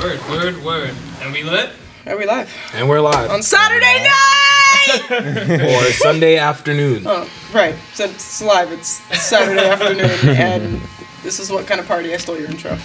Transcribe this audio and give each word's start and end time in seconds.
Word, 0.00 0.20
word, 0.30 0.64
word. 0.64 0.94
And 1.20 1.32
we 1.32 1.42
lit? 1.42 1.70
And 2.06 2.18
we 2.18 2.24
live? 2.26 2.50
And 2.72 2.88
we're 2.88 3.00
live. 3.00 3.30
On 3.30 3.42
Saturday 3.42 4.02
night! 4.02 5.10
or 5.60 5.92
Sunday 5.92 6.38
afternoon. 6.38 7.02
oh, 7.06 7.28
right. 7.52 7.74
So 7.94 8.04
it's 8.06 8.40
live. 8.42 8.72
It's 8.72 8.88
Saturday 8.88 9.60
afternoon, 9.68 10.36
and 10.36 10.80
this 11.22 11.38
is 11.38 11.50
what 11.50 11.66
kind 11.66 11.80
of 11.80 11.86
party 11.86 12.14
I 12.14 12.16
stole 12.16 12.38
your 12.38 12.48
intro. 12.50 12.78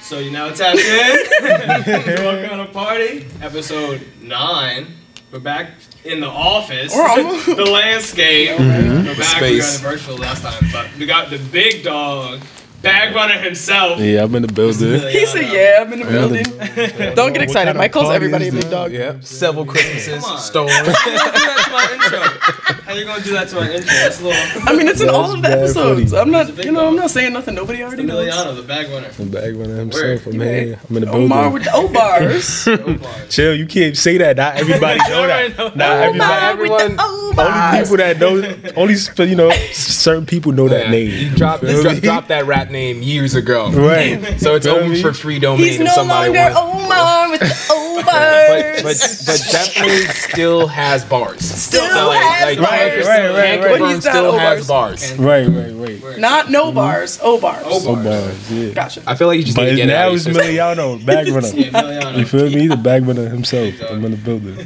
So 0.00 0.18
you 0.18 0.30
now 0.32 0.50
tapped 0.50 0.78
in. 0.78 2.24
what 2.24 2.44
kind 2.48 2.60
of 2.60 2.72
party? 2.72 3.26
Episode 3.40 4.04
9. 4.22 4.86
We're 5.32 5.38
back 5.40 5.70
in 6.04 6.20
the 6.20 6.28
office. 6.28 6.94
We're 6.94 7.08
almost- 7.08 7.46
the 7.56 7.64
landscape. 7.64 8.50
Mm-hmm. 8.58 9.06
We're 9.06 9.16
back. 9.16 9.40
We 9.40 9.60
Space. 9.60 9.78
got 9.78 9.82
the 9.82 9.96
virtual 9.96 10.16
last 10.16 10.42
time, 10.42 10.68
but 10.72 10.88
we 10.98 11.06
got 11.06 11.30
the 11.30 11.38
big 11.38 11.84
dog, 11.84 12.40
bag 12.86 13.14
runner 13.14 13.38
himself. 13.38 13.98
Yeah, 14.00 14.22
I'm 14.24 14.34
in 14.34 14.42
the 14.42 14.52
building. 14.52 15.00
He 15.10 15.26
said, 15.26 15.46
"Yeah, 15.52 15.82
I'm 15.82 15.92
in 15.92 15.98
the 16.00 16.04
building." 16.06 17.14
Don't 17.14 17.32
get 17.32 17.42
excited. 17.42 17.76
Mike 17.76 17.92
calls 17.92 18.10
everybody 18.10 18.48
a 18.48 18.52
big 18.52 18.70
dog. 18.70 18.92
Yeah. 18.92 19.18
Several 19.20 19.64
Christmases 19.66 20.22
Come 20.22 20.32
on. 20.32 20.38
stolen. 20.40 20.72
How 20.86 20.94
you 20.94 21.14
gonna 21.14 21.22
do 21.32 21.44
that 21.44 21.64
to 21.66 21.70
my 21.72 21.92
intro? 21.92 22.82
How 22.84 22.94
you 22.94 23.04
gonna 23.04 23.24
do 23.24 23.32
that 23.32 23.48
to 23.48 23.54
my 23.56 23.70
intro? 23.70 23.86
That's 23.86 24.20
a 24.20 24.24
little. 24.24 24.68
I 24.68 24.76
mean, 24.76 24.88
it's 24.88 25.00
in 25.00 25.08
all 25.10 25.32
of 25.32 25.42
the 25.42 25.42
That's 25.42 25.74
bad 25.74 25.86
episodes. 25.86 26.10
funny. 26.12 26.22
I'm 26.22 26.30
not, 26.30 26.46
He's 26.46 26.54
a 26.54 26.56
big 26.56 26.64
you 26.66 26.72
know, 26.72 26.88
I'm 26.88 26.96
not 26.96 27.10
saying 27.10 27.32
nothing 27.32 27.54
nobody 27.54 27.82
already 27.82 28.04
knows. 28.04 28.26
Emiliano, 28.32 28.56
the 28.56 28.62
bag 28.62 28.88
runner. 28.90 29.08
The 29.10 29.24
bag 29.26 29.56
runner 29.56 29.74
Word. 29.74 29.78
himself. 29.80 30.26
I'm 30.26 30.32
You 30.34 30.40
here. 30.40 30.80
I'm 30.88 30.96
in 30.96 31.00
the 31.02 31.06
building. 31.06 31.22
Omar 31.32 31.50
with 31.50 31.64
the 31.64 31.70
O 31.74 31.88
bars. 31.92 32.66
No 32.66 32.76
bars. 32.98 33.34
Chill, 33.34 33.54
you 33.54 33.66
can't 33.66 33.96
say 33.96 34.18
that. 34.18 34.36
Not 34.36 34.56
everybody 34.56 34.98
know 35.10 35.26
that. 35.26 35.76
Not 35.76 35.96
everybody. 35.98 36.60
With 36.60 36.70
the 36.70 36.84
everyone- 36.84 36.96
O 37.00 37.22
Only 37.26 37.36
bars. 37.36 37.78
people 37.82 37.96
that 37.98 38.18
know, 38.18 38.72
only 38.76 38.94
you 39.30 39.36
know, 39.36 39.50
certain 39.72 40.24
people 40.24 40.52
know 40.52 40.68
that 40.68 40.84
Yeah. 40.86 40.90
name. 40.90 41.10
You 41.10 41.36
dropped, 41.36 41.64
Feel 41.64 41.82
dro- 41.82 41.92
me? 41.92 42.00
dropped 42.00 42.28
that 42.28 42.46
rap 42.46 42.70
name 42.70 42.75
years 42.76 43.34
ago. 43.34 43.70
Right. 43.70 44.22
So 44.46 44.54
it's 44.54 44.66
open 44.66 44.94
for 45.00 45.12
free 45.12 45.38
domain 45.38 45.64
He's 45.64 45.80
if 45.80 45.86
no 45.86 45.92
somebody 45.92 46.32
longer 46.36 46.54
wants. 46.54 46.86
Omar 46.86 47.30
with 47.30 47.40
the 47.40 47.66
O 47.70 47.82
But, 47.96 48.04
bars. 48.04 48.82
but 48.82 49.26
but 49.26 49.48
definitely 49.50 50.04
still 50.08 50.66
has 50.68 51.04
bars. 51.04 51.40
Still 51.44 51.88
So 51.88 52.08
like, 52.08 52.22
has 52.22 52.44
like 52.44 52.58
bars. 52.58 52.78
Can't 52.78 53.06
Right, 53.06 53.06
right, 53.06 53.34
right, 53.34 53.60
right. 53.70 53.78
But 53.80 53.88
he's 53.88 54.04
not 54.04 54.12
still 54.12 54.26
O 54.26 54.38
has 54.38 54.66
bars. 54.68 55.10
bars. 55.12 55.18
Right, 55.18 55.46
right, 55.48 56.00
right. 56.02 56.18
Not 56.18 56.50
no 56.50 56.70
bars, 56.72 57.18
O 57.22 57.40
bars. 57.40 57.64
O 57.66 57.94
bars. 57.94 58.04
bars, 58.04 58.52
yeah. 58.52 58.72
Gotcha. 58.74 59.02
I 59.06 59.14
feel 59.16 59.26
like 59.28 59.38
you 59.38 59.44
just 59.44 59.56
need 59.56 59.70
to 59.70 59.76
get 59.76 59.88
it 59.88 59.92
out 59.92 59.96
now 60.02 60.08
of 60.10 60.14
it's 60.16 60.26
your 60.26 60.34
system. 60.34 60.54
Emiliano, 60.54 61.04
bag 61.06 61.28
runner. 61.28 61.48
Yeah, 61.56 62.16
You 62.16 62.26
feel 62.26 62.50
me? 62.50 62.66
The 62.68 62.76
bag 62.76 63.06
runner 63.06 63.28
himself. 63.28 63.74
I'm 63.90 64.04
in 64.04 64.10
the 64.12 64.16
building. 64.18 64.58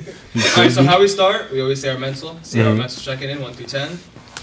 Alright, 0.56 0.72
so 0.72 0.83
how 0.84 1.00
we 1.00 1.08
start? 1.08 1.50
We 1.52 1.61
always 1.62 1.80
say 1.80 1.89
our 1.91 1.98
mental. 1.98 2.39
See 2.42 2.58
how 2.58 2.67
our 2.69 2.74
Mhm. 2.74 2.78
mental 2.78 3.02
checking 3.02 3.30
in, 3.30 3.41
one 3.41 3.52
through 3.52 3.67
ten. 3.67 3.98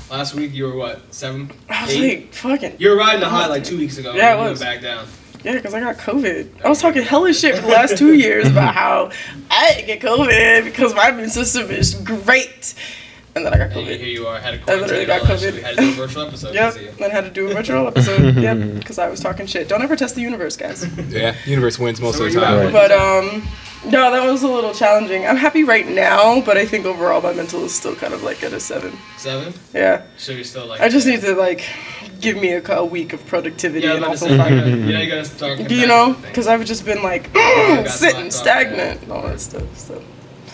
Last 0.09 0.35
week 0.35 0.53
you 0.53 0.65
were 0.65 0.75
what, 0.75 1.13
seven? 1.13 1.51
I 1.69 1.85
was 1.85 1.93
Eight? 1.95 2.19
like, 2.25 2.33
fucking. 2.33 2.75
You 2.79 2.89
were 2.91 2.95
riding 2.97 3.19
the 3.19 3.27
high 3.29 3.47
like 3.47 3.63
two 3.63 3.77
weeks 3.77 3.97
ago. 3.97 4.13
Yeah, 4.13 4.33
and 4.37 4.39
it 4.47 4.49
was. 4.51 4.59
went 4.61 4.71
back 4.75 4.81
down. 4.81 5.05
Yeah, 5.43 5.53
because 5.55 5.73
I 5.73 5.79
got 5.79 5.97
COVID. 5.97 6.63
I 6.63 6.69
was 6.69 6.81
talking 6.81 7.03
hella 7.03 7.33
shit 7.33 7.55
for 7.55 7.61
the 7.61 7.67
last 7.67 7.97
two 7.97 8.13
years 8.17 8.47
about 8.47 8.73
how 8.73 9.11
I 9.51 9.73
didn't 9.73 9.87
get 9.87 10.01
COVID 10.01 10.63
because 10.65 10.95
my 10.95 11.09
immune 11.09 11.29
system 11.29 11.69
is 11.69 11.93
great. 11.95 12.73
And 13.35 13.45
then 13.45 13.53
I 13.53 13.57
got 13.57 13.69
COVID. 13.69 13.91
And 13.91 14.01
here 14.01 14.07
you 14.07 14.25
are, 14.27 14.39
had 14.39 14.55
a 14.55 14.57
literally 14.65 15.05
quarantine. 15.05 15.09
and 15.09 15.11
all 15.11 15.19
got 15.19 15.27
that 15.27 15.39
shit. 15.39 15.53
COVID. 15.53 15.57
We 15.57 15.61
had 15.63 15.75
to 15.75 15.81
do 15.83 15.89
a 15.89 15.93
virtual 15.93 16.21
episode. 16.27 16.53
Yep, 16.55 16.73
to 16.73 16.79
see 16.79 16.85
you. 16.85 16.91
then 16.97 17.11
had 17.11 17.23
to 17.25 17.29
do 17.29 17.47
a 17.49 17.53
virtual 17.53 17.87
episode. 17.87 18.35
yep, 18.37 18.57
because 18.79 18.97
I 18.97 19.09
was 19.09 19.19
talking 19.19 19.45
shit. 19.45 19.67
Don't 19.69 19.81
ever 19.83 19.95
test 19.95 20.15
the 20.15 20.21
universe, 20.21 20.57
guys. 20.57 20.87
Yeah, 21.11 21.35
universe 21.45 21.77
wins 21.77 22.01
most 22.01 22.17
So 22.17 22.25
of 22.25 22.33
the 22.33 22.39
time. 22.39 22.67
at? 22.67 22.73
But 22.73 22.91
um, 22.91 23.47
no, 23.85 24.11
that 24.11 24.25
was 24.25 24.43
a 24.43 24.47
little 24.47 24.73
challenging. 24.73 25.25
I'm 25.25 25.37
happy 25.37 25.63
right 25.63 25.87
now, 25.87 26.41
but 26.41 26.57
I 26.57 26.65
think 26.65 26.85
overall 26.85 27.21
my 27.21 27.33
mental 27.33 27.63
is 27.63 27.73
still 27.73 27.95
kind 27.95 28.13
of 28.13 28.23
like 28.23 28.43
at 28.43 28.53
a 28.53 28.59
seven. 28.59 28.97
Seven? 29.17 29.53
Yeah, 29.73 30.03
So 30.17 30.31
you're 30.31 30.43
still 30.43 30.65
like. 30.65 30.81
I 30.81 30.89
just 30.89 31.07
need 31.07 31.21
to 31.21 31.35
like 31.35 31.63
give 32.19 32.37
me 32.37 32.51
a, 32.53 32.63
a 32.73 32.85
week 32.85 33.13
of 33.13 33.25
productivity 33.27 33.85
Yeah, 33.85 33.95
and 33.95 34.03
about 34.03 34.19
say, 34.19 34.35
gotta, 34.35 34.69
you 34.69 34.75
know, 34.75 34.99
you 34.99 35.09
gotta 35.09 35.25
start. 35.25 35.59
You 35.69 35.87
know, 35.87 36.13
because 36.21 36.47
I've 36.47 36.65
just 36.65 36.85
been 36.85 37.03
like 37.03 37.29
sitting 37.87 38.31
stagnant 38.31 39.03
and 39.03 39.11
all 39.11 39.23
that 39.23 39.39
stuff. 39.39 39.77
So. 39.77 40.01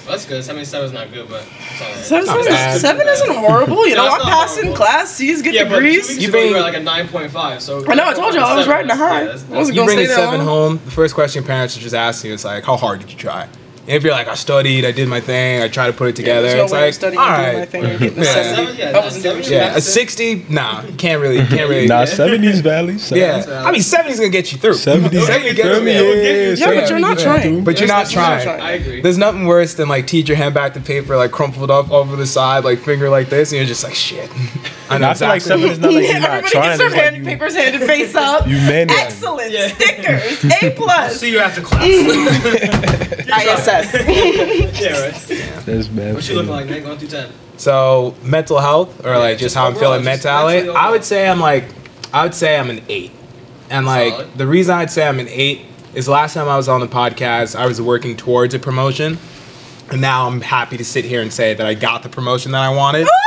That's 0.07 0.25
good. 0.25 0.43
Seven 0.43 0.61
is 0.61 0.71
not 0.91 1.11
good, 1.13 1.29
but 1.29 1.43
it's 1.71 1.81
alright. 1.81 1.97
Seven, 1.97 2.45
bad. 2.45 2.81
seven 2.81 3.07
isn't 3.07 3.35
horrible. 3.35 3.87
You 3.87 3.95
know, 3.97 4.03
I'm 4.05 4.19
not 4.19 4.21
passing 4.27 4.63
horrible. 4.65 4.77
class, 4.85 5.15
C's, 5.15 5.41
get 5.41 5.53
Yeah, 5.53 5.63
degrees. 5.63 6.09
You 6.21 6.29
ago 6.29 6.39
you 6.39 6.51
bring- 6.51 6.61
like 6.63 6.75
a 6.75 6.79
nine 6.81 7.07
point 7.07 7.31
five. 7.31 7.61
So 7.61 7.85
I 7.89 7.95
know, 7.95 8.05
I 8.07 8.13
told 8.13 8.33
you 8.33 8.41
I 8.41 8.55
was 8.55 8.67
riding 8.67 8.87
the 8.89 8.95
high. 8.95 9.19
Yeah, 9.21 9.25
that's- 9.27 9.45
I 9.49 9.55
wasn't 9.55 9.75
You 9.75 9.81
gonna 9.81 9.93
bring 9.95 10.05
a 10.05 10.09
seven 10.09 10.39
long. 10.45 10.47
home. 10.47 10.81
The 10.85 10.91
first 10.91 11.15
question 11.15 11.43
parents 11.43 11.77
are 11.77 11.79
just 11.79 11.95
asking 11.95 12.29
you 12.29 12.35
is 12.35 12.43
like, 12.45 12.63
how 12.65 12.75
hard 12.77 12.99
did 12.99 13.11
you 13.11 13.17
try? 13.17 13.47
And 13.85 13.91
if 13.97 14.03
you're 14.03 14.13
like, 14.13 14.29
I 14.29 14.35
studied, 14.35 14.85
I 14.85 14.91
did 14.93 15.09
my 15.09 15.19
thing, 15.19 15.61
I 15.61 15.67
tried 15.67 15.87
to 15.87 15.93
put 15.93 16.07
it 16.07 16.15
together. 16.15 16.43
There's 16.43 16.55
no 16.55 16.63
it's 16.63 16.71
way 16.73 16.85
like, 16.85 16.93
studying 16.93 17.19
all 17.19 17.27
and 17.27 17.51
doing 17.51 17.59
my 17.59 17.65
thing 17.65 17.81
getting 17.99 18.17
a 18.17 18.21
Yeah. 18.23 18.33
seven. 18.33 18.55
Seven, 18.65 18.77
yeah, 18.77 18.87
I 18.87 18.91
nah, 18.93 19.01
wasn't 19.01 19.23
seven, 19.23 19.41
doing 19.41 19.53
yeah. 19.53 19.75
a 19.75 19.81
sixty, 19.81 20.45
nah, 20.49 20.83
can't 20.97 21.21
really, 21.21 21.37
can't 21.47 21.69
really. 21.69 21.87
Nah, 21.87 22.03
70s 22.03 22.61
Valley. 22.61 22.93
70s. 22.93 23.15
Yeah, 23.17 23.63
I 23.65 23.71
mean, 23.71 23.81
70's 23.81 24.19
gonna 24.19 24.29
get 24.29 24.51
you 24.53 24.57
through. 24.57 24.75
70s. 24.75 25.25
70 25.25 25.47
You 25.47 25.53
gets 25.53 25.59
feel 25.67 25.79
you 25.79 25.83
me? 25.83 25.93
Yeah, 25.93 26.53
Yeah, 26.73 26.79
but 26.81 26.89
you're 26.89 26.99
not 26.99 27.17
Yeah. 27.19 27.23
trying. 27.25 27.63
But 27.65 27.79
you're 27.79 27.87
not 27.89 28.07
That's- 28.07 28.15
that's 28.15 28.43
trying. 28.45 28.61
I 28.61 28.71
agree. 28.71 29.01
There's 29.01 29.17
nothing 29.17 29.45
worse 29.47 29.73
than 29.73 29.89
like 29.89 30.07
teacher 30.07 30.35
hand 30.35 30.53
back 30.53 30.73
the 30.73 30.79
paper 30.79 31.17
like 31.17 31.31
crumpled 31.31 31.69
up 31.69 31.91
over 31.91 32.15
the 32.15 32.25
side, 32.25 32.63
like 32.63 32.79
finger 32.79 33.09
like 33.09 33.27
this, 33.29 33.51
and 33.51 33.57
you're 33.57 33.67
just 33.67 33.83
like 33.83 33.95
shit. 33.95 34.29
I 34.89 34.97
know 34.97 35.09
I 35.09 35.13
feel 35.13 35.27
like 35.27 35.35
exactly. 35.37 35.63
seven 35.67 35.71
is 35.71 35.79
not 35.79 35.93
like 35.93 36.03
you're 36.03 36.19
not 36.19 36.29
Everybody 36.29 36.53
gets 36.53 36.77
their 36.77 36.87
It's 36.87 36.95
like 36.95 37.13
hand, 37.13 37.25
papers 37.25 37.55
handed 37.55 37.81
face 37.87 38.15
up. 38.15 38.47
you 38.47 38.57
manage. 38.57 38.91
Excellent 38.97 39.51
Yeah. 39.51 39.67
stickers, 39.69 40.45
A 40.63 40.69
plus, 40.71 41.19
See 41.19 41.31
you 41.31 41.39
after 41.39 41.61
class. 41.61 41.83
ISS. 43.23 43.67
yeah, 44.81 45.01
right. 45.01 45.65
That's 45.65 45.87
bad. 45.87 46.15
What 46.15 46.27
you 46.29 46.35
looking 46.35 46.51
like, 46.51 46.65
Nick? 46.67 46.85
One 46.85 46.97
through 46.97 47.07
ten. 47.09 47.31
So 47.57 48.15
mental 48.23 48.59
health, 48.59 49.05
or 49.05 49.17
like 49.17 49.33
just 49.33 49.41
just 49.41 49.55
how 49.55 49.67
I'm 49.67 49.75
feeling 49.75 50.03
just 50.03 50.23
mentally, 50.23 50.55
mentally 50.55 50.75
I 50.75 50.89
would 50.91 51.03
say 51.03 51.27
I'm 51.29 51.39
like, 51.39 51.65
I 52.13 52.23
would 52.23 52.33
say 52.33 52.57
I'm 52.57 52.69
an 52.69 52.81
eight. 52.89 53.11
And 53.69 53.85
like 53.85 54.13
Solid. 54.13 54.37
the 54.37 54.47
reason 54.47 54.75
I'd 54.75 54.91
say 54.91 55.07
I'm 55.07 55.19
an 55.19 55.27
eight 55.29 55.65
is 55.93 56.07
last 56.07 56.33
time 56.33 56.47
I 56.47 56.57
was 56.57 56.67
on 56.67 56.81
the 56.81 56.87
podcast, 56.87 57.55
I 57.55 57.65
was 57.65 57.81
working 57.81 58.17
towards 58.17 58.53
a 58.53 58.59
promotion, 58.59 59.17
and 59.91 60.01
now 60.01 60.27
I'm 60.27 60.41
happy 60.41 60.77
to 60.77 60.85
sit 60.85 61.05
here 61.05 61.21
and 61.21 61.31
say 61.31 61.53
that 61.53 61.65
I 61.65 61.73
got 61.73 62.03
the 62.03 62.09
promotion 62.09 62.51
that 62.51 62.61
I 62.61 62.69
wanted. 62.69 63.07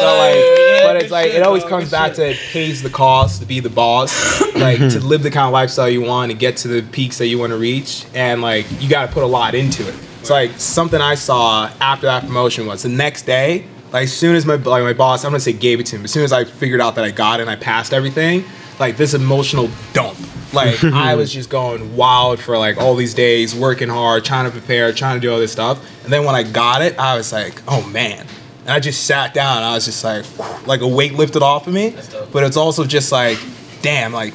So 0.00 0.16
like, 0.16 0.84
but 0.84 0.96
it's 1.02 1.10
like 1.10 1.32
it 1.32 1.42
always 1.42 1.64
comes 1.64 1.90
back 1.90 2.14
to 2.14 2.30
it 2.30 2.36
pays 2.50 2.82
the 2.82 2.90
cost 2.90 3.40
to 3.40 3.46
be 3.46 3.60
the 3.60 3.70
boss, 3.70 4.12
like 4.56 4.78
to 4.78 5.00
live 5.00 5.22
the 5.22 5.30
kind 5.30 5.46
of 5.46 5.52
lifestyle 5.52 5.88
you 5.88 6.02
want 6.02 6.30
and 6.30 6.40
get 6.40 6.56
to 6.58 6.68
the 6.68 6.82
peaks 6.82 7.18
that 7.18 7.26
you 7.26 7.38
want 7.38 7.50
to 7.50 7.58
reach, 7.58 8.06
and 8.14 8.42
like 8.42 8.66
you 8.80 8.88
got 8.88 9.06
to 9.06 9.12
put 9.12 9.22
a 9.22 9.26
lot 9.26 9.54
into 9.54 9.86
it. 9.86 9.94
It's 10.20 10.30
like 10.30 10.52
something 10.52 11.00
I 11.00 11.16
saw 11.16 11.70
after 11.80 12.06
that 12.06 12.24
promotion 12.24 12.66
was 12.66 12.82
the 12.82 12.88
next 12.88 13.22
day, 13.22 13.66
like 13.92 14.04
as 14.04 14.12
soon 14.12 14.34
as 14.34 14.44
my 14.44 14.56
like 14.56 14.82
my 14.82 14.92
boss, 14.92 15.24
I'm 15.24 15.30
gonna 15.30 15.40
say 15.40 15.52
gave 15.52 15.80
it 15.80 15.86
to 15.86 15.96
him. 15.96 16.04
As 16.04 16.10
soon 16.10 16.24
as 16.24 16.32
I 16.32 16.44
figured 16.44 16.80
out 16.80 16.94
that 16.96 17.04
I 17.04 17.10
got 17.10 17.40
it 17.40 17.42
and 17.42 17.50
I 17.50 17.56
passed 17.56 17.92
everything, 17.92 18.44
like 18.80 18.96
this 18.96 19.14
emotional 19.14 19.70
dump. 19.92 20.18
Like 20.52 20.82
I 20.84 21.14
was 21.14 21.32
just 21.32 21.50
going 21.50 21.96
wild 21.96 22.40
for 22.40 22.58
like 22.58 22.76
all 22.78 22.94
these 22.96 23.14
days, 23.14 23.54
working 23.54 23.88
hard, 23.88 24.24
trying 24.24 24.46
to 24.46 24.50
prepare, 24.50 24.92
trying 24.92 25.16
to 25.16 25.20
do 25.20 25.32
all 25.32 25.38
this 25.38 25.52
stuff, 25.52 25.78
and 26.04 26.12
then 26.12 26.24
when 26.24 26.34
I 26.34 26.42
got 26.42 26.82
it, 26.82 26.98
I 26.98 27.16
was 27.16 27.32
like, 27.32 27.62
oh 27.68 27.86
man. 27.88 28.26
And 28.64 28.70
I 28.70 28.80
just 28.80 29.04
sat 29.04 29.34
down. 29.34 29.62
I 29.62 29.74
was 29.74 29.84
just 29.84 30.02
like, 30.02 30.24
like 30.66 30.80
a 30.80 30.88
weight 30.88 31.14
lifted 31.14 31.42
off 31.42 31.66
of 31.66 31.74
me. 31.74 31.94
But 32.32 32.44
it's 32.44 32.56
also 32.56 32.84
just 32.84 33.12
like, 33.12 33.38
damn, 33.82 34.12
like 34.12 34.34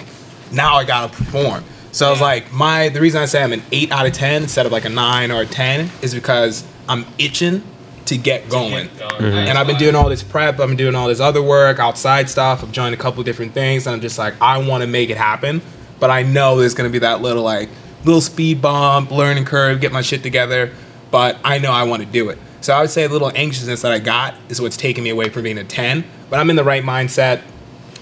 now 0.51 0.75
I 0.75 0.85
gotta 0.85 1.11
perform. 1.13 1.63
So 1.91 2.07
I 2.07 2.11
was 2.11 2.21
like, 2.21 2.53
my 2.53 2.89
the 2.89 3.01
reason 3.01 3.21
I 3.21 3.25
say 3.25 3.41
I'm 3.41 3.51
an 3.51 3.63
eight 3.71 3.91
out 3.91 4.05
of 4.05 4.13
ten 4.13 4.43
instead 4.43 4.65
of 4.65 4.71
like 4.71 4.85
a 4.85 4.89
nine 4.89 5.31
or 5.31 5.41
a 5.41 5.45
ten 5.45 5.89
is 6.01 6.13
because 6.13 6.63
I'm 6.87 7.05
itching 7.17 7.63
to 8.05 8.17
get 8.17 8.49
going. 8.49 8.87
Mm-hmm. 8.87 9.23
And 9.23 9.57
I've 9.57 9.67
been 9.67 9.77
doing 9.77 9.95
all 9.95 10.09
this 10.09 10.23
prep. 10.23 10.59
I've 10.59 10.67
been 10.67 10.77
doing 10.77 10.95
all 10.95 11.07
this 11.07 11.19
other 11.19 11.41
work, 11.41 11.79
outside 11.79 12.29
stuff. 12.29 12.63
I've 12.63 12.71
joined 12.71 12.93
a 12.93 12.97
couple 12.97 13.23
different 13.23 13.53
things, 13.53 13.87
and 13.87 13.95
I'm 13.95 14.01
just 14.01 14.17
like, 14.17 14.39
I 14.41 14.57
want 14.59 14.81
to 14.81 14.87
make 14.87 15.09
it 15.09 15.17
happen. 15.17 15.61
But 15.99 16.11
I 16.11 16.23
know 16.23 16.59
there's 16.59 16.75
gonna 16.75 16.89
be 16.89 16.99
that 16.99 17.21
little 17.21 17.43
like 17.43 17.69
little 18.05 18.21
speed 18.21 18.61
bump, 18.61 19.11
learning 19.11 19.45
curve, 19.45 19.81
get 19.81 19.91
my 19.91 20.01
shit 20.01 20.21
together. 20.21 20.71
But 21.11 21.39
I 21.43 21.57
know 21.57 21.71
I 21.71 21.83
want 21.83 22.03
to 22.03 22.07
do 22.07 22.29
it. 22.29 22.37
So 22.61 22.73
I 22.73 22.81
would 22.81 22.89
say 22.89 23.03
a 23.05 23.09
little 23.09 23.31
anxiousness 23.35 23.81
that 23.83 23.91
I 23.91 23.99
got 23.99 24.35
is 24.49 24.59
what's 24.61 24.77
taking 24.77 25.03
me 25.03 25.09
away 25.11 25.29
from 25.29 25.43
being 25.43 25.57
a 25.57 25.63
10. 25.63 26.03
But 26.29 26.39
I'm 26.39 26.49
in 26.49 26.55
the 26.55 26.63
right 26.63 26.83
mindset. 26.83 27.41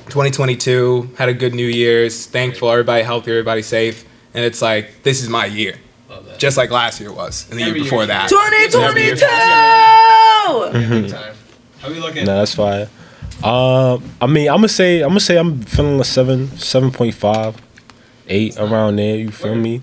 2022 0.10 1.12
had 1.18 1.30
a 1.30 1.34
good 1.34 1.54
New 1.54 1.66
Year's. 1.68 2.26
Thankful, 2.26 2.72
everybody 2.72 3.04
healthy, 3.04 3.32
everybody 3.32 3.62
safe. 3.62 4.06
And 4.34 4.44
it's 4.46 4.62
like 4.62 5.04
this 5.04 5.22
is 5.22 5.30
my 5.30 5.46
year, 5.46 5.76
just 6.38 6.58
like 6.58 6.70
last 6.72 7.00
year 7.02 7.12
was, 7.12 7.50
and 7.50 7.60
the 7.60 7.64
Every 7.64 7.76
year 7.80 7.84
before 7.86 8.00
year. 8.00 8.08
that. 8.08 8.30
2022. 8.30 9.10
Big 11.02 11.12
time. 11.12 11.36
How 11.80 11.90
we 11.90 12.00
looking? 12.00 12.26
Nah, 12.26 12.38
that's 12.40 12.56
fine. 12.56 12.88
Um, 13.44 14.04
I 14.22 14.26
mean, 14.28 14.48
I'm 14.50 14.58
gonna 14.58 14.68
say, 14.70 15.02
I'm 15.02 15.10
gonna 15.10 15.20
say, 15.20 15.38
I'm 15.38 15.62
feeling 15.62 16.00
a 16.00 16.04
seven, 16.04 16.56
seven 16.58 16.92
point 16.92 17.14
five, 17.16 17.56
eight 18.28 18.58
around 18.58 18.96
there. 18.98 19.16
You 19.18 19.30
feel 19.32 19.52
Word. 19.54 19.62
me? 19.62 19.82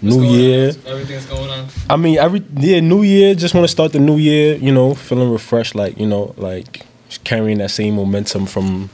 What's 0.00 0.14
New 0.14 0.22
going 0.22 0.28
on? 0.28 0.40
year. 0.40 0.72
Everything's 0.86 1.26
going 1.26 1.50
on. 1.50 1.66
I 1.90 1.96
mean, 1.96 2.18
every 2.18 2.44
yeah, 2.56 2.80
New 2.80 3.02
Year. 3.02 3.34
Just 3.34 3.52
want 3.54 3.64
to 3.64 3.68
start 3.68 3.92
the 3.92 3.98
New 3.98 4.16
Year. 4.16 4.54
You 4.54 4.72
know, 4.72 4.94
feeling 4.94 5.30
refreshed. 5.30 5.74
Like 5.74 5.98
you 5.98 6.06
know, 6.06 6.34
like 6.36 6.86
carrying 7.24 7.58
that 7.58 7.70
same 7.70 7.96
momentum 7.96 8.46
from 8.46 8.90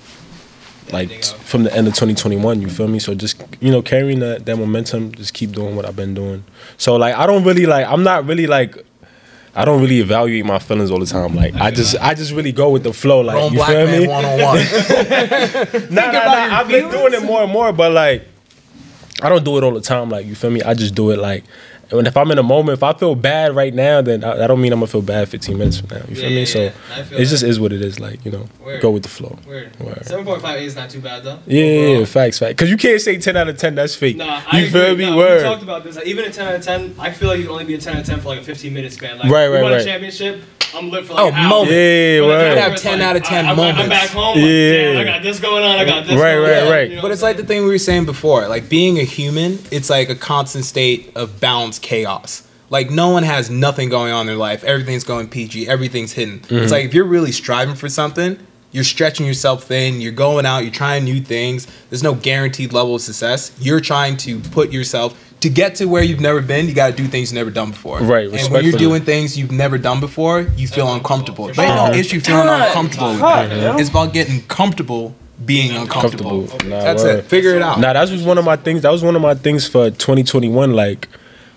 like 0.93 1.23
from 1.25 1.65
the 1.65 1.75
end 1.75 1.89
of 1.89 1.95
2021. 1.95 2.62
You 2.62 2.71
feel 2.71 2.89
me? 2.89 2.99
So 2.99 3.15
just 3.15 3.43
you 3.61 3.71
know, 3.71 3.83
carrying 3.83 4.21
that 4.21 4.47
that 4.47 4.56
momentum. 4.56 5.12
Just 5.12 5.35
keep 5.35 5.53
doing 5.53 5.77
what 5.77 5.85
I've 5.85 5.97
been 5.97 6.15
doing. 6.15 6.43
So 6.79 6.97
like, 6.97 7.15
I 7.15 7.27
don't 7.27 7.45
really 7.45 7.67
like. 7.67 7.87
I'm 7.87 8.03
not 8.03 8.25
really 8.27 8.47
like. 8.47 8.77
I 9.56 9.65
don't 9.65 9.81
really 9.81 10.01
evaluate 10.01 10.45
my 10.45 10.59
feelings 10.59 10.91
all 10.91 10.99
the 10.99 11.06
time. 11.06 11.35
Like 11.37 11.55
I 11.55 11.71
just, 11.71 11.95
I 12.01 12.15
just 12.15 12.33
really 12.33 12.51
go 12.51 12.71
with 12.71 12.83
the 12.83 12.93
flow. 12.93 13.21
Like 13.21 13.37
Grown 13.37 13.53
you 13.53 13.65
feel 13.65 13.87
me? 13.87 14.09
one 14.09 14.25
on 14.25 14.41
one. 14.41 14.59
Nah, 15.95 16.06
nah, 16.06 16.25
nah. 16.25 16.59
I've 16.59 16.67
been 16.67 16.91
doing 16.91 17.15
it 17.15 17.23
more 17.23 17.43
and 17.43 17.53
more, 17.53 17.73
but 17.73 17.93
like, 17.93 18.27
I 19.25 19.29
don't 19.31 19.44
do 19.44 19.56
it 19.59 19.65
all 19.65 19.73
the 19.73 19.81
time. 19.81 20.11
Like 20.11 20.26
you 20.26 20.35
feel 20.35 20.50
me? 20.50 20.62
I 20.62 20.75
just 20.75 20.94
do 20.94 21.11
it 21.11 21.19
like. 21.19 21.44
And 21.91 22.06
if 22.06 22.17
I'm 22.17 22.31
in 22.31 22.38
a 22.38 22.43
moment, 22.43 22.79
if 22.79 22.82
I 22.82 22.94
feel 22.94 23.15
bad 23.15 23.55
right 23.55 23.73
now, 23.73 24.00
then 24.00 24.25
I, 24.25 24.37
that 24.37 24.47
don't 24.47 24.61
mean 24.61 24.73
I'm 24.73 24.79
gonna 24.81 24.87
feel 24.87 25.03
bad 25.03 25.29
15 25.29 25.56
minutes 25.59 25.79
from 25.81 25.91
now. 25.91 26.05
You 26.09 26.17
feel 26.17 26.31
Yeah, 26.31 26.37
me? 26.37 26.44
so 26.47 26.59
yeah. 26.62 26.73
I 26.91 27.00
it 27.00 27.25
just 27.26 27.43
is 27.44 27.61
what 27.61 27.73
it 27.75 27.82
is. 27.82 28.00
Like 28.00 28.25
you 28.25 28.31
know, 28.32 28.47
Word. 28.65 28.81
go 28.81 28.91
with 28.91 29.03
the 29.03 29.11
flow. 29.11 29.38
Word. 29.47 29.71
Seven 30.03 30.25
point 30.25 30.41
five 30.41 30.56
eight 30.59 30.65
is 30.65 30.75
not 30.76 30.88
too 30.91 31.00
bad 31.00 31.23
though. 31.25 31.38
Yeah, 31.47 31.62
yeah, 31.65 31.71
Overall. 31.82 31.99
yeah, 32.00 32.05
facts, 32.06 32.38
facts. 32.38 32.55
Cause 32.59 32.71
you 32.71 32.79
can't 32.79 33.00
say 33.00 33.19
10 33.19 33.37
out 33.37 33.49
of 33.49 33.59
10. 33.59 33.75
That's 33.75 33.94
fake. 33.94 34.17
Nah, 34.17 34.43
I 34.50 34.61
you 34.61 34.71
feel 34.71 34.93
agree. 34.93 35.05
me? 35.05 35.11
No, 35.11 35.17
Word. 35.19 35.37
We 35.37 35.43
talked 35.44 35.62
about 35.62 35.85
this. 35.85 35.97
Like, 35.97 36.06
even 36.06 36.25
a 36.25 36.31
ten 36.32 36.49
out 36.49 36.55
of 36.55 36.62
ten, 36.65 36.94
I 36.99 37.11
feel 37.12 37.29
like 37.29 37.38
you 37.38 37.44
can 37.44 37.53
only 37.53 37.65
be 37.67 37.75
a 37.75 37.79
ten 37.79 37.94
out 37.97 38.00
of 38.00 38.06
ten 38.06 38.19
for 38.20 38.29
like 38.29 38.41
a 38.41 38.44
fifteen 38.44 38.73
minute 38.75 38.93
span. 38.93 39.19
Like, 39.19 39.31
Right, 39.31 39.49
we 39.49 39.56
right, 39.56 39.62
won 39.62 39.73
right. 39.73 39.81
a 39.82 39.85
championship. 39.85 40.43
I'm 40.75 40.91
lit 40.91 41.06
for 41.06 41.15
like 41.15 41.23
Oh, 41.23 41.29
an 41.29 41.35
hour. 41.35 41.49
moment. 41.49 41.73
Yeah, 41.73 42.21
But 42.21 42.26
the 42.26 42.29
word. 42.29 42.59
Have 42.59 42.76
10 42.76 42.99
like, 42.99 43.09
out 43.09 43.17
of 43.17 43.23
10 43.23 43.47
I- 43.47 43.50
I'm, 43.50 43.50
I'm 43.50 43.56
moments. 43.56 43.88
back 43.88 44.11
home. 44.11 44.37
Like, 44.37 44.44
Yeah. 44.44 44.73
Damn, 44.73 44.99
I 44.99 45.05
got 45.05 45.23
this 45.23 45.41
going 45.41 45.65
on. 45.65 45.79
I 45.79 45.85
got 45.85 46.06
this. 46.06 46.21
Right, 46.21 46.35
going 46.35 46.50
right, 46.50 46.62
on, 46.62 46.71
right. 46.71 46.91
you 46.91 46.97
know 46.97 47.03
But 47.03 47.11
it's 47.11 47.23
like 47.23 47.37
the 47.37 47.44
thing 47.44 47.62
we 47.62 47.71
were 47.71 47.79
saying 47.79 48.05
before. 48.06 48.49
Like 48.49 48.69
being 48.69 48.99
a 48.99 49.05
human, 49.05 49.59
it's 49.71 49.91
like 49.91 50.09
a 50.09 50.15
constant 50.15 50.65
state 50.65 51.12
of 51.17 51.41
balanced 51.41 51.82
chaos. 51.82 52.47
Like 52.71 52.91
no 52.91 53.11
one 53.11 53.23
has 53.23 53.50
nothing 53.50 53.88
going 53.88 54.12
on 54.12 54.23
in 54.23 54.26
their 54.26 54.37
life. 54.37 54.65
Everything's 54.65 55.05
going 55.05 55.29
PG. 55.29 55.69
Everything's 55.69 56.12
hidden. 56.12 56.41
It's 56.41 56.49
mm-hmm. 56.49 56.71
like 56.71 56.85
if 56.85 56.94
you're 56.94 57.05
really 57.05 57.32
striving 57.32 57.75
for 57.75 57.88
something, 57.88 58.38
you're 58.73 58.82
stretching 58.82 59.25
yourself 59.27 59.65
thin. 59.65 60.00
You're 60.00 60.11
going 60.11 60.47
out. 60.47 60.65
You're 60.65 60.73
trying 60.73 61.05
new 61.05 61.20
things. 61.20 61.69
There's 61.91 62.03
no 62.03 62.15
guaranteed 62.15 62.73
level 62.73 62.97
of 62.97 63.03
success. 63.03 63.53
You're 63.61 63.81
trying 63.81 64.17
to 64.19 64.41
put 64.41 64.73
yourself 64.73 65.17
to 65.44 65.50
get 65.50 65.76
to 65.76 65.85
where 65.87 66.02
you've 66.02 66.20
never 66.20 66.41
been. 66.43 66.67
You 66.69 66.75
got 66.75 66.88
to 66.91 66.96
do 66.96 67.06
things 67.06 67.31
you've 67.31 67.37
never 67.38 67.50
done 67.50 67.70
before. 67.70 68.00
Right, 68.00 68.29
And 68.32 68.52
when 68.52 68.64
you're 68.64 68.79
doing 68.79 69.02
things 69.02 69.38
you've 69.38 69.52
never 69.52 69.79
done 69.79 70.00
before, 70.00 70.41
you 70.56 70.67
feel 70.67 70.93
uncomfortable. 70.93 71.49
For 71.49 71.55
There 71.55 71.67
ain't 71.67 71.76
no 71.76 71.87
sure. 71.87 71.94
issue 72.00 72.20
feeling 72.20 72.46
God, 72.46 72.67
uncomfortable. 72.69 73.11
with 73.12 73.20
fuck, 73.20 73.49
that. 73.49 73.56
yo. 73.62 73.76
It's 73.76 73.91
about 73.91 74.12
getting 74.12 74.43
comfortable 74.49 75.14
being 75.44 75.76
uncomfortable. 75.76 76.46
Comfortable. 76.46 76.70
Nah, 76.70 76.81
That's 76.82 77.02
word. 77.02 77.19
it. 77.20 77.25
Figure 77.26 77.55
it 77.56 77.62
out. 77.62 77.79
Nah, 77.79 77.93
that 77.93 78.11
was 78.11 78.23
one 78.23 78.38
of 78.38 78.44
my 78.44 78.56
things. 78.56 78.82
That 78.82 78.91
was 78.91 79.02
one 79.05 79.14
of 79.17 79.23
my 79.23 79.35
things 79.35 79.67
for 79.69 79.91
2021. 79.91 80.73
Like 80.73 81.08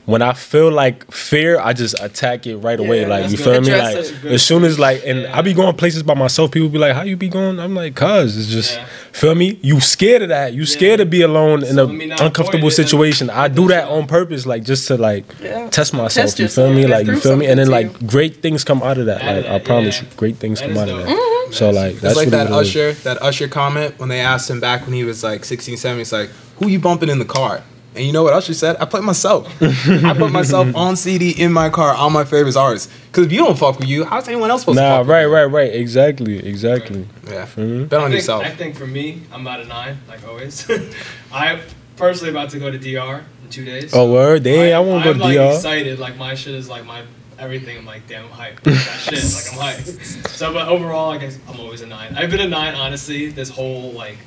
when 0.08 0.22
I 0.22 0.32
feel 0.32 0.72
like 0.72 1.12
fear, 1.12 1.60
I 1.60 1.74
just 1.74 2.00
attack 2.02 2.48
it 2.48 2.56
right 2.58 2.80
away. 2.80 3.02
Yeah, 3.02 3.08
Like 3.10 3.30
you 3.30 3.36
feel 3.38 3.60
me? 3.62 3.72
Like 3.76 3.98
as 4.26 4.42
soon 4.42 4.64
as 4.64 4.80
like, 4.80 5.02
and 5.06 5.24
Yeah. 5.24 5.38
I 5.38 5.42
be 5.42 5.54
going 5.54 5.76
places 5.76 6.02
by 6.02 6.14
myself. 6.14 6.52
People 6.52 6.70
be 6.70 6.78
like, 6.78 6.94
"How 6.94 7.02
you 7.04 7.18
be 7.18 7.28
going?" 7.28 7.60
I'm 7.60 7.76
like, 7.76 7.94
"Cause 7.94 8.38
it's 8.38 8.48
just 8.48 8.76
Yeah. 8.76 8.86
feel 9.12 9.36
me. 9.36 9.60
You 9.62 9.82
scared 9.82 10.22
of 10.22 10.30
that. 10.30 10.54
You 10.54 10.66
scared 10.66 11.00
to 11.00 11.06
be 11.06 11.22
alone 11.24 11.62
in 11.64 11.76
So 11.76 11.84
a 11.84 11.86
let 11.88 11.96
me 11.96 12.06
not 12.06 12.22
uncomfortable 12.22 12.68
avoid 12.70 12.74
it, 12.74 12.78
then- 12.78 12.86
situation. 12.88 13.30
I 13.30 13.50
do 13.50 13.68
that 13.68 13.90
on 13.90 14.08
purpose, 14.08 14.46
like 14.46 14.64
just 14.64 14.88
to 14.88 14.96
like 14.98 15.26
Yeah. 15.44 15.68
test 15.70 15.94
myself. 15.94 16.14
Test 16.14 16.40
you 16.40 16.48
feel 16.48 16.70
yourself. 16.70 16.76
me? 16.78 16.88
Like 16.88 17.06
you 17.08 17.20
feel 17.20 17.36
me? 17.36 17.46
And 17.48 17.60
then 17.60 17.68
like 17.68 18.08
great 18.08 18.42
things 18.42 18.64
come 18.64 18.82
out 18.82 18.98
of 18.98 19.08
that. 19.08 19.22
Like 19.26 19.46
I 19.46 19.60
promise 19.60 19.98
yeah. 19.98 20.04
you, 20.10 20.16
great 20.16 20.38
things 20.38 20.60
That 20.62 20.68
come 20.70 20.78
is 20.78 20.82
out 20.84 20.90
of 20.90 20.98
that. 21.00 21.08
Mm-hmm. 21.10 21.52
So 21.54 21.70
like 21.70 21.94
It's 21.94 22.02
that's 22.02 22.16
like 22.16 22.28
what 22.28 22.32
that. 22.48 22.52
Usher, 22.52 22.94
that 23.04 23.22
Usher 23.22 23.50
comment 23.50 23.96
when 23.98 24.08
they 24.10 24.22
asked 24.22 24.50
him 24.50 24.62
back 24.62 24.86
when 24.86 24.94
he 24.96 25.04
was 25.04 25.22
like 25.22 25.44
16, 25.44 25.76
17. 25.78 26.02
It's 26.02 26.12
like, 26.14 26.30
who 26.60 26.70
you 26.70 26.80
bumping 26.80 27.10
in 27.10 27.20
the 27.20 27.26
car? 27.26 27.62
And 27.98 28.06
you 28.06 28.12
know 28.14 28.24
what 28.24 28.34
else 28.34 28.46
she 28.46 28.54
said? 28.54 28.78
I 28.80 28.86
play 28.86 29.02
myself. 29.02 29.48
I 29.62 30.14
put 30.16 30.32
myself 30.32 30.76
on 30.76 30.96
CD 31.04 31.32
in 31.32 31.52
my 31.52 31.70
car, 31.70 31.94
all 31.96 32.10
my 32.10 32.24
favorite 32.26 32.56
artists. 32.56 32.94
Because 33.08 33.26
if 33.26 33.32
you 33.32 33.40
don't 33.40 33.58
fuck 33.58 33.80
with 33.80 33.88
you, 33.90 34.06
how's 34.06 34.28
anyone 34.28 34.52
else 34.52 34.62
supposed 34.62 34.78
to 34.78 34.84
Nah, 34.84 35.00
fuck 35.00 35.08
right, 35.08 35.26
with 35.26 35.34
right, 35.34 35.46
right. 35.46 35.74
Exactly, 35.74 36.38
exactly. 36.48 37.00
you? 37.00 37.08
Yeah. 37.28 37.46
Feel 37.46 37.66
me? 37.66 37.86
Bet 37.86 38.00
I 38.00 38.04
on 38.04 38.10
think, 38.12 38.20
yourself. 38.20 38.44
I 38.46 38.52
think 38.52 38.76
for 38.76 38.86
me, 38.88 39.24
I'm 39.34 39.46
at 39.48 39.60
a 39.62 39.66
nine, 39.66 39.98
like 40.08 40.26
always. 40.28 40.70
I'm 41.34 41.60
personally 41.96 42.30
about 42.32 42.52
to 42.52 42.60
go 42.60 42.70
to 42.72 42.78
DR 42.78 43.24
in 43.44 43.50
two 43.50 43.66
days. 43.66 43.94
Oh, 43.96 44.12
word? 44.12 44.44
Damn, 44.44 44.76
I 44.76 44.80
wanna 44.80 45.04
go 45.04 45.10
I'm, 45.12 45.18
to 45.18 45.24
like, 45.24 45.36
DR. 45.36 45.56
excited. 45.56 46.00
Like 46.00 46.18
my 46.18 46.36
shit 46.36 46.54
is 46.54 46.70
like 46.70 46.86
my 46.86 47.02
everything. 47.40 47.78
I'm 47.78 47.86
like, 47.86 48.08
damn, 48.08 48.26
I'm 48.26 48.30
hyped. 48.32 48.66
Like, 48.66 48.76
that 48.76 49.00
shit, 49.00 49.60
like 49.60 49.76
I'm 49.76 49.84
hyped. 49.84 50.28
So, 50.38 50.54
but 50.54 50.68
overall, 50.68 51.10
I 51.12 51.18
guess 51.18 51.40
I'm 51.50 51.60
always 51.60 51.82
a 51.82 51.88
nine. 51.88 52.16
I've 52.16 52.30
been 52.30 52.42
a 52.42 52.48
nine, 52.48 52.76
honestly. 52.76 53.30
This 53.30 53.50
whole 53.50 53.92
like 53.94 54.18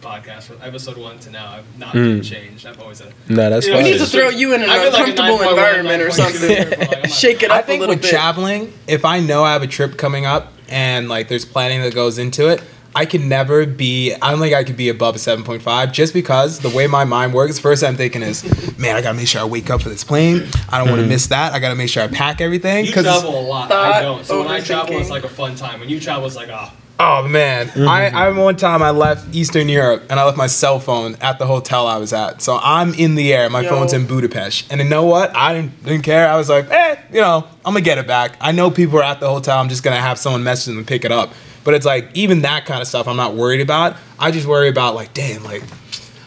podcast 0.00 0.44
from 0.44 0.56
episode 0.62 0.96
one 0.96 1.18
to 1.20 1.30
now, 1.30 1.50
I've 1.58 1.78
not 1.78 1.94
Mm. 1.94 2.24
changed. 2.24 2.66
I've 2.66 2.80
always 2.80 3.00
a. 3.00 3.06
No, 3.28 3.50
that's 3.50 3.66
You 3.66 3.72
know, 3.72 3.78
We 3.78 3.84
need 3.92 3.98
to 3.98 4.06
throw 4.06 4.28
you 4.28 4.54
in 4.54 4.62
an 4.62 4.70
I've 4.70 4.82
been 4.82 4.92
like 4.92 5.08
a 5.08 5.10
uncomfortable 5.10 5.38
9.1, 5.38 5.50
environment 5.50 6.02
or 6.02 6.08
9.2 6.10 6.12
something. 6.12 6.64
for, 6.64 6.70
like, 6.80 6.96
I'm 6.96 7.00
not- 7.02 7.10
Shake 7.10 7.42
it 7.42 7.50
I 7.50 7.58
up 7.58 7.64
a 7.64 7.66
think 7.66 7.80
little 7.80 7.94
with 7.94 8.02
bit. 8.02 8.10
traveling, 8.10 8.72
if 8.86 9.04
I 9.04 9.20
know 9.20 9.44
I 9.44 9.52
have 9.52 9.62
a 9.62 9.66
trip 9.66 9.96
coming 9.96 10.26
up 10.26 10.52
and 10.68 11.08
like 11.08 11.28
there's 11.28 11.44
planning 11.44 11.82
that 11.82 11.94
goes 11.94 12.18
into 12.18 12.48
it, 12.48 12.62
I 12.94 13.04
can 13.04 13.28
never 13.28 13.66
be. 13.66 14.14
I 14.14 14.30
don't 14.30 14.40
think 14.40 14.54
I 14.54 14.64
could 14.64 14.76
be 14.76 14.88
above 14.88 15.14
a 15.14 15.18
seven 15.18 15.44
point 15.44 15.62
five, 15.62 15.92
just 15.92 16.14
because 16.14 16.58
the 16.60 16.70
way 16.70 16.86
my 16.86 17.04
mind 17.04 17.34
works. 17.34 17.58
First, 17.58 17.84
I'm 17.84 17.96
thinking 17.96 18.22
is, 18.22 18.42
man, 18.78 18.96
I 18.96 19.02
gotta 19.02 19.16
make 19.16 19.28
sure 19.28 19.42
I 19.42 19.44
wake 19.44 19.68
up 19.70 19.82
for 19.82 19.90
this 19.90 20.02
plane. 20.02 20.48
I 20.70 20.78
don't 20.78 20.88
want 20.88 21.02
to 21.02 21.06
miss 21.06 21.26
that. 21.28 21.52
I 21.52 21.58
gotta 21.60 21.74
make 21.76 21.90
sure 21.90 22.02
I 22.02 22.08
pack 22.08 22.40
everything. 22.40 22.86
You 22.86 22.92
'cause- 22.92 23.04
travel 23.04 23.38
a 23.38 23.42
lot. 23.42 23.68
Thought 23.68 23.92
I 23.92 24.02
don't. 24.02 24.24
So 24.24 24.40
when 24.42 24.48
I 24.50 24.60
travel, 24.60 24.98
it's 24.98 25.10
like 25.10 25.22
a 25.24 25.28
fun 25.28 25.54
time. 25.54 25.80
When 25.80 25.90
you 25.90 26.00
travel, 26.00 26.26
it's 26.26 26.34
like 26.34 26.48
ah. 26.50 26.72
Oh 27.00 27.28
man, 27.28 27.70
I, 27.76 28.08
I 28.08 28.24
remember 28.24 28.42
one 28.42 28.56
time 28.56 28.82
I 28.82 28.90
left 28.90 29.32
Eastern 29.32 29.68
Europe 29.68 30.02
and 30.10 30.18
I 30.18 30.24
left 30.24 30.36
my 30.36 30.48
cell 30.48 30.80
phone 30.80 31.14
at 31.20 31.38
the 31.38 31.46
hotel 31.46 31.86
I 31.86 31.96
was 31.96 32.12
at. 32.12 32.42
So 32.42 32.58
I'm 32.60 32.92
in 32.94 33.14
the 33.14 33.32
air, 33.32 33.48
my 33.48 33.60
Yo. 33.60 33.68
phone's 33.68 33.92
in 33.92 34.04
Budapest, 34.04 34.72
and 34.72 34.80
you 34.80 34.88
know 34.88 35.04
what? 35.04 35.34
I 35.36 35.54
didn't, 35.54 35.84
didn't 35.84 36.02
care. 36.02 36.28
I 36.28 36.36
was 36.36 36.48
like, 36.48 36.68
eh, 36.68 36.96
you 37.12 37.20
know, 37.20 37.46
I'm 37.64 37.72
gonna 37.72 37.82
get 37.82 37.98
it 37.98 38.08
back. 38.08 38.36
I 38.40 38.50
know 38.50 38.68
people 38.68 38.98
are 38.98 39.04
at 39.04 39.20
the 39.20 39.28
hotel. 39.28 39.58
I'm 39.58 39.68
just 39.68 39.84
gonna 39.84 40.00
have 40.00 40.18
someone 40.18 40.42
message 40.42 40.66
them 40.66 40.78
and 40.78 40.86
pick 40.86 41.04
it 41.04 41.12
up. 41.12 41.32
But 41.62 41.74
it's 41.74 41.86
like 41.86 42.10
even 42.14 42.42
that 42.42 42.66
kind 42.66 42.82
of 42.82 42.88
stuff 42.88 43.06
I'm 43.06 43.16
not 43.16 43.34
worried 43.34 43.60
about. 43.60 43.96
I 44.18 44.32
just 44.32 44.48
worry 44.48 44.68
about 44.68 44.96
like, 44.96 45.14
damn, 45.14 45.44
like. 45.44 45.62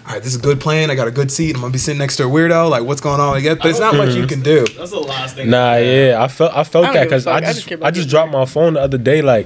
All 0.04 0.16
right, 0.16 0.24
this 0.24 0.34
is 0.34 0.40
a 0.40 0.44
good 0.44 0.60
plan. 0.60 0.90
I 0.90 0.96
got 0.96 1.08
a 1.08 1.12
good 1.12 1.32
seat. 1.32 1.56
I'm 1.56 1.62
gonna 1.62 1.72
be 1.72 1.78
sitting 1.78 2.00
next 2.00 2.18
to 2.18 2.24
a 2.24 2.26
weirdo. 2.26 2.70
Like, 2.70 2.84
what's 2.84 3.02
going 3.02 3.22
on? 3.22 3.38
I 3.38 3.40
guess, 3.40 3.58
but 3.58 3.68
it's 3.68 3.80
not 3.80 3.96
much 3.96 4.16
you 4.16 4.26
can 4.26 4.42
do. 4.42 4.66
That's 4.66 4.92
the 4.92 5.00
last 5.00 5.36
thing. 5.36 5.50
Nah, 5.50 5.76
yeah, 5.76 6.18
I 6.20 6.28
felt 6.28 6.54
I 6.56 6.64
felt 6.64 6.88
I 6.88 6.94
that 6.94 7.04
because 7.04 7.26
fuck. 7.26 7.36
I 7.36 7.38
I 7.38 7.42
just 7.42 7.56
just 7.58 7.68
care 7.68 7.78
about 7.78 7.88
I 7.88 7.92
just 7.92 8.10
dropped 8.10 8.32
my 8.32 8.46
phone 8.46 8.74
the 8.74 8.82
other 8.82 8.98
day. 8.98 9.22
Like, 9.22 9.46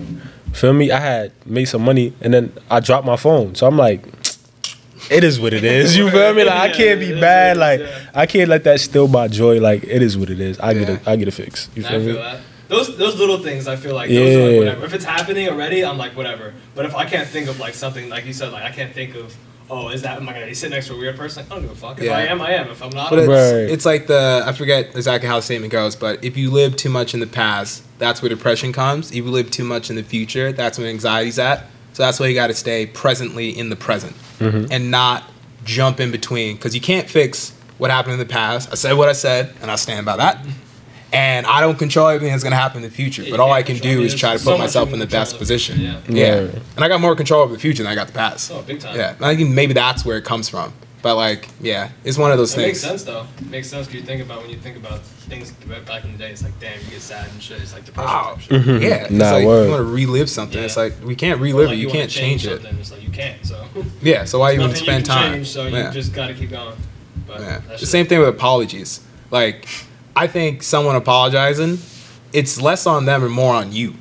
feel 0.56 0.74
me? 0.74 0.92
I 0.92 1.00
had 1.00 1.31
made 1.46 1.66
some 1.66 1.84
money 1.84 2.13
and 2.22 2.34
then 2.34 2.52
I 2.69 2.80
dropped 2.80 3.06
my 3.06 3.16
phone. 3.18 3.56
So 3.56 3.68
I'm 3.68 3.78
like, 3.78 4.02
it 5.12 5.24
is 5.24 5.40
what 5.40 5.54
it 5.54 5.63
is. 5.63 5.96
You 5.96 6.10
feel 6.10 6.34
me? 6.34 6.44
Like 6.44 6.72
I 6.72 6.74
can't 6.74 7.00
be 7.00 7.12
bad. 7.19 7.57
Like 7.57 7.80
yeah. 7.81 8.10
I 8.13 8.25
can't 8.25 8.50
let 8.50 8.63
that 8.63 8.80
steal 8.80 9.07
my 9.07 9.28
joy. 9.28 9.60
Like 9.60 9.84
it 9.84 10.02
is 10.02 10.18
what 10.18 10.30
it 10.30 10.40
is. 10.40 10.60
I 10.60 10.74
get 10.74 10.88
Yeah. 10.90 10.96
it. 10.96 11.07
I 11.07 11.16
get 11.16 11.28
it 11.28 11.31
fixed. 11.31 11.69
You 11.75 11.84
feel 11.84 12.00
feel 12.04 12.16
me? 12.34 12.40
Those 12.68 12.98
those 12.98 13.16
little 13.19 13.38
things, 13.38 13.68
I 13.68 13.75
feel 13.75 13.94
like 13.94 14.10
those 14.10 14.18
are 14.18 14.40
Yeah. 14.40 14.48
like 14.48 14.57
whatever. 14.60 14.86
If 14.86 14.94
it's 14.96 15.06
happening 15.06 15.48
already, 15.50 15.86
I'm 15.86 15.98
like 16.00 16.16
whatever. 16.18 16.54
But 16.74 16.86
if 16.86 16.96
I 16.96 17.06
can't 17.06 17.28
think 17.28 17.48
of 17.48 17.60
like 17.60 17.75
something 17.75 18.10
like 18.10 18.25
you 18.25 18.34
said, 18.34 18.51
like 18.51 18.63
I 18.63 18.72
can't 18.72 18.92
think 18.94 19.13
of, 19.16 19.36
oh, 19.69 19.89
is 19.89 20.01
that 20.03 20.17
am 20.17 20.29
I 20.29 20.33
gonna 20.33 20.56
sit 20.56 20.69
next 20.69 20.88
to 20.88 20.94
a 20.94 20.97
weird 20.97 21.15
person? 21.15 21.45
I 21.50 21.56
don't 21.56 21.62
give 21.63 21.71
a 21.71 21.75
fuck. 21.75 21.97
If 21.97 22.06
Yeah. 22.06 22.17
I 22.17 22.21
am, 22.23 22.41
I 22.41 22.51
am. 22.51 22.69
If 22.69 22.81
I'm 22.81 22.89
not, 22.89 23.09
But 23.09 23.19
I'm 23.19 23.25
it's, 23.25 23.29
Right. 23.29 23.71
it's 23.71 23.85
like 23.85 24.07
the 24.07 24.44
I 24.45 24.51
forget 24.53 24.91
exactly 24.95 25.27
how 25.27 25.38
the 25.38 25.41
statement 25.41 25.71
goes, 25.71 25.95
but 25.95 26.23
if 26.23 26.38
you 26.38 26.51
live 26.51 26.75
too 26.75 26.89
much 26.89 27.13
in 27.13 27.19
the 27.19 27.27
past, 27.27 27.83
that's 27.97 28.21
where 28.21 28.29
depression 28.29 28.73
comes. 28.73 29.09
If 29.09 29.17
you 29.17 29.23
live 29.25 29.51
too 29.51 29.63
much 29.63 29.89
in 29.89 29.95
the 29.95 30.03
future, 30.03 30.51
that's 30.51 30.77
when 30.77 30.88
anxiety's 30.88 31.39
at. 31.39 31.65
So 31.94 32.03
that's 32.03 32.19
why 32.19 32.27
you 32.27 32.35
got 32.35 32.47
to 32.47 32.53
stay 32.53 32.85
presently 32.85 33.57
in 33.57 33.69
the 33.69 33.75
present 33.77 34.15
mm-hmm. 34.39 34.65
and 34.69 34.91
not 34.91 35.23
jump 35.63 36.00
in 36.00 36.12
between 36.12 36.56
because 36.56 36.75
you 36.75 36.81
can't 36.81 37.09
fix 37.09 37.53
what 37.77 37.89
happened 37.89 38.13
in 38.13 38.19
the 38.19 38.25
past. 38.25 38.69
I 38.71 38.75
said 38.75 38.94
what 38.94 39.09
I 39.09 39.13
said, 39.13 39.53
and 39.62 39.71
I 39.71 39.75
stand 39.75 40.06
by 40.06 40.17
that. 40.17 40.45
And 41.15 41.45
I 41.45 41.62
don't 41.62 41.77
control 41.79 42.07
everything 42.10 42.31
that's 42.34 42.43
gonna 42.43 42.55
happen 42.55 42.84
in 42.84 42.89
the 42.89 42.95
future, 42.95 43.24
but 43.29 43.39
all 43.39 43.51
I 43.51 43.60
can't 43.63 43.67
can 43.67 43.75
control 43.77 43.95
do 43.98 44.03
is 44.03 44.15
try 44.15 44.36
to 44.38 44.43
put 44.43 44.60
myself 44.60 44.91
in 44.93 45.00
the 45.00 45.07
best 45.07 45.38
position. 45.38 45.79
Yeah. 45.79 46.00
Yeah, 46.10 46.39
Right. 46.39 46.62
and 46.75 46.84
I 46.86 46.88
got 46.88 47.00
more 47.01 47.15
control 47.15 47.41
over 47.43 47.53
the 47.53 47.60
future 47.60 47.84
than 47.84 47.91
I 47.91 47.95
got 47.95 48.07
the 48.07 48.13
past. 48.13 48.51
oh, 48.53 48.62
big 48.62 48.79
time. 48.79 48.95
Yeah, 48.98 49.15
I 49.22 49.36
think 49.36 49.50
maybe 49.50 49.74
that's 49.74 50.03
where 50.05 50.17
it 50.17 50.25
comes 50.25 50.50
from. 50.50 50.74
But 51.01 51.15
like, 51.15 51.50
yeah, 51.62 51.89
it's 52.03 52.17
one 52.17 52.31
of 52.31 52.38
those 52.39 52.53
It 52.55 52.62
makes 52.62 52.81
things. 52.81 52.89
sense 52.89 53.03
though. 53.03 53.27
It 53.39 53.48
makes 53.50 53.69
sense 53.69 53.86
because 53.88 54.01
you 54.01 54.05
think 54.07 54.22
about 54.24 54.41
when 54.41 54.50
you 54.50 54.57
think 54.57 54.75
about 54.75 55.01
things 55.29 55.51
back 55.86 56.03
in 56.03 56.12
the 56.13 56.17
day. 56.17 56.31
It's 56.31 56.41
like 56.43 56.60
damn, 56.60 56.79
you 56.81 56.88
get 56.89 57.01
sad 57.01 57.29
and 57.31 57.41
shit. 57.41 57.62
It's 57.62 57.74
like 57.74 57.86
depression 57.86 58.12
Oh, 58.12 58.31
type 58.34 58.41
shit. 58.41 58.62
Mhm. 58.63 58.81
Yeah, 58.81 58.88
it's 59.03 59.12
Nah, 59.12 59.31
like 59.31 59.45
word. 59.45 59.65
you 59.65 59.69
want 59.72 59.81
to 59.81 59.84
relive 59.93 60.29
something. 60.31 60.57
Yeah. 60.57 60.65
It's 60.65 60.75
like 60.77 60.93
we 61.03 61.15
can't 61.15 61.39
relive 61.39 61.67
like, 61.69 61.77
it. 61.77 61.79
You, 61.81 61.88
wanna 61.89 62.00
can't 62.00 62.12
change 62.12 62.45
it. 62.48 62.62
something, 62.63 62.79
It's 62.79 62.91
like 62.91 63.03
you 63.03 63.10
can't. 63.10 63.45
So 63.45 63.63
Yeah, 64.01 64.25
so 64.25 64.39
why 64.39 64.53
even 64.53 64.65
nothing 64.65 64.77
you 64.79 64.84
spend 64.91 65.05
can 65.05 65.15
time? 65.15 65.34
Change, 65.36 65.48
so 65.48 65.67
yeah. 65.67 65.88
you 65.88 65.93
just 65.93 66.12
gotta 66.12 66.34
keep 66.34 66.50
going. 66.50 66.75
But 67.27 67.39
yeah. 67.41 67.62
The 67.79 67.86
same 67.86 68.07
thing 68.07 68.19
with 68.19 68.29
apologies. 68.29 69.00
Like, 69.31 69.67
I 70.15 70.27
think 70.27 70.63
someone 70.63 70.95
apologizing, 70.95 71.79
it's 72.31 72.62
less 72.62 72.88
on 72.88 73.05
them 73.05 73.24
and 73.24 73.31
more 73.31 73.53
on 73.53 73.74
you. 73.74 73.95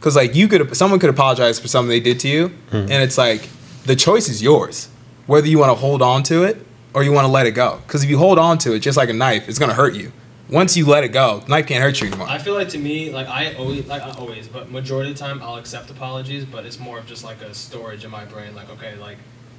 Cause 0.00 0.14
like 0.14 0.34
you 0.34 0.46
could, 0.46 0.76
someone 0.76 1.00
could 1.00 1.10
apologize 1.10 1.58
for 1.58 1.66
something 1.66 1.88
they 1.88 2.00
did 2.00 2.20
to 2.20 2.28
you, 2.28 2.48
hmm. 2.70 2.76
and 2.76 2.92
it's 2.92 3.18
like 3.18 3.48
the 3.84 3.96
choice 3.96 4.28
is 4.28 4.40
yours, 4.40 4.88
whether 5.26 5.48
you 5.48 5.58
want 5.58 5.70
to 5.70 5.74
hold 5.74 6.02
on 6.02 6.22
to 6.24 6.44
it 6.44 6.64
or 6.94 7.02
you 7.02 7.10
want 7.10 7.24
to 7.24 7.32
let 7.32 7.46
it 7.46 7.50
go. 7.52 7.80
Cause 7.88 8.04
if 8.04 8.10
you 8.10 8.16
hold 8.16 8.38
on 8.38 8.58
to 8.58 8.74
it, 8.74 8.78
just 8.78 8.96
like 8.96 9.08
a 9.08 9.12
knife, 9.12 9.48
it's 9.48 9.58
gonna 9.58 9.74
hurt 9.74 9.94
you. 9.94 10.12
Once 10.48 10.76
you 10.76 10.86
let 10.86 11.04
it 11.04 11.08
go, 11.08 11.42
knife 11.48 11.66
can't 11.66 11.82
hurt 11.82 12.00
you 12.00 12.06
anymore. 12.06 12.28
I 12.28 12.38
feel 12.38 12.54
like 12.54 12.70
to 12.70 12.78
me, 12.78 13.10
like 13.10 13.26
I 13.26 13.54
always, 13.54 13.86
like 13.86 14.02
I 14.02 14.12
always, 14.12 14.48
but 14.48 14.70
majority 14.70 15.10
of 15.10 15.18
the 15.18 15.22
time 15.22 15.42
I'll 15.42 15.56
accept 15.56 15.90
apologies, 15.90 16.44
but 16.44 16.64
it's 16.64 16.78
more 16.78 16.98
of 16.98 17.06
just 17.06 17.24
like 17.24 17.42
a 17.42 17.52
storage 17.52 18.04
in 18.04 18.10
my 18.10 18.24
brain. 18.24 18.54
Like, 18.54 18.70
okay, 18.70 18.96
like 18.96 19.18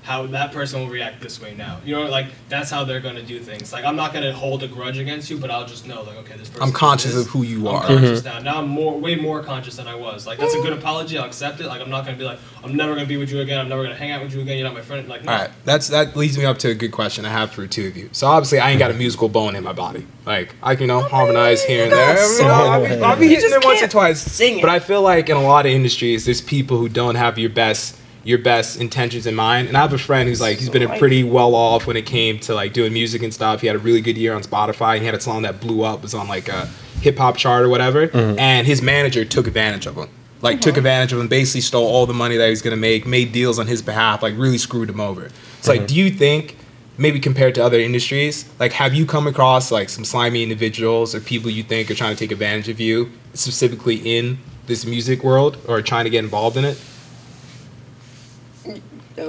how 0.09 0.25
that 0.25 0.51
person 0.51 0.79
will 0.79 0.89
react 0.89 1.21
this 1.21 1.39
way 1.39 1.53
now. 1.53 1.79
You 1.85 1.95
know, 1.95 2.07
like 2.07 2.25
that's 2.47 2.71
how 2.71 2.83
they're 2.83 2.99
gonna 2.99 3.21
do 3.21 3.39
things. 3.39 3.71
Like 3.71 3.85
I'm 3.85 3.95
not 3.95 4.11
gonna 4.11 4.33
hold 4.33 4.63
a 4.63 4.67
grudge 4.67 4.97
against 4.97 5.29
you, 5.29 5.37
but 5.37 5.51
I'll 5.51 5.67
just 5.67 5.85
know, 5.85 6.01
like, 6.01 6.17
okay, 6.17 6.35
this 6.35 6.49
person. 6.49 6.63
I'm 6.63 6.71
conscious 6.71 7.13
this. 7.13 7.27
of 7.27 7.31
who 7.31 7.43
you 7.43 7.67
I'm 7.67 7.75
are. 7.75 7.85
conscious 7.85 8.21
mm-hmm. 8.23 8.43
now. 8.43 8.53
Now 8.53 8.61
I'm 8.61 8.67
more, 8.67 8.99
way 8.99 9.13
more 9.13 9.43
conscious 9.43 9.75
than 9.75 9.87
I 9.87 9.93
was. 9.93 10.25
Like 10.25 10.39
that's 10.39 10.55
a 10.55 10.61
good 10.61 10.73
apology. 10.73 11.19
I'll 11.19 11.27
accept 11.27 11.59
it. 11.59 11.67
Like 11.67 11.79
I'm 11.79 11.91
not 11.91 12.05
gonna 12.05 12.17
be 12.17 12.23
like, 12.23 12.39
I'm 12.63 12.75
never 12.75 12.95
gonna 12.95 13.05
be 13.05 13.17
with 13.17 13.29
you 13.29 13.41
again. 13.41 13.59
I'm 13.59 13.69
never 13.69 13.83
gonna 13.83 13.93
hang 13.93 14.09
out 14.09 14.23
with 14.23 14.33
you 14.33 14.41
again. 14.41 14.57
You're 14.57 14.67
not 14.67 14.73
my 14.73 14.81
friend. 14.81 15.07
Like, 15.07 15.23
no. 15.23 15.31
All 15.31 15.37
right, 15.41 15.51
that's 15.63 15.89
that 15.89 16.15
leads 16.15 16.39
me 16.39 16.45
up 16.45 16.57
to 16.57 16.69
a 16.69 16.73
good 16.73 16.91
question 16.91 17.23
I 17.23 17.29
have 17.29 17.51
for 17.51 17.67
two 17.67 17.85
of 17.85 17.95
you. 17.95 18.09
So 18.11 18.25
obviously, 18.25 18.57
I 18.57 18.71
ain't 18.71 18.79
got 18.79 18.89
a 18.89 18.95
musical 18.95 19.29
bone 19.29 19.55
in 19.55 19.63
my 19.63 19.73
body. 19.73 20.07
Like 20.25 20.55
I 20.63 20.73
can, 20.73 20.85
you 20.85 20.87
know, 20.87 21.01
harmonize 21.01 21.63
here 21.63 21.83
and 21.83 21.93
there. 21.93 22.37
You 22.37 22.45
know, 22.45 22.49
I'll 22.49 22.83
be, 22.83 23.03
I'll 23.03 23.19
be 23.19 23.27
hitting 23.27 23.51
just 23.51 23.63
it 23.63 23.63
once 23.63 23.83
or 23.83 23.87
twice. 23.87 24.19
sing 24.19 24.57
it. 24.57 24.61
But 24.61 24.71
I 24.71 24.79
feel 24.79 25.03
like 25.03 25.29
in 25.29 25.37
a 25.37 25.43
lot 25.43 25.67
of 25.67 25.71
industries, 25.71 26.25
there's 26.25 26.41
people 26.41 26.79
who 26.79 26.89
don't 26.89 27.13
have 27.13 27.37
your 27.37 27.51
best 27.51 27.99
your 28.23 28.37
best 28.37 28.79
intentions 28.79 29.25
in 29.25 29.35
mind. 29.35 29.67
And 29.67 29.77
I 29.77 29.81
have 29.81 29.93
a 29.93 29.97
friend 29.97 30.27
who's 30.27 30.41
like 30.41 30.57
he's 30.57 30.69
been 30.69 30.83
a 30.83 30.97
pretty 30.97 31.23
well 31.23 31.55
off 31.55 31.87
when 31.87 31.97
it 31.97 32.05
came 32.05 32.39
to 32.41 32.53
like 32.53 32.73
doing 32.73 32.93
music 32.93 33.23
and 33.23 33.33
stuff. 33.33 33.61
He 33.61 33.67
had 33.67 33.75
a 33.75 33.79
really 33.79 34.01
good 34.01 34.17
year 34.17 34.33
on 34.33 34.41
Spotify. 34.41 34.99
He 34.99 35.05
had 35.05 35.15
a 35.15 35.21
song 35.21 35.43
that 35.43 35.59
blew 35.61 35.83
up, 35.83 36.01
was 36.01 36.13
on 36.13 36.27
like 36.27 36.49
a 36.49 36.67
hip 37.01 37.17
hop 37.17 37.37
chart 37.37 37.63
or 37.63 37.69
whatever. 37.69 38.07
Mm-hmm. 38.07 38.39
And 38.39 38.67
his 38.67 38.81
manager 38.81 39.25
took 39.25 39.47
advantage 39.47 39.85
of 39.85 39.95
him. 39.95 40.09
Like 40.41 40.61
took 40.61 40.73
uh-huh. 40.73 40.79
advantage 40.79 41.13
of 41.13 41.19
him, 41.19 41.27
basically 41.27 41.61
stole 41.61 41.87
all 41.87 42.05
the 42.05 42.13
money 42.13 42.37
that 42.37 42.45
he 42.45 42.49
was 42.49 42.61
gonna 42.61 42.77
make, 42.77 43.05
made 43.05 43.31
deals 43.31 43.59
on 43.59 43.67
his 43.67 43.81
behalf, 43.81 44.23
like 44.23 44.37
really 44.37 44.57
screwed 44.57 44.89
him 44.89 44.99
over. 44.99 45.25
It's 45.57 45.67
like, 45.67 45.81
mm-hmm. 45.81 45.87
do 45.87 45.95
you 45.95 46.09
think 46.11 46.55
maybe 46.97 47.19
compared 47.19 47.55
to 47.55 47.63
other 47.63 47.79
industries, 47.79 48.47
like 48.59 48.73
have 48.73 48.93
you 48.93 49.05
come 49.05 49.25
across 49.25 49.71
like 49.71 49.89
some 49.89 50.03
slimy 50.03 50.43
individuals 50.43 51.15
or 51.15 51.21
people 51.21 51.49
you 51.49 51.63
think 51.63 51.89
are 51.89 51.95
trying 51.95 52.13
to 52.13 52.19
take 52.19 52.31
advantage 52.31 52.67
of 52.67 52.79
you, 52.79 53.09
specifically 53.33 53.95
in 53.95 54.37
this 54.67 54.85
music 54.85 55.23
world 55.23 55.57
or 55.67 55.81
trying 55.81 56.03
to 56.03 56.09
get 56.09 56.23
involved 56.23 56.57
in 56.57 56.65
it? 56.65 56.79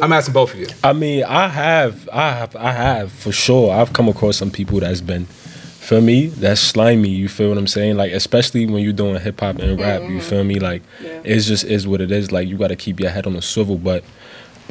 I'm 0.02 0.12
asking 0.12 0.35
both 0.35 0.54
of 0.54 0.61
you. 0.61 0.66
I 0.82 0.92
mean, 0.92 1.25
I 1.25 1.49
have, 1.49 2.09
I 2.12 2.32
have, 2.32 2.56
I 2.56 2.73
have 2.73 3.12
for 3.12 3.32
sure. 3.32 3.73
I've 3.73 3.92
come 3.92 4.09
across 4.09 4.37
some 4.37 4.50
people 4.50 4.80
that's 4.80 5.00
been, 5.00 5.26
for 5.26 6.00
me, 6.00 6.26
that's 6.28 6.61
slimy. 6.61 7.09
You 7.09 7.28
feel 7.28 7.49
what 7.49 7.59
I'm 7.59 7.66
saying? 7.66 7.97
Like, 7.97 8.12
especially 8.12 8.66
when 8.66 8.82
you're 8.82 8.92
doing 8.92 9.20
hip 9.20 9.40
hop 9.40 9.59
and 9.59 9.78
rap. 9.80 10.02
You 10.02 10.09
mm-hmm. 10.09 10.18
feel 10.20 10.44
me? 10.44 10.61
Like, 10.61 10.82
Yeah. 11.02 11.20
it's 11.25 11.47
just 11.47 11.64
is 11.64 11.87
what 11.87 12.00
it 12.00 12.12
is. 12.12 12.30
Like, 12.30 12.49
you 12.49 12.56
got 12.56 12.68
to 12.68 12.76
keep 12.76 13.00
your 13.00 13.11
head 13.11 13.26
on 13.26 13.32
the 13.35 13.42
swivel. 13.42 13.76
But 13.76 14.04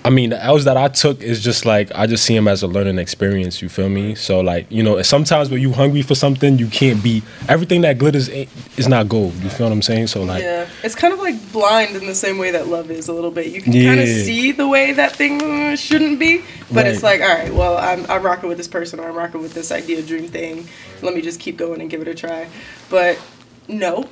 I 0.03 0.09
mean, 0.09 0.29
the 0.29 0.43
L's 0.43 0.65
that 0.65 0.77
I 0.77 0.87
took 0.87 1.21
is 1.21 1.43
just 1.43 1.65
like 1.65 1.91
I 1.93 2.07
just 2.07 2.23
see 2.23 2.35
them 2.35 2.47
as 2.47 2.63
a 2.63 2.67
learning 2.67 2.99
experience. 2.99 3.61
You 3.61 3.69
feel 3.69 3.89
me? 3.89 4.15
So 4.15 4.39
like, 4.39 4.69
you 4.71 4.83
know, 4.83 5.01
sometimes 5.01 5.49
when 5.49 5.61
you 5.61 5.73
hungry 5.73 6.01
for 6.01 6.15
something, 6.15 6.57
you 6.57 6.67
can't 6.67 7.03
be 7.03 7.21
everything 7.47 7.81
that 7.81 7.97
glitters 7.97 8.29
is 8.29 8.87
not 8.87 9.09
gold. 9.09 9.33
You 9.35 9.49
feel 9.49 9.67
what 9.67 9.73
I'm 9.73 9.81
saying? 9.81 10.07
So 10.07 10.23
like, 10.23 10.43
yeah, 10.43 10.67
it's 10.83 10.95
kind 10.95 11.13
of 11.13 11.19
like 11.19 11.51
blind 11.51 11.95
in 11.95 12.05
the 12.05 12.15
same 12.15 12.37
way 12.37 12.51
that 12.51 12.67
love 12.67 12.91
is 12.91 13.07
a 13.07 13.13
little 13.13 13.31
bit. 13.31 13.47
You 13.47 13.61
can 13.61 13.73
kind 13.73 13.99
of 13.99 14.07
see 14.07 14.51
the 14.51 14.67
way 14.67 14.93
that 14.93 15.15
thing 15.15 15.75
shouldn't 15.75 16.19
be, 16.19 16.43
but 16.71 16.87
it's 16.87 17.03
like, 17.03 17.21
all 17.21 17.27
right, 17.27 17.53
well, 17.53 17.77
I'm 17.77 18.09
I'm 18.09 18.23
rocking 18.23 18.49
with 18.49 18.57
this 18.57 18.67
person, 18.67 18.99
or 18.99 19.09
I'm 19.09 19.15
rocking 19.15 19.41
with 19.41 19.53
this 19.53 19.71
idea, 19.71 20.01
dream 20.01 20.27
thing. 20.27 20.67
Let 21.01 21.13
me 21.13 21.21
just 21.21 21.39
keep 21.39 21.57
going 21.57 21.81
and 21.81 21.89
give 21.89 22.01
it 22.01 22.07
a 22.07 22.15
try. 22.15 22.47
But 22.89 23.19
no, 23.67 24.07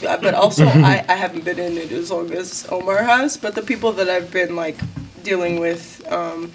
but 0.00 0.34
also 0.34 0.64
I 0.68 1.04
I 1.08 1.14
haven't 1.14 1.44
been 1.44 1.58
in 1.58 1.76
it 1.76 1.92
as 1.92 2.10
long 2.10 2.32
as 2.32 2.66
Omar 2.70 3.02
has. 3.02 3.36
But 3.36 3.54
the 3.54 3.62
people 3.62 3.92
that 3.92 4.08
I've 4.08 4.30
been 4.30 4.56
like 4.56 4.78
dealing 5.24 5.58
with, 5.58 6.06
um, 6.10 6.52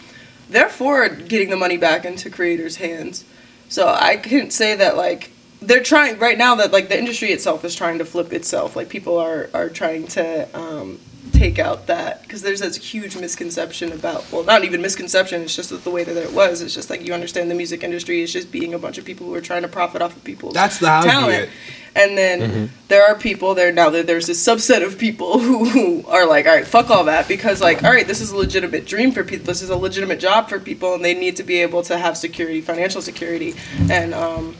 they're 0.50 0.70
getting 1.10 1.50
the 1.50 1.58
money 1.58 1.78
back 1.78 2.06
into 2.06 2.30
creators' 2.30 2.78
hands. 2.78 3.26
So 3.68 3.88
I 3.88 4.18
couldn't 4.18 4.52
say 4.52 4.76
that 4.76 4.98
like 4.98 5.32
they're 5.62 5.84
trying 5.84 6.18
right 6.20 6.38
now 6.38 6.56
that 6.56 6.72
like 6.72 6.90
the 6.90 6.98
industry 6.98 7.32
itself 7.32 7.66
is 7.66 7.76
trying 7.76 7.98
to 8.00 8.06
flip 8.06 8.34
itself. 8.34 8.76
Like 8.76 8.90
people 8.90 9.18
are 9.18 9.50
are 9.54 9.70
trying 9.70 10.08
to 10.08 10.48
um, 10.58 11.00
take 11.32 11.60
out 11.60 11.88
that 11.88 12.22
because 12.24 12.42
there's 12.42 12.60
this 12.60 12.76
huge 12.76 13.16
misconception 13.16 13.92
about 13.92 14.30
well 14.32 14.44
not 14.44 14.64
even 14.64 14.82
misconception 14.82 15.42
it's 15.42 15.56
just 15.56 15.70
that 15.70 15.84
the 15.84 15.90
way 15.90 16.04
that 16.04 16.18
it 16.18 16.34
was 16.34 16.62
it's 16.62 16.74
just 16.74 16.90
like 16.90 17.06
you 17.06 17.14
understand 17.14 17.50
the 17.50 17.56
music 17.56 17.84
industry 17.84 18.22
is 18.22 18.34
just 18.34 18.52
being 18.52 18.74
a 18.74 18.80
bunch 18.80 18.98
of 18.98 19.06
people 19.06 19.28
who 19.28 19.34
are 19.34 19.42
trying 19.42 19.62
to 19.62 19.68
profit 19.68 20.02
off 20.02 20.16
of 20.16 20.24
people's 20.24 20.54
That's 20.54 20.80
the 20.80 20.90
how 20.90 21.02
talent 21.02 21.50
and 21.96 22.18
then 22.18 22.72
there 22.88 23.06
are 23.06 23.16
people 23.16 23.56
there 23.56 23.72
now 23.72 23.90
that 23.90 24.08
there's 24.08 24.28
this 24.28 24.46
subset 24.46 24.86
of 24.86 24.98
people 24.98 25.40
who, 25.40 25.66
who 25.66 26.08
are 26.08 26.26
like, 26.26 26.46
all 26.46 26.56
right, 26.56 26.68
fuck 26.68 26.90
all 26.90 27.06
that 27.06 27.28
because 27.28 27.62
like, 27.62 27.84
all 27.84 27.92
right, 27.92 28.08
this 28.08 28.22
is 28.22 28.32
a 28.32 28.38
legitimate 28.38 28.86
dream 28.86 29.12
for 29.12 29.24
people. 29.24 29.46
This 29.46 29.62
is 29.62 29.70
a 29.70 29.76
legitimate 29.76 30.20
job 30.20 30.50
for 30.50 30.60
people, 30.60 30.94
and 30.94 31.04
they 31.04 31.14
need 31.14 31.36
to 31.38 31.44
be 31.44 31.58
able 31.62 31.84
to 31.84 31.98
have 31.98 32.18
security, 32.18 32.62
financial 32.62 33.02
security, 33.02 33.56
and 33.90 34.14
um, 34.14 34.56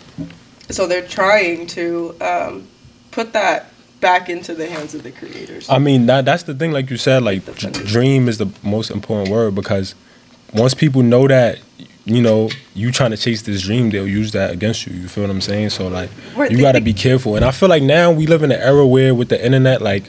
so 0.70 0.88
they're 0.88 1.08
trying 1.08 1.68
to 1.68 2.16
um, 2.22 2.68
put 3.12 3.34
that 3.34 3.69
back 4.00 4.30
into 4.30 4.54
the 4.54 4.68
hands 4.68 4.96
of 4.96 5.04
the 5.04 5.12
creators. 5.12 5.70
I 5.70 5.80
mean, 5.80 6.06
that 6.08 6.26
that's 6.26 6.44
the 6.44 6.54
thing. 6.54 6.72
Like 6.72 6.90
you 6.90 6.98
said, 6.98 7.24
like 7.24 7.46
The 7.46 7.52
d- 7.54 7.60
funding. 7.62 7.86
dream 7.86 8.28
is 8.28 8.38
the 8.38 8.48
most 8.64 8.92
important 8.92 9.30
word 9.30 9.56
because 9.56 9.96
once 10.54 10.74
people 10.74 11.04
know 11.04 11.28
that, 11.28 11.60
you 12.06 12.22
know, 12.22 12.50
you 12.74 12.92
trying 12.92 13.12
to 13.12 13.18
chase 13.18 13.42
this 13.44 13.62
dream, 13.64 13.90
they'll 13.92 14.08
use 14.08 14.32
that 14.32 14.52
against 14.52 14.88
you. 14.88 14.94
You 14.96 15.08
feel 15.08 15.24
what 15.26 15.30
I'm 15.32 15.42
saying? 15.42 15.70
So 15.72 15.88
like, 15.88 16.10
Right, 16.36 16.52
you 16.52 16.60
got 16.60 16.72
to 16.74 16.82
be 16.82 16.94
careful. 16.94 17.36
And 17.36 17.46
I 17.46 17.52
feel 17.52 17.70
like 17.70 17.84
now 17.84 18.12
we 18.12 18.26
live 18.26 18.42
in 18.44 18.52
an 18.52 18.60
era 18.62 18.86
where 18.88 19.14
with 19.14 19.30
the 19.30 19.44
internet, 19.44 19.82
like, 19.82 20.06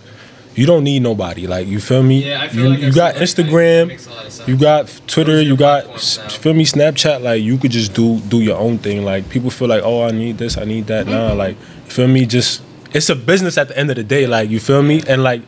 you 0.54 0.66
don't 0.66 0.82
need 0.82 1.02
nobody. 1.02 1.46
Like, 1.46 1.68
you 1.68 1.78
feel 1.80 2.02
me? 2.02 2.26
Yeah, 2.26 2.42
I 2.42 2.48
feel 2.48 2.62
you 2.64 2.68
like 2.70 2.80
you 2.80 2.92
got 2.92 3.14
seen, 3.14 3.20
like, 3.20 3.34
that 3.36 3.46
Instagram, 3.46 3.88
makes 3.88 4.06
a 4.06 4.10
lot 4.10 4.26
of 4.26 4.32
sense. 4.32 4.48
you 4.48 4.56
got 4.56 5.00
Twitter, 5.06 5.40
you 5.42 5.56
got 5.56 5.84
platforms 5.84 6.34
feel 6.36 6.54
me 6.54 6.64
Snapchat. 6.64 7.22
Like, 7.22 7.42
you 7.42 7.56
could 7.56 7.70
just 7.70 7.94
do 7.94 8.18
do 8.20 8.40
your 8.40 8.58
own 8.58 8.78
thing. 8.78 9.04
Like, 9.04 9.28
people 9.28 9.50
feel 9.50 9.68
like, 9.68 9.82
oh, 9.84 10.02
I 10.04 10.10
need 10.10 10.38
this, 10.38 10.56
I 10.58 10.64
need 10.64 10.86
that. 10.88 11.06
Mm-hmm. 11.06 11.14
Nah, 11.14 11.32
like, 11.34 11.56
you 11.84 11.90
feel 11.90 12.08
me? 12.08 12.26
Just 12.26 12.62
it's 12.92 13.08
a 13.08 13.16
business 13.16 13.56
at 13.58 13.68
the 13.68 13.78
end 13.78 13.90
of 13.90 13.96
the 13.96 14.04
day. 14.04 14.26
Like, 14.26 14.50
you 14.50 14.60
feel 14.60 14.82
me? 14.82 15.02
And 15.08 15.22
like, 15.22 15.42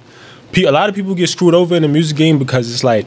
a 0.56 0.70
lot 0.70 0.88
of 0.88 0.94
people 0.94 1.14
get 1.14 1.28
screwed 1.28 1.54
over 1.54 1.74
in 1.74 1.82
the 1.82 1.88
music 1.88 2.16
game 2.16 2.38
because 2.38 2.72
it's 2.72 2.84
like 2.84 3.06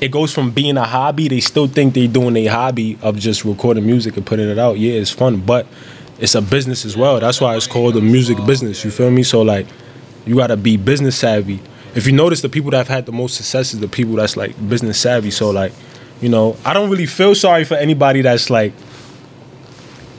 it 0.00 0.10
goes 0.10 0.32
from 0.32 0.50
being 0.50 0.76
a 0.76 0.84
hobby. 0.84 1.28
They 1.28 1.40
still 1.40 1.66
think 1.66 1.94
they're 1.94 2.08
doing 2.08 2.36
a 2.36 2.46
hobby 2.46 2.98
of 3.02 3.18
just 3.18 3.44
recording 3.44 3.84
music 3.84 4.16
and 4.16 4.24
putting 4.24 4.48
it 4.48 4.58
out. 4.58 4.78
Yeah, 4.78 4.94
it's 4.94 5.10
fun, 5.10 5.40
but 5.40 5.66
it's 6.18 6.34
a 6.34 6.42
business 6.42 6.84
as 6.84 6.96
well. 6.96 7.20
That's 7.20 7.40
why 7.40 7.56
it's 7.56 7.66
called 7.66 7.96
a 7.96 8.00
music 8.00 8.38
business. 8.46 8.84
You 8.84 8.90
feel 8.90 9.10
me? 9.10 9.22
So 9.22 9.42
like, 9.42 9.66
you 10.26 10.36
gotta 10.36 10.56
be 10.56 10.76
business 10.76 11.16
savvy. 11.16 11.60
If 11.94 12.06
you 12.06 12.12
notice, 12.12 12.42
the 12.42 12.48
people 12.48 12.70
that 12.72 12.78
have 12.78 12.88
had 12.88 13.06
the 13.06 13.12
most 13.12 13.36
success 13.36 13.74
is 13.74 13.80
the 13.80 13.88
people 13.88 14.14
that's 14.14 14.36
like 14.36 14.54
business 14.68 15.00
savvy. 15.00 15.30
So 15.30 15.50
like, 15.50 15.72
you 16.20 16.28
know, 16.28 16.56
I 16.64 16.72
don't 16.72 16.90
really 16.90 17.06
feel 17.06 17.34
sorry 17.34 17.64
for 17.64 17.74
anybody 17.74 18.22
that's 18.22 18.50
like. 18.50 18.72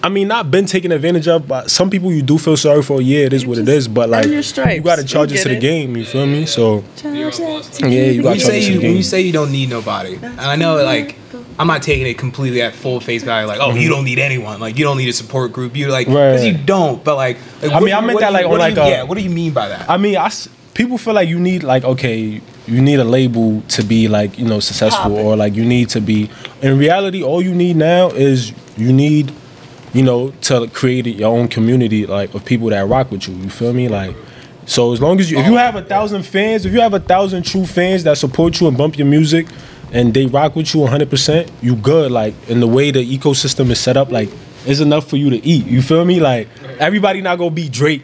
I 0.01 0.09
mean, 0.09 0.27
not 0.29 0.49
been 0.49 0.65
taken 0.65 0.91
advantage 0.91 1.27
of, 1.27 1.47
but 1.47 1.69
some 1.69 1.89
people 1.89 2.11
you 2.11 2.21
do 2.21 2.37
feel 2.37 2.55
sorry 2.55 2.81
for. 2.83 3.01
Yeah, 3.01 3.25
it 3.25 3.33
is 3.33 3.43
You 3.43 3.49
what 3.49 3.57
it 3.57 3.67
is, 3.67 3.87
but 3.87 4.09
like, 4.09 4.25
you 4.25 4.81
gotta 4.81 5.03
charge 5.03 5.31
it 5.33 5.39
to 5.43 5.49
the 5.49 5.57
it. 5.57 5.59
game. 5.59 5.97
You 5.97 6.05
feel 6.05 6.25
me? 6.25 6.45
So 6.45 6.83
Be 7.03 7.19
your 7.19 7.25
own 7.33 7.37
boss. 7.37 7.81
Yeah, 7.81 7.87
you 7.89 8.23
When 8.23 8.23
got 8.23 8.33
you 8.35 8.39
to 8.39 8.45
say 8.45 8.59
charge 8.61 8.63
you 8.63 8.71
it 8.71 8.73
to 8.75 8.79
the 8.79 8.87
when 8.87 8.95
you 8.97 9.03
say 9.03 9.21
you 9.21 9.33
don't 9.33 9.51
need 9.51 9.69
nobody, 9.69 10.15
and 10.15 10.39
I 10.39 10.55
know 10.55 10.81
like 10.83 11.15
I'm 11.59 11.67
not 11.67 11.83
taking 11.83 12.07
it 12.07 12.17
completely 12.17 12.61
at 12.61 12.73
full 12.73 13.01
face 13.01 13.23
value. 13.23 13.45
Like, 13.45 13.59
oh, 13.59 13.71
you 13.71 13.81
mm-hmm. 13.81 13.89
don't 13.89 14.05
need 14.05 14.19
anyone. 14.19 14.61
Like, 14.61 14.77
you 14.77 14.85
don't 14.85 14.97
need 14.97 15.09
a 15.09 15.13
support 15.13 15.51
group. 15.51 15.75
You 15.75 15.89
like, 15.89 16.07
because 16.07 16.41
Right. 16.43 16.53
you 16.53 16.57
don't. 16.57 17.03
But 17.03 17.17
like, 17.17 17.37
like 17.61 17.73
I 17.73 17.79
mean, 17.81 17.93
I 17.93 17.99
you- 17.99 18.07
meant 18.07 18.19
that, 18.21 18.29
do 18.29 18.33
like, 18.33 18.45
on, 18.45 18.51
what 18.51 18.57
do 18.57 18.61
like, 18.61 18.75
you- 18.77 18.81
a- 18.81 18.89
yeah. 18.89 19.03
What 19.03 19.17
do 19.17 19.23
you 19.25 19.29
mean 19.29 19.51
by 19.51 19.67
that? 19.67 19.89
I 19.89 19.97
mean, 19.97 20.15
I 20.15 20.27
s- 20.27 20.47
people 20.73 20.97
feel 20.97 21.13
like 21.13 21.27
you 21.27 21.37
need 21.37 21.63
like 21.63 21.83
okay, 21.83 22.39
you 22.67 22.81
need 22.81 22.99
a 22.99 23.03
label 23.03 23.61
to 23.69 23.83
be 23.83 24.07
like 24.07 24.39
you 24.39 24.45
know 24.45 24.61
successful, 24.61 25.11
Poppin'. 25.11 25.25
or 25.25 25.35
like 25.35 25.55
you 25.55 25.65
need 25.65 25.89
to 25.89 25.99
be. 25.99 26.29
In 26.61 26.77
reality, 26.77 27.21
all 27.21 27.41
you 27.41 27.53
need 27.53 27.75
now 27.75 28.07
is 28.11 28.53
you 28.77 28.93
need, 28.93 29.33
you 29.93 30.03
know, 30.03 30.31
to 30.41 30.67
create 30.67 31.05
your 31.07 31.35
own 31.35 31.47
community 31.47 32.05
like 32.05 32.33
of 32.33 32.45
people 32.45 32.69
that 32.69 32.87
rock 32.87 33.11
with 33.11 33.27
you. 33.27 33.35
You 33.35 33.49
feel 33.49 33.73
me? 33.73 33.87
Like, 33.87 34.15
so 34.65 34.93
as 34.93 35.01
long 35.01 35.19
as 35.19 35.31
you, 35.31 35.39
if 35.39 35.45
you 35.47 35.55
have 35.57 35.75
a 35.75 35.81
thousand 35.83 36.23
fans, 36.23 36.65
if 36.65 36.73
you 36.73 36.81
have 36.81 36.93
a 36.93 36.99
thousand 36.99 37.43
true 37.43 37.65
fans 37.65 38.03
that 38.03 38.17
support 38.17 38.59
you 38.61 38.67
and 38.67 38.77
bump 38.77 38.97
your 38.97 39.07
music, 39.07 39.47
and 39.91 40.13
they 40.13 40.27
rock 40.27 40.55
with 40.55 40.73
you 40.73 40.81
100, 40.81 41.09
percent 41.09 41.51
you 41.61 41.75
good. 41.75 42.11
Like, 42.11 42.35
in 42.47 42.59
the 42.59 42.67
way 42.67 42.91
the 42.91 43.17
ecosystem 43.17 43.69
is 43.71 43.79
set 43.79 43.97
up, 43.97 44.11
like. 44.11 44.29
It's 44.65 44.81
enough 44.81 45.07
for 45.09 45.15
you 45.15 45.29
to 45.29 45.37
eat. 45.37 45.65
You 45.67 45.81
feel 45.81 46.03
me? 46.03 46.19
Like 46.19 46.49
everybody 46.79 47.21
not 47.21 47.37
gonna 47.37 47.49
be 47.49 47.69
Drake 47.69 48.03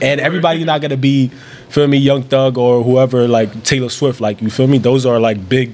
and 0.00 0.20
everybody 0.20 0.64
not 0.64 0.80
gonna 0.80 0.96
be 0.96 1.28
feel 1.68 1.86
me 1.86 1.96
young 1.96 2.24
thug 2.24 2.58
or 2.58 2.82
whoever 2.82 3.28
like 3.28 3.62
taylor 3.62 3.88
swift 3.88 4.20
like 4.20 4.42
you 4.42 4.50
feel 4.50 4.66
me 4.66 4.78
those 4.78 5.06
are 5.06 5.20
like 5.20 5.48
big 5.48 5.72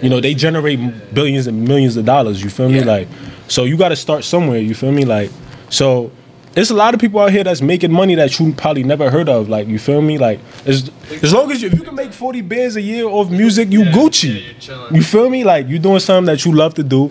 you 0.00 0.08
know 0.08 0.20
they 0.20 0.32
generate 0.32 0.78
billions 1.12 1.48
and 1.48 1.66
millions 1.66 1.96
of 1.96 2.04
dollars 2.04 2.42
you 2.42 2.48
feel 2.50 2.68
me 2.68 2.78
Yeah. 2.78 2.84
like 2.84 3.08
so 3.48 3.64
you 3.64 3.76
got 3.76 3.90
to 3.90 3.96
start 3.96 4.24
somewhere 4.24 4.58
you 4.58 4.74
feel 4.74 4.92
me? 4.92 5.04
Like 5.04 5.30
so 5.70 6.10
there's 6.52 6.70
a 6.70 6.74
lot 6.74 6.94
of 6.94 7.00
people 7.00 7.18
out 7.18 7.32
here 7.32 7.42
that's 7.42 7.60
making 7.60 7.90
money 7.90 8.14
that 8.14 8.38
you 8.38 8.52
probably 8.52 8.84
never 8.84 9.10
heard 9.10 9.28
of 9.28 9.48
like 9.48 9.66
you 9.66 9.78
feel 9.78 10.00
me? 10.00 10.18
Like 10.18 10.38
as, 10.66 10.90
as 11.22 11.32
long 11.32 11.50
as 11.50 11.60
you, 11.62 11.68
if 11.68 11.74
you 11.74 11.82
can 11.82 11.94
make 11.96 12.12
40 12.12 12.42
bands 12.42 12.76
a 12.76 12.80
year 12.82 13.08
of 13.08 13.30
music 13.30 13.70
you 13.72 13.82
Yeah, 13.82 13.92
gucci. 13.92 14.68
yeah, 14.68 14.88
you 14.96 15.02
feel 15.02 15.28
me? 15.28 15.42
Like 15.44 15.68
you're 15.68 15.80
doing 15.80 15.98
something 16.00 16.26
that 16.26 16.44
you 16.44 16.52
love 16.52 16.74
to 16.74 16.82
do 16.84 17.10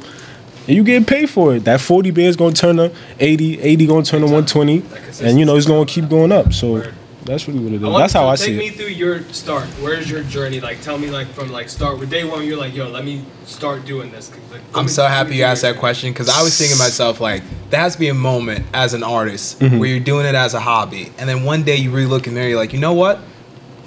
and 0.66 0.78
you 0.78 0.84
getting 0.86 1.04
paid 1.06 1.30
for 1.30 1.56
it. 1.56 1.66
That 1.66 1.82
40 1.82 2.12
bands 2.12 2.38
gonna 2.38 2.54
turn 2.56 2.78
to 2.78 2.90
80, 3.20 3.60
80 3.60 3.86
gonna 3.86 4.04
turn 4.06 4.22
to 4.22 4.28
120, 4.28 4.82
and 5.22 5.38
you 5.38 5.44
know 5.44 5.58
it's 5.58 5.66
gonna 5.68 5.86
keep 5.86 6.08
going 6.08 6.32
up. 6.32 6.54
So 6.54 6.82
that's 7.26 7.48
really 7.48 7.60
what 7.60 7.74
it 7.74 7.78
is. 7.78 7.84
I 7.84 7.88
want- 7.88 8.04
That's 8.04 8.14
how 8.14 8.36
so 8.36 8.44
I 8.44 8.48
take 8.48 8.58
me 8.58 8.70
through 8.70 8.88
your 8.88 9.24
start. 9.32 9.64
Where's 9.82 10.10
your 10.10 10.24
journey? 10.24 10.60
Like, 10.60 10.82
tell 10.82 10.98
me, 10.98 11.10
like, 11.10 11.28
from 11.28 11.52
like 11.52 11.70
start 11.70 12.00
with 12.00 12.10
day 12.10 12.24
one. 12.24 12.46
You're 12.46 12.58
like, 12.58 12.76
yo, 12.76 12.88
let 12.90 13.04
me 13.06 13.24
start 13.46 13.86
doing 13.86 14.12
this. 14.12 14.32
Like, 14.52 14.62
I'm 14.76 14.86
me- 14.86 14.92
so 14.92 15.06
happy 15.08 15.36
you 15.38 15.44
asked 15.44 15.62
that 15.64 15.78
question 15.78 16.12
because 16.14 16.30
I 16.30 16.42
was 16.44 16.58
thinking 16.58 16.78
myself 16.78 17.20
like 17.22 17.44
there 17.70 17.80
has 17.80 17.94
to 17.94 18.00
be 18.00 18.10
a 18.10 18.14
moment 18.14 18.66
as 18.74 18.94
an 18.94 19.04
artist 19.04 19.60
Mm-hmm. 19.60 19.78
where 19.80 19.90
you're 19.90 20.00
doing 20.00 20.26
it 20.26 20.36
as 20.36 20.54
a 20.54 20.60
hobby, 20.60 21.12
and 21.18 21.28
then 21.30 21.44
one 21.44 21.64
day 21.64 21.78
you 21.78 21.92
really 21.92 22.06
look 22.08 22.28
in 22.28 22.34
there, 22.34 22.48
you're 22.50 22.58
like, 22.60 22.74
you 22.74 22.80
know 22.80 22.94
what? 22.94 23.20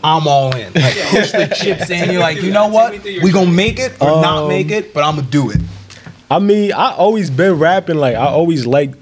I'm 0.04 0.28
all 0.28 0.54
in. 0.54 0.72
Like 0.74 0.94
push 1.08 1.32
the 1.32 1.52
chips 1.58 1.90
in. 1.90 2.10
You're 2.10 2.20
like, 2.20 2.40
you 2.42 2.52
know 2.52 2.68
what? 2.68 2.90
Take 2.92 2.98
me 2.98 3.02
through 3.02 3.10
your 3.12 3.24
We 3.24 3.32
gonna 3.32 3.50
make 3.50 3.78
it 3.80 3.92
or 4.00 4.20
not 4.22 4.42
Um, 4.44 4.48
make 4.48 4.70
it, 4.70 4.94
but 4.94 5.02
I'm 5.02 5.16
gonna 5.16 5.26
do 5.28 5.50
it. 5.50 5.58
I 6.30 6.38
mean, 6.38 6.72
I 6.72 6.92
always 6.92 7.30
been 7.30 7.54
rapping. 7.58 7.96
Like 7.96 8.14
I 8.14 8.26
always 8.26 8.66
liked 8.66 8.96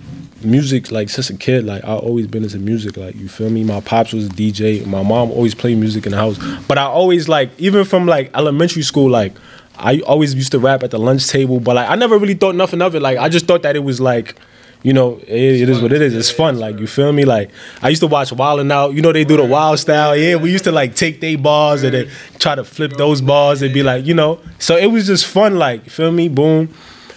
music. 0.44 0.90
Like 0.90 1.08
since 1.08 1.30
a 1.30 1.36
kid, 1.36 1.64
like 1.64 1.84
I 1.84 1.94
always 1.94 2.26
been 2.26 2.44
into 2.44 2.58
music. 2.58 2.96
Like 2.96 3.14
you 3.16 3.28
feel 3.28 3.50
me? 3.50 3.64
My 3.64 3.80
pops 3.80 4.12
was 4.12 4.26
a 4.26 4.30
DJ. 4.30 4.86
My 4.86 5.02
mom 5.02 5.30
always 5.30 5.54
played 5.54 5.78
music 5.78 6.06
in 6.06 6.12
the 6.12 6.18
house. 6.18 6.38
But 6.66 6.78
I 6.78 6.84
always 6.84 7.28
like 7.28 7.50
even 7.58 7.84
from 7.84 8.06
like 8.06 8.30
elementary 8.34 8.82
school, 8.82 9.10
like. 9.10 9.34
I 9.76 9.98
always 10.02 10.36
used 10.36 10.52
to 10.52 10.60
rap 10.60 10.84
at 10.84 10.92
the 10.92 11.00
lunch 11.00 11.26
table, 11.26 11.58
but 11.58 11.74
like 11.74 11.90
I 11.90 11.96
never 11.96 12.16
really 12.16 12.34
thought 12.34 12.54
nothing 12.54 12.80
of 12.80 12.94
it. 12.94 13.00
Like 13.00 13.18
I 13.18 13.28
just 13.28 13.46
thought 13.46 13.62
that 13.62 13.74
it 13.74 13.80
was 13.80 14.00
like, 14.00 14.36
you 14.84 14.92
know, 14.92 15.16
it, 15.26 15.62
it 15.62 15.68
is 15.68 15.80
what 15.82 15.90
it 15.92 16.00
is. 16.00 16.14
It's 16.14 16.30
fun. 16.30 16.60
Like 16.60 16.78
you 16.78 16.86
feel 16.86 17.12
me? 17.12 17.24
Like 17.24 17.50
I 17.82 17.88
used 17.88 18.00
to 18.02 18.06
watch 18.06 18.32
Wild 18.32 18.60
and 18.60 18.70
Out. 18.70 18.94
You 18.94 19.02
know, 19.02 19.12
they 19.12 19.24
do 19.24 19.36
the 19.36 19.44
wild 19.44 19.80
style. 19.80 20.16
Yeah, 20.16 20.36
we 20.36 20.52
used 20.52 20.64
to 20.64 20.72
like 20.72 20.94
take 20.94 21.20
they 21.20 21.34
bars 21.34 21.82
and 21.82 21.92
then 21.94 22.10
try 22.38 22.54
to 22.54 22.62
flip 22.62 22.92
those 22.92 23.20
bars 23.20 23.62
and 23.62 23.74
be 23.74 23.82
like, 23.82 24.06
you 24.06 24.14
know. 24.14 24.38
So 24.60 24.76
it 24.76 24.86
was 24.86 25.08
just 25.08 25.26
fun. 25.26 25.56
Like 25.56 25.86
feel 25.86 26.12
me? 26.12 26.28
Boom. 26.28 26.68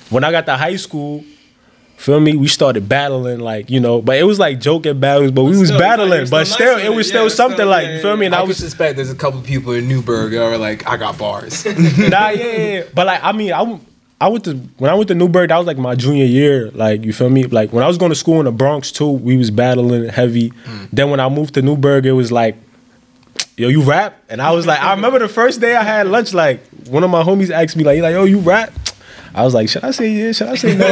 When 0.10 0.24
I 0.24 0.32
got 0.32 0.46
to 0.48 0.58
high 0.58 0.78
school. 0.78 1.24
Feel 1.98 2.20
me? 2.20 2.36
We 2.36 2.48
started 2.48 2.88
battling, 2.88 3.40
like 3.40 3.70
you 3.70 3.80
know, 3.80 4.02
but 4.02 4.18
it 4.18 4.24
was 4.24 4.38
like 4.40 4.60
joking 4.60 5.00
battles, 5.00 5.32
but 5.32 5.44
we 5.44 5.58
was 5.58 5.70
still, 5.70 5.80
battling. 5.80 6.10
like, 6.12 6.18
you're 6.20 6.28
but 6.30 6.46
still 6.46 6.56
still, 6.56 6.76
nice 6.78 6.86
it 6.86 6.90
was 6.96 7.06
it. 7.08 7.10
still 7.10 7.24
Yeah, 7.24 7.30
something 7.30 7.58
still- 7.58 7.68
like 7.68 7.88
yeah, 7.88 7.96
you 7.96 8.02
feel 8.02 8.16
me. 8.18 8.26
And 8.28 8.36
I 8.36 8.38
I 8.38 8.42
would 8.42 8.48
was 8.50 8.58
suspect 8.58 8.96
there's 8.98 9.10
a 9.12 9.16
couple 9.16 9.42
people 9.42 9.74
in 9.74 9.88
Newburgh 9.90 10.32
that 10.32 10.44
are 10.44 10.58
like, 10.58 10.88
I 10.88 10.96
got 10.98 11.18
bars. 11.18 11.66
nah, 11.66 11.72
yeah, 11.72 12.30
yeah, 12.30 12.58
yeah. 12.58 12.84
But 12.94 13.08
like, 13.08 13.24
I 13.24 13.32
mean, 13.32 13.52
I 14.20 14.28
went 14.30 14.46
to 14.46 14.54
when 14.78 14.90
I 14.92 14.94
went 14.94 15.08
to 15.10 15.16
Newburgh, 15.16 15.50
that 15.50 15.58
was 15.58 15.66
like 15.68 15.78
my 15.80 15.96
junior 15.96 16.26
year. 16.26 16.70
Like, 16.72 17.04
you 17.04 17.14
feel 17.14 17.30
me? 17.32 17.44
Like 17.46 17.74
when 17.74 17.84
I 17.84 17.88
was 17.88 17.98
going 17.98 18.10
to 18.12 18.16
school 18.16 18.40
in 18.40 18.46
the 18.46 18.52
Bronx 18.52 18.92
too, 18.92 19.10
we 19.10 19.36
was 19.36 19.50
battling 19.52 20.08
heavy. 20.10 20.52
Mm. 20.52 20.90
Then 20.94 21.10
when 21.10 21.20
I 21.20 21.28
moved 21.30 21.56
to 21.56 21.62
Newburgh, 21.64 22.06
it 22.06 22.12
was 22.14 22.32
like, 22.32 22.56
yo, 23.58 23.70
you 23.70 23.82
rap? 23.82 24.22
And 24.30 24.40
I 24.42 24.52
was 24.52 24.68
like, 24.68 24.80
I 24.82 24.94
remember 24.94 25.18
the 25.20 25.28
first 25.28 25.62
day 25.62 25.76
I 25.76 25.84
had 25.84 26.08
lunch. 26.08 26.34
Like 26.34 26.64
one 26.88 27.04
of 27.04 27.10
my 27.10 27.24
homies 27.24 27.50
asked 27.50 27.76
me, 27.76 27.84
like, 27.84 27.96
he 27.96 28.02
like, 28.04 28.14
yo, 28.14 28.24
you 28.24 28.40
rap? 28.40 28.72
I 29.38 29.44
was 29.44 29.54
like, 29.54 29.70
should 29.70 29.84
I 29.84 29.92
say 29.92 30.10
yeah? 30.10 30.32
Should 30.32 30.48
I 30.48 30.56
say 30.56 30.76
no? 30.76 30.86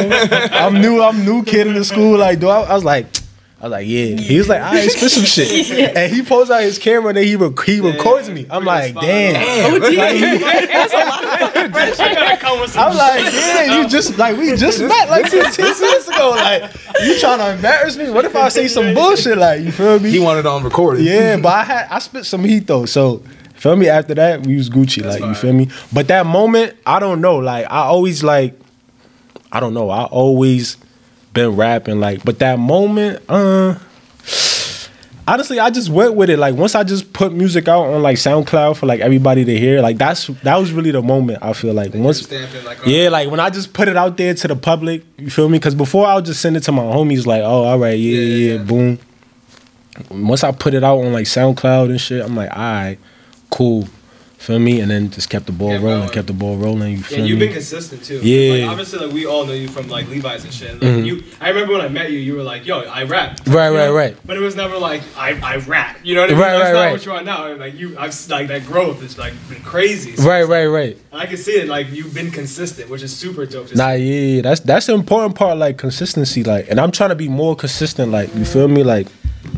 I'm 0.52 0.80
new. 0.80 1.02
I'm 1.02 1.26
new 1.26 1.44
kid 1.44 1.68
in 1.68 1.74
the 1.74 1.84
school. 1.84 2.18
Like, 2.18 2.40
do 2.40 2.48
I? 2.48 2.62
I 2.62 2.74
was 2.76 2.84
like. 2.84 3.08
I 3.58 3.64
was 3.68 3.72
like, 3.72 3.88
yeah. 3.88 4.18
He 4.18 4.38
was 4.38 4.50
like, 4.50 4.62
all 4.62 4.74
right, 4.74 4.92
spit 4.92 5.10
some 5.10 5.24
shit. 5.24 5.48
And 5.98 6.12
he 6.14 6.22
pulls 6.22 6.52
out 6.52 6.62
his 6.62 6.78
camera 6.78 7.08
and 7.08 7.18
then 7.18 7.24
he, 7.24 7.36
rec- 7.38 7.60
he 7.66 7.80
records 7.80 8.30
me. 8.30 8.46
I'm 8.50 8.66
like, 8.66 8.92
spot 8.92 9.04
damn. 9.04 9.72
Oh, 9.72 9.76
on. 9.76 9.82
That's 9.82 10.94
a 10.94 10.98
lot 10.98 11.24
of 11.66 11.72
pressure. 11.72 12.04
I 12.04 12.14
gotta 12.14 12.38
come 12.38 12.60
with 12.60 12.72
some 12.72 12.90
I'm 12.92 12.98
like, 12.98 13.34
yeah, 13.34 13.80
you 13.82 13.88
just 13.88 14.18
like 14.20 14.38
we 14.38 14.56
just 14.58 14.82
met 14.82 15.10
like 15.10 15.28
15 15.30 15.66
minutes 15.66 16.08
ago. 16.10 16.32
Like, 16.32 16.64
you 17.02 17.18
trying 17.20 17.40
to 17.40 17.56
embarrass 17.56 17.96
me? 17.98 18.12
What 18.12 18.26
if 18.26 18.36
I 18.36 18.50
say 18.50 18.68
some 18.68 18.94
bullshit? 18.94 19.38
Like, 19.38 19.62
you 19.62 19.72
feel 19.72 20.00
me? 20.00 20.12
he 20.12 20.20
wanted 20.20 20.46
on 20.46 20.62
recording. 20.64 21.06
yeah, 21.06 21.38
but 21.38 21.50
I 21.54 21.64
had 21.64 21.88
I 21.90 22.00
spit 22.00 22.26
some 22.26 22.44
heat 22.44 22.68
though. 22.68 22.86
So 22.86 23.24
feel 23.56 23.76
me? 23.76 23.90
After 23.90 24.14
that, 24.16 24.46
we 24.46 24.56
was 24.56 24.70
Gucci. 24.70 25.04
like, 25.06 25.22
you 25.22 25.34
feel 25.36 25.54
me? 25.54 25.70
But 25.94 26.08
that 26.08 26.26
moment, 26.26 26.76
I 26.86 27.00
don't 27.00 27.22
know. 27.22 27.38
Like, 27.38 27.66
I 27.66 27.80
always 27.86 28.24
like, 28.24 28.60
I 29.52 29.60
don't 29.60 29.74
know. 29.74 29.90
I 29.90 30.06
always 30.06 30.78
been 31.34 31.56
rapping 31.56 32.00
like, 32.00 32.24
but 32.24 32.40
that 32.40 32.60
moment, 32.60 33.24
uh. 33.30 33.76
Honestly, 35.28 35.60
I 35.60 35.72
just 35.72 35.90
went 35.90 36.14
with 36.14 36.30
it. 36.30 36.38
Like 36.38 36.54
once 36.54 36.76
I 36.76 36.84
just 36.84 37.12
put 37.12 37.34
music 37.34 37.68
out 37.68 37.86
on 37.86 38.04
like 38.04 38.18
SoundCloud 38.18 38.78
for 38.78 38.86
like 38.86 39.00
everybody 39.00 39.44
to 39.44 39.58
hear, 39.58 39.82
like 39.82 39.98
that's 39.98 40.28
that 40.44 40.56
was 40.58 40.72
really 40.72 40.92
the 40.92 41.02
moment. 41.02 41.40
I 41.42 41.54
feel 41.54 41.74
like 41.74 41.96
once 41.96 42.32
like, 42.32 42.78
yeah, 42.86 43.10
like 43.10 43.32
when 43.32 43.40
I 43.40 43.50
just 43.50 43.74
put 43.74 43.88
it 43.88 43.98
out 43.98 44.18
there 44.18 44.36
to 44.36 44.48
the 44.48 44.56
public, 44.56 45.04
you 45.18 45.32
feel 45.32 45.50
me? 45.50 45.58
Because 45.58 45.74
before 45.74 46.06
I'll 46.06 46.22
just 46.22 46.42
send 46.42 46.58
it 46.58 46.60
to 46.62 46.72
my 46.72 46.84
homies, 46.84 47.26
like, 47.26 47.42
oh, 47.42 47.64
all 47.64 47.80
right, 47.80 47.98
yeah, 47.98 48.20
Yeah, 48.20 48.36
yeah, 48.36 48.54
yeah. 48.58 48.64
boom. 48.64 49.00
Once 50.12 50.44
I 50.44 50.52
put 50.52 50.76
it 50.76 50.84
out 50.84 51.00
on 51.00 51.12
like 51.12 51.26
SoundCloud 51.26 51.90
and 51.90 52.00
shit, 52.00 52.24
I'm 52.24 52.36
like, 52.36 52.52
all 52.52 52.58
right, 52.58 53.00
cool, 53.50 53.88
feel 54.38 54.60
me? 54.60 54.80
And 54.82 54.92
then 54.92 55.10
just 55.10 55.30
kept 55.30 55.46
the 55.48 55.52
ball 55.52 55.78
rolling, 55.80 56.10
kept 56.10 56.28
the 56.28 56.34
ball 56.34 56.58
rolling. 56.58 56.92
You 56.92 56.98
Yeah, 56.98 57.04
feel 57.04 57.26
you've 57.26 57.40
me? 57.40 57.46
been 57.48 57.54
consistent 57.56 58.04
too. 58.04 58.20
Yeah. 58.22 58.62
Like, 58.66 58.72
obviously, 58.72 59.00
like 59.06 59.14
we 59.14 59.26
all 59.26 59.46
know 59.46 59.54
you 59.54 59.68
from 59.68 59.88
like 59.88 60.08
Levi's 60.10 60.44
and 60.44 60.54
shit. 60.54 60.74
Like, 60.74 60.82
Mhm. 60.82 61.06
you, 61.06 61.24
I 61.42 61.50
remember 61.50 61.74
when 61.74 61.82
I 61.82 61.88
met 61.88 62.12
you, 62.12 62.20
you 62.20 62.36
were 62.36 62.44
like, 62.44 62.66
"Yo, 62.66 62.80
I 62.82 63.04
rap." 63.04 63.40
Right, 63.48 63.70
You 63.70 63.78
right, 63.78 63.86
know? 63.86 63.94
right. 63.94 64.16
But 64.26 64.38
it 64.38 64.42
was 64.42 64.56
never 64.56 64.78
like 64.78 65.02
I, 65.18 65.40
I 65.42 65.56
rap. 65.58 65.98
You 66.04 66.16
know 66.16 66.22
what 66.22 66.30
I 66.30 66.34
mean? 66.34 66.42
Right, 66.42 66.52
That's 66.52 66.64
right, 66.66 66.74
not 66.74 66.80
right. 66.86 66.92
what 66.92 67.06
you 67.06 67.12
are 67.14 67.24
now. 67.24 67.56
Like 67.56 67.76
you, 67.80 67.96
I've 67.98 68.30
like 68.30 68.48
that 68.50 68.66
growth 68.66 69.02
is 69.04 69.18
like 69.18 69.34
been 69.50 69.62
crazy. 69.62 70.16
So 70.16 70.24
right, 70.28 70.44
right, 70.48 70.66
right. 70.68 70.98
I 71.14 71.26
can 71.26 71.38
see 71.38 71.54
it. 71.54 71.68
Like 71.68 71.92
you've 71.92 72.14
been 72.14 72.30
consistent, 72.32 72.90
which 72.90 73.02
is 73.04 73.16
super 73.16 73.46
dope. 73.46 73.74
Nah, 73.74 73.92
yeah, 73.92 73.96
yeah, 74.36 74.42
that's 74.42 74.60
that's 74.62 74.86
the 74.88 74.94
important 74.94 75.36
part, 75.36 75.58
like 75.58 75.78
consistency, 75.78 76.44
like, 76.44 76.70
and 76.70 76.80
I'm 76.80 76.92
trying 76.92 77.10
to 77.10 77.16
be 77.16 77.30
more 77.30 77.56
consistent, 77.56 78.12
like, 78.12 78.34
you 78.36 78.46
feel 78.46 78.68
me, 78.68 78.84
like, 78.84 79.08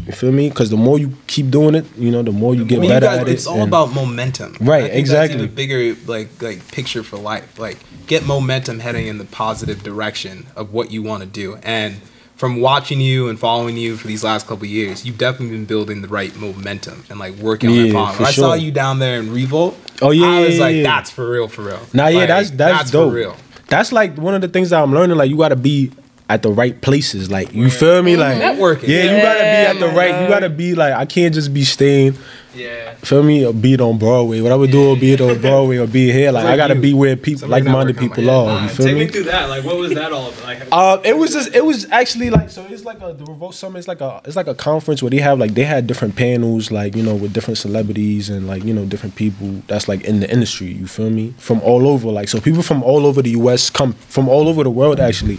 you 0.06 0.14
feel 0.14 0.32
me, 0.32 0.50
because 0.50 0.70
the 0.70 0.78
more 0.78 0.98
you 1.00 1.14
keep 1.28 1.50
doing 1.50 1.76
it, 1.76 1.86
you 1.98 2.12
know, 2.12 2.22
the 2.24 2.32
more 2.32 2.56
you 2.56 2.66
get 2.66 2.80
Well, 2.80 2.88
you 2.88 2.94
better 2.94 3.06
guys, 3.08 3.20
at 3.20 3.28
it. 3.28 3.32
it's 3.34 3.48
all 3.48 3.64
about 3.64 3.94
momentum. 3.94 4.56
Right, 4.62 4.86
exactly. 4.92 5.38
That's 5.38 5.44
even 5.44 5.56
bigger, 5.56 5.96
like 6.06 6.42
like 6.42 6.68
picture 6.72 7.04
for 7.04 7.18
life. 7.18 7.58
Like 7.60 7.78
get 8.08 8.26
momentum 8.26 8.80
heading 8.80 9.08
in 9.08 9.18
the 9.18 9.26
positive 9.26 9.84
direction 9.84 10.48
of 10.56 10.74
what 10.74 10.92
you 10.92 11.02
want 11.04 11.22
to 11.24 11.28
do. 11.28 11.58
And 11.64 11.96
from 12.36 12.62
watching 12.62 13.02
you 13.02 13.30
and 13.30 13.40
following 13.40 13.78
you 13.78 13.98
for 13.98 14.08
these 14.08 14.24
last 14.24 14.46
couple 14.48 14.66
of 14.66 14.70
years, 14.70 15.06
you've 15.06 15.18
definitely 15.18 15.56
been 15.58 15.66
building 15.66 16.02
the 16.04 16.08
right 16.08 16.36
momentum 16.36 17.04
and 17.10 17.18
like 17.20 17.34
working 17.36 17.70
on 17.72 17.76
Yeah, 17.76 17.84
that 17.86 17.92
problem. 17.94 18.16
for 18.16 18.22
When 18.24 18.28
I 18.30 18.32
saw 18.32 18.54
you 18.54 18.72
down 18.72 19.00
there 19.00 19.20
in 19.20 19.32
Revolt. 19.34 19.76
Oh, 20.04 20.12
yeah, 20.12 20.28
I 20.28 20.42
was 20.42 20.58
yeah, 20.58 20.64
like, 20.64 20.76
yeah. 20.76 20.84
that's 20.84 21.10
for 21.10 21.28
real, 21.28 21.48
for 21.48 21.64
real. 21.64 21.80
Nah, 21.94 22.08
yeah, 22.08 22.20
Like, 22.20 22.28
that's 22.28 22.52
that's, 22.52 22.92
dope. 22.92 23.10
for 23.10 23.16
real. 23.16 23.36
That's 23.70 23.92
like 23.92 24.16
one 24.18 24.36
of 24.36 24.42
the 24.42 24.48
things 24.48 24.70
that 24.70 24.82
I'm 24.84 24.94
learning. 24.94 25.18
Like 25.18 25.30
you 25.32 25.38
got 25.38 25.50
to 25.50 25.56
be 25.56 25.92
at 26.30 26.44
the 26.44 26.52
right 26.52 26.80
places. 26.82 27.30
Like 27.32 27.54
you 27.54 27.70
feel 27.70 28.02
me? 28.04 28.18
Like 28.18 28.38
Networking. 28.38 28.88
Yeah, 28.88 29.04
you 29.04 29.22
gotta 29.22 29.40
be 29.40 29.46
at 29.46 29.74
the 29.80 29.88
Yeah, 29.88 29.96
right. 29.98 30.22
You 30.24 30.28
gotta 30.28 30.50
be 30.50 30.76
like 30.76 30.94
I 30.94 31.06
can't 31.06 31.34
just 31.34 31.54
be 31.54 31.64
staying. 31.64 32.18
Yeah. 32.56 32.96
Feel 32.96 33.22
me? 33.22 33.46
Or 33.46 33.54
be 33.54 33.74
it 33.74 33.82
on 33.82 34.00
Broadway. 34.00 34.42
What 34.42 34.52
I 34.52 34.56
would 34.56 34.72
do, 34.72 34.90
or 34.90 34.98
be 34.98 35.14
it 35.14 35.22
on 35.22 35.40
Broadway, 35.40 35.78
or 35.78 35.86
be 35.86 36.12
here. 36.12 36.32
Like 36.32 36.44
Like 36.44 36.54
I 36.54 36.58
gotta 36.58 36.74
you. 36.74 36.82
be 36.82 36.94
where 36.96 37.16
people, 37.16 37.48
like-minded 37.48 37.98
people 37.98 38.28
are. 38.32 38.48
Nah, 38.48 38.64
You 38.64 38.70
feel 38.70 38.86
take 38.88 38.96
me 38.96 39.06
me? 39.06 39.08
through 39.12 39.24
that. 39.26 39.48
Like, 39.48 39.64
what 39.64 39.78
was 39.78 39.94
that 39.94 40.12
all 40.12 40.30
about? 40.30 40.44
Like, 40.44 40.64
Uh, 40.72 40.98
it 41.06 41.16
was 41.16 41.32
just 41.34 41.54
it 41.56 41.64
was 41.64 41.86
actually 41.92 42.32
like 42.32 42.50
so 42.50 42.66
it's 42.68 42.84
like 42.84 43.00
a 43.02 43.14
the 43.14 43.26
revolt 43.26 43.54
summit 43.54 43.78
it's 43.78 43.88
like 43.88 44.02
a 44.02 44.22
it's 44.26 44.36
like 44.36 44.48
a 44.48 44.56
conference 44.56 45.04
where 45.04 45.12
they 45.12 45.20
have 45.20 45.38
like 45.38 45.54
they 45.54 45.66
had 45.66 45.86
different 45.86 46.16
panels 46.16 46.72
like 46.72 46.96
you 46.96 47.04
know 47.04 47.14
with 47.16 47.32
different 47.32 47.60
celebrities 47.60 48.28
and 48.28 48.48
like 48.48 48.64
you 48.64 48.74
know 48.74 48.86
different 48.86 49.14
people 49.16 49.62
that's 49.68 49.88
like 49.88 50.02
in 50.04 50.20
the 50.20 50.30
industry 50.32 50.68
you 50.68 50.88
feel 50.88 51.12
me 51.12 51.36
from 51.38 51.62
all 51.62 51.88
over 51.88 52.10
like 52.10 52.28
so 52.28 52.42
people 52.42 52.64
from 52.64 52.82
all 52.82 53.06
over 53.06 53.22
the 53.22 53.32
US 53.32 53.70
come 53.70 53.94
from 53.94 54.28
all 54.28 54.48
over 54.50 54.64
the 54.64 54.72
world 54.72 55.00
actually 55.00 55.38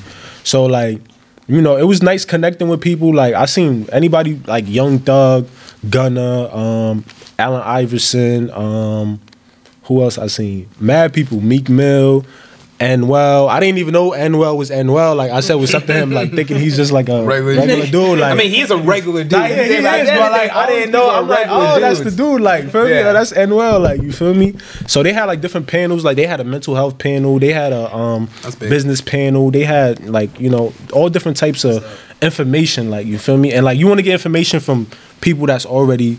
so 0.48 0.64
like 0.64 1.00
you 1.46 1.60
know 1.60 1.76
it 1.76 1.84
was 1.84 2.02
nice 2.02 2.24
connecting 2.24 2.68
with 2.68 2.80
people 2.80 3.14
like 3.14 3.34
I 3.34 3.44
seen 3.46 3.86
anybody 3.92 4.40
like 4.46 4.64
Young 4.66 4.98
Thug 4.98 5.46
Gunna 5.88 6.54
um 6.54 7.04
Allen 7.38 7.62
Iverson 7.62 8.50
um 8.50 9.20
who 9.88 10.02
else 10.02 10.18
I 10.18 10.26
seen? 10.26 10.68
Mad 10.78 11.14
people, 11.14 11.40
Meek 11.40 11.70
Mill, 11.70 12.24
Anuel. 12.80 13.48
I 13.48 13.58
didn't 13.58 13.78
even 13.78 13.92
know 13.92 14.12
Anuel 14.12 14.56
was 14.56 14.70
Anuel. 14.70 15.16
Like 15.16 15.30
I 15.32 15.40
said, 15.40 15.54
was 15.54 15.74
up 15.74 15.84
to 15.86 15.92
him? 15.92 16.12
Like 16.12 16.30
thinking 16.32 16.58
he's 16.58 16.76
just 16.76 16.92
like 16.92 17.08
a 17.08 17.24
Regular 17.24 17.56
regular, 17.56 17.82
dude. 17.82 17.90
dude. 17.92 18.18
Like 18.20 18.32
I 18.32 18.36
mean, 18.36 18.50
he's 18.50 18.70
a 18.70 18.76
regular 18.76 19.24
dude. 19.24 19.32
Like, 19.32 19.50
yeah, 19.50 19.64
he 19.64 19.72
is, 19.74 19.84
Like, 19.84 20.06
but 20.06 20.32
like 20.32 20.50
I 20.52 20.66
didn't 20.66 20.92
know. 20.92 21.10
I'm 21.10 21.26
like, 21.26 21.38
regular 21.46 21.60
oh, 21.60 21.80
that's 21.80 22.00
the 22.00 22.10
dude. 22.12 22.40
Like, 22.40 22.70
feel 22.70 22.84
me? 22.84 22.90
Yeah. 22.90 23.08
Oh, 23.08 23.12
that's 23.12 23.32
Anuel. 23.32 23.80
Like, 23.80 24.00
you 24.00 24.12
feel 24.12 24.32
me? 24.34 24.54
So 24.86 25.02
they 25.02 25.12
had 25.12 25.24
like 25.24 25.40
different 25.40 25.66
panels. 25.66 26.04
Like 26.04 26.16
they 26.16 26.26
had 26.26 26.38
a 26.40 26.44
mental 26.44 26.76
health 26.76 26.98
panel. 26.98 27.38
They 27.40 27.52
had 27.52 27.72
a 27.72 27.92
um 27.94 28.28
business 28.60 29.00
panel. 29.00 29.50
They 29.50 29.64
had 29.64 30.08
like 30.08 30.38
you 30.38 30.48
know 30.50 30.72
all 30.92 31.08
different 31.08 31.36
types 31.36 31.64
of 31.64 31.84
information. 32.22 32.90
Like 32.90 33.06
you 33.06 33.18
feel 33.18 33.36
me? 33.38 33.52
And 33.52 33.64
like 33.64 33.78
you 33.78 33.86
want 33.88 33.98
to 33.98 34.02
get 34.04 34.12
information 34.12 34.60
from 34.60 34.86
people 35.20 35.46
that's 35.46 35.66
already 35.66 36.18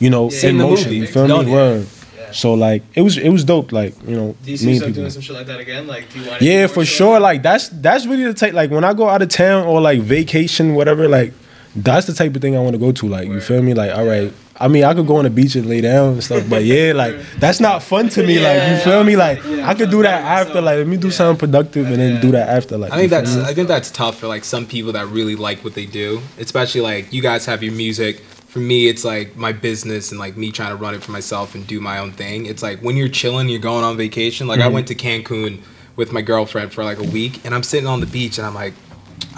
you 0.00 0.10
know 0.10 0.30
Yeah. 0.30 0.48
in 0.48 0.56
In 0.56 0.62
motion. 0.62 0.84
movie. 0.86 0.96
You 0.96 1.06
feel 1.06 1.28
Done 1.28 1.46
me? 1.46 1.52
it. 1.52 1.54
Word. 1.54 1.86
Yeah. 2.32 2.38
So 2.38 2.54
like 2.54 2.82
it 2.94 3.02
was 3.02 3.16
it 3.18 3.28
was 3.30 3.44
dope. 3.44 3.72
Like 3.72 3.94
you 4.06 4.16
know, 4.16 4.36
do 4.44 4.50
you 4.50 4.56
see 4.56 4.66
meeting 4.66 4.74
yourself 4.74 4.88
people. 4.88 5.02
doing 5.02 5.10
some 5.10 5.22
shit 5.22 5.36
like 5.36 5.46
that 5.46 5.60
again? 5.60 5.86
Like, 5.86 6.10
do 6.12 6.20
you 6.20 6.26
want 6.28 6.40
to 6.40 6.44
Yeah, 6.44 6.66
for 6.66 6.84
sure. 6.84 7.20
Like 7.20 7.42
that's 7.42 7.68
that's 7.68 8.06
really 8.06 8.24
the 8.24 8.34
type. 8.34 8.54
Like 8.54 8.70
when 8.70 8.84
I 8.84 8.92
go 8.94 9.08
out 9.08 9.22
of 9.22 9.28
town 9.28 9.66
or 9.66 9.80
like 9.80 10.00
vacation, 10.00 10.74
whatever. 10.74 11.08
Like 11.08 11.32
that's 11.74 12.06
the 12.06 12.12
type 12.12 12.34
of 12.36 12.42
thing 12.42 12.56
I 12.56 12.60
want 12.60 12.72
to 12.74 12.78
go 12.78 12.92
to. 12.92 13.08
Like 13.08 13.28
you 13.28 13.40
feel 13.40 13.62
me? 13.62 13.74
Like 13.74 13.94
all 13.96 14.04
right. 14.06 14.32
I 14.60 14.68
mean, 14.68 14.84
I 14.84 14.92
could 14.94 15.06
go 15.08 15.16
on 15.16 15.24
the 15.24 15.30
beach 15.30 15.56
and 15.56 15.66
lay 15.66 15.80
down 15.80 16.12
and 16.12 16.22
stuff, 16.22 16.44
but 16.48 16.62
yeah, 16.62 16.92
like 17.02 17.16
that's 17.40 17.58
not 17.58 17.82
fun 17.82 18.08
to 18.10 18.20
me. 18.24 18.34
Like 18.38 18.56
you 18.68 18.74
Yeah. 18.74 18.78
feel 18.84 19.02
me? 19.02 19.16
Like 19.16 19.42
Yeah, 19.44 19.68
I 19.68 19.74
could 19.74 19.90
do 19.90 20.02
that 20.02 20.22
after. 20.22 20.52
so- 20.54 20.60
Like 20.60 20.76
let 20.76 20.86
me 20.86 20.98
do 20.98 21.08
yeah. 21.08 21.12
something 21.14 21.38
productive 21.48 21.86
and 21.86 21.96
then 21.96 22.14
Yeah. 22.16 22.20
do 22.20 22.30
that 22.32 22.48
after. 22.48 22.76
Like 22.78 22.92
I 22.92 22.98
think 22.98 23.10
that's 23.10 23.34
me? 23.34 23.42
I 23.42 23.54
think 23.54 23.66
that's 23.68 23.90
tough 23.90 24.18
for 24.20 24.28
like 24.28 24.44
some 24.44 24.66
people 24.66 24.92
that 24.92 25.06
really 25.08 25.34
like 25.34 25.64
what 25.64 25.74
they 25.74 25.86
do. 25.86 26.20
Especially 26.38 26.82
like 26.82 27.12
you 27.12 27.22
guys 27.22 27.46
have 27.46 27.62
your 27.62 27.72
music. 27.72 28.22
For 28.52 28.58
me, 28.58 28.86
it's 28.86 29.02
like 29.02 29.34
my 29.34 29.52
business 29.52 30.10
and 30.10 30.20
like 30.20 30.36
me 30.36 30.52
trying 30.52 30.70
to 30.70 30.76
run 30.76 30.94
it 30.94 31.02
for 31.02 31.10
myself 31.10 31.54
and 31.54 31.66
do 31.66 31.80
my 31.80 31.96
own 31.98 32.12
thing. 32.12 32.44
It's 32.44 32.62
like 32.62 32.80
when 32.80 32.98
you're 32.98 33.08
chilling, 33.08 33.48
you're 33.48 33.58
going 33.60 33.82
on 33.82 33.96
vacation. 33.96 34.46
Like 34.46 34.60
I 34.60 34.64
Mm-hmm. 34.64 34.74
went 34.74 34.88
to 34.88 34.94
Cancun 34.94 35.60
with 35.96 36.12
my 36.12 36.20
girlfriend 36.20 36.70
for 36.72 36.84
like 36.84 36.98
a 36.98 37.02
week, 37.18 37.40
and 37.46 37.54
I'm 37.54 37.62
sitting 37.62 37.86
on 37.86 38.00
the 38.00 38.06
beach, 38.06 38.36
and 38.38 38.46
I'm 38.46 38.54
like. 38.54 38.74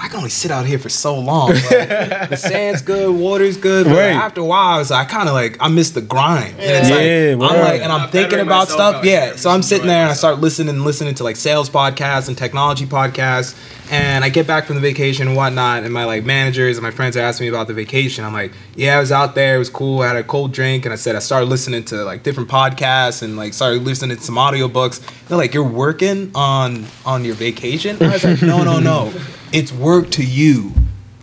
I 0.04 0.08
can 0.08 0.18
only 0.18 0.28
sit 0.28 0.50
out 0.50 0.66
here 0.66 0.78
for 0.78 0.90
so 0.90 1.18
long. 1.18 1.48
Like, 1.52 1.60
the 2.28 2.36
sand's 2.36 2.82
good, 2.82 3.10
water's 3.10 3.56
good, 3.56 3.86
but 3.86 3.94
Right. 3.96 4.10
after 4.14 4.42
a 4.42 4.44
while, 4.44 4.78
it's 4.80 4.90
like, 4.90 5.06
I 5.06 5.10
kind 5.10 5.28
of 5.30 5.34
like 5.34 5.56
I 5.60 5.68
miss 5.68 5.90
the 5.92 6.02
grind. 6.02 6.56
And 6.58 6.70
it's 6.76 6.90
Yeah. 6.90 6.94
like, 6.96 7.06
Yeah, 7.06 7.48
I'm 7.48 7.60
like, 7.60 7.80
and 7.80 7.90
I'm 7.90 8.00
I'm 8.02 8.08
thinking 8.10 8.40
about 8.40 8.68
stuff. 8.68 9.02
Yeah, 9.02 9.36
so 9.36 9.48
I'm 9.48 9.62
sitting 9.62 9.86
there 9.86 10.02
and 10.02 10.10
I 10.10 10.14
start 10.14 10.40
listening 10.40 10.68
and 10.74 10.84
listening 10.84 11.14
to 11.14 11.24
like 11.24 11.36
sales 11.36 11.70
podcasts 11.70 12.28
and 12.28 12.36
technology 12.36 12.84
podcasts. 12.84 13.54
And 13.90 14.24
I 14.24 14.28
get 14.30 14.46
back 14.46 14.66
from 14.66 14.74
the 14.76 14.80
vacation 14.82 15.26
and 15.28 15.36
whatnot, 15.36 15.84
and 15.84 15.92
my 15.92 16.04
like 16.04 16.24
managers 16.24 16.76
and 16.76 16.82
my 16.82 16.90
friends 16.90 17.16
are 17.16 17.20
asking 17.20 17.44
me 17.46 17.48
about 17.48 17.66
the 17.66 17.74
vacation. 17.74 18.24
I'm 18.26 18.32
like, 18.34 18.52
yeah, 18.76 18.96
I 18.96 19.00
was 19.00 19.12
out 19.12 19.34
there, 19.34 19.56
it 19.56 19.58
was 19.58 19.70
cool. 19.70 20.00
I 20.02 20.08
had 20.08 20.16
a 20.16 20.22
cold 20.22 20.52
drink, 20.52 20.84
and 20.86 20.92
I 20.92 20.96
said 20.96 21.16
I 21.16 21.18
started 21.20 21.48
listening 21.48 21.84
to 21.86 22.04
like 22.04 22.22
different 22.22 22.48
podcasts 22.50 23.22
and 23.22 23.36
like 23.38 23.54
started 23.54 23.82
listening 23.84 24.16
to 24.18 24.22
some 24.22 24.36
audiobooks. 24.36 25.00
They're 25.28 25.38
like, 25.38 25.54
you're 25.54 25.62
working 25.64 26.30
on 26.34 26.84
on 27.06 27.24
your 27.24 27.34
vacation. 27.34 27.96
I 28.02 28.12
was 28.12 28.24
like, 28.24 28.42
no, 28.42 28.64
no, 28.64 28.80
no, 28.80 29.12
it's 29.54 29.72
work 29.72 30.10
to 30.10 30.24
you. 30.24 30.72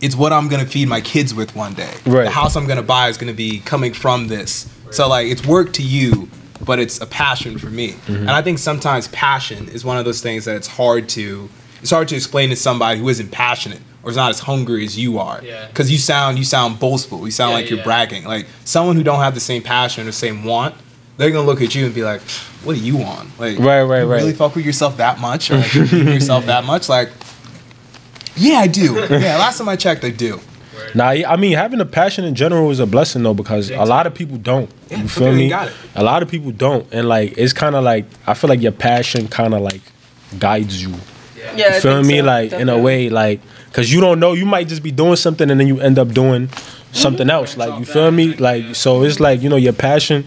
It's 0.00 0.16
what 0.16 0.32
I'm 0.32 0.48
gonna 0.48 0.66
feed 0.66 0.88
my 0.88 1.00
kids 1.00 1.32
with 1.32 1.54
one 1.54 1.74
day. 1.74 1.92
Right. 2.06 2.24
The 2.24 2.30
house 2.30 2.56
I'm 2.56 2.66
gonna 2.66 2.82
buy 2.82 3.08
is 3.08 3.16
gonna 3.16 3.32
be 3.34 3.60
coming 3.60 3.92
from 3.92 4.26
this. 4.26 4.68
So 4.90 5.08
like, 5.08 5.28
it's 5.28 5.46
work 5.46 5.72
to 5.74 5.82
you, 5.82 6.28
but 6.64 6.78
it's 6.78 7.00
a 7.00 7.06
passion 7.06 7.58
for 7.58 7.70
me. 7.70 7.90
Mm-hmm. 7.92 8.14
And 8.16 8.30
I 8.30 8.42
think 8.42 8.58
sometimes 8.58 9.06
passion 9.08 9.68
is 9.68 9.84
one 9.84 9.96
of 9.98 10.04
those 10.04 10.20
things 10.20 10.44
that 10.46 10.56
it's 10.56 10.66
hard 10.66 11.08
to 11.10 11.48
it's 11.82 11.90
hard 11.90 12.08
to 12.08 12.16
explain 12.16 12.48
to 12.50 12.56
somebody 12.56 12.98
who 13.00 13.08
isn't 13.08 13.30
passionate 13.32 13.80
or 14.02 14.10
is 14.10 14.16
not 14.16 14.30
as 14.30 14.40
hungry 14.40 14.84
as 14.84 14.98
you 14.98 15.18
are. 15.18 15.40
Yeah. 15.44 15.66
Because 15.68 15.90
you 15.90 15.98
sound 15.98 16.38
you 16.38 16.44
sound 16.44 16.80
boastful. 16.80 17.24
You 17.24 17.30
sound 17.30 17.50
Yeah, 17.50 17.56
like 17.56 17.70
you're 17.70 17.78
yeah. 17.78 17.84
bragging. 17.84 18.24
Like 18.24 18.46
someone 18.64 18.96
who 18.96 19.02
don't 19.02 19.20
have 19.20 19.34
the 19.34 19.40
same 19.40 19.62
passion 19.62 20.08
or 20.08 20.12
same 20.12 20.42
want, 20.44 20.74
they're 21.16 21.30
gonna 21.30 21.46
look 21.46 21.60
at 21.62 21.74
you 21.74 21.84
and 21.86 21.94
be 21.94 22.02
like, 22.02 22.20
"What 22.64 22.74
do 22.74 22.80
you 22.80 22.96
want? 22.96 23.38
Like, 23.38 23.58
Right, 23.58 23.82
right, 23.82 24.00
you 24.00 24.06
right. 24.06 24.16
Really 24.16 24.32
fuck 24.32 24.56
with 24.56 24.64
yourself 24.64 24.96
that 24.96 25.20
much, 25.20 25.50
or 25.50 25.58
like, 25.58 25.74
you 25.74 25.86
believe 25.86 26.06
in 26.08 26.14
yourself 26.14 26.46
that 26.46 26.64
much? 26.64 26.88
Like, 26.88 27.10
yeah, 28.36 28.58
I 28.58 28.66
do. 28.66 28.94
Yeah, 28.94 29.38
last 29.38 29.58
time 29.58 29.68
I 29.68 29.76
checked, 29.76 30.04
I 30.04 30.10
do. 30.10 30.40
Nah, 30.94 31.04
I 31.08 31.36
mean 31.36 31.52
having 31.52 31.80
a 31.80 31.84
passion 31.84 32.24
in 32.24 32.34
general 32.34 32.70
is 32.70 32.80
a 32.80 32.86
blessing 32.86 33.22
though 33.22 33.34
because 33.34 33.70
a 33.70 33.84
lot 33.84 34.06
of 34.06 34.14
people 34.14 34.36
don't. 34.36 34.70
Yeah, 34.88 35.02
you 35.02 35.08
feel 35.08 35.32
me? 35.32 35.52
A 35.52 36.02
lot 36.02 36.22
of 36.22 36.28
people 36.28 36.50
don't, 36.50 36.86
and 36.92 37.08
like 37.08 37.36
it's 37.38 37.52
kind 37.52 37.74
of 37.74 37.84
like 37.84 38.04
I 38.26 38.34
feel 38.34 38.48
like 38.48 38.60
your 38.60 38.72
passion 38.72 39.28
kind 39.28 39.54
of 39.54 39.60
like 39.60 39.80
guides 40.38 40.82
you. 40.82 40.94
Yeah. 41.42 41.56
Yeah, 41.56 41.74
You 41.74 41.80
feel 41.80 42.02
me? 42.02 42.18
so, 42.18 42.24
like 42.24 42.52
in 42.52 42.68
a 42.68 42.78
way, 42.78 43.08
like 43.10 43.40
because 43.66 43.92
you 43.92 44.00
don't 44.00 44.20
know, 44.20 44.32
you 44.32 44.46
might 44.46 44.68
just 44.68 44.82
be 44.82 44.90
doing 44.92 45.16
something 45.16 45.50
and 45.50 45.58
then 45.58 45.66
you 45.66 45.80
end 45.80 45.98
up 45.98 46.08
doing 46.12 46.48
something 46.92 47.28
else. 47.30 47.56
Like 47.56 47.78
you 47.78 47.84
feel 47.84 48.10
me? 48.10 48.34
Like 48.34 48.74
so, 48.74 49.02
it's 49.02 49.18
like 49.20 49.42
you 49.42 49.48
know 49.48 49.56
your 49.56 49.72
passion. 49.72 50.24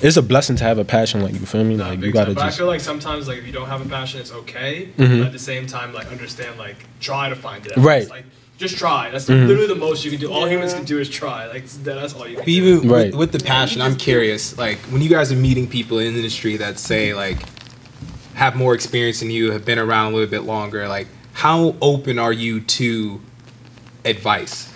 It's 0.00 0.16
a 0.16 0.22
blessing 0.22 0.56
to 0.56 0.64
have 0.64 0.78
a 0.78 0.84
passion. 0.84 1.22
Like 1.22 1.32
you 1.34 1.46
feel 1.46 1.64
me? 1.64 1.76
Like 1.76 2.00
you 2.00 2.12
gotta 2.12 2.34
time. 2.34 2.34
But 2.34 2.44
I 2.44 2.50
feel 2.50 2.66
like 2.66 2.80
sometimes 2.80 3.28
like 3.28 3.38
if 3.38 3.46
you 3.46 3.52
don't 3.52 3.68
have 3.68 3.84
a 3.84 3.88
passion, 3.88 4.20
it's 4.20 4.32
okay. 4.32 4.88
Mhm. 4.98 5.18
But 5.20 5.26
at 5.28 5.32
the 5.32 5.38
same 5.38 5.66
time, 5.66 5.92
like 5.94 6.10
understand, 6.10 6.58
like 6.58 6.76
try 7.00 7.28
to 7.28 7.36
find 7.36 7.64
it. 7.66 7.72
at 7.72 7.78
Right. 7.78 8.00
least. 8.00 8.10
Like 8.10 8.24
just 8.58 8.76
try. 8.76 9.08
That's 9.10 9.26
Mhm. 9.26 9.46
literally 9.46 9.68
the 9.68 9.76
most 9.76 10.04
you 10.04 10.10
can 10.10 10.18
do. 10.20 10.32
All 10.32 10.44
Yeah. 10.46 10.54
humans 10.54 10.74
can 10.74 10.84
do 10.84 10.98
is 10.98 11.08
try. 11.08 11.46
Like 11.46 11.64
that's 11.84 12.12
all 12.14 12.26
you 12.28 12.36
can 12.36 12.44
do. 12.44 12.50
Even 12.50 12.88
Right. 12.88 13.06
with, 13.12 13.14
with 13.14 13.32
the 13.32 13.38
passion, 13.38 13.80
I'm 13.80 13.94
curious. 13.96 14.58
Like 14.58 14.78
when 14.90 15.00
you 15.00 15.08
guys 15.08 15.30
are 15.30 15.36
meeting 15.36 15.68
people 15.68 15.98
in 16.00 16.12
the 16.12 16.18
industry 16.18 16.56
that 16.56 16.78
say 16.80 17.14
like 17.14 17.38
have 18.38 18.54
more 18.54 18.72
experience 18.72 19.18
than 19.18 19.32
you, 19.32 19.50
have 19.50 19.64
been 19.64 19.80
around 19.80 20.12
a 20.12 20.14
little 20.14 20.30
bit 20.30 20.44
longer. 20.44 20.86
Like 20.86 21.08
how 21.32 21.74
open 21.82 22.20
are 22.20 22.32
you 22.32 22.60
to 22.60 23.20
advice? 24.04 24.72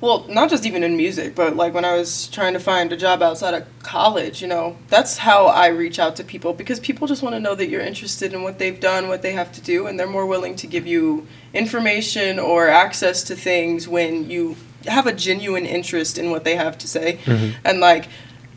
Well, 0.00 0.26
not 0.28 0.50
just 0.50 0.66
even 0.66 0.82
in 0.82 0.96
music, 0.96 1.36
but 1.36 1.54
like 1.54 1.74
when 1.74 1.84
I 1.84 1.94
was 1.94 2.26
trying 2.28 2.52
to 2.54 2.58
find 2.58 2.92
a 2.92 2.96
job 2.96 3.22
outside 3.22 3.54
of 3.54 3.64
college, 3.84 4.42
you 4.42 4.48
know, 4.48 4.76
that's 4.88 5.18
how 5.18 5.46
I 5.46 5.68
reach 5.68 6.00
out 6.00 6.16
to 6.16 6.24
people 6.24 6.52
because 6.52 6.80
people 6.80 7.06
just 7.06 7.22
want 7.22 7.36
to 7.36 7.40
know 7.40 7.54
that 7.54 7.68
you're 7.68 7.80
interested 7.80 8.32
in 8.32 8.42
what 8.42 8.58
they've 8.58 8.78
done, 8.78 9.06
what 9.06 9.22
they 9.22 9.32
have 9.32 9.52
to 9.52 9.60
do, 9.60 9.86
and 9.86 9.98
they're 9.98 10.08
more 10.08 10.26
willing 10.26 10.56
to 10.56 10.66
give 10.66 10.84
you 10.84 11.28
information 11.54 12.40
or 12.40 12.68
access 12.68 13.22
to 13.24 13.36
things 13.36 13.86
when 13.86 14.28
you 14.28 14.56
have 14.86 15.06
a 15.06 15.12
genuine 15.12 15.64
interest 15.64 16.18
in 16.18 16.32
what 16.32 16.42
they 16.42 16.56
have 16.56 16.76
to 16.78 16.88
say. 16.88 17.18
Mm-hmm. 17.24 17.56
And 17.64 17.78
like 17.78 18.08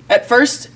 at 0.10 0.28
first, 0.28 0.70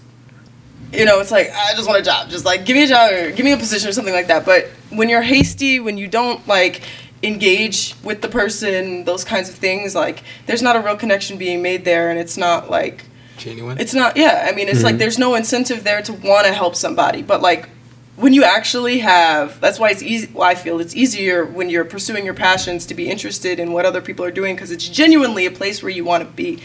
you 0.94 1.06
know, 1.06 1.20
it's 1.20 1.32
like 1.32 1.52
I 1.52 1.74
just 1.74 1.88
want 1.88 2.00
a 2.00 2.04
job. 2.04 2.30
Just 2.30 2.46
like 2.46 2.66
give 2.66 2.76
me 2.76 2.84
a 2.84 2.88
job 2.88 3.12
or 3.12 3.32
give 3.32 3.46
me 3.46 3.52
a 3.52 3.58
position 3.58 3.90
or 3.90 3.92
something 3.92 4.14
like 4.14 4.28
that. 4.28 4.46
But 4.46 4.68
when 4.90 5.10
you're 5.10 5.22
hasty, 5.22 5.80
when 5.80 5.98
you 5.98 6.08
don't 6.08 6.46
like 6.48 6.82
engage 7.24 7.96
with 8.04 8.22
the 8.22 8.28
person, 8.28 9.04
those 9.04 9.24
kinds 9.24 9.50
of 9.50 9.56
things, 9.56 9.96
like 9.96 10.24
there's 10.46 10.62
not 10.62 10.76
a 10.76 10.80
real 10.80 10.96
connection 10.96 11.38
being 11.38 11.62
made 11.62 11.86
there, 11.86 12.10
and 12.10 12.20
it's 12.20 12.38
not 12.38 12.70
like 12.70 13.06
Genuine. 13.38 13.80
it's 13.80 13.94
not. 13.94 14.16
Yeah, 14.18 14.48
I 14.50 14.56
mean, 14.56 14.70
it's 14.70 14.84
like 14.84 14.98
there's 14.98 15.20
no 15.20 15.36
incentive 15.36 15.84
there 15.84 16.02
to 16.04 16.14
want 16.14 16.46
to 16.48 16.54
help 16.54 16.76
somebody. 16.76 17.22
But 17.22 17.42
like 17.42 17.70
when 18.16 18.34
you 18.34 18.44
actually 18.44 19.00
have, 19.00 19.60
that's 19.60 19.80
why 19.80 19.90
it's 19.90 20.02
easy. 20.04 20.30
Well, 20.34 20.48
I 20.48 20.56
feel 20.56 20.80
it's 20.80 20.96
easier 20.96 21.46
when 21.46 21.70
you're 21.70 21.86
pursuing 21.86 22.24
your 22.24 22.34
passions 22.34 22.86
to 22.86 22.94
be 22.94 23.10
interested 23.10 23.60
in 23.60 23.74
what 23.74 23.86
other 23.86 24.02
people 24.02 24.24
are 24.24 24.32
doing 24.32 24.56
because 24.56 24.72
it's 24.72 24.88
genuinely 24.88 25.46
a 25.46 25.52
place 25.52 25.84
where 25.84 25.92
you 25.92 26.06
want 26.06 26.24
to 26.24 26.30
be. 26.30 26.62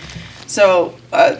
So. 0.47 0.97
Uh, 1.13 1.37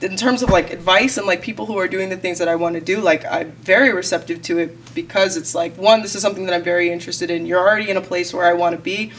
in 0.00 0.16
terms 0.16 0.42
of 0.42 0.50
like 0.50 0.72
advice 0.72 1.16
and 1.16 1.26
like 1.26 1.42
people 1.42 1.66
who 1.66 1.78
are 1.78 1.88
doing 1.88 2.08
the 2.08 2.16
things 2.16 2.38
that 2.38 2.48
I 2.48 2.54
want 2.54 2.74
to 2.74 2.80
do, 2.80 3.00
like 3.00 3.24
I'm 3.24 3.52
very 3.52 3.92
receptive 3.92 4.42
to 4.42 4.58
it 4.58 4.94
because 4.94 5.36
it's 5.36 5.54
like 5.54 5.76
one, 5.76 6.02
this 6.02 6.14
is 6.14 6.22
something 6.22 6.46
that 6.46 6.54
I'm 6.54 6.62
very 6.62 6.90
interested 6.90 7.30
in. 7.30 7.46
You're 7.46 7.60
already 7.60 7.90
in 7.90 7.96
a 7.96 8.00
place 8.00 8.32
where 8.32 8.44
I 8.44 8.54
want 8.54 8.76
to 8.76 8.82
be, 8.82 9.12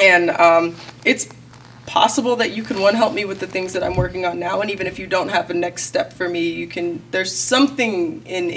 and 0.00 0.30
um, 0.30 0.76
it's 1.04 1.28
possible 1.86 2.36
that 2.36 2.52
you 2.52 2.62
can 2.62 2.80
one 2.80 2.94
help 2.94 3.14
me 3.14 3.24
with 3.24 3.40
the 3.40 3.46
things 3.46 3.72
that 3.72 3.82
I'm 3.82 3.96
working 3.96 4.24
on 4.24 4.38
now. 4.38 4.60
And 4.60 4.70
even 4.70 4.86
if 4.86 4.98
you 4.98 5.06
don't 5.06 5.28
have 5.28 5.50
a 5.50 5.54
next 5.54 5.84
step 5.84 6.12
for 6.12 6.28
me, 6.28 6.48
you 6.48 6.66
can. 6.66 7.02
There's 7.10 7.34
something 7.34 8.24
in 8.26 8.50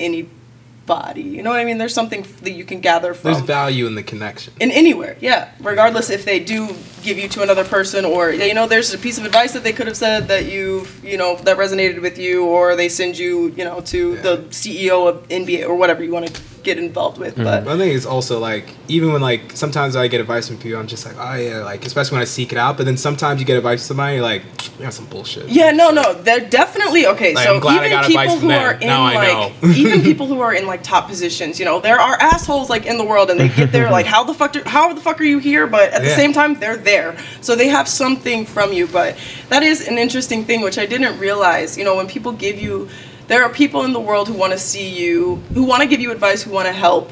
anybody. 0.89 1.21
You 1.21 1.43
know 1.43 1.49
what 1.49 1.59
I 1.59 1.65
mean? 1.65 1.77
There's 1.77 1.93
something 1.93 2.25
that 2.41 2.51
you 2.51 2.63
can 2.65 2.79
gather 2.79 3.13
from 3.13 3.31
There's 3.33 3.43
value 3.45 3.87
in 3.87 3.95
the 3.95 4.03
connection. 4.03 4.53
in 4.59 4.71
anywhere 4.71 5.17
yeah 5.19 5.49
regardless 5.59 6.09
if 6.09 6.25
they 6.25 6.39
do 6.39 6.67
give 7.03 7.17
you 7.17 7.27
to 7.29 7.41
another 7.41 7.63
person 7.63 8.05
or 8.05 8.31
you 8.31 8.53
know 8.53 8.67
there's 8.67 8.93
a 8.93 8.97
piece 8.97 9.17
of 9.17 9.25
advice 9.25 9.53
that 9.53 9.63
they 9.63 9.73
could 9.73 9.87
have 9.87 9.97
said 9.97 10.27
that 10.27 10.45
you've, 10.45 11.03
you 11.03 11.17
know 11.17 11.35
that 11.37 11.57
resonated 11.57 12.01
with 12.01 12.17
you 12.17 12.45
or 12.45 12.75
they 12.75 12.89
send 12.89 13.17
you 13.17 13.49
you 13.57 13.63
know 13.63 13.81
to 13.81 14.17
the 14.17 14.37
ceo 14.49 15.07
of 15.09 15.27
nba 15.29 15.67
or 15.67 15.75
whatever 15.75 16.03
you 16.03 16.11
want 16.11 16.27
to 16.27 16.41
get 16.63 16.77
involved 16.77 17.17
with 17.17 17.35
but 17.35 17.63
But 17.65 17.75
I 17.75 17.77
think 17.77 17.95
it's 17.95 18.05
also 18.05 18.39
like 18.39 18.73
even 18.87 19.11
when 19.11 19.21
like 19.21 19.51
sometimes 19.53 19.95
I 19.95 20.07
get 20.07 20.21
advice 20.21 20.47
from 20.47 20.57
people, 20.57 20.79
I'm 20.79 20.87
just 20.87 21.05
like, 21.05 21.15
oh 21.17 21.35
yeah, 21.35 21.63
like 21.63 21.85
especially 21.85 22.15
when 22.15 22.21
I 22.21 22.25
seek 22.25 22.51
it 22.51 22.57
out. 22.57 22.77
But 22.77 22.85
then 22.85 22.97
sometimes 22.97 23.39
you 23.39 23.45
get 23.45 23.57
advice 23.57 23.81
from 23.81 23.97
somebody, 23.97 24.15
you're 24.15 24.23
like, 24.23 24.43
you 24.77 24.83
got 24.83 24.93
some 24.93 25.05
bullshit. 25.05 25.49
Yeah, 25.49 25.71
no, 25.71 25.91
no, 25.91 26.13
they're 26.13 26.47
definitely 26.49 27.07
okay. 27.07 27.33
Like, 27.33 27.45
so 27.45 27.55
I'm 27.55 27.59
glad 27.61 27.91
I 27.91 28.07
even 28.09 28.17
people 28.17 28.39
who 28.39 28.51
are 28.51 28.73
in 28.73 28.87
like, 28.87 29.53
even 29.77 30.01
people 30.01 30.27
who 30.27 30.41
are 30.41 30.53
in 30.53 30.67
like 30.67 30.83
top 30.83 31.07
positions, 31.07 31.59
you 31.59 31.65
know, 31.65 31.79
there 31.79 31.99
are 31.99 32.15
assholes 32.15 32.69
like 32.69 32.85
in 32.85 32.97
the 32.97 33.05
world, 33.05 33.29
and 33.29 33.39
they 33.39 33.49
get 33.49 33.71
there 33.71 33.89
like, 33.89 34.05
how 34.15 34.23
the 34.23 34.33
fuck, 34.33 34.53
do, 34.53 34.61
how 34.65 34.93
the 34.93 35.01
fuck 35.01 35.19
are 35.19 35.25
you 35.25 35.39
here? 35.39 35.67
But 35.67 35.93
at 35.93 36.01
the 36.01 36.09
same 36.09 36.33
time, 36.33 36.55
they're 36.59 36.77
there, 36.77 37.17
so 37.41 37.55
they 37.55 37.67
have 37.67 37.87
something 37.87 38.45
from 38.45 38.73
you. 38.73 38.87
But 38.87 39.17
that 39.49 39.63
is 39.63 39.87
an 39.87 39.97
interesting 39.97 40.43
thing, 40.45 40.61
which 40.61 40.77
I 40.77 40.85
didn't 40.85 41.19
realize. 41.19 41.77
You 41.77 41.83
know, 41.83 41.95
when 41.95 42.07
people 42.07 42.31
give 42.31 42.59
you, 42.59 42.89
there 43.27 43.43
are 43.43 43.49
people 43.49 43.83
in 43.83 43.93
the 43.93 43.99
world 43.99 44.27
who 44.27 44.33
want 44.33 44.53
to 44.53 44.59
see 44.59 44.89
you, 44.89 45.35
who 45.53 45.63
want 45.63 45.83
to 45.83 45.87
give 45.87 45.99
you 45.99 46.11
advice, 46.11 46.43
who 46.43 46.51
want 46.51 46.67
to 46.67 46.73
help, 46.73 47.11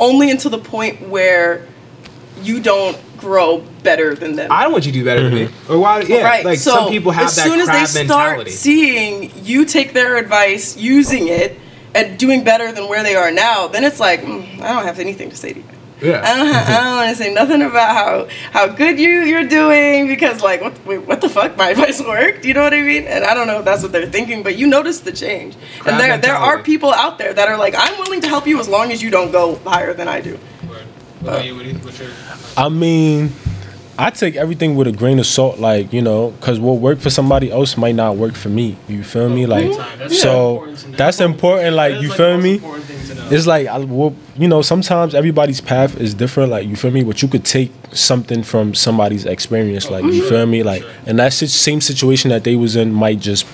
only 0.00 0.30
until 0.30 0.50
the 0.50 0.58
point 0.58 1.08
where 1.08 1.66
you 2.42 2.60
don't 2.60 2.98
grow 3.16 3.60
better 3.82 4.14
than 4.14 4.34
them. 4.34 4.50
I 4.50 4.64
don't 4.64 4.72
want 4.72 4.84
you 4.84 4.92
to 4.92 4.98
do 4.98 5.04
better 5.04 5.22
than 5.22 5.34
me. 5.34 5.48
Or 5.68 5.78
why? 5.78 6.00
Yeah, 6.00 6.22
right. 6.24 6.44
like 6.44 6.58
so 6.58 6.72
some 6.72 6.88
people 6.88 7.12
have 7.12 7.26
that? 7.26 7.30
as 7.30 7.36
that 7.36 7.44
soon 7.44 7.60
as 7.60 7.66
crab 7.66 7.80
they 7.80 8.04
start 8.04 8.28
mentality. 8.28 8.50
seeing 8.50 9.32
you 9.44 9.64
take 9.64 9.92
their 9.92 10.16
advice, 10.16 10.76
using 10.76 11.28
it, 11.28 11.58
and 11.94 12.18
doing 12.18 12.42
better 12.42 12.72
than 12.72 12.88
where 12.88 13.02
they 13.02 13.14
are 13.14 13.30
now, 13.30 13.68
then 13.68 13.84
it's 13.84 14.00
like 14.00 14.20
mm, 14.22 14.60
I 14.60 14.72
don't 14.72 14.84
have 14.84 14.98
anything 14.98 15.30
to 15.30 15.36
say 15.36 15.52
to 15.52 15.60
you. 15.60 15.64
I 16.02 16.36
don't, 16.36 16.46
ha- 16.46 16.64
I 16.68 16.84
don't 16.84 16.96
want 16.96 17.10
to 17.10 17.22
say 17.22 17.32
nothing 17.32 17.62
about 17.62 17.94
how 17.94 18.28
how 18.50 18.66
good 18.66 18.98
you 18.98 19.22
you're 19.22 19.46
doing 19.46 20.08
because 20.08 20.42
like 20.42 20.60
what 20.60 20.84
wait, 20.84 20.98
what 20.98 21.20
the 21.20 21.28
fuck? 21.28 21.56
My 21.56 21.70
advice 21.74 22.00
worked? 22.00 22.44
You 22.44 22.54
know 22.54 22.62
what 22.62 22.74
I 22.74 22.82
mean? 22.82 23.04
And 23.06 23.24
I 23.24 23.34
don't 23.34 23.46
know 23.46 23.60
if 23.60 23.64
that's 23.64 23.82
what 23.82 23.92
they're 23.92 24.06
thinking 24.10 24.42
but 24.42 24.56
you 24.56 24.66
notice 24.66 25.00
the 25.00 25.12
change. 25.12 25.56
Crab 25.78 25.94
and 25.94 26.00
there 26.00 26.18
there 26.18 26.36
are 26.36 26.62
people 26.62 26.92
out 26.92 27.18
there 27.18 27.32
that 27.32 27.48
are 27.48 27.56
like 27.56 27.74
I'm 27.76 27.98
willing 27.98 28.20
to 28.22 28.28
help 28.28 28.46
you 28.46 28.58
as 28.58 28.68
long 28.68 28.90
as 28.92 29.02
you 29.02 29.10
don't 29.10 29.30
go 29.30 29.56
higher 29.56 29.94
than 29.94 30.08
I 30.08 30.20
do. 30.20 30.38
Word. 30.68 30.86
What 31.20 31.20
about 31.20 31.40
uh, 31.40 31.44
you, 31.44 31.56
Woody? 31.56 31.72
What's 31.74 31.98
your 31.98 32.10
I 32.56 32.68
mean, 32.68 33.32
I 33.98 34.10
take 34.10 34.36
everything 34.36 34.74
with 34.76 34.86
a 34.86 34.92
grain 34.92 35.18
of 35.18 35.26
salt, 35.26 35.58
like 35.58 35.92
you 35.92 36.02
know, 36.02 36.30
because 36.30 36.58
what 36.58 36.78
worked 36.78 37.02
for 37.02 37.10
somebody 37.10 37.50
else 37.50 37.76
might 37.76 37.94
not 37.94 38.16
work 38.16 38.34
for 38.34 38.48
me. 38.48 38.76
You 38.88 39.04
feel 39.04 39.28
me? 39.28 39.46
Like. 39.46 39.66
Mm-hmm. 39.66 39.98
That's 39.98 40.20
so 40.20 40.64
important 40.64 40.96
that's 40.96 41.20
important. 41.20 41.76
Like, 41.76 41.92
That 41.92 41.98
is, 41.98 42.02
you 42.02 42.08
the 42.10 42.14
feel 42.14 42.34
most 42.34 42.42
me? 42.44 42.54
important 42.54 42.84
thing 42.84 43.16
to 43.16 43.22
know. 43.22 43.28
It's 43.30 43.46
like 43.46 43.66
I, 43.66 43.78
well, 43.78 44.14
you 44.36 44.48
know, 44.48 44.62
sometimes 44.62 45.14
everybody's 45.14 45.60
path 45.60 46.00
is 46.00 46.14
different. 46.14 46.50
Like, 46.50 46.66
you 46.66 46.76
feel 46.76 46.90
me? 46.90 47.04
But 47.04 47.22
you 47.22 47.28
could 47.28 47.44
take 47.44 47.72
something 47.92 48.42
from 48.42 48.74
somebody's 48.74 49.24
experience. 49.24 49.90
Like, 49.90 50.04
you 50.04 50.10
mm-hmm. 50.22 50.28
feel 50.28 50.46
me? 50.46 50.62
Like, 50.62 50.84
and 51.06 51.18
that 51.18 51.32
same 51.32 51.80
situation 51.80 52.30
that 52.30 52.44
they 52.44 52.56
was 52.56 52.76
in 52.76 52.92
might 52.92 53.20
just 53.20 53.46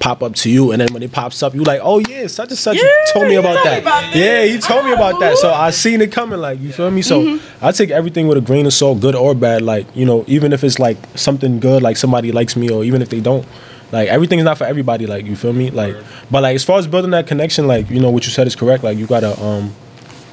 pop 0.00 0.22
up 0.22 0.34
to 0.34 0.50
you, 0.50 0.72
and 0.72 0.80
then 0.80 0.92
when 0.92 1.02
it 1.02 1.12
pops 1.12 1.42
up, 1.42 1.54
you 1.54 1.62
like, 1.62 1.80
oh 1.84 1.98
yeah, 2.00 2.26
such 2.26 2.48
and 2.48 2.58
such 2.58 2.76
Yeah, 2.76 2.82
told 3.12 3.28
me 3.28 3.36
about 3.36 3.52
told 3.54 3.64
me 3.66 3.70
that. 3.70 3.82
about 3.82 4.16
yeah, 4.16 4.44
he 4.44 4.58
told 4.58 4.84
me 4.84 4.92
about 4.92 5.20
that. 5.20 5.36
So 5.38 5.52
I 5.52 5.70
seen 5.70 6.00
it 6.00 6.10
coming. 6.10 6.40
Like, 6.40 6.58
you 6.60 6.72
feel 6.72 6.90
me? 6.90 7.02
So 7.02 7.38
I 7.60 7.70
take 7.70 7.90
everything 7.90 8.26
with 8.26 8.38
a 8.38 8.40
grain 8.40 8.66
of 8.66 8.72
salt, 8.72 9.00
good 9.00 9.14
or 9.14 9.34
bad. 9.34 9.62
Like, 9.62 9.86
you 9.94 10.04
know, 10.06 10.24
even 10.26 10.52
if 10.52 10.64
it's 10.64 10.78
like 10.78 10.96
something 11.14 11.60
good, 11.60 11.82
like 11.82 11.96
somebody 11.96 12.32
likes 12.32 12.56
me, 12.56 12.70
or 12.70 12.82
even 12.82 13.02
if 13.02 13.10
they 13.10 13.20
don't. 13.20 13.46
Like 13.92 14.08
everything 14.08 14.38
is 14.38 14.44
not 14.44 14.56
for 14.56 14.64
everybody. 14.64 15.06
Like 15.06 15.26
you 15.26 15.36
feel 15.36 15.52
me? 15.52 15.70
Like, 15.70 15.96
but 16.30 16.42
like 16.42 16.54
as 16.54 16.64
far 16.64 16.78
as 16.78 16.86
building 16.86 17.10
that 17.10 17.26
connection, 17.26 17.66
like 17.66 17.90
you 17.90 18.00
know 18.00 18.10
what 18.10 18.24
you 18.24 18.30
said 18.30 18.46
is 18.46 18.56
correct. 18.56 18.82
Like 18.84 18.96
you 18.98 19.06
gotta 19.06 19.38
um, 19.42 19.74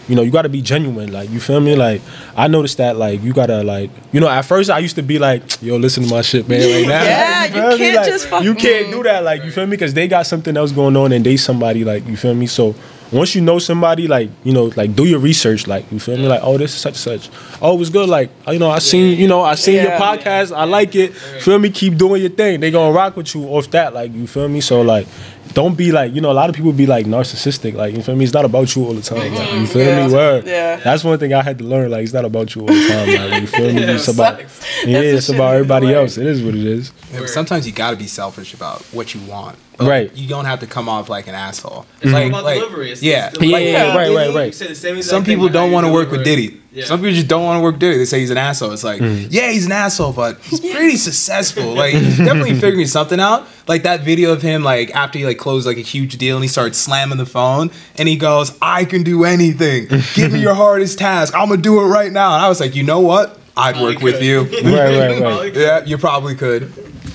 you 0.08 0.16
know, 0.16 0.22
you 0.22 0.32
gotta 0.32 0.50
be 0.50 0.62
genuine. 0.62 1.12
Like 1.12 1.30
you 1.30 1.40
feel 1.40 1.60
me? 1.60 1.76
Like 1.76 2.02
I 2.36 2.48
noticed 2.48 2.78
that 2.78 2.96
like 2.98 3.22
you 3.24 3.34
gotta 3.34 3.64
like 3.64 3.90
you 4.12 4.20
know 4.20 4.30
at 4.30 4.44
first 4.44 4.70
I 4.70 4.80
used 4.80 4.96
to 4.96 5.04
be 5.04 5.20
like 5.20 5.44
yo 5.62 5.78
listen 5.78 6.04
to 6.04 6.10
my 6.10 6.22
shit 6.22 6.48
man 6.48 6.62
right 6.62 6.88
now. 6.88 7.04
Yeah, 7.04 7.38
Like, 7.48 7.54
you 7.56 7.62
feel 7.62 7.78
can't 7.78 7.96
Like, 7.98 8.06
just 8.08 8.28
fuck- 8.28 8.44
you 8.44 8.56
can't 8.56 8.92
do 8.92 9.04
that. 9.04 9.24
Like 9.24 9.44
you 9.44 9.52
feel 9.52 9.66
me? 9.66 9.72
Because 9.72 9.94
they 9.94 10.08
got 10.08 10.26
something 10.28 10.56
else 10.58 10.72
going 10.72 10.96
on 10.98 11.12
and 11.12 11.26
they 11.26 11.38
somebody 11.38 11.84
like 11.84 12.06
you 12.08 12.18
feel 12.18 12.34
me. 12.34 12.48
So 12.48 12.76
once 13.10 13.34
you 13.36 13.42
know 13.42 13.58
somebody 13.58 14.06
like 14.06 14.30
you 14.44 14.52
know 14.52 14.66
like 14.76 14.94
do 14.94 15.06
your 15.06 15.20
research 15.20 15.66
like 15.66 15.90
you 15.94 15.98
feel 16.00 16.18
me 16.18 16.28
like 16.28 16.42
oh 16.44 16.58
this 16.58 16.74
is 16.74 16.82
such 16.82 17.08
and 17.08 17.22
such 17.22 17.30
oh 17.62 17.74
it 17.74 17.80
was 17.80 17.90
good 17.90 18.10
like 18.10 18.30
you 18.50 18.60
know 18.60 18.70
I 18.70 18.80
seen 18.80 19.18
you 19.18 19.30
know 19.30 19.44
I 19.44 19.56
seen 19.56 19.76
your 19.76 19.86
Yeah. 19.86 19.98
podcast 19.98 20.54
I 20.54 20.66
like 20.66 20.94
it 20.94 21.14
feel 21.16 21.58
me 21.58 21.70
keep 21.70 21.96
doing 21.96 22.22
your 22.22 22.32
thing 22.32 22.60
they 22.60 22.70
gonna 22.70 22.92
rock 22.92 23.16
with 23.16 23.34
you 23.34 23.46
off 23.46 23.72
that 23.72 23.94
like 23.94 24.14
you 24.14 24.28
feel 24.28 24.50
me 24.50 24.60
so 24.60 24.82
like 24.82 25.08
don't 25.54 25.76
be 25.78 25.92
like 25.92 26.14
you 26.14 26.22
know 26.22 26.32
a 26.32 26.34
lot 26.34 26.50
of 26.50 26.56
people 26.56 26.72
be 26.72 26.86
like 26.86 27.06
narcissistic 27.06 27.74
like 27.74 27.96
you 27.96 28.02
feel 28.04 28.16
me 28.16 28.24
it's 28.26 28.34
not 28.34 28.46
about 28.46 28.76
you 28.76 28.86
all 28.86 28.94
the 28.94 29.02
time 29.02 29.34
like, 29.34 29.54
you 29.54 29.68
feel 29.68 29.86
Yeah. 29.86 30.08
me 30.08 30.14
word 30.14 30.46
Yeah. 30.46 30.78
that's 30.78 31.04
one 31.04 31.18
thing 31.20 31.34
I 31.34 31.44
had 31.44 31.58
to 31.60 31.64
learn 31.64 31.92
like 31.92 32.04
it's 32.04 32.14
not 32.14 32.26
about 32.26 32.54
you 32.56 32.62
all 32.62 32.68
the 32.68 32.88
time 32.88 33.30
like 33.32 33.42
you 33.42 33.48
feel 33.48 33.74
me 33.74 33.82
Yeah, 33.82 33.92
it's 33.92 34.08
about 34.08 34.40
sucks. 34.40 34.86
yeah 34.86 35.02
That's 35.02 35.18
it's 35.18 35.30
about 35.30 35.56
everybody 35.56 35.94
else 35.94 36.18
it 36.18 36.26
is 36.28 36.42
what 36.44 36.56
it 36.56 36.66
is 36.66 36.92
Yeah, 37.12 37.20
but 37.22 37.30
sometimes 37.30 37.66
you 37.68 37.74
gotta 37.74 37.98
be 37.98 38.08
selfish 38.08 38.54
about 38.54 38.82
what 38.92 39.14
you 39.14 39.22
want. 39.22 39.58
But 39.78 39.88
Right. 39.88 40.12
You 40.16 40.28
don't 40.28 40.46
have 40.46 40.60
to 40.62 40.68
come 40.68 40.90
off 40.90 41.08
like 41.08 41.28
an 41.28 41.36
asshole. 41.36 41.86
It's 42.02 42.08
all 42.08 42.20
like, 42.20 42.30
about 42.30 42.44
like- 42.44 42.60
delivery. 42.60 42.92
It's, 42.94 43.04
yeah. 43.04 43.30
Yeah, 43.40 43.52
like, 43.52 43.64
yeah, 43.66 43.84
Diddy, 43.86 43.98
right, 43.98 44.16
right, 44.16 44.30
you 44.32 44.36
right. 44.36 44.56
say 44.56 44.68
the 44.68 44.74
same 44.76 44.98
exact 44.98 45.12
Some 45.12 45.24
people 45.24 45.46
but 45.48 45.54
don't 45.54 45.72
want 45.72 45.86
to 45.86 45.94
work 45.94 46.10
with. 46.10 46.24
Diddy. 46.24 46.60
Yeah. 46.72 46.86
Some 46.86 47.00
people 47.00 47.14
just 47.14 47.28
don't 47.28 47.44
want 47.44 47.60
to 47.60 47.64
work 47.64 47.80
dirty. 47.80 47.98
They 47.98 48.06
say 48.06 48.20
he's 48.20 48.30
an 48.30 48.38
asshole. 48.38 48.72
It's 48.72 48.84
like, 48.84 49.02
mm. 49.02 49.28
yeah, 49.32 49.52
he's 49.52 49.66
an 49.66 49.72
asshole, 49.72 50.14
but 50.14 50.40
he's 50.42 50.60
pretty 50.60 50.98
successful. 50.98 51.74
Like 51.74 51.94
he's 51.94 52.18
definitely 52.18 52.54
figuring 52.60 52.88
something 52.88 53.20
out. 53.20 53.48
Like 53.68 53.84
that 53.84 54.02
video 54.02 54.34
of 54.34 54.42
him, 54.42 54.64
like 54.64 54.94
after 54.94 55.18
he 55.18 55.26
like 55.26 55.38
closed 55.38 55.66
like 55.66 55.78
a 55.78 55.82
huge 55.82 56.18
deal 56.18 56.36
and 56.36 56.44
he 56.44 56.50
started 56.50 56.76
slamming 56.76 57.18
the 57.18 57.26
phone 57.26 57.72
and 57.98 58.08
he 58.08 58.18
goes, 58.18 58.58
"I 58.62 58.86
can 58.86 59.04
do 59.04 59.24
anything. 59.24 59.88
Give 60.14 60.32
me 60.32 60.40
your 60.42 60.54
hardest 60.64 61.00
task. 61.00 61.34
I'm 61.36 61.50
gonna 61.50 61.62
do 61.62 61.80
it 61.82 61.86
right 61.86 62.12
now." 62.12 62.36
And 62.36 62.44
I 62.44 62.50
was 62.50 62.60
like, 62.60 62.76
you 62.76 62.84
know 62.84 63.00
what? 63.00 63.40
I'd 63.56 63.74
Probably 63.76 63.96
work 63.96 64.04
with 64.04 64.22
you. 64.22 64.42
Right, 64.64 65.00
right, 65.00 65.22
right. 65.22 65.56
Yeah, 65.56 65.84
you 65.84 65.98
probably 65.98 66.36
could. 66.36 66.72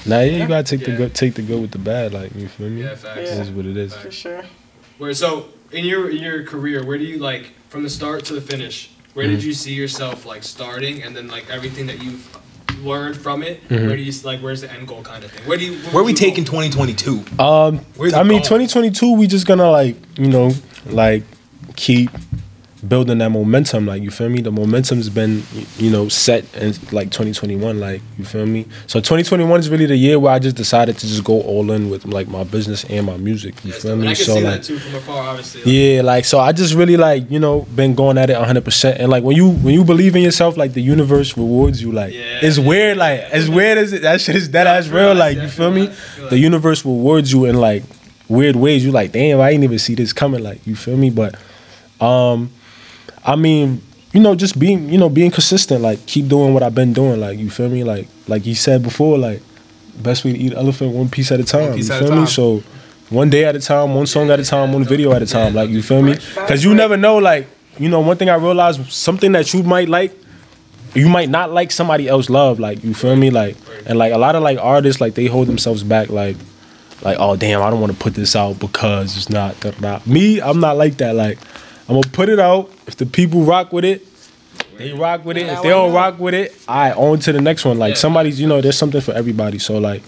Nah, 0.07 0.21
yeah, 0.21 0.43
you 0.43 0.49
gotta 0.49 0.65
take 0.65 0.81
Yeah. 0.81 0.93
the 0.93 0.97
good, 0.97 1.15
take 1.15 1.35
the 1.35 1.43
good 1.43 1.61
with 1.61 1.71
the 1.71 1.79
bad. 1.79 2.12
Like 2.12 2.35
you 2.35 2.49
feel 2.49 2.69
me? 2.69 2.83
Yeah, 2.83 2.95
facts. 2.97 3.17
This 3.17 3.38
is 3.38 3.51
what 3.51 3.67
it 3.67 3.77
is. 3.77 3.95
For 3.95 4.11
sure. 4.11 4.43
Where 4.99 5.15
so 5.15 5.49
in 5.71 5.85
your 5.85 6.11
in 6.11 6.19
your 6.19 6.43
career, 6.45 6.85
where 6.85 6.99
do 6.99 7.05
you 7.05 7.19
like 7.19 7.53
from 7.69 7.83
the 7.83 7.91
start 7.91 8.25
to 8.27 8.35
the 8.35 8.41
finish? 8.41 8.91
Where 9.14 9.27
Mm-hmm. 9.27 9.35
did 9.37 9.44
you 9.44 9.53
see 9.53 9.75
yourself 9.75 10.25
like 10.27 10.42
starting, 10.42 11.03
and 11.03 11.14
then 11.14 11.29
like 11.29 11.48
everything 11.51 11.87
that 11.87 12.03
you've 12.03 12.27
learned 12.85 13.16
from 13.16 13.42
it? 13.42 13.62
Mm-hmm. 13.68 13.87
Where 13.87 13.96
do 13.96 14.03
you 14.03 14.12
like? 14.25 14.40
Where's 14.40 14.62
the 14.62 14.72
end 14.72 14.88
goal 14.88 15.03
kind 15.03 15.22
of 15.22 15.31
thing? 15.31 15.46
Where 15.46 15.59
do 15.59 15.64
you? 15.64 15.79
Where 15.90 15.96
are 15.96 16.05
we 16.05 16.12
would 16.12 16.20
you 16.20 16.27
taking 16.29 16.44
2022? 16.44 17.18
Um, 17.38 17.81
I 17.98 18.22
it 18.22 18.25
mean, 18.25 18.40
2022, 18.42 19.14
we 19.16 19.27
just 19.27 19.46
gonna 19.46 19.70
like 19.70 19.96
you 20.18 20.29
know 20.29 20.53
like 20.87 21.25
keep 21.77 22.11
building 22.87 23.18
that 23.18 23.29
momentum. 23.31 23.87
Like 23.87 24.03
you 24.03 24.11
feel 24.11 24.29
me? 24.29 24.40
The 24.40 24.51
momentum's 24.51 25.09
been 25.09 25.42
you 25.79 25.90
know 25.90 26.09
set 26.09 26.45
in 26.55 26.73
like 26.90 27.11
2021. 27.11 27.79
Like 27.81 28.03
you 28.18 28.25
feel 28.25 28.45
me? 28.47 28.66
So 28.87 28.99
2021 29.01 29.61
is 29.61 29.71
really 29.71 29.87
the 29.87 29.97
year 29.97 30.18
where 30.18 30.33
I 30.33 30.38
just 30.38 30.57
decided 30.57 30.99
to 30.99 31.07
just 31.07 31.23
go 31.25 31.40
all 31.42 31.71
in 31.71 31.90
with 31.90 32.05
like 32.05 32.29
my 32.29 32.45
business 32.45 32.85
and 32.85 33.07
my 33.07 33.16
music. 33.16 33.64
You 33.64 33.73
Yeah, 33.73 33.79
feel 33.79 33.97
me? 33.97 34.14
So 34.14 34.35
see 34.35 34.40
like. 34.42 34.45
that 34.45 34.62
too 34.64 34.79
from 34.79 34.95
afar, 34.97 35.29
obviously. 35.31 35.62
Yeah, 35.95 36.03
like 36.03 36.25
so 36.25 36.38
I 36.40 36.53
just 36.53 36.75
really 36.75 36.97
like, 36.97 37.31
you 37.31 37.38
know, 37.38 37.62
been 37.75 37.95
going 37.95 38.18
at 38.18 38.31
it 38.31 38.37
100% 38.37 38.97
and 38.99 39.09
like 39.11 39.23
when 39.25 39.37
you 39.37 39.51
when 39.51 39.75
you 39.75 39.85
believe 39.85 40.16
in 40.16 40.23
yourself 40.23 40.57
like 40.57 40.73
the 40.73 40.83
universe 40.83 41.37
rewards 41.37 41.81
you 41.83 41.92
like 41.92 42.12
Yeah. 42.12 42.40
it's 42.42 42.59
weird 42.59 42.97
like 42.99 43.21
as 43.21 43.49
weird 43.49 43.79
as 43.79 43.92
it 43.92 44.03
that 44.03 44.21
shit 44.21 44.37
is 44.37 44.49
dead 44.49 44.66
ass 44.66 44.88
real 44.88 45.14
like 45.14 45.37
you 45.38 45.49
feel 45.49 45.71
me 45.71 45.87
that, 45.87 45.92
I 45.92 45.95
feel 45.95 46.29
the 46.31 46.38
universe 46.38 46.85
rewards 46.85 47.33
you 47.33 47.45
in 47.47 47.57
like 47.57 47.83
weird 48.29 48.57
ways 48.57 48.85
you 48.85 48.90
like 48.90 49.12
damn 49.12 49.40
I 49.40 49.51
didn't 49.53 49.64
even 49.64 49.79
see 49.79 49.95
this 49.95 50.12
coming 50.12 50.42
like 50.42 50.66
you 50.66 50.75
feel 50.77 50.97
me 50.97 51.11
but 51.11 51.35
um 52.01 52.51
I 53.25 53.37
mean 53.37 53.83
you 54.13 54.21
know 54.21 54.35
just 54.35 54.59
being 54.59 54.89
you 54.89 54.99
know 54.99 55.09
being 55.09 55.31
consistent 55.31 55.81
like 55.83 56.05
keep 56.07 56.29
doing 56.29 56.53
what 56.55 56.63
I've 56.63 56.75
been 56.75 56.93
doing 56.93 57.21
like 57.21 57.39
you 57.39 57.51
feel 57.51 57.69
me 57.69 57.85
like 57.85 58.09
like 58.29 58.47
you 58.47 58.55
said 58.55 58.83
before 58.83 59.19
like 59.19 59.41
best 60.03 60.25
way 60.25 60.33
to 60.33 60.39
eat 60.39 60.53
elephant 60.55 60.95
one 60.95 61.09
piece 61.09 61.31
at 61.33 61.41
a 61.41 61.45
time 61.45 61.77
you 61.77 61.85
feel 61.85 62.15
me 62.15 62.27
so 62.27 62.63
one 63.13 63.29
day 63.29 63.45
at 63.45 63.55
a 63.55 63.61
time, 63.61 63.95
one 63.95 64.07
song 64.07 64.31
at 64.31 64.41
a 64.41 64.45
time, 64.45 64.73
one 64.73 64.85
video 64.85 65.13
at 65.13 65.21
a 65.23 65.27
time. 65.27 65.55
Like 65.55 65.69
you 65.69 65.83
feel 65.83 66.03
me? 66.03 66.15
Because 66.35 66.65
you 66.65 66.75
never 66.75 66.97
know. 66.97 67.19
Like 67.19 67.47
you 67.79 67.89
know, 67.89 68.01
one 68.01 68.17
thing 68.17 68.31
I 68.31 68.37
realized, 68.37 68.91
something 68.91 69.33
that 69.33 69.53
you 69.53 69.63
might 69.63 69.89
like, 69.89 70.17
you 70.95 71.09
might 71.09 71.29
not 71.29 71.53
like 71.53 71.71
somebody 71.71 72.09
else 72.09 72.31
love. 72.31 72.59
Like 72.59 72.83
you 72.83 72.95
feel 72.95 73.15
me? 73.15 73.31
Like 73.31 73.57
and 73.87 73.99
like 73.99 74.13
a 74.13 74.19
lot 74.19 74.35
of 74.35 74.43
like 74.43 74.59
artists, 74.59 75.01
like 75.01 75.15
they 75.15 75.27
hold 75.27 75.47
themselves 75.47 75.85
back. 75.85 76.09
Like 76.09 76.37
like 77.03 77.19
oh 77.21 77.37
damn, 77.37 77.63
I 77.63 77.69
don't 77.69 77.81
want 77.81 77.93
to 77.93 77.99
put 77.99 78.15
this 78.15 78.35
out 78.35 78.59
because 78.59 79.17
it's 79.17 79.29
not. 79.29 79.61
Da, 79.61 79.73
da. 79.73 80.01
Me, 80.07 80.41
I'm 80.41 80.61
not 80.61 80.79
like 80.79 80.97
that. 80.97 81.15
Like 81.15 81.39
I'm 81.88 82.01
gonna 82.01 82.09
put 82.12 82.29
it 82.29 82.38
out. 82.38 82.71
If 82.87 82.97
the 82.97 83.07
people 83.07 83.42
rock 83.42 83.73
with 83.73 83.85
it, 83.85 84.07
they 84.79 84.92
rock 84.92 85.25
with 85.25 85.37
it. 85.37 85.47
If 85.47 85.62
they 85.62 85.68
don't 85.68 85.92
rock 85.92 86.18
with 86.18 86.35
it, 86.35 86.57
I 86.66 86.92
on 86.92 87.18
to 87.21 87.33
the 87.33 87.40
next 87.40 87.64
one. 87.64 87.79
Like 87.79 87.97
somebody's, 87.97 88.40
you 88.40 88.47
know, 88.47 88.61
there's 88.61 88.79
something 88.79 89.01
for 89.01 89.12
everybody. 89.12 89.59
So 89.59 89.79
like, 89.79 90.03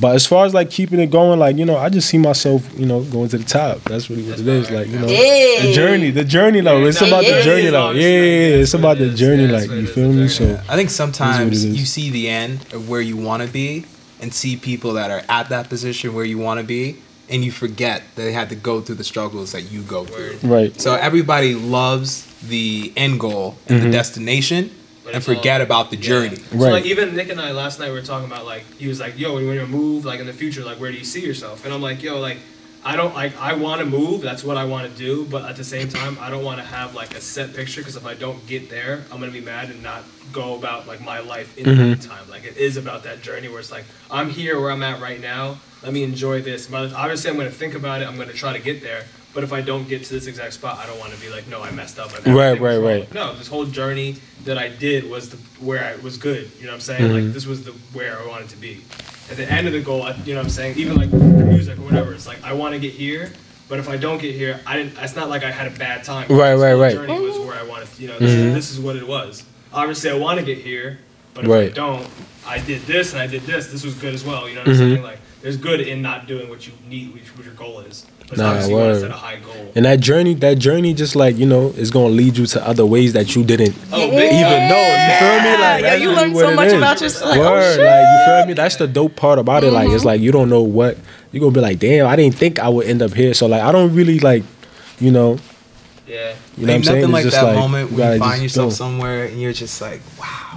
but 0.00 0.14
as 0.14 0.26
far 0.26 0.44
as 0.46 0.54
like 0.54 0.70
keeping 0.70 1.00
it 1.00 1.10
going, 1.10 1.38
like 1.38 1.56
you 1.56 1.64
know, 1.64 1.76
I 1.76 1.88
just 1.88 2.08
see 2.08 2.18
myself, 2.18 2.68
you 2.78 2.86
know, 2.86 3.02
going 3.04 3.28
to 3.30 3.38
the 3.38 3.44
top. 3.44 3.82
That's 3.82 4.10
really 4.10 4.28
what 4.28 4.38
it 4.38 4.46
is. 4.46 4.70
Like 4.70 4.88
you 4.88 4.98
know, 4.98 5.06
the 5.06 5.72
journey, 5.74 6.10
the 6.10 6.24
journey 6.24 6.60
though. 6.60 6.84
It's 6.84 7.00
about 7.00 7.24
the 7.24 7.42
journey 7.42 7.68
though. 7.70 7.90
Yeah, 7.90 8.00
yeah, 8.00 8.20
yeah. 8.20 8.62
It's 8.62 8.74
about 8.74 8.98
the 8.98 9.10
journey. 9.10 9.46
Like 9.46 9.70
you 9.70 9.86
feel 9.86 10.12
me? 10.12 10.28
So 10.28 10.60
I 10.68 10.76
think 10.76 10.90
sometimes 10.90 11.64
you 11.64 11.84
see 11.84 12.10
the 12.10 12.28
end 12.28 12.72
of 12.72 12.88
where 12.88 13.00
you 13.00 13.16
want 13.16 13.42
to 13.42 13.48
be 13.48 13.84
and 14.20 14.32
see 14.34 14.56
people 14.56 14.92
that 14.94 15.10
are 15.10 15.22
at 15.28 15.48
that 15.48 15.68
position 15.68 16.14
where 16.14 16.24
you 16.24 16.38
want 16.38 16.60
to 16.60 16.66
be, 16.66 16.98
and 17.30 17.44
you 17.44 17.52
forget 17.52 18.02
that 18.16 18.22
they 18.22 18.32
had 18.32 18.48
to 18.50 18.56
go 18.56 18.80
through 18.80 18.96
the 18.96 19.04
struggles 19.04 19.52
that 19.52 19.62
you 19.72 19.82
go 19.82 20.04
through. 20.04 20.38
right. 20.42 20.78
So 20.80 20.94
everybody 20.94 21.54
loves 21.54 22.26
the 22.42 22.92
end 22.96 23.20
goal 23.20 23.56
and 23.68 23.78
the 23.78 23.82
mm-hmm. 23.84 23.92
destination 23.92 24.70
But 25.04 25.14
and 25.14 25.18
it's 25.18 25.28
all- 25.28 25.34
forget 25.34 25.60
about 25.60 25.90
the 25.90 25.96
Yeah. 25.96 26.02
journey. 26.02 26.36
So 26.36 26.42
Right. 26.58 26.72
like 26.72 26.86
even 26.86 27.14
Nick 27.16 27.28
and 27.30 27.40
I 27.40 27.52
last 27.52 27.78
night 27.78 27.88
we 27.88 27.94
were 27.94 28.02
talking 28.02 28.26
about 28.30 28.44
like 28.46 28.64
he 28.78 28.88
was 28.88 29.00
like, 29.00 29.18
"Yo, 29.18 29.34
when 29.34 29.44
you 29.44 29.66
move, 29.66 30.04
like 30.04 30.20
in 30.20 30.26
the 30.26 30.32
future, 30.32 30.64
like 30.64 30.78
where 30.80 30.90
do 30.90 30.98
you 30.98 31.04
see 31.04 31.20
yourself?" 31.20 31.64
And 31.64 31.72
I'm 31.72 31.82
like, 31.82 32.02
"Yo, 32.02 32.18
like 32.18 32.38
I 32.84 32.96
don't 32.96 33.14
like 33.14 33.38
I 33.38 33.52
want 33.54 33.80
to 33.80 33.86
move. 33.86 34.22
That's 34.22 34.42
what 34.42 34.56
I 34.56 34.64
want 34.64 34.90
to 34.90 34.98
do. 34.98 35.26
But 35.30 35.44
at 35.50 35.56
the 35.56 35.64
same 35.64 35.88
time, 35.88 36.16
I 36.20 36.30
don't 36.30 36.42
want 36.44 36.58
to 36.60 36.64
have 36.64 36.94
like 36.94 37.14
a 37.14 37.20
set 37.20 37.54
picture 37.54 37.82
because 37.82 37.96
if 37.96 38.06
I 38.06 38.14
don't 38.14 38.46
get 38.46 38.70
there, 38.70 39.04
I'm 39.12 39.20
gonna 39.20 39.32
be 39.32 39.40
mad 39.42 39.68
and 39.70 39.82
not 39.82 40.02
go 40.32 40.54
about 40.54 40.86
like 40.86 41.00
my 41.02 41.20
life 41.20 41.56
in 41.58 41.64
the 41.64 41.74
meantime. 41.74 42.22
Mm-hmm. 42.22 42.30
Like 42.30 42.44
it 42.44 42.56
is 42.56 42.76
about 42.76 43.02
that 43.04 43.22
journey 43.22 43.48
where 43.48 43.60
it's 43.60 43.70
like 43.72 43.84
I'm 44.10 44.30
here 44.30 44.58
where 44.60 44.70
I'm 44.70 44.82
at 44.82 45.00
right 45.00 45.20
now. 45.20 45.58
Let 45.82 45.92
me 45.92 46.02
enjoy 46.02 46.42
this. 46.42 46.66
But 46.66 46.92
obviously, 46.92 47.30
I'm 47.30 47.36
gonna 47.36 47.50
think 47.50 47.74
about 47.74 48.02
it. 48.02 48.08
I'm 48.08 48.16
gonna 48.16 48.32
try 48.32 48.52
to 48.52 48.62
get 48.62 48.82
there. 48.82 49.04
But 49.32 49.44
if 49.44 49.52
I 49.52 49.60
don't 49.60 49.88
get 49.88 50.02
to 50.04 50.12
this 50.12 50.26
exact 50.26 50.54
spot, 50.54 50.78
I 50.78 50.86
don't 50.86 50.98
want 50.98 51.12
to 51.12 51.20
be 51.20 51.30
like, 51.30 51.46
no, 51.46 51.62
I 51.62 51.70
messed 51.70 52.00
up. 52.00 52.12
Right, 52.26 52.60
right, 52.60 52.60
wrong." 52.60 52.84
right. 52.84 53.14
No, 53.14 53.32
this 53.36 53.46
whole 53.46 53.64
journey 53.64 54.16
that 54.44 54.58
I 54.58 54.68
did 54.68 55.08
was 55.08 55.30
the 55.30 55.36
where 55.64 55.84
I 55.84 55.96
was 56.02 56.16
good. 56.16 56.50
You 56.58 56.64
know 56.64 56.72
what 56.72 56.74
I'm 56.74 56.80
saying? 56.80 57.02
Mm-hmm. 57.02 57.26
Like 57.26 57.32
this 57.32 57.46
was 57.46 57.64
the 57.64 57.72
where 57.92 58.18
I 58.18 58.26
wanted 58.26 58.48
to 58.50 58.56
be. 58.56 58.82
At 59.30 59.36
the 59.36 59.50
end 59.50 59.68
of 59.68 59.72
the 59.72 59.80
goal, 59.80 60.02
I, 60.02 60.14
you 60.24 60.34
know 60.34 60.40
what 60.40 60.46
I'm 60.46 60.50
saying? 60.50 60.76
Even 60.76 60.96
like 60.96 61.10
the 61.10 61.16
music 61.16 61.78
or 61.78 61.82
whatever, 61.82 62.12
it's 62.12 62.26
like 62.26 62.42
I 62.42 62.52
want 62.52 62.74
to 62.74 62.80
get 62.80 62.92
here. 62.92 63.32
But 63.68 63.78
if 63.78 63.88
I 63.88 63.96
don't 63.96 64.20
get 64.20 64.34
here, 64.34 64.58
I 64.66 64.76
didn't. 64.76 64.98
It's 64.98 65.14
not 65.14 65.28
like 65.28 65.44
I 65.44 65.52
had 65.52 65.68
a 65.68 65.78
bad 65.78 66.02
time. 66.02 66.26
Right, 66.28 66.54
right, 66.54 66.74
right. 66.74 66.92
Journey 66.92 67.20
was 67.20 67.38
where 67.38 67.54
I 67.54 67.62
wanted. 67.62 67.88
You 68.00 68.08
know, 68.08 68.18
this, 68.18 68.32
is, 68.32 68.44
mm-hmm. 68.44 68.54
this 68.54 68.70
is 68.72 68.80
what 68.80 68.96
it 68.96 69.06
was. 69.06 69.44
Obviously, 69.72 70.10
I 70.10 70.14
want 70.14 70.40
to 70.40 70.44
get 70.44 70.58
here, 70.58 70.98
but 71.34 71.44
if 71.44 71.50
I 71.50 71.54
Right. 71.54 71.74
don't, 71.74 72.08
I 72.44 72.58
did 72.58 72.82
this 72.82 73.12
and 73.12 73.22
I 73.22 73.28
did 73.28 73.42
this. 73.42 73.70
This 73.70 73.84
was 73.84 73.94
good 73.94 74.12
as 74.12 74.24
well. 74.24 74.48
You 74.48 74.56
know 74.56 74.62
what 74.62 74.70
I'm 74.70 74.74
mm-hmm. 74.74 74.94
saying? 74.94 75.02
Like, 75.04 75.20
there's 75.42 75.56
good 75.56 75.80
in 75.80 76.02
not 76.02 76.26
doing 76.26 76.48
what 76.48 76.66
you 76.66 76.72
need, 76.88 77.14
which 77.14 77.24
what 77.36 77.44
your 77.44 77.54
goal 77.54 77.80
is. 77.80 78.06
But 78.28 78.38
Nah, 78.38 78.48
obviously, 78.50 78.72
you 78.72 78.76
want 78.78 78.86
to 78.88 78.92
word. 78.94 79.00
set 79.00 79.10
a 79.10 79.14
high 79.14 79.36
goal. 79.40 79.72
And 79.74 79.84
that 79.86 79.98
journey, 80.00 80.34
that 80.34 80.58
journey, 80.58 80.94
just 80.94 81.16
like 81.16 81.36
you 81.36 81.46
know, 81.46 81.68
is 81.76 81.90
gonna 81.90 82.08
lead 82.14 82.36
you 82.36 82.46
to 82.46 82.66
other 82.66 82.86
ways 82.86 83.12
that 83.14 83.34
you 83.34 83.42
didn't 83.42 83.74
Oh, 83.92 84.08
big 84.10 84.32
even 84.32 84.44
time. 84.44 84.68
know. 84.68 85.06
You 85.08 85.18
feel 85.18 85.42
me? 85.42 85.50
Like 85.50 85.60
Yeah, 85.60 85.80
that's 85.90 86.02
you 86.02 86.10
really 86.10 86.34
so 86.34 86.54
much 86.54 86.66
is. 86.68 86.72
about 86.74 87.00
yourself. 87.00 87.30
Like, 87.30 87.40
oh, 87.40 87.50
Word, 87.50 87.74
shit. 87.76 87.84
like 87.86 88.00
you 88.02 88.24
feel 88.26 88.46
me? 88.46 88.52
That's 88.54 88.76
the 88.76 88.86
dope 88.86 89.16
part 89.16 89.38
about 89.40 89.64
it. 89.64 89.72
Like 89.72 89.88
it's 89.88 89.98
mm-hmm. 89.98 90.06
like 90.06 90.20
you 90.20 90.30
don't 90.30 90.48
know 90.48 90.62
what 90.62 90.96
you're 91.32 91.40
gonna 91.40 91.52
be 91.52 91.60
like. 91.60 91.78
Damn, 91.80 92.06
I 92.06 92.14
didn't 92.16 92.36
think 92.36 92.58
I 92.60 92.68
would 92.68 92.86
end 92.86 93.02
up 93.02 93.14
here. 93.14 93.34
So 93.34 93.46
like 93.46 93.62
I 93.62 93.72
don't 93.72 93.92
really 93.94 94.20
like, 94.20 94.44
you 95.00 95.10
know, 95.10 95.38
Yeah. 96.06 96.34
you 96.56 96.66
know 96.66 96.68
what 96.68 96.70
I'm 96.70 96.70
Ain't 96.70 96.84
saying? 96.84 97.00
nothing 97.00 97.02
It's 97.02 97.12
like 97.12 97.24
just 97.24 97.36
that 97.40 97.54
moment 97.56 97.90
you 97.90 97.96
when 97.98 98.12
you 98.12 98.18
find 98.20 98.42
yourself 98.42 98.70
go. 98.70 98.74
somewhere 98.74 99.24
and 99.24 99.40
you're 99.40 99.52
just 99.52 99.80
like, 99.80 100.00
wow, 100.20 100.49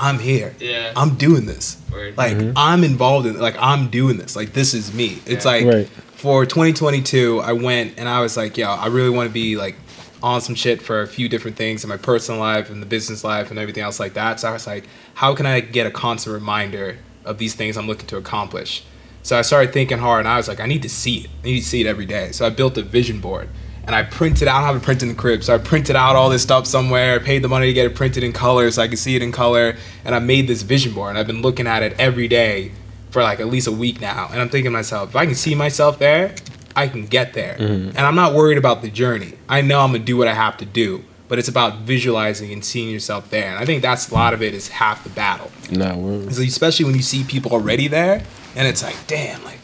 I'm 0.00 0.18
here. 0.18 0.54
Yeah. 0.58 0.92
I'm 0.96 1.16
doing 1.16 1.46
this. 1.46 1.76
Word. 1.92 2.16
Like 2.16 2.36
mm-hmm. 2.36 2.52
I'm 2.56 2.84
involved 2.84 3.26
in 3.26 3.38
like 3.38 3.56
I'm 3.58 3.88
doing 3.90 4.16
this. 4.16 4.34
Like 4.34 4.52
this 4.52 4.74
is 4.74 4.92
me. 4.94 5.20
It's 5.26 5.44
Yeah. 5.44 5.50
like 5.50 5.66
Right. 5.66 5.88
for 6.14 6.46
2022, 6.46 7.40
I 7.40 7.52
went 7.52 7.94
and 7.98 8.08
I 8.08 8.20
was 8.20 8.36
like, 8.36 8.56
yo, 8.56 8.70
I 8.70 8.86
really 8.86 9.10
want 9.10 9.28
to 9.28 9.32
be 9.32 9.56
like 9.56 9.76
on 10.22 10.40
some 10.40 10.54
shit 10.54 10.82
for 10.82 11.00
a 11.02 11.06
few 11.06 11.28
different 11.28 11.56
things 11.56 11.82
in 11.84 11.88
my 11.88 11.96
personal 11.96 12.40
life 12.40 12.70
and 12.70 12.82
the 12.82 12.86
business 12.86 13.24
life 13.24 13.50
and 13.50 13.58
everything 13.58 13.82
else 13.82 14.00
like 14.00 14.14
that. 14.14 14.40
So 14.40 14.48
I 14.48 14.52
was 14.52 14.66
like, 14.66 14.84
how 15.14 15.34
can 15.34 15.46
I 15.46 15.60
get 15.60 15.86
a 15.86 15.90
constant 15.90 16.34
reminder 16.34 16.98
of 17.24 17.38
these 17.38 17.54
things 17.54 17.76
I'm 17.76 17.86
looking 17.86 18.06
to 18.08 18.16
accomplish? 18.16 18.84
So 19.22 19.38
I 19.38 19.42
started 19.42 19.72
thinking 19.72 19.98
hard 19.98 20.20
and 20.20 20.28
I 20.28 20.36
was 20.36 20.48
like, 20.48 20.60
I 20.60 20.66
need 20.66 20.82
to 20.82 20.88
see 20.88 21.18
it. 21.18 21.30
I 21.42 21.46
need 21.46 21.60
to 21.60 21.66
see 21.66 21.80
it 21.82 21.86
every 21.86 22.06
day. 22.06 22.32
So 22.32 22.46
I 22.46 22.50
built 22.50 22.78
a 22.78 22.82
vision 22.82 23.20
board 23.20 23.48
and 23.90 23.96
I 23.96 24.04
printed 24.04 24.46
out, 24.46 24.62
I 24.62 24.66
have 24.68 24.76
it 24.76 24.84
printed 24.84 25.08
in 25.08 25.16
the 25.16 25.20
crib. 25.20 25.42
So 25.42 25.52
I 25.52 25.58
printed 25.58 25.96
out 25.96 26.14
all 26.14 26.30
this 26.30 26.42
stuff 26.42 26.64
somewhere, 26.64 27.16
I 27.16 27.18
paid 27.18 27.42
the 27.42 27.48
money 27.48 27.66
to 27.66 27.72
get 27.72 27.86
it 27.86 27.96
printed 27.96 28.22
in 28.22 28.32
color 28.32 28.70
so 28.70 28.82
I 28.82 28.86
could 28.86 29.00
see 29.00 29.16
it 29.16 29.22
in 29.22 29.32
color. 29.32 29.74
And 30.04 30.14
I 30.14 30.20
made 30.20 30.46
this 30.46 30.62
vision 30.62 30.94
board 30.94 31.10
and 31.10 31.18
I've 31.18 31.26
been 31.26 31.42
looking 31.42 31.66
at 31.66 31.82
it 31.82 31.96
every 31.98 32.28
day 32.28 32.70
for 33.10 33.20
like 33.20 33.40
at 33.40 33.48
least 33.48 33.66
a 33.66 33.72
week 33.72 34.00
now. 34.00 34.28
And 34.30 34.40
I'm 34.40 34.48
thinking 34.48 34.70
to 34.70 34.70
myself, 34.70 35.08
if 35.08 35.16
I 35.16 35.26
can 35.26 35.34
see 35.34 35.56
myself 35.56 35.98
there, 35.98 36.36
I 36.76 36.86
can 36.86 37.06
get 37.06 37.32
there. 37.32 37.56
Mm-hmm. 37.58 37.88
And 37.88 37.98
I'm 37.98 38.14
not 38.14 38.32
worried 38.32 38.58
about 38.58 38.80
the 38.82 38.90
journey. 38.90 39.32
I 39.48 39.60
know 39.60 39.80
I'm 39.80 39.90
gonna 39.90 40.04
do 40.04 40.16
what 40.16 40.28
I 40.28 40.34
have 40.34 40.56
to 40.58 40.64
do, 40.64 41.02
but 41.26 41.40
it's 41.40 41.48
about 41.48 41.80
visualizing 41.80 42.52
and 42.52 42.64
seeing 42.64 42.90
yourself 42.90 43.28
there. 43.30 43.50
And 43.50 43.58
I 43.58 43.64
think 43.64 43.82
that's 43.82 44.08
a 44.08 44.14
lot 44.14 44.34
of 44.34 44.40
it 44.40 44.54
is 44.54 44.68
half 44.68 45.02
the 45.02 45.10
battle. 45.10 45.50
Nah, 45.68 45.96
word. 45.96 46.32
So 46.32 46.42
especially 46.42 46.84
when 46.84 46.94
you 46.94 47.02
see 47.02 47.24
people 47.24 47.50
already 47.50 47.88
there, 47.88 48.22
and 48.54 48.68
it's 48.68 48.84
like, 48.84 48.96
damn, 49.08 49.42
like 49.42 49.58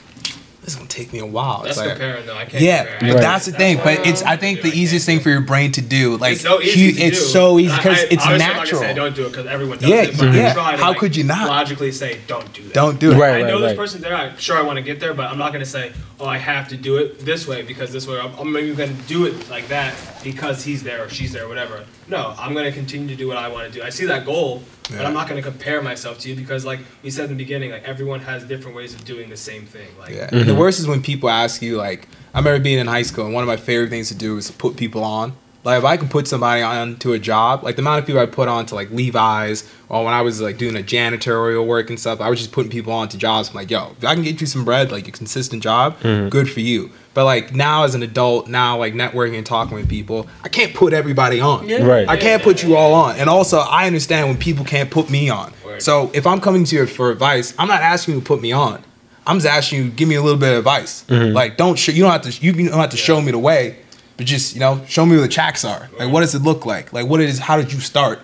this 0.63 0.71
is 0.71 0.75
gonna 0.75 0.86
take 0.97 1.13
me 1.13 1.19
a 1.19 1.27
while. 1.27 1.63
That's 1.63 1.77
it's 1.77 1.79
like, 1.79 1.91
comparing 1.91 2.27
though. 2.27 2.37
I 2.37 2.45
can't. 2.47 2.63
yeah, 2.63 2.85
compare. 2.85 2.99
but 3.01 3.15
Right. 3.17 3.21
that's 3.23 3.47
the 3.47 3.53
thing. 3.53 3.77
But 3.85 4.07
it's 4.07 4.23
I 4.23 4.37
think 4.37 4.63
to 4.63 4.71
the 4.71 4.77
easiest 4.79 5.05
thing 5.07 5.21
for 5.21 5.29
your 5.31 5.43
brain 5.43 5.73
to 5.73 5.83
do, 5.83 6.17
like 6.17 6.33
it's 6.35 6.43
so 6.43 6.61
easy 6.63 6.81
you- 6.81 6.93
to 6.95 7.01
it's 7.03 7.33
so 7.33 7.59
easy 7.59 7.77
because 7.77 7.99
I- 7.99 8.07
it's 8.11 8.25
obviously 8.25 8.33
I'm 8.33 8.39
not 8.39 8.47
gonna 8.49 8.59
natural. 8.61 8.81
say 8.81 8.95
don't 8.95 9.15
do 9.15 9.27
it 9.27 9.31
because 9.31 9.47
everyone 9.47 9.79
does 9.79 9.89
Yeah, 9.91 10.03
it. 10.03 10.19
But 10.19 10.33
yeah. 10.35 10.51
I 10.51 10.55
try 10.55 10.73
to, 10.77 10.83
How 10.83 10.89
like, 10.91 10.99
could 10.99 11.15
you 11.17 11.25
not? 11.25 11.49
logically 11.49 11.93
say 11.93 12.19
don't 12.27 12.51
do 12.53 12.63
that? 12.63 12.73
Don't 12.75 12.99
do 12.99 13.13
it. 13.13 13.17
Right, 13.17 13.37
I 13.37 13.41
know 13.43 13.55
right, 13.55 13.61
this 13.61 13.63
right. 13.69 13.77
person's 13.77 14.03
there. 14.03 14.15
I'm 14.15 14.37
sure 14.39 14.57
I 14.57 14.63
want 14.63 14.77
to 14.79 14.83
get 14.83 14.99
there, 15.01 15.13
but 15.15 15.31
I'm 15.31 15.39
not 15.39 15.53
gonna 15.53 15.65
say, 15.67 15.93
oh, 16.19 16.27
I 16.27 16.39
have 16.39 16.69
to 16.69 16.77
do 16.77 16.97
it 16.97 17.25
this 17.25 17.47
way 17.47 17.63
because 17.63 17.93
this 17.93 18.07
way. 18.07 18.19
I'm, 18.19 18.33
I'm 18.39 18.51
maybe 18.53 18.75
gonna 18.75 18.93
do 19.07 19.27
it 19.27 19.49
like 19.51 19.69
that 19.69 19.95
because 20.25 20.65
he's 20.65 20.83
there 20.83 21.05
or 21.05 21.09
she's 21.11 21.33
there, 21.33 21.45
or 21.45 21.49
whatever. 21.49 21.85
No, 22.09 22.35
I'm 22.39 22.55
gonna 22.55 22.73
continue 22.73 23.09
to 23.09 23.17
do 23.17 23.29
what 23.29 23.37
I 23.37 23.49
want 23.49 23.71
to 23.73 23.79
do. 23.79 23.85
I 23.85 23.91
see 23.91 24.07
that 24.07 24.25
goal, 24.25 24.63
but 24.91 25.05
I'm 25.05 25.13
not 25.13 25.29
gonna 25.29 25.43
compare 25.43 25.83
myself 25.83 26.19
to 26.21 26.29
you 26.29 26.37
because, 26.37 26.65
like 26.65 26.79
we 27.03 27.11
said 27.11 27.25
in 27.25 27.31
the 27.37 27.37
beginning, 27.45 27.71
like 27.73 27.83
everyone 27.85 28.21
has 28.21 28.45
different 28.45 28.77
ways 28.77 28.95
of 28.95 29.05
doing 29.05 29.29
the 29.29 29.37
same 29.37 29.67
thing. 29.67 29.89
Like, 29.99 30.15
Yeah. 30.15 30.27
Mm-hmm. 30.27 30.37
And 30.37 30.49
the 30.49 30.55
worst 30.55 30.79
is 30.79 30.86
when 30.87 31.03
people 31.03 31.29
ask 31.29 31.63
you, 31.63 31.77
like, 31.77 32.09
I 32.35 32.39
remember 32.39 32.63
being 32.63 32.79
in 32.79 32.87
high 32.87 33.03
school, 33.03 33.25
and 33.25 33.35
one 33.35 33.43
of 33.43 33.49
my 33.49 33.57
favorite 33.57 33.91
things 33.91 34.09
to 34.09 34.15
do 34.15 34.37
is 34.37 34.47
to 34.49 34.53
put 34.53 34.77
people 34.77 35.03
on. 35.03 35.33
Like 35.67 35.79
if 35.79 35.85
I 35.85 35.97
can 35.97 36.09
put 36.09 36.29
somebody 36.29 36.63
on 36.63 36.95
to 36.99 37.13
a 37.13 37.19
job, 37.19 37.65
like 37.65 37.75
the 37.75 37.83
amount 37.83 37.99
of 37.99 38.07
people 38.07 38.21
I 38.21 38.27
put 38.27 38.47
on 38.47 38.67
to 38.67 38.77
like 38.77 38.89
Levi's, 38.93 39.69
or 39.89 40.05
when 40.05 40.15
I 40.15 40.23
was 40.23 40.41
like 40.41 40.59
doing 40.59 40.77
a 40.77 40.81
janitorial 40.81 41.67
work 41.67 41.91
and 41.91 41.99
stuff, 41.99 42.21
I 42.21 42.31
was 42.31 42.39
just 42.39 42.53
putting 42.53 42.71
people 42.71 42.93
on 42.93 43.09
to 43.09 43.19
jobs. 43.19 43.49
I'm 43.49 43.57
like, 43.57 43.69
yo, 43.69 43.91
if 43.99 44.05
I 44.05 44.15
can 44.15 44.23
get 44.23 44.41
you 44.41 44.47
some 44.47 44.65
bread, 44.65 44.93
like 44.93 45.09
a 45.09 45.11
consistent 45.11 45.65
job, 45.65 45.99
mm-hmm. 45.99 46.29
good 46.29 46.49
for 46.49 46.61
you. 46.61 46.93
But 47.15 47.25
like 47.25 47.53
now 47.53 47.83
as 47.83 47.97
an 47.97 48.05
adult, 48.05 48.47
now 48.47 48.79
like 48.79 48.95
networking 48.95 49.39
and 49.39 49.45
talking 49.45 49.75
with 49.77 49.89
people, 49.89 50.29
I 50.45 50.49
can't 50.49 50.73
put 50.73 50.93
everybody 50.93 51.41
on. 51.41 51.69
Yeah. 51.69 51.85
Right. 51.85 52.09
I 52.09 52.17
can't 52.17 52.45
put 52.45 52.63
you 52.63 52.77
all 52.77 52.95
on. 52.95 53.17
And 53.17 53.29
also, 53.29 53.59
I 53.59 53.89
understand 53.89 54.29
when 54.29 54.39
people 54.39 54.65
can't 54.65 54.89
put 54.89 55.11
me 55.11 55.31
on. 55.31 55.53
Word. 55.65 55.83
So 55.83 56.13
if 56.15 56.29
I'm 56.29 56.41
coming 56.41 56.63
to 56.63 56.77
you 56.77 56.87
for 56.87 57.11
advice, 57.11 57.55
I'm 57.59 57.67
not 57.67 57.83
asking 57.83 58.15
you 58.15 58.21
to 58.21 58.27
put 58.27 58.41
me 58.41 58.53
on. 58.53 58.85
I'm 59.27 59.37
just 59.39 59.47
asking 59.47 59.85
you, 59.85 59.91
give 59.91 60.09
me 60.09 60.15
a 60.15 60.23
little 60.23 60.39
bit 60.39 60.53
of 60.53 60.59
advice. 60.59 61.05
Mm-hmm. 61.09 61.35
Like, 61.35 61.57
don't 61.57 61.77
sh- 61.79 61.89
you 61.89 62.03
don't 62.03 62.13
have 62.13 62.23
to 62.23 62.45
you 62.45 62.53
don't 62.53 62.79
have 62.79 62.91
to 62.91 62.97
show 62.97 63.21
me 63.21 63.33
the 63.33 63.39
way, 63.39 63.79
but 64.17 64.27
just 64.27 64.55
you 64.55 64.61
know, 64.61 64.85
show 64.87 65.05
me 65.05 65.13
where 65.13 65.23
the 65.23 65.29
tracks 65.33 65.65
are. 65.65 65.89
Like, 65.99 66.13
what 66.13 66.21
does 66.21 66.35
it 66.35 66.43
look 66.43 66.65
like? 66.67 66.93
Like, 66.93 67.07
what 67.07 67.21
is? 67.21 67.39
How 67.39 67.57
did 67.57 67.73
you 67.73 67.81
start? 67.81 68.21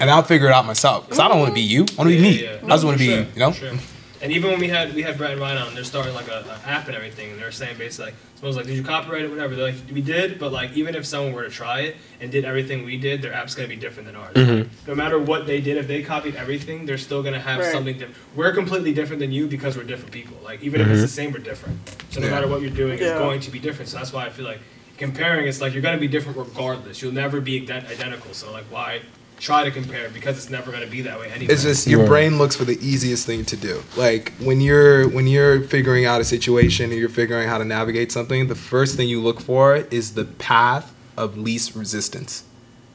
And 0.00 0.10
I'll 0.10 0.22
figure 0.22 0.48
it 0.48 0.52
out 0.52 0.64
myself. 0.64 1.08
Cause 1.10 1.18
I 1.18 1.28
don't 1.28 1.38
want 1.38 1.50
to 1.50 1.54
be 1.54 1.60
you. 1.60 1.80
I 1.80 2.02
want 2.02 2.10
to 2.10 2.16
be 2.16 2.20
me. 2.22 2.42
Yeah, 2.42 2.52
yeah. 2.54 2.64
I 2.64 2.68
just 2.70 2.84
want 2.84 2.98
to 2.98 3.04
be, 3.06 3.10
sure, 3.10 3.26
you 3.34 3.40
know. 3.40 3.78
For 4.20 4.24
sure. 4.24 4.24
And 4.24 4.32
even 4.36 4.50
when 4.50 4.60
we 4.60 4.68
had 4.68 4.94
we 4.94 5.02
had 5.02 5.16
Brett 5.18 5.32
and 5.32 5.40
Ryan 5.40 5.58
on, 5.58 5.74
they're 5.74 5.84
starting 5.84 6.14
like 6.14 6.28
a, 6.28 6.44
a 6.64 6.68
app 6.68 6.86
and 6.86 6.96
everything, 6.96 7.30
and 7.32 7.40
they're 7.40 7.52
saying 7.52 7.78
basically 7.78 8.12
like 8.12 8.14
someone's 8.36 8.56
like, 8.56 8.66
did 8.66 8.76
you 8.76 8.82
copyright 8.84 9.24
it, 9.24 9.30
whatever? 9.30 9.54
They're 9.54 9.72
like, 9.72 9.76
we 9.92 10.00
did, 10.00 10.38
but 10.38 10.52
like 10.52 10.72
even 10.72 10.94
if 10.94 11.04
someone 11.06 11.32
were 11.32 11.42
to 11.44 11.50
try 11.50 11.80
it 11.80 11.96
and 12.20 12.30
did 12.30 12.44
everything 12.44 12.84
we 12.84 12.96
did, 12.96 13.22
their 13.22 13.32
app's 13.32 13.54
gonna 13.54 13.68
be 13.68 13.76
different 13.76 14.06
than 14.06 14.16
ours. 14.16 14.34
Mm-hmm. 14.34 14.68
No 14.88 14.94
matter 14.94 15.18
what 15.18 15.46
they 15.46 15.60
did, 15.60 15.76
if 15.76 15.86
they 15.88 16.02
copied 16.02 16.36
everything, 16.36 16.86
they're 16.86 16.98
still 16.98 17.22
gonna 17.22 17.40
have 17.40 17.60
Right. 17.60 17.72
something 17.72 17.94
different. 17.98 18.16
We're 18.36 18.52
completely 18.54 18.92
different 18.94 19.20
than 19.20 19.32
you 19.32 19.46
because 19.46 19.76
we're 19.76 19.84
different 19.84 20.12
people. 20.12 20.36
Like 20.44 20.62
even 20.62 20.80
if 20.80 20.88
it's 20.88 21.02
the 21.02 21.08
same, 21.08 21.32
we're 21.32 21.38
different. 21.40 21.78
So 22.10 22.20
no 22.20 22.26
Yeah. 22.26 22.32
matter 22.32 22.48
what 22.48 22.60
you're 22.62 22.70
doing, 22.70 22.98
Yeah. 22.98 23.10
it's 23.10 23.18
going 23.18 23.40
to 23.40 23.50
be 23.50 23.58
different. 23.58 23.88
So 23.90 23.98
that's 23.98 24.12
why 24.12 24.26
I 24.26 24.30
feel 24.30 24.44
like 24.46 24.60
comparing, 24.98 25.46
it's 25.48 25.60
like 25.60 25.72
you're 25.72 25.82
gonna 25.82 25.98
be 25.98 26.08
different 26.08 26.36
regardless. 26.38 27.00
You'll 27.02 27.12
never 27.12 27.40
be 27.40 27.60
ident- 27.66 27.90
identical. 27.90 28.32
So 28.34 28.52
like 28.52 28.64
why? 28.70 29.00
Try 29.40 29.64
to 29.64 29.70
compare 29.70 30.10
because 30.10 30.36
it's 30.36 30.50
never 30.50 30.70
going 30.70 30.84
to 30.84 30.90
be 30.90 31.00
that 31.02 31.18
way 31.18 31.30
anyway. 31.32 31.52
It's 31.52 31.62
just 31.62 31.86
your 31.86 32.00
Right. 32.00 32.08
brain 32.08 32.38
looks 32.38 32.54
for 32.54 32.64
the 32.66 32.78
easiest 32.86 33.26
thing 33.26 33.44
to 33.46 33.56
do. 33.56 33.82
Like 33.96 34.32
when 34.38 34.60
you're 34.60 35.08
when 35.08 35.26
you're 35.26 35.62
figuring 35.62 36.04
out 36.04 36.20
a 36.20 36.24
situation 36.24 36.90
or 36.92 36.94
you're 36.94 37.08
figuring 37.08 37.46
out 37.46 37.50
how 37.50 37.58
to 37.58 37.64
navigate 37.64 38.12
something, 38.12 38.48
the 38.48 38.54
first 38.54 38.96
thing 38.96 39.08
you 39.08 39.20
look 39.20 39.40
for 39.40 39.76
is 39.90 40.12
the 40.12 40.26
path 40.26 40.94
of 41.16 41.38
least 41.38 41.74
resistance. 41.74 42.44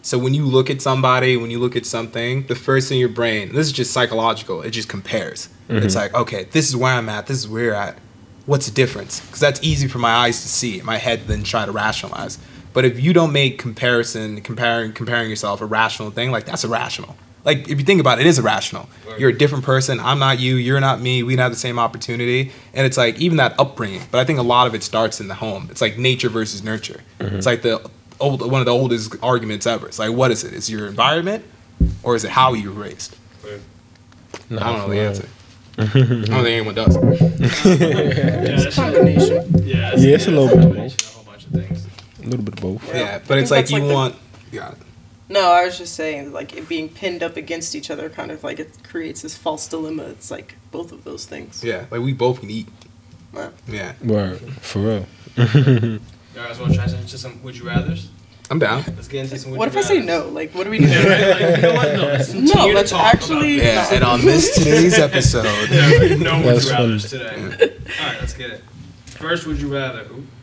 So 0.03 0.19
when 0.19 0.35
you 0.35 0.45
look 0.45 0.69
at 0.69 0.83
somebody, 0.83 1.35
when 1.35 1.49
you 1.49 1.57
look 1.57 1.75
at 1.75 1.83
something, 1.83 2.45
the 2.45 2.53
first 2.53 2.89
thing 2.89 2.97
in 2.97 2.99
your 2.99 3.09
brain, 3.09 3.51
this 3.53 3.65
is 3.65 3.73
just 3.73 3.91
psychological, 3.91 4.61
it 4.61 4.69
just 4.69 4.87
compares. 4.87 5.49
It's 5.67 5.95
mm-hmm. 5.95 5.97
like, 5.97 6.13
okay, 6.13 6.43
this 6.51 6.69
is 6.69 6.75
where 6.75 6.93
I'm 6.93 7.09
at, 7.09 7.25
this 7.25 7.39
is 7.39 7.47
where 7.47 7.63
you're 7.63 7.73
at. 7.73 7.97
What's 8.45 8.67
the 8.67 8.71
difference? 8.71 9.19
Because 9.19 9.39
that's 9.39 9.59
easy 9.63 9.87
for 9.87 9.97
my 9.97 10.11
eyes 10.11 10.43
to 10.43 10.47
see, 10.47 10.79
my 10.81 10.97
head 10.97 11.21
then 11.25 11.43
try 11.43 11.65
to 11.65 11.71
rationalize. 11.71 12.37
But 12.75 12.85
if 12.85 12.99
you 12.99 13.11
don't 13.13 13.31
make 13.33 13.57
comparison, 13.57 14.41
comparing 14.41 14.93
comparing 14.93 15.29
yourself 15.31 15.61
a 15.61 15.65
rational 15.65 16.11
thing, 16.11 16.29
like 16.29 16.45
that's 16.45 16.63
irrational. 16.63 17.15
Like 17.43 17.69
if 17.69 17.79
you 17.79 17.85
think 17.85 17.99
about 18.01 18.19
it, 18.19 18.25
it 18.25 18.27
is 18.29 18.37
irrational. 18.39 18.89
Right. 19.07 19.19
You're 19.19 19.29
a 19.29 19.37
different 19.37 19.63
person. 19.63 19.99
I'm 19.99 20.19
not 20.19 20.39
you. 20.39 20.55
You're 20.55 20.79
not 20.79 20.99
me. 20.99 21.23
We 21.23 21.35
don't 21.35 21.43
have 21.43 21.51
the 21.51 21.57
same 21.57 21.77
opportunity. 21.79 22.51
And 22.73 22.85
it's 22.85 22.97
like 22.97 23.19
even 23.19 23.37
that 23.37 23.59
upbringing. 23.59 24.01
But 24.11 24.19
I 24.19 24.25
think 24.25 24.39
a 24.39 24.43
lot 24.43 24.67
of 24.67 24.75
it 24.75 24.83
starts 24.83 25.19
in 25.21 25.27
the 25.27 25.35
home. 25.35 25.67
It's 25.71 25.79
like 25.81 25.97
nature 25.97 26.27
versus 26.29 26.63
nurture. 26.63 27.01
Mm-hmm. 27.19 27.35
It's 27.37 27.45
like 27.45 27.61
the 27.61 27.87
old 28.19 28.41
one 28.51 28.61
of 28.61 28.65
the 28.65 28.73
oldest 28.73 29.15
arguments 29.23 29.65
ever. 29.67 29.87
It's 29.87 29.99
like 29.99 30.11
what 30.11 30.31
is 30.31 30.43
it? 30.43 30.53
Is 30.53 30.67
it 30.69 30.73
your 30.73 30.87
environment 30.87 31.45
or 32.03 32.15
is 32.15 32.23
it 32.23 32.31
how 32.31 32.53
you 32.53 32.71
were 32.73 32.81
raised? 32.83 33.15
Nah, 34.49 34.61
I 34.61 34.71
don't 34.71 34.77
know 34.79 34.87
the 34.89 34.99
real. 34.99 35.07
answer. 35.09 35.29
I 35.77 35.83
don't 35.83 36.23
think 36.25 36.47
anyone 36.47 36.75
does. 36.75 36.95
yeah, 37.65 37.77
that 37.79 38.61
shit- 38.63 38.73
Combination. 38.75 39.65
yeah, 39.67 39.91
Yeah, 39.95 40.15
it's 40.15 40.27
a 40.27 40.31
little 40.31 40.47
bit 40.47 40.57
of 40.57 40.63
combination 40.63 40.97
A 41.03 41.13
whole 41.13 41.23
bunch 41.25 41.45
of 41.45 41.51
things. 41.51 41.84
A 42.25 42.29
little 42.29 42.43
bit 42.45 42.55
of 42.55 42.61
both. 42.61 42.87
Yeah, 42.93 43.19
but 43.27 43.37
it's 43.37 43.51
like 43.51 43.69
you 43.69 43.79
like 43.79 43.87
the- 43.87 43.93
want. 43.93 44.15
Yeah. 44.51 44.73
No, 45.27 45.51
I 45.51 45.65
was 45.65 45.77
just 45.77 45.95
saying, 45.95 46.33
like 46.33 46.55
it 46.55 46.69
being 46.69 46.87
pinned 46.89 47.23
up 47.23 47.35
against 47.35 47.73
each 47.75 47.89
other, 47.89 48.09
kind 48.09 48.29
of 48.31 48.43
like 48.43 48.59
it 48.59 48.77
creates 48.83 49.21
this 49.23 49.35
false 49.35 49.67
dilemma. 49.67 50.03
It's 50.03 50.29
like 50.29 50.55
both 50.71 50.91
of 50.91 51.03
those 51.03 51.25
things. 51.25 51.63
Yeah. 51.63 51.85
Like 51.89 52.01
we 52.01 52.13
both 52.13 52.41
can 52.41 52.49
eat. 52.51 52.67
Wow. 53.33 53.51
Yeah. 53.67 53.93
Right, 54.03 54.37
for 54.61 54.79
real. 54.79 55.05
Y'all 55.35 55.99
guys 56.35 56.59
want 56.59 56.71
to 56.71 56.77
transition 56.77 57.01
into 57.01 57.17
some 57.17 57.41
would 57.43 57.57
you 57.57 57.65
rather's? 57.65 58.09
I'm 58.51 58.59
down. 58.59 58.83
Let's 58.95 59.07
get 59.07 59.23
into 59.23 59.39
some 59.39 59.51
would 59.51 59.57
What 59.57 59.73
you 59.73 59.79
if 59.79 59.85
I 59.85 59.87
say 59.87 60.01
no? 60.01 60.27
Like, 60.29 60.53
what 60.53 60.65
do 60.65 60.69
we 60.69 60.77
do? 60.77 60.85
Yeah, 60.89 61.07
right? 61.31 61.41
Like, 61.41 61.55
you 61.57 61.61
know 61.63 61.73
what? 61.73 61.93
No, 61.95 62.03
let's 62.03 62.33
No, 62.33 62.65
let's 62.67 62.93
actually- 62.93 63.57
Yeah. 63.57 63.89
And 63.93 64.03
on 64.03 64.21
this 64.21 64.53
today's 64.57 64.99
episode. 64.99 65.45
Yeah, 65.71 66.15
no 66.17 66.37
would 66.45 66.63
you 66.63 66.69
rather's 66.69 66.69
funny. 66.71 66.99
today. 66.99 67.75
All 67.99 68.07
right, 68.07 68.19
let's 68.19 68.33
get 68.33 68.51
it. 68.51 68.63
First, 69.07 69.47
would 69.47 69.59
you 69.59 69.73
rather? 69.73 70.01
Ooh, 70.01 70.07
hold 70.11 70.13
up, 70.13 70.23
my 70.23 70.34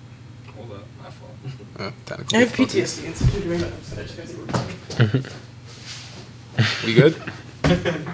fault. 1.90 2.20
Uh, 2.32 2.36
I 2.36 2.40
have. 2.40 2.52
PTSD 2.52 3.06
and 3.06 3.16
such 3.16 3.34
a 3.34 3.40
doing 3.40 3.60
that. 3.60 3.72
So 3.84 4.00
I 4.00 4.04
just 4.04 4.16
gotta 4.16 4.28
see 4.28 4.36
what- 4.36 5.32
We 6.84 6.94
good? 6.94 7.16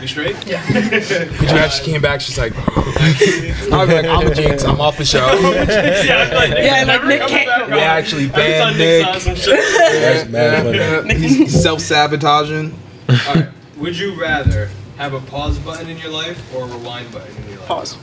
We 0.00 0.06
straight? 0.06 0.36
Yeah. 0.46 0.64
Giraffe, 0.70 1.52
actually 1.52 1.92
came 1.92 2.02
back. 2.02 2.20
She's 2.20 2.38
like, 2.38 2.52
I 2.56 3.84
was 3.84 3.88
like, 3.88 4.04
I'm 4.06 4.26
a 4.26 4.34
jinx. 4.34 4.62
I'm 4.64 4.80
off 4.80 4.96
the 4.98 5.04
show. 5.04 5.18
yeah, 5.18 6.30
like, 6.34 6.50
Nick 6.50 6.64
Yeah, 6.64 6.84
like, 6.84 7.04
Nick 7.04 7.22
can't 7.26 7.70
We 7.70 7.78
actually 7.80 8.24
Every 8.26 8.36
banned 8.36 8.78
Nick's 8.78 9.06
Nick. 9.06 9.14
on 9.14 9.20
some 9.20 9.34
shit. 9.34 9.60
That's 9.90 10.28
mad. 10.30 11.10
He's 11.16 11.60
self 11.62 11.80
sabotaging. 11.80 12.78
All 13.08 13.34
right. 13.34 13.48
Would 13.78 13.98
you 13.98 14.20
rather 14.20 14.70
have 14.98 15.14
a 15.14 15.20
pause 15.20 15.58
button 15.58 15.88
in 15.88 15.98
your 15.98 16.10
life 16.10 16.40
or 16.54 16.64
a 16.64 16.66
rewind 16.66 17.10
button 17.12 17.34
in 17.42 17.48
your 17.50 17.58
life? 17.58 17.68
Pause. 17.68 17.96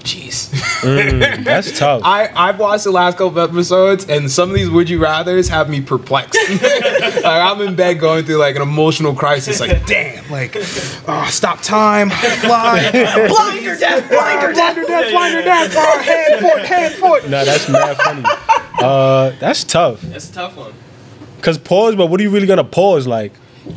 Jeez. 0.00 0.48
Mm, 0.80 1.44
that's 1.44 1.78
tough. 1.78 2.02
I, 2.04 2.30
I've 2.34 2.58
watched 2.58 2.84
the 2.84 2.90
last 2.90 3.18
couple 3.18 3.38
of 3.38 3.50
episodes, 3.50 4.06
and 4.08 4.30
some 4.30 4.48
of 4.50 4.54
these 4.56 4.70
would 4.70 4.88
you 4.88 4.98
rather's 4.98 5.48
have 5.48 5.68
me 5.68 5.80
perplexed. 5.82 6.38
like, 6.62 7.24
I'm 7.24 7.60
in 7.60 7.74
bed 7.76 8.00
going 8.00 8.24
through 8.24 8.36
like 8.38 8.56
an 8.56 8.62
emotional 8.62 9.14
crisis. 9.14 9.60
Like, 9.60 9.84
damn, 9.86 10.28
like, 10.30 10.56
oh, 10.56 11.26
stop 11.30 11.60
time, 11.60 12.10
fly, 12.10 12.90
Blinder 13.28 13.76
death, 13.76 14.08
blinder 14.08 14.52
death. 14.52 14.74
blinder 14.74 14.86
death, 14.86 15.10
blinder 15.12 15.42
death, 15.42 15.74
oh, 15.76 15.98
hand 16.02 16.40
foot, 16.40 16.64
hand 16.64 16.94
foot. 16.94 17.28
nah, 17.28 17.44
that's 17.44 17.68
mad 17.68 17.96
funny. 17.98 18.24
Uh, 18.80 19.30
that's 19.38 19.64
tough. 19.64 20.00
That's 20.00 20.30
a 20.30 20.32
tough 20.32 20.56
one. 20.56 20.72
Cause 21.42 21.58
pause, 21.58 21.94
but 21.94 22.06
what 22.06 22.20
are 22.20 22.22
you 22.22 22.30
really 22.30 22.46
gonna 22.46 22.64
pause? 22.64 23.06
Like, 23.06 23.32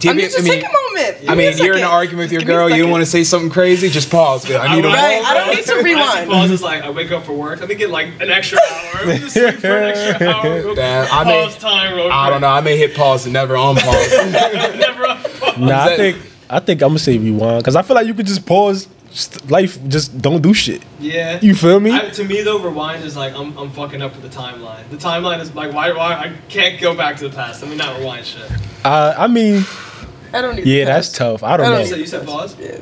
I 0.06 0.14
mean, 0.14 0.20
just 0.30 0.46
take 0.46 0.64
a 0.64 0.70
moment. 0.94 1.22
Give 1.22 1.30
I 1.30 1.36
mean, 1.36 1.58
you're 1.58 1.74
in 1.74 1.80
an 1.80 1.86
argument 1.86 2.26
with 2.26 2.32
your 2.32 2.42
Just 2.42 2.48
give 2.48 2.50
me 2.50 2.54
a 2.54 2.58
girl. 2.58 2.70
You 2.70 2.76
second. 2.84 2.92
want 2.92 3.02
to 3.02 3.06
say 3.06 3.24
something 3.24 3.50
crazy? 3.50 3.90
Just 3.90 4.10
pause. 4.10 4.48
man. 4.50 4.62
I 4.62 4.76
need 4.76 4.86
a 4.86 4.88
would- 4.90 4.94
Right, 4.96 5.22
I 5.26 5.34
don't 5.34 5.56
need 5.56 5.66
to 5.66 5.76
rewind. 5.84 6.30
pause 6.30 6.52
is 6.52 6.62
like 6.62 6.84
I 6.84 6.90
wake 6.90 7.12
up 7.12 7.24
for 7.26 7.34
work. 7.34 7.60
Let 7.60 7.70
me 7.70 7.76
get 7.76 7.90
like 7.90 8.08
an 8.22 8.30
extra 8.30 8.60
hour. 8.72 9.06
Let 9.06 9.08
me 9.08 9.18
just 9.20 9.34
sleep 9.34 9.56
for 9.56 9.68
an 9.78 9.84
extra 9.96 10.28
hour. 10.34 10.76
Damn, 10.76 11.08
I 11.12 11.24
may- 11.24 11.44
pause 11.46 11.58
time. 11.58 11.96
Real 11.96 12.12
I 12.12 12.30
don't 12.30 12.42
know. 12.42 12.48
I 12.48 12.62
may 12.62 12.78
hit 12.78 12.96
pause 12.96 13.26
and 13.26 13.34
never 13.34 13.56
on 13.58 13.76
pause. 13.78 14.12
know. 14.12 14.30
Never 14.32 15.08
on 15.08 15.18
pause. 15.24 15.58
nah, 15.58 15.84
I 15.86 15.96
think 15.98 16.18
I 16.50 16.60
think 16.60 16.82
I'm 16.82 16.90
gonna 16.90 17.00
say 17.00 17.18
rewind. 17.18 17.64
Cause 17.64 17.76
I 17.76 17.82
feel 17.82 17.96
like 17.96 18.08
you 18.08 18.14
could 18.14 18.26
just 18.28 18.46
pause. 18.46 18.88
Just, 19.12 19.52
life, 19.52 19.78
just 19.90 20.20
don't 20.24 20.42
do 20.42 20.56
shit. 20.56 20.82
Yeah. 21.00 21.38
You 21.40 21.54
feel 21.54 21.80
me? 21.80 21.92
I, 21.92 22.10
to 22.10 22.24
me 22.24 22.42
though, 22.42 22.58
rewind 22.58 23.04
is 23.04 23.16
like 23.16 23.36
I'm, 23.36 23.56
I'm 23.60 23.70
fucking 23.70 24.02
up 24.02 24.16
with 24.16 24.24
the 24.24 24.36
timeline. 24.36 24.90
The 24.90 24.98
timeline 24.98 25.40
is 25.40 25.54
like 25.54 25.72
why 25.72 25.92
why 25.92 26.14
I 26.16 26.34
can't 26.50 26.82
go 26.82 26.96
back 26.96 27.18
to 27.18 27.30
the 27.30 27.36
past. 27.36 27.62
Let 27.62 27.70
me 27.70 27.78
not 27.78 28.00
rewind 28.00 28.26
shit. 28.26 28.52
Uh, 28.84 29.14
I 29.16 29.28
mean, 29.28 29.66
I 30.34 30.42
don't 30.42 30.56
need. 30.56 30.66
yeah, 30.66 30.86
the 30.86 30.92
that's 30.92 31.12
tough. 31.12 31.44
I 31.44 31.58
don't 31.58 31.66
I 31.68 31.70
don't 31.70 31.80
You 31.80 31.84
know. 31.86 31.90
said, 31.92 32.00
you 32.00 32.08
said 32.08 32.26
pause. 32.26 32.56
Yeah. 32.60 32.78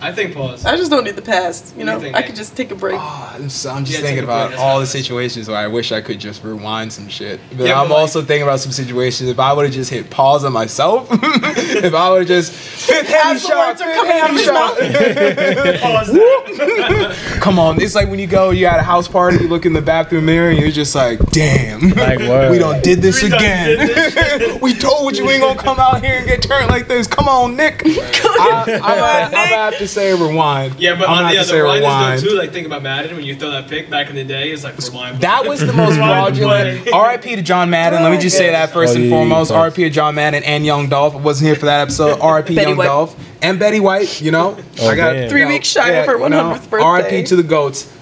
I 0.00 0.12
think 0.12 0.34
pause. 0.34 0.64
I 0.64 0.76
just 0.76 0.90
don't 0.92 1.02
need 1.02 1.16
the 1.16 1.22
past. 1.22 1.76
You 1.76 1.84
know, 1.84 1.98
you 2.00 2.12
I 2.14 2.22
could 2.22 2.36
just 2.36 2.56
take 2.56 2.70
a 2.70 2.76
break. 2.76 2.94
Oh, 2.98 3.32
I'm, 3.34 3.48
so, 3.48 3.70
I'm 3.70 3.84
just 3.84 3.98
Yeah, 3.98 4.06
thinking 4.06 4.24
take 4.26 4.30
a 4.30 4.32
break, 4.48 4.52
about 4.54 4.64
all 4.64 4.78
the 4.78 4.86
situations 4.86 5.48
where 5.48 5.56
I 5.56 5.66
wish 5.66 5.90
I 5.90 6.00
could 6.00 6.20
just 6.20 6.44
rewind 6.44 6.92
some 6.92 7.08
shit. 7.08 7.40
But 7.56 7.66
Yeah, 7.66 7.80
I'm 7.80 7.88
but, 7.88 7.94
like- 7.94 8.00
also 8.02 8.22
thinking 8.22 8.44
about 8.44 8.60
some 8.60 8.70
situations 8.70 9.28
if 9.28 9.40
I 9.40 9.52
would 9.52 9.64
have 9.64 9.74
just 9.74 9.90
hit 9.90 10.08
pause 10.08 10.44
on 10.44 10.52
myself. 10.52 11.08
if 11.12 11.94
I 11.94 12.10
would 12.10 12.18
have 12.20 12.28
just 12.28 12.52
fifth 12.52 13.10
As 13.12 13.42
the 13.42 13.48
words 13.56 13.80
are 13.80 13.92
coming 13.92 14.12
out 14.18 14.30
of 14.30 14.36
his 14.36 15.80
pause. 15.80 17.38
Come 17.40 17.58
on, 17.58 17.80
it's 17.82 17.94
like 17.96 18.08
when 18.08 18.18
you 18.20 18.26
go, 18.28 18.50
you 18.50 18.66
at 18.66 18.78
a 18.78 18.82
house 18.84 19.08
party, 19.08 19.38
you 19.38 19.48
look 19.48 19.66
in 19.66 19.72
the 19.72 19.82
bathroom 19.82 20.26
mirror, 20.26 20.50
and 20.50 20.58
you're 20.60 20.70
just 20.70 20.94
like, 20.94 21.18
damn, 21.30 21.80
Like, 21.90 22.20
word. 22.20 22.50
we 22.52 22.58
done 22.58 22.80
did 22.82 23.00
this 23.02 23.22
We 23.22 23.32
again. 23.32 23.78
did 23.78 23.88
this 24.14 24.60
we 24.62 24.74
told 24.74 25.16
you 25.16 25.26
we 25.26 25.32
ain't 25.34 25.42
gonna 25.42 25.58
come 25.58 25.78
out 25.80 26.04
here 26.04 26.18
and 26.18 26.26
get 26.26 26.42
turned 26.42 26.68
like 26.68 26.86
this. 26.88 27.06
Come 27.08 27.28
on, 27.28 27.56
Nick. 27.56 27.82
I, 27.84 27.90
I'm, 27.90 28.66
gonna, 28.66 28.76
I'm 28.82 29.30
gonna 29.32 29.46
have 29.46 29.78
to 29.78 29.87
say 29.88 30.12
rewind. 30.12 30.78
Yeah, 30.78 30.94
but 30.98 31.08
I'm 31.08 31.18
on 31.18 31.22
gonna 31.24 31.34
the 31.34 31.40
other 31.40 31.62
rewind 31.62 31.80
rewind. 31.80 32.20
though 32.20 32.28
too. 32.28 32.36
Like 32.36 32.52
think 32.52 32.66
about 32.66 32.82
Madden 32.82 33.16
when 33.16 33.24
you 33.24 33.34
throw 33.36 33.50
that 33.50 33.68
pick 33.68 33.90
back 33.90 34.08
in 34.10 34.16
the 34.16 34.24
day. 34.24 34.50
It's 34.50 34.62
like 34.64 34.78
rewind. 34.78 35.20
That 35.20 35.46
was 35.46 35.60
the 35.60 35.72
most 35.72 35.96
fraudulent. 35.96 36.86
RIP 36.92 37.22
to 37.36 37.42
John 37.42 37.70
Madden. 37.70 38.02
Let 38.02 38.12
me 38.12 38.18
just 38.18 38.36
say 38.36 38.50
that 38.50 38.70
first 38.70 38.92
Oh, 38.92 38.96
and 38.96 39.04
yeah, 39.04 39.10
foremost. 39.10 39.50
yeah, 39.50 39.64
RIP 39.64 39.74
to 39.74 39.90
John 39.90 40.14
Madden 40.14 40.44
and 40.44 40.64
Young 40.64 40.88
Dolph. 40.88 41.14
I 41.14 41.18
wasn't 41.18 41.48
here 41.48 41.56
for 41.56 41.66
that 41.66 41.80
episode. 41.80 42.20
RIP 42.24 42.50
Young 42.50 42.76
White. 42.76 42.84
Dolph 42.86 43.16
and 43.42 43.58
Betty 43.58 43.80
White. 43.80 44.20
You 44.20 44.30
know, 44.30 44.56
Oh, 44.80 44.94
damn. 44.94 45.28
Three 45.28 45.44
weeks 45.44 45.68
shy 45.68 45.88
of 45.90 46.06
her 46.06 46.18
you 46.18 46.28
know, 46.28 46.54
100th 46.54 46.70
birthday. 46.70 47.16
RIP 47.18 47.26
to 47.26 47.36
the 47.36 47.42
goats. 47.42 47.94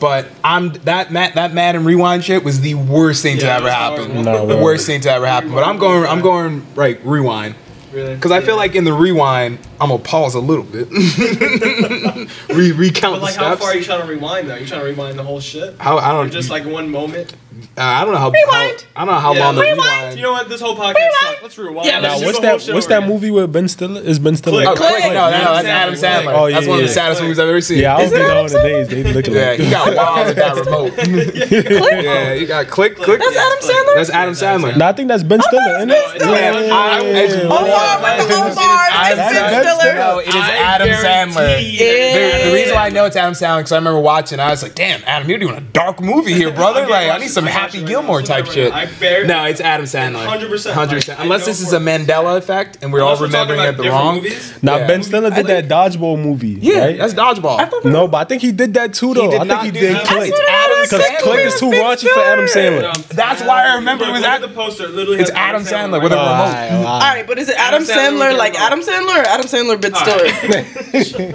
But 0.00 0.26
I'm 0.42 0.70
that 0.84 1.12
Matt 1.12 1.34
that 1.36 1.54
Madden 1.54 1.84
rewind 1.84 2.24
shit 2.24 2.44
was 2.44 2.60
the 2.60 2.74
worst 2.74 3.22
thing 3.22 3.38
to 3.38 3.44
Yeah, 3.46 3.54
it 3.54 3.60
ever 3.60 3.70
happen. 3.70 4.22
No, 4.22 4.44
the 4.46 4.56
worst 4.58 4.86
thing 4.86 5.00
to 5.02 5.10
ever 5.10 5.24
happen. 5.26 5.50
But 5.52 5.64
I'm 5.64 5.78
going. 5.78 6.04
I'm 6.04 6.20
going 6.20 6.66
right 6.74 7.00
rewind. 7.06 7.54
Really 7.94 8.14
Because 8.14 8.30
I 8.32 8.40
feel 8.40 8.56
like 8.56 8.74
in 8.74 8.84
the 8.84 8.92
rewind, 8.92 9.58
I'm 9.80 9.88
gonna 9.90 10.02
pause 10.02 10.34
a 10.34 10.40
little 10.40 10.64
bit, 10.64 10.88
Re- 12.50 12.72
recount 12.72 13.16
But 13.16 13.22
like, 13.22 13.34
the 13.34 13.40
how 13.40 13.46
steps. 13.54 13.60
far 13.62 13.70
are 13.70 13.76
you 13.76 13.84
trying 13.84 14.02
to 14.02 14.06
rewind 14.06 14.48
though? 14.50 14.56
You 14.56 14.66
trying 14.66 14.80
to 14.80 14.86
rewind 14.86 15.18
the 15.18 15.22
whole 15.22 15.40
shit? 15.40 15.74
How- 15.78 15.98
I 15.98 16.10
Or 16.10 16.12
don't 16.14 16.26
know. 16.26 16.32
just 16.32 16.50
like 16.50 16.64
one 16.66 16.90
moment. 16.90 17.34
Uh, 17.76 17.80
I 17.80 18.04
don't 18.04 18.12
know 18.14 18.18
how. 18.20 18.30
Rewind. 18.30 18.86
How, 18.94 19.02
I 19.02 19.04
don't 19.04 19.14
know 19.14 19.20
how 19.20 19.32
Yeah, 19.34 19.44
long 19.46 19.54
the 19.56 19.62
rewind. 19.62 19.78
rewind. 19.80 20.16
You 20.16 20.22
know 20.22 20.32
what? 20.32 20.48
This 20.48 20.60
whole 20.60 20.76
podcast 20.76 20.96
sucks. 21.20 21.42
Let's 21.42 21.58
rewind. 21.58 21.86
Yeah, 21.86 21.98
Let's 22.00 22.20
Now, 22.20 22.26
what's 22.26 22.38
do 22.38 22.42
the 22.42 22.48
whole 22.50 22.58
that? 22.58 22.74
What's 22.74 22.86
that 22.88 23.06
movie 23.06 23.30
with 23.30 23.52
Ben 23.52 23.68
Stiller? 23.68 24.00
Is 24.00 24.18
Ben 24.18 24.36
Stiller? 24.36 24.62
Click. 24.64 24.68
Oh, 24.68 24.74
Click. 24.76 24.90
Click. 25.02 25.12
No, 25.14 25.30
no, 25.30 25.38
no, 25.38 25.52
that's 25.54 25.66
Adam 25.68 25.68
Adam 25.68 25.94
Sandler. 25.94 26.32
Sandler. 26.32 26.34
Oh, 26.38 26.46
yeah, 26.46 26.54
that's 26.54 26.66
one 26.68 26.78
of 26.78 26.82
the 26.82 26.88
yeah. 26.88 26.94
saddest 26.94 27.22
movies 27.22 27.38
I've 27.38 27.48
ever 27.48 27.60
seen. 27.60 27.78
Yeah, 27.78 27.96
I 27.96 28.00
Is 28.02 28.10
was 28.10 28.20
it 28.20 28.24
thinking 28.24 28.36
Adam 28.36 28.52
nowadays 28.52 28.88
they 28.88 29.12
look 29.12 29.26
Yeah, 29.26 29.32
alike. 29.34 29.60
he 29.60 29.70
got 29.70 29.96
wild 29.96 30.26
with 30.26 30.36
that 30.36 30.56
remote. 30.64 30.92
yeah, 32.04 32.32
you 32.34 32.46
got 32.46 32.66
click, 32.68 32.96
click. 32.96 33.20
That's 33.20 33.36
Adam 33.36 33.58
Sandler? 33.60 33.94
That's 33.96 34.10
Adam 34.10 34.34
Sandler. 34.34 34.76
No, 34.76 34.86
I 34.86 34.92
think 34.92 35.08
that's 35.08 35.22
Ben 35.22 35.40
Stiller, 35.42 35.76
isn't 35.76 35.88
Ben 35.88 35.96
it? 35.98 36.20
Stiller. 36.20 36.34
Yeah, 36.36 36.60
yeah, 36.60 36.74
I- 36.74 37.02
it's 37.04 37.34
yeah. 37.36 37.48
more- 37.48 37.58
Omar 37.58 38.16
with 38.18 38.28
the 38.28 38.34
Omar. 38.34 38.86
It's 39.06 39.16
Ben 39.16 39.64
Stiller. 39.64 39.94
No, 39.94 40.18
it 40.18 40.28
is 40.28 40.34
Adam 40.34 40.88
Sandler. 40.88 41.34
guarantee 41.34 41.78
The, 41.78 42.48
the 42.48 42.54
reason 42.54 42.74
why 42.74 42.86
I 42.86 42.90
know 42.90 43.04
it's 43.06 43.16
Adam 43.16 43.34
Sandler 43.34 43.58
because 43.58 43.72
I 43.72 43.76
remember 43.76 44.00
watching. 44.00 44.40
I 44.40 44.50
was 44.50 44.62
like, 44.62 44.74
"Damn, 44.74 45.02
Adam, 45.06 45.28
you're 45.28 45.38
doing 45.38 45.56
a 45.56 45.60
dark 45.60 46.00
movie 46.00 46.32
here, 46.34 46.50
brother. 46.52 46.86
Like, 46.86 47.10
I 47.10 47.18
need 47.18 47.28
some 47.30 47.43
Happy 47.46 47.84
Gilmore 47.84 48.22
type 48.22 48.46
shit." 48.46 48.72
I 48.72 48.86
bear- 48.86 49.24
No, 49.26 49.44
it's 49.44 49.60
Adam 49.60 49.84
Sandler. 49.86 50.26
100%. 50.26 50.72
Hundred 50.74 50.96
percent. 50.96 51.18
Like, 51.18 51.24
Unless 51.24 51.46
this 51.46 51.60
is 51.60 51.72
a 51.72 51.76
a 51.76 51.80
Mandela 51.80 52.38
effect 52.38 52.78
and 52.82 52.92
we're 52.92 53.00
all 53.02 53.08
Unless 53.16 53.20
we're 53.20 53.26
remembering 53.26 53.60
it 53.60 53.76
the 53.76 53.88
wrong. 53.90 54.16
movies. 54.16 54.54
Now 54.62 54.76
Yeah. 54.76 54.86
Ben 54.86 55.02
Stiller 55.02 55.30
I 55.32 55.36
did 55.36 55.46
that 55.46 55.68
dodgeball 55.68 56.22
movie. 56.22 56.56
Yeah, 56.60 56.78
right? 56.86 56.98
that's 56.98 57.14
dodgeball. 57.14 57.84
no, 57.84 58.08
but 58.08 58.18
I 58.18 58.24
think 58.24 58.42
he 58.42 58.52
did 58.52 58.74
that 58.74 58.94
too 58.94 59.12
though. 59.14 59.32
I 59.38 59.46
think 59.46 59.62
he 59.62 59.70
did. 59.70 59.96
Click. 60.06 60.30
It's 60.32 60.40
Adam 60.48 60.78
Because 60.82 61.00
Sandler. 61.02 61.18
Click 61.22 61.40
is 61.46 61.60
too 61.60 61.70
Ben 61.70 61.82
raunchy 61.82 62.08
for 62.08 62.20
Adam 62.20 62.46
Stiller. 62.48 62.82
Sandler. 62.82 63.08
That's 63.08 63.42
why 63.42 63.64
I 63.66 63.74
remember 63.76 64.04
it 64.06 64.12
was 64.12 64.22
at 64.22 64.40
the 64.40 64.48
poster. 64.48 64.88
Literally 64.88 65.20
It's 65.20 65.30
Adam 65.32 65.62
Sandler 65.62 66.02
with 66.02 66.12
right 66.12 66.68
a 66.70 66.72
remote. 66.74 66.86
All 66.86 67.00
right, 67.00 67.26
but 67.26 67.38
is 67.38 67.48
it 67.48 67.56
Adam, 67.58 67.82
Adam 67.82 67.96
Sandler 67.96 68.30
Sandler, 68.32 68.38
like 68.38 68.54
Adam 68.60 68.80
Sandler 68.80 69.16
or 69.22 69.26
Adam 69.26 69.46
Sandler 69.46 69.80
Ben 69.80 69.92
All 69.94 70.00
Stiller? 70.00 71.24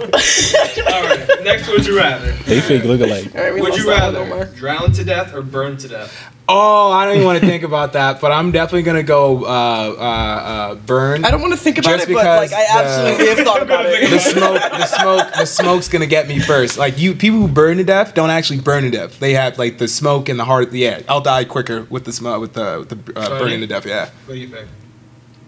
All 0.90 1.02
right. 1.04 1.44
Next, 1.44 1.68
would 1.68 1.86
you 1.86 1.96
rather? 1.96 2.32
They 2.32 2.60
fake 2.60 2.84
look 2.84 3.00
alike. 3.00 3.34
All 3.34 3.42
right, 3.42 3.60
Would 3.60 3.76
you 3.76 3.84
that 3.86 4.12
one, 4.14 4.16
Omar. 4.16 4.38
rather 4.38 4.54
drown 4.56 4.92
to 4.92 5.04
death 5.04 5.34
or 5.34 5.42
burn 5.42 5.76
to 5.78 5.88
death? 5.88 5.99
Oh, 6.52 6.90
I 6.90 7.04
don't 7.04 7.14
even 7.14 7.26
want 7.26 7.38
to 7.38 7.46
think 7.46 7.62
about 7.62 7.92
that, 7.92 8.20
but 8.20 8.32
I'm 8.32 8.50
definitely 8.50 8.82
gonna 8.82 9.04
go 9.04 9.44
uh, 9.44 9.48
uh, 9.48 10.02
uh, 10.02 10.74
burn. 10.74 11.24
I 11.24 11.30
don't 11.30 11.40
want 11.40 11.52
to 11.52 11.56
think 11.56 11.78
about 11.78 11.98
Just 11.98 12.08
it, 12.08 12.12
but 12.12 12.24
like 12.26 12.50
because 12.50 12.52
I 12.52 12.64
the- 12.64 12.88
absolutely 12.88 13.28
have 13.28 13.46
thought 13.46 13.62
about 13.62 13.86
it. 13.86 14.10
the 14.10 14.18
smoke, 14.18 14.60
the 14.60 14.86
smoke, 14.86 15.32
the 15.34 15.44
smoke's 15.44 15.88
gonna 15.88 16.06
get 16.06 16.26
me 16.26 16.40
first. 16.40 16.76
Like 16.76 16.98
you, 16.98 17.14
people 17.14 17.38
who 17.38 17.46
burn 17.46 17.76
to 17.76 17.84
death 17.84 18.14
don't 18.14 18.30
actually 18.30 18.60
burn 18.62 18.82
to 18.82 18.90
death. 18.90 19.20
They 19.20 19.34
have 19.34 19.58
like 19.58 19.78
the 19.78 19.86
smoke 19.86 20.28
and 20.28 20.40
the 20.40 20.44
heart. 20.44 20.72
Yeah, 20.72 21.02
I'll 21.08 21.20
die 21.20 21.44
quicker 21.44 21.84
with 21.84 22.04
the 22.04 22.12
smoke, 22.12 22.40
with 22.40 22.54
the, 22.54 22.78
with 22.80 22.88
the 22.88 23.16
uh, 23.16 23.38
burning 23.38 23.60
to 23.60 23.68
death. 23.68 23.86
Yeah. 23.86 24.10
What 24.26 24.34
do 24.34 24.40
you 24.40 24.48
think? 24.48 24.66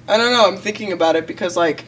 I 0.06 0.16
don't 0.16 0.32
know. 0.32 0.46
I'm 0.46 0.58
thinking 0.58 0.92
about 0.92 1.16
it 1.16 1.26
because 1.26 1.56
like 1.56 1.84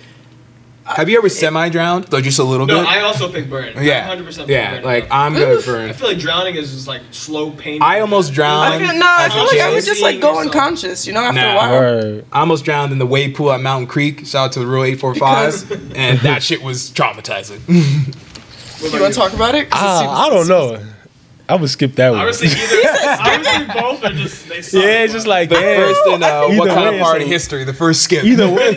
Have 0.87 1.09
you 1.09 1.16
ever 1.16 1.28
semi 1.30 1.70
drowned? 1.70 2.05
Though 2.05 2.20
just 2.20 2.39
a 2.39 2.45
little 2.45 2.66
No, 2.66 2.80
bit. 2.80 2.89
I 2.89 3.01
also 3.01 3.32
pick 3.32 3.49
burn. 3.49 3.72
yeah. 3.82 4.14
100% 4.14 4.49
yeah. 4.49 4.74
burn. 4.76 4.85
Like 4.85 5.09
I'm 5.11 5.32
gonna 5.32 5.47
Oof. 5.55 5.66
I 5.68 5.93
feel 5.93 6.09
like 6.09 6.18
drowning 6.18 6.57
is 6.57 6.72
just 6.72 6.87
like 6.87 7.01
slow 7.11 7.51
pain. 7.53 7.80
I 7.82 8.01
almost 8.01 8.32
drowned. 8.35 8.74
I 8.74 8.78
feel 8.78 8.95
no. 8.99 9.07
I 9.07 9.24
as 9.26 9.32
feel 9.32 9.43
like 9.45 9.53
I 9.55 9.57
kid. 9.68 9.74
would 9.74 9.85
just 9.85 10.03
like 10.03 10.20
go 10.20 10.35
Seeing 10.35 10.45
yourself. 10.47 10.55
unconscious. 10.55 11.07
You 11.07 11.12
know, 11.14 11.20
after 11.24 11.41
Nah. 11.41 11.53
a 11.53 11.57
while. 11.57 11.70
Word. 11.80 12.26
I 12.32 12.41
almost 12.41 12.64
drowned 12.66 12.93
in 12.93 12.99
the 12.99 13.07
wave 13.07 13.35
pool 13.35 13.51
at 13.53 13.61
Mountain 13.61 13.87
Creek. 13.89 14.26
Shout 14.26 14.47
out 14.47 14.53
to 14.53 14.59
the 14.61 14.66
Rule 14.66 14.85
845. 14.85 15.93
and 15.97 16.18
that 16.20 16.43
shit 16.43 16.62
was 16.62 16.91
traumatizing. 16.91 17.61
You 18.82 19.01
want 19.01 19.14
to 19.14 19.18
talk 19.18 19.32
about 19.32 19.55
it 19.55 19.62
seems- 19.62 19.70
Ah, 19.72 20.26
I 20.26 20.28
don't 20.28 20.47
know. 20.47 20.78
I 21.49 21.55
would 21.57 21.70
skip 21.70 21.95
that 21.95 22.11
one. 22.11 22.20
Honestly, 22.20 22.49
either 22.49 22.89
honestly 23.20 23.80
both 23.80 24.05
are 24.05 24.12
just 24.12 24.49
they 24.49 24.61
suck. 24.61 24.82
Yeah, 24.82 24.89
it's 25.05 25.12
just 25.14 25.26
like 25.26 25.49
The 25.49 25.55
yeah. 25.55 25.76
first 25.76 26.01
in 26.09 26.22
uh, 26.22 26.49
what 26.59 26.68
kind 26.68 26.91
way, 26.91 26.99
of 26.99 27.03
party 27.03 27.24
so- 27.24 27.30
history? 27.30 27.64
The 27.64 27.72
first 27.72 28.03
skip. 28.03 28.24
Either 28.24 28.49
way, 28.53 28.74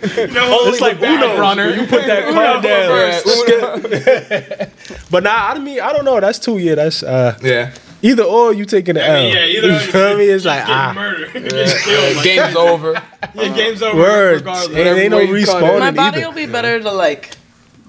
No, 0.32 0.66
it's 0.68 0.80
like 0.80 1.00
bad 1.00 1.22
Uno. 1.22 1.40
runner. 1.40 1.70
You 1.70 1.86
put 1.86 2.06
that 2.06 2.32
card 2.32 2.64
Yeah, 2.64 3.20
down. 3.82 3.90
Uno. 4.60 4.68
But 5.10 5.22
nah, 5.24 5.48
I 5.54 5.58
mean, 5.58 5.80
I 5.80 5.92
don't 5.92 6.04
know. 6.04 6.20
That's 6.20 6.38
two. 6.38 6.58
Yeah, 6.58 6.74
that's 6.76 7.02
uh, 7.02 7.38
yeah. 7.42 7.72
either 8.02 8.22
or. 8.24 8.52
You 8.52 8.64
taking 8.66 8.94
the 8.94 9.02
I 9.04 9.06
L. 9.08 9.22
mean, 9.22 9.34
yeah, 9.34 9.44
either 9.46 9.68
you 9.72 9.78
feel 9.78 10.16
me? 10.18 10.24
It's 10.26 10.44
like 10.44 10.62
ah, 10.68 10.92
murdered, 10.94 11.32
getting 11.32 12.22
Game's 12.22 12.56
over. 12.56 12.92
yeah, 13.34 13.54
game's 13.56 13.82
over. 13.82 13.96
words. 13.98 14.42
Regardless. 14.42 14.76
Ain't, 14.76 14.98
ain't 14.98 15.10
no 15.10 15.16
Whatever 15.16 15.32
way 15.32 15.40
you 15.40 15.46
cut 15.46 15.62
it. 15.62 15.66
respawning 15.66 15.78
My 15.80 15.90
body 15.90 16.18
either. 16.18 16.28
will 16.28 16.34
be 16.34 16.46
better 16.46 16.80
to 16.80 16.90
like 16.92 17.36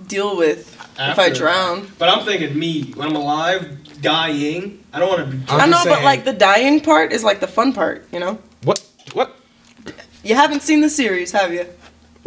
deal 0.08 0.38
with 0.38 0.76
if 0.98 1.20
I 1.20 1.30
drown. 1.30 1.92
But 2.00 2.10
I'm 2.10 2.26
thinking 2.26 2.58
me 2.58 2.92
when 2.96 3.10
I'm 3.10 3.16
alive, 3.16 4.02
dying. 4.02 4.84
I 4.94 5.00
don't 5.00 5.10
want 5.10 5.30
to 5.30 5.36
be. 5.38 5.44
I'm 5.50 5.70
know, 5.70 5.78
just 5.78 5.90
but 5.90 6.04
like 6.04 6.24
the 6.24 6.34
dying 6.34 6.80
part 6.82 7.12
is 7.12 7.24
like 7.24 7.40
the 7.42 7.48
fun 7.48 7.74
part. 7.74 8.08
You 8.14 8.20
know. 8.22 8.40
What? 8.64 8.86
What? 9.14 9.36
You 10.24 10.36
haven't 10.36 10.62
seen 10.64 10.82
the 10.82 10.90
series, 10.90 11.32
have 11.34 11.54
you? 11.54 11.66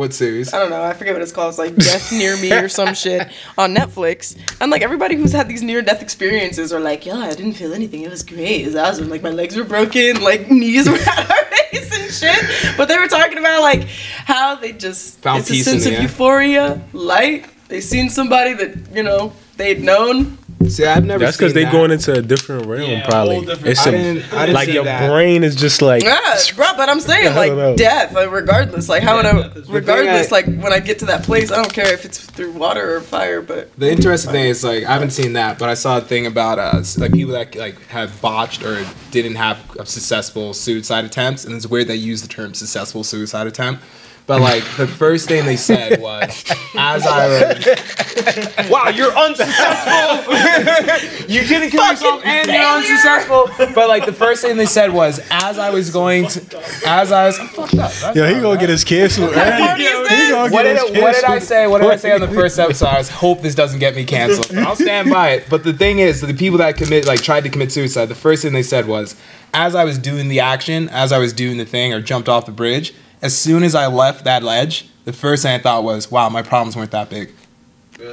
What 0.02 0.12
series? 0.12 0.52
I 0.52 0.58
don't 0.58 0.70
know. 0.70 0.82
I 0.82 0.94
forget 0.94 1.14
what 1.14 1.22
it's 1.22 1.30
called. 1.30 1.50
It's 1.50 1.58
like 1.58 1.76
Death 1.76 2.10
Near 2.10 2.36
Me 2.38 2.52
or 2.52 2.68
some 2.68 2.92
shit 2.92 3.28
on 3.56 3.72
Netflix. 3.72 4.36
And 4.60 4.68
like 4.68 4.82
everybody 4.82 5.14
who's 5.14 5.30
had 5.30 5.46
these 5.46 5.62
near 5.62 5.80
death 5.80 6.02
experiences 6.02 6.72
are 6.72 6.80
like, 6.80 7.06
yeah, 7.06 7.18
I 7.18 7.32
didn't 7.36 7.52
feel 7.52 7.72
anything. 7.72 8.02
It 8.02 8.10
was 8.10 8.24
great. 8.24 8.62
It 8.62 8.66
was 8.66 8.74
awesome. 8.74 9.08
Like 9.08 9.22
my 9.22 9.30
legs 9.30 9.54
were 9.54 9.62
broken, 9.62 10.20
like 10.20 10.50
knees 10.50 10.88
were 10.90 10.98
out 11.06 11.30
of 11.30 11.46
face 11.70 11.96
and 11.96 12.12
shit. 12.12 12.76
But 12.76 12.88
they 12.88 12.98
were 12.98 13.06
talking 13.06 13.38
about 13.38 13.60
like 13.62 13.84
how 13.84 14.56
they 14.56 14.72
just 14.72 15.20
Found 15.20 15.38
it's 15.38 15.50
a 15.52 15.60
sense 15.62 15.86
of 15.86 15.92
end. 15.92 16.02
euphoria, 16.02 16.82
light. 16.92 17.46
They 17.68 17.80
seen 17.80 18.10
somebody 18.10 18.54
that 18.54 18.76
you 18.92 19.04
know 19.04 19.32
they'd 19.56 19.84
known. 19.84 20.36
See, 20.68 20.84
I've 20.84 21.04
never. 21.04 21.24
That's 21.24 21.36
because 21.36 21.52
seen 21.52 21.54
they 21.56 21.64
that. 21.64 21.72
going 21.72 21.90
into 21.90 22.12
a 22.12 22.22
different 22.22 22.66
realm, 22.66 22.90
Yeah, 22.90 23.06
probably. 23.08 23.40
different- 23.40 23.66
It's 23.66 23.80
I 23.80 23.84
some, 23.84 23.92
didn't. 23.94 24.32
I 24.32 24.46
didn't 24.46 24.54
like 24.54 24.68
your 24.68 24.84
that. 24.84 25.08
brain 25.10 25.44
is 25.44 25.54
just 25.56 25.82
like. 25.82 26.02
Yeah, 26.02 26.18
bro. 26.56 26.66
But 26.76 26.88
I'm 26.88 27.00
saying 27.00 27.28
I 27.36 27.46
don't 27.46 27.56
know. 27.56 27.68
like 27.68 27.76
death, 27.76 28.12
like 28.12 28.30
regardless. 28.30 28.88
Like 28.88 29.02
how 29.02 29.20
Yeah, 29.20 29.32
would 29.34 29.66
I? 29.68 29.72
Regardless, 29.72 30.32
I- 30.32 30.36
like 30.36 30.46
when 30.46 30.72
I 30.72 30.80
get 30.80 30.98
to 31.00 31.06
that 31.06 31.22
place, 31.24 31.50
I 31.50 31.56
don't 31.56 31.72
care 31.72 31.92
if 31.92 32.04
it's 32.04 32.18
through 32.18 32.52
water 32.52 32.96
or 32.96 33.00
fire. 33.00 33.42
But 33.42 33.70
The 33.78 33.90
interesting 33.90 34.32
thing 34.32 34.46
is 34.46 34.62
like 34.64 34.84
I 34.84 34.92
haven't 34.92 35.10
seen 35.10 35.32
that, 35.34 35.58
but 35.58 35.68
I 35.68 35.74
saw 35.74 35.98
a 35.98 36.00
thing 36.00 36.26
about 36.26 36.58
uh 36.58 36.82
like 36.98 37.12
people 37.12 37.32
that 37.34 37.54
like 37.54 37.80
have 37.88 38.20
botched 38.20 38.62
or 38.64 38.84
didn't 39.10 39.34
have 39.36 39.58
successful 39.84 40.54
suicide 40.54 41.04
attempts, 41.04 41.44
and 41.44 41.54
it's 41.54 41.66
weird 41.66 41.88
they 41.88 41.96
use 41.96 42.22
the 42.22 42.28
term 42.28 42.54
successful 42.54 43.04
suicide 43.04 43.46
attempt. 43.46 43.82
But 44.26 44.40
like 44.40 44.62
the 44.76 44.86
first 44.86 45.28
thing 45.28 45.44
they 45.46 45.56
said 45.56 46.00
was, 46.00 46.44
as 46.76 47.04
I 47.06 47.26
was, 47.28 48.70
wow, 48.70 48.88
you're 48.88 49.12
unsuccessful. 49.12 50.32
you 51.28 51.42
didn't 51.46 51.70
kill 51.70 51.86
yourself 51.88 52.24
and 52.24 52.48
you're 52.48 52.62
unsuccessful. 52.64 53.48
But 53.74 53.88
like 53.88 54.06
the 54.06 54.12
first 54.12 54.42
thing 54.42 54.56
they 54.56 54.66
said 54.66 54.92
was, 54.92 55.20
as 55.30 55.58
I 55.58 55.70
was 55.70 55.90
going 55.90 56.28
to, 56.28 56.58
as 56.86 57.10
I 57.12 57.26
was, 57.26 57.38
I'm 57.38 57.48
fucked 57.48 57.74
up. 57.74 57.92
That's 57.92 58.16
Yo, 58.16 58.26
he 58.26 58.34
gonna 58.34 58.50
right. 58.50 58.60
get 58.60 58.68
his 58.68 58.84
canceled. 58.84 59.34
What 59.34 59.58
party 59.58 59.82
is 59.82 60.08
He 60.08 60.16
this? 60.16 60.30
gonna 60.30 60.52
What 60.52 60.62
did, 60.62 60.76
his 60.78 61.02
what 61.02 61.14
did 61.14 61.24
I 61.24 61.38
say? 61.38 61.66
What 61.66 61.82
did 61.82 61.90
I 61.90 61.96
say 61.96 62.12
on 62.12 62.20
the 62.20 62.28
first 62.28 62.58
episode? 62.58 62.86
I 62.86 62.98
was 62.98 63.08
hope 63.10 63.42
this 63.42 63.54
doesn't 63.54 63.80
get 63.80 63.96
me 63.96 64.04
canceled. 64.04 64.48
But 64.48 64.58
I'll 64.58 64.76
stand 64.76 65.10
by 65.10 65.30
it. 65.30 65.46
But 65.50 65.64
the 65.64 65.72
thing 65.72 65.98
is, 65.98 66.20
the 66.20 66.32
people 66.32 66.58
that 66.58 66.76
commit 66.76 67.06
like 67.06 67.22
tried 67.22 67.42
to 67.44 67.50
commit 67.50 67.72
suicide, 67.72 68.06
the 68.06 68.14
first 68.14 68.42
thing 68.42 68.52
they 68.52 68.62
said 68.62 68.86
was, 68.86 69.16
as 69.52 69.74
I 69.74 69.84
was 69.84 69.98
doing 69.98 70.28
the 70.28 70.40
action, 70.40 70.88
as 70.90 71.12
I 71.12 71.18
was 71.18 71.32
doing 71.32 71.56
the 71.58 71.66
thing 71.66 71.92
or 71.92 72.00
jumped 72.00 72.28
off 72.28 72.46
the 72.46 72.52
bridge, 72.52 72.94
as 73.22 73.36
soon 73.36 73.62
as 73.62 73.74
I 73.74 73.86
left 73.86 74.24
that 74.24 74.42
ledge, 74.42 74.88
the 75.04 75.12
first 75.12 75.42
thing 75.44 75.54
I 75.54 75.58
thought 75.58 75.84
was, 75.84 76.10
wow, 76.10 76.28
my 76.28 76.42
problems 76.42 76.76
weren't 76.76 76.90
that 76.90 77.08
big. 77.08 77.30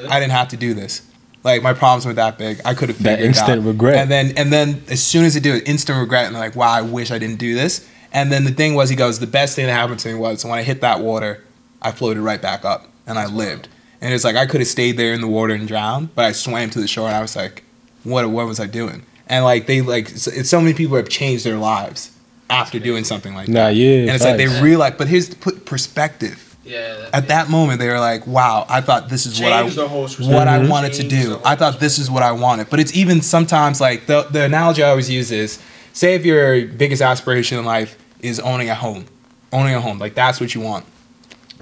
I 0.07 0.19
didn't 0.19 0.31
have 0.31 0.49
to 0.49 0.57
do 0.57 0.73
this. 0.73 1.01
Like 1.43 1.63
my 1.63 1.73
problems 1.73 2.05
weren't 2.05 2.17
that 2.17 2.37
big. 2.37 2.61
I 2.65 2.73
could 2.73 2.89
have 2.89 2.97
That 2.99 3.11
figured 3.17 3.19
it 3.21 3.27
instant 3.27 3.59
out. 3.61 3.65
regret. 3.65 3.95
And 3.95 4.11
then 4.11 4.33
and 4.37 4.51
then 4.53 4.83
as 4.89 5.01
soon 5.01 5.25
as 5.25 5.33
they 5.33 5.39
do 5.39 5.55
it, 5.55 5.67
instant 5.67 5.97
regret, 5.99 6.25
and 6.27 6.35
like, 6.35 6.55
wow, 6.55 6.69
I 6.71 6.81
wish 6.81 7.11
I 7.11 7.17
didn't 7.17 7.37
do 7.39 7.55
this. 7.55 7.87
And 8.11 8.31
then 8.31 8.43
the 8.43 8.51
thing 8.51 8.75
was, 8.75 8.89
he 8.89 8.95
goes, 8.95 9.19
the 9.19 9.27
best 9.27 9.55
thing 9.55 9.65
that 9.67 9.73
happened 9.73 9.99
to 10.01 10.09
me 10.09 10.15
was 10.15 10.43
when 10.43 10.57
I 10.57 10.63
hit 10.63 10.81
that 10.81 10.99
water, 10.99 11.43
I 11.81 11.91
floated 11.91 12.21
right 12.21 12.41
back 12.41 12.65
up 12.65 12.87
and 13.07 13.17
I 13.17 13.25
lived. 13.27 13.67
And 14.01 14.13
it's 14.13 14.23
like 14.23 14.35
I 14.35 14.45
could 14.45 14.61
have 14.61 14.67
stayed 14.67 14.97
there 14.97 15.13
in 15.13 15.21
the 15.21 15.27
water 15.27 15.53
and 15.53 15.67
drowned, 15.67 16.13
but 16.15 16.25
I 16.25 16.31
swam 16.33 16.69
to 16.71 16.79
the 16.81 16.87
shore 16.87 17.07
and 17.07 17.15
I 17.15 17.21
was 17.21 17.35
like, 17.35 17.63
what 18.03 18.29
what 18.29 18.45
was 18.45 18.59
I 18.59 18.67
doing? 18.67 19.05
And 19.27 19.43
like 19.45 19.65
they 19.65 19.81
like 19.81 20.09
so, 20.09 20.31
it's 20.33 20.49
so 20.49 20.59
many 20.59 20.73
people 20.73 20.97
have 20.97 21.09
changed 21.09 21.45
their 21.45 21.57
lives 21.57 22.11
after 22.49 22.79
doing 22.79 23.03
something 23.03 23.33
like 23.35 23.47
Nah, 23.47 23.65
that. 23.65 23.75
yeah. 23.75 23.99
And 24.01 24.09
it's 24.09 24.23
like 24.23 24.37
they 24.37 24.47
realize, 24.61 24.93
but 24.97 25.07
here's 25.07 25.33
put 25.33 25.65
perspective. 25.65 26.45
Yeah. 26.63 27.09
At 27.13 27.29
that 27.29 27.49
moment, 27.49 27.79
they 27.79 27.87
were 27.87 27.99
like, 27.99 28.27
"Wow, 28.27 28.65
I 28.69 28.81
thought 28.81 29.09
this 29.09 29.25
is 29.25 29.41
what 29.41 29.51
I 29.51 29.61
Changed 29.61 29.77
the 29.77 29.87
whole 29.87 30.07
what 30.07 30.47
I 30.47 30.59
mm-hmm. 30.59 30.69
wanted 30.69 30.93
to 30.93 31.07
do. 31.07 31.39
I 31.43 31.55
thought 31.55 31.79
this 31.79 31.97
is 31.97 32.11
what 32.11 32.21
I 32.21 32.31
wanted." 32.31 32.69
But 32.69 32.79
it's 32.79 32.95
even 32.95 33.21
sometimes 33.21 33.81
like 33.81 34.05
the 34.05 34.23
the 34.23 34.43
analogy 34.43 34.83
I 34.83 34.89
always 34.89 35.09
use 35.09 35.31
is, 35.31 35.59
say 35.93 36.13
if 36.13 36.25
your 36.25 36.67
biggest 36.67 37.01
aspiration 37.01 37.57
in 37.57 37.65
life 37.65 37.97
is 38.21 38.39
owning 38.39 38.69
a 38.69 38.75
home, 38.75 39.05
owning 39.51 39.73
a 39.73 39.81
home, 39.81 39.97
like 39.97 40.13
that's 40.13 40.39
what 40.39 40.53
you 40.53 40.61
want. 40.61 40.85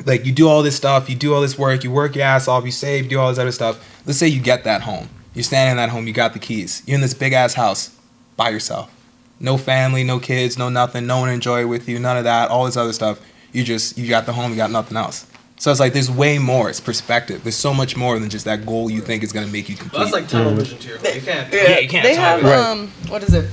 Like 0.05 0.25
you 0.25 0.33
do 0.33 0.47
all 0.47 0.61
this 0.61 0.75
stuff, 0.75 1.09
you 1.09 1.15
do 1.15 1.33
all 1.33 1.41
this 1.41 1.57
work, 1.57 1.83
you 1.83 1.91
work 1.91 2.15
your 2.15 2.25
ass 2.25 2.47
off, 2.47 2.65
you 2.65 2.71
save, 2.71 3.07
do 3.07 3.19
all 3.19 3.29
this 3.29 3.39
other 3.39 3.51
stuff. 3.51 3.79
Let's 4.05 4.19
say 4.19 4.27
you 4.27 4.41
get 4.41 4.65
that 4.65 4.81
home, 4.81 5.09
you're 5.33 5.43
standing 5.43 5.71
in 5.71 5.77
that 5.77 5.89
home, 5.89 6.05
you 6.05 6.13
got 6.13 6.33
the 6.33 6.39
keys, 6.39 6.83
you're 6.85 6.95
in 6.95 7.01
this 7.01 7.13
big 7.13 7.33
ass 7.33 7.53
house 7.53 7.95
by 8.35 8.49
yourself, 8.49 8.91
no 9.39 9.57
family, 9.57 10.03
no 10.03 10.19
kids, 10.19 10.57
no 10.57 10.69
nothing, 10.69 11.07
no 11.07 11.19
one 11.19 11.27
to 11.27 11.33
enjoy 11.33 11.67
with 11.67 11.87
you, 11.87 11.99
none 11.99 12.17
of 12.17 12.23
that, 12.23 12.49
all 12.49 12.65
this 12.65 12.77
other 12.77 12.93
stuff. 12.93 13.19
You 13.51 13.63
just 13.63 13.97
you 13.97 14.07
got 14.09 14.25
the 14.25 14.33
home, 14.33 14.51
you 14.51 14.57
got 14.57 14.71
nothing 14.71 14.97
else. 14.97 15.25
So 15.59 15.71
it's 15.71 15.79
like 15.79 15.93
there's 15.93 16.11
way 16.11 16.37
more. 16.37 16.69
It's 16.69 16.79
perspective. 16.79 17.43
There's 17.43 17.55
so 17.55 17.73
much 17.73 17.97
more 17.97 18.19
than 18.19 18.29
just 18.29 18.45
that 18.45 18.65
goal 18.65 18.91
you 18.91 19.01
think 19.01 19.23
is 19.23 19.31
gonna 19.33 19.47
make 19.47 19.69
you 19.69 19.75
complete. 19.75 19.93
Well, 19.99 20.03
that's 20.03 20.13
like 20.13 20.27
television 20.27 20.77
vision 20.77 20.99
to 20.99 21.07
your 21.07 21.15
You 21.15 21.21
can't. 21.21 21.53
Yeah, 21.53 21.79
you 21.79 21.89
can't 21.89 22.03
They 22.03 22.15
have 22.15 22.39
about 22.41 22.51
it. 22.51 22.65
um, 22.79 22.87
what 23.07 23.23
is 23.23 23.33
it? 23.33 23.49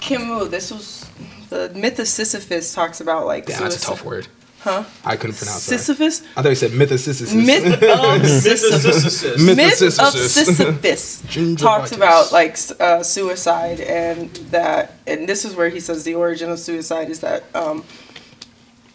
Camus. 0.00 0.48
This 0.48 0.70
was 0.70 1.10
the 1.50 1.72
myth 1.74 1.98
of 1.98 2.06
Sisyphus 2.06 2.74
talks 2.74 3.00
about 3.00 3.26
like 3.26 3.48
yeah, 3.48 3.58
that's 3.58 3.76
a 3.76 3.80
tough 3.80 4.04
word. 4.04 4.28
Huh? 4.64 4.82
I 5.04 5.16
couldn't 5.16 5.36
pronounce 5.36 5.66
that. 5.66 6.22
I 6.36 6.42
thought 6.42 6.48
you 6.48 6.54
said 6.54 6.70
mythosis. 6.70 7.34
Myth 7.46 7.82
of 7.82 8.26
Sisyphus. 8.26 9.38
Myth 9.38 9.82
of 9.82 9.90
Sisyphus. 9.90 9.92
Myth 9.92 9.98
of 9.98 10.14
Sisyphus 10.14 11.56
talks 11.58 11.92
about 11.92 12.32
like 12.32 12.56
uh, 12.80 13.02
suicide 13.02 13.80
and 13.80 14.30
that, 14.52 14.94
and 15.06 15.28
this 15.28 15.44
is 15.44 15.54
where 15.54 15.68
he 15.68 15.80
says 15.80 16.04
the 16.04 16.14
origin 16.14 16.48
of 16.50 16.58
suicide 16.58 17.10
is 17.10 17.20
that 17.20 17.44
um, 17.54 17.84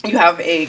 you 0.04 0.18
have 0.18 0.40
a 0.40 0.68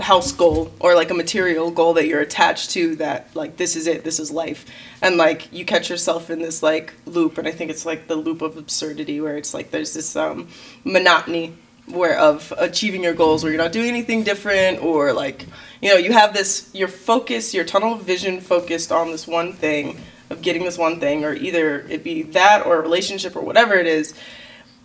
house 0.00 0.32
goal 0.32 0.70
or 0.80 0.94
like 0.94 1.10
a 1.10 1.14
material 1.14 1.70
goal 1.70 1.94
that 1.94 2.06
you're 2.06 2.20
attached 2.20 2.72
to 2.72 2.96
that 2.96 3.34
like 3.34 3.56
this 3.56 3.74
is 3.74 3.86
it 3.86 4.02
this 4.02 4.18
is 4.18 4.30
life 4.30 4.66
and 5.00 5.16
like 5.16 5.50
you 5.52 5.64
catch 5.64 5.88
yourself 5.88 6.30
in 6.30 6.40
this 6.40 6.64
like 6.64 6.92
loop 7.06 7.38
and 7.38 7.46
i 7.46 7.52
think 7.52 7.70
it's 7.70 7.86
like 7.86 8.08
the 8.08 8.16
loop 8.16 8.42
of 8.42 8.56
absurdity 8.56 9.20
where 9.20 9.36
it's 9.36 9.54
like 9.54 9.70
there's 9.70 9.94
this 9.94 10.16
um 10.16 10.48
monotony 10.82 11.54
where 11.86 12.18
of 12.18 12.52
achieving 12.58 13.02
your 13.02 13.14
goals 13.14 13.42
where 13.42 13.52
you're 13.52 13.62
not 13.62 13.72
doing 13.72 13.88
anything 13.88 14.22
different 14.22 14.82
or 14.82 15.12
like 15.12 15.46
you 15.82 15.90
know 15.90 15.96
you 15.96 16.12
have 16.12 16.32
this 16.32 16.70
your 16.72 16.88
focus 16.88 17.52
your 17.52 17.64
tunnel 17.64 17.96
vision 17.96 18.40
focused 18.40 18.90
on 18.90 19.10
this 19.10 19.26
one 19.26 19.52
thing 19.52 20.00
of 20.30 20.40
getting 20.40 20.64
this 20.64 20.78
one 20.78 20.98
thing 20.98 21.24
or 21.24 21.34
either 21.34 21.80
it 21.90 22.02
be 22.02 22.22
that 22.22 22.64
or 22.64 22.76
a 22.76 22.80
relationship 22.80 23.36
or 23.36 23.42
whatever 23.42 23.74
it 23.74 23.86
is 23.86 24.14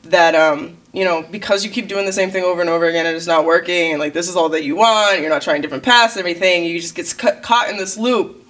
that 0.04 0.36
um 0.36 0.78
you 0.92 1.06
know 1.06 1.22
because 1.32 1.64
you 1.64 1.72
keep 1.72 1.88
doing 1.88 2.06
the 2.06 2.14
same 2.14 2.32
thing 2.32 2.44
over 2.44 2.60
and 2.60 2.70
over 2.70 2.86
again 2.86 3.06
and 3.06 3.16
it's 3.16 3.28
not 3.28 3.46
working 3.46 3.92
and 3.92 4.00
like 4.00 4.14
this 4.14 4.28
is 4.28 4.36
all 4.36 4.50
that 4.50 4.64
you 4.64 4.76
want 4.76 5.22
you're 5.22 5.30
not 5.30 5.42
trying 5.42 5.62
different 5.62 5.84
paths 5.84 6.16
and 6.16 6.20
everything 6.20 6.66
you 6.66 6.80
just 6.82 6.96
get 6.96 7.14
cut, 7.18 7.42
caught 7.42 7.70
in 7.70 7.78
this 7.78 7.98
loop. 7.98 8.46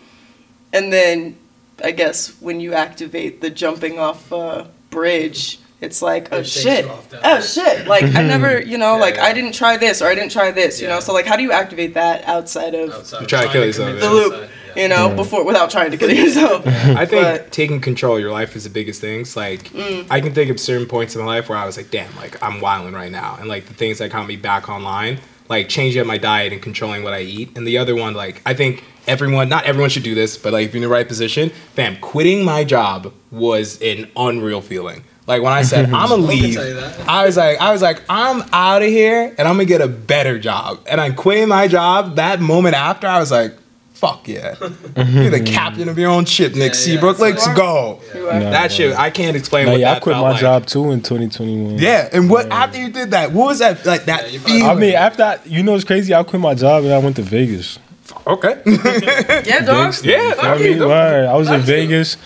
And 0.74 0.92
then 0.92 1.38
i 1.84 1.92
guess 1.92 2.30
when 2.42 2.60
you 2.60 2.74
activate 2.74 3.42
the 3.42 3.50
jumping 3.50 4.00
off 4.00 4.34
uh, 4.34 4.66
bridge 4.90 5.60
it's 5.82 6.02
like 6.02 6.28
oh 6.34 6.40
It 6.40 6.48
shit 6.48 6.86
you 6.86 6.92
off 6.92 7.10
that 7.10 7.22
oh 7.24 7.36
way. 7.36 7.42
shit 7.42 7.88
like 7.88 8.04
i 8.16 8.22
never 8.22 8.62
you 8.62 8.78
know 8.78 8.96
Yeah, 8.96 9.02
like 9.02 9.18
i 9.20 9.32
didn't 9.34 9.54
try 9.54 9.78
this 9.78 10.02
or 10.02 10.08
i 10.08 10.16
didn't 10.16 10.32
try 10.32 10.52
this 10.52 10.82
you 10.82 10.88
know 10.88 11.00
so 11.00 11.14
like 11.14 11.26
how 11.26 11.36
do 11.38 11.44
you 11.44 11.52
activate 11.52 11.94
that 11.94 12.26
outside 12.26 12.76
of 12.76 12.90
Outside 12.92 13.22
You 13.22 13.28
try 13.28 13.46
to 13.46 13.52
kill 13.52 13.66
yourself, 13.66 13.88
commit 13.90 14.04
yeah. 14.04 14.10
the 14.10 14.14
loop 14.16 14.34
suicide, 14.34 14.50
yeah. 14.76 14.82
you 14.84 14.88
know 14.90 15.16
before 15.16 15.46
without 15.46 15.70
trying 15.72 15.92
to 15.92 15.98
kill 15.98 16.12
yourself 16.24 16.68
I 16.68 17.06
think 17.06 17.24
But- 17.24 17.52
taking 17.52 17.80
control 17.82 18.16
of 18.16 18.22
your 18.22 18.32
life 18.32 18.56
is 18.56 18.64
the 18.66 18.70
biggest 18.70 19.00
things. 19.02 19.36
Like, 19.38 19.64
Mm. 19.70 20.08
I 20.10 20.20
can 20.22 20.34
think 20.34 20.50
of 20.52 20.60
certain 20.60 20.88
points 20.88 21.16
in 21.16 21.22
my 21.22 21.28
life 21.28 21.48
where 21.50 21.58
I 21.58 21.66
was 21.66 21.78
like, 21.78 21.92
damn, 21.92 22.14
like, 22.16 22.42
I'm 22.44 22.60
wilding 22.62 22.94
right 22.94 23.12
now. 23.12 23.38
And, 23.40 23.48
like, 23.48 23.66
the 23.68 23.74
things 23.74 23.98
that 24.00 24.12
got 24.12 24.28
me 24.28 24.36
back 24.36 24.68
online, 24.70 25.20
like, 25.48 25.70
changing 25.70 26.02
up 26.02 26.08
my 26.08 26.18
diet 26.18 26.52
and 26.54 26.62
controlling 26.62 27.04
what 27.04 27.14
I 27.14 27.22
eat. 27.22 27.56
And 27.58 27.66
the 27.68 27.78
other 27.78 27.96
one, 27.96 28.14
like, 28.14 28.42
I 28.46 28.54
think 28.54 28.84
everyone, 29.08 29.48
not 29.50 29.66
everyone 29.66 29.90
should 29.90 30.04
do 30.04 30.16
this, 30.16 30.38
but, 30.38 30.54
like, 30.54 30.66
if 30.68 30.74
you're 30.74 30.84
in 30.84 30.90
the 30.90 30.94
right 30.94 31.08
position, 31.08 31.50
fam, 31.76 31.98
quitting 31.98 32.44
my 32.44 32.64
job 32.64 33.14
was 33.32 33.80
an 33.82 34.10
unreal 34.16 34.62
feeling. 34.62 35.04
Like, 35.30 35.42
when 35.44 35.54
I 35.54 35.62
said, 35.62 35.86
I'm 35.94 36.10
gonna 36.10 36.24
I 36.24 36.28
leave, 36.28 36.56
tell 36.56 36.68
you 36.68 36.74
that. 36.74 37.08
I 37.08 37.26
was 37.26 37.38
like, 37.38 37.62
I 37.62 37.72
was 37.72 37.82
like, 37.82 38.02
I'm 38.10 38.44
out 38.52 38.82
of 38.82 38.88
here 38.90 39.34
and 39.38 39.48
I'm 39.48 39.54
gonna 39.56 39.66
get 39.66 39.80
a 39.82 39.88
better 39.88 40.40
job. 40.40 40.80
And 40.90 41.00
I 41.00 41.12
quit 41.12 41.48
my 41.48 41.68
job 41.68 42.16
that 42.18 42.42
moment 42.42 42.76
after, 42.76 43.06
I 43.08 43.20
was 43.20 43.32
like, 43.32 43.56
fuck 43.94 44.28
yeah. 44.28 44.56
You're 44.98 45.30
the 45.30 45.44
captain 45.46 45.88
of 45.88 45.98
your 46.00 46.10
own 46.10 46.26
ship, 46.26 46.54
Nick 46.54 46.60
Yeah, 46.60 46.66
yeah, 46.68 46.74
Seabrook. 46.74 47.12
it's 47.14 47.20
Let's 47.22 47.48
like- 47.48 47.56
go. 47.56 48.02
You 48.16 48.28
are. 48.28 48.40
That 48.40 48.72
shit, 48.72 48.98
I 48.98 49.10
can't 49.12 49.38
explain 49.38 49.66
Nah, 49.68 49.74
what 49.74 49.80
yeah, 49.82 49.94
I 49.94 50.00
quit 50.00 50.16
felt 50.16 50.24
my 50.26 50.32
like. 50.32 50.42
job 50.42 50.66
too 50.66 50.90
in 50.92 51.02
2021. 51.02 51.78
Yeah, 51.78 52.10
and 52.12 52.30
what 52.30 52.52
after 52.52 52.80
you 52.80 52.90
did 52.90 53.12
that? 53.12 53.32
What 53.32 53.46
was 53.48 53.60
that 53.60 53.86
like? 53.86 54.06
That 54.06 54.32
Yeah, 54.34 54.40
feeling? 54.40 54.64
I 54.64 54.74
mean, 54.74 54.96
after 54.96 55.24
I, 55.24 55.40
you 55.46 55.62
know, 55.64 55.76
it's 55.76 55.84
crazy. 55.84 56.12
I 56.14 56.24
quit 56.24 56.42
my 56.42 56.56
job 56.56 56.86
and 56.86 56.94
I 56.94 56.98
went 56.98 57.18
to 57.18 57.22
Vegas. 57.22 57.78
okay. 58.26 58.62
yeah 58.66 59.64
dog 59.66 59.94
Yeah, 60.04 60.30
you 60.30 60.34
fuck 60.36 60.58
feel 60.58 60.68
you. 60.76 60.80
me? 60.80 60.86
Word. 60.88 61.26
I 61.28 61.36
was 61.36 61.48
in 61.50 61.58
That's 61.60 61.70
it. 61.70 61.72
Vegas 61.74 62.18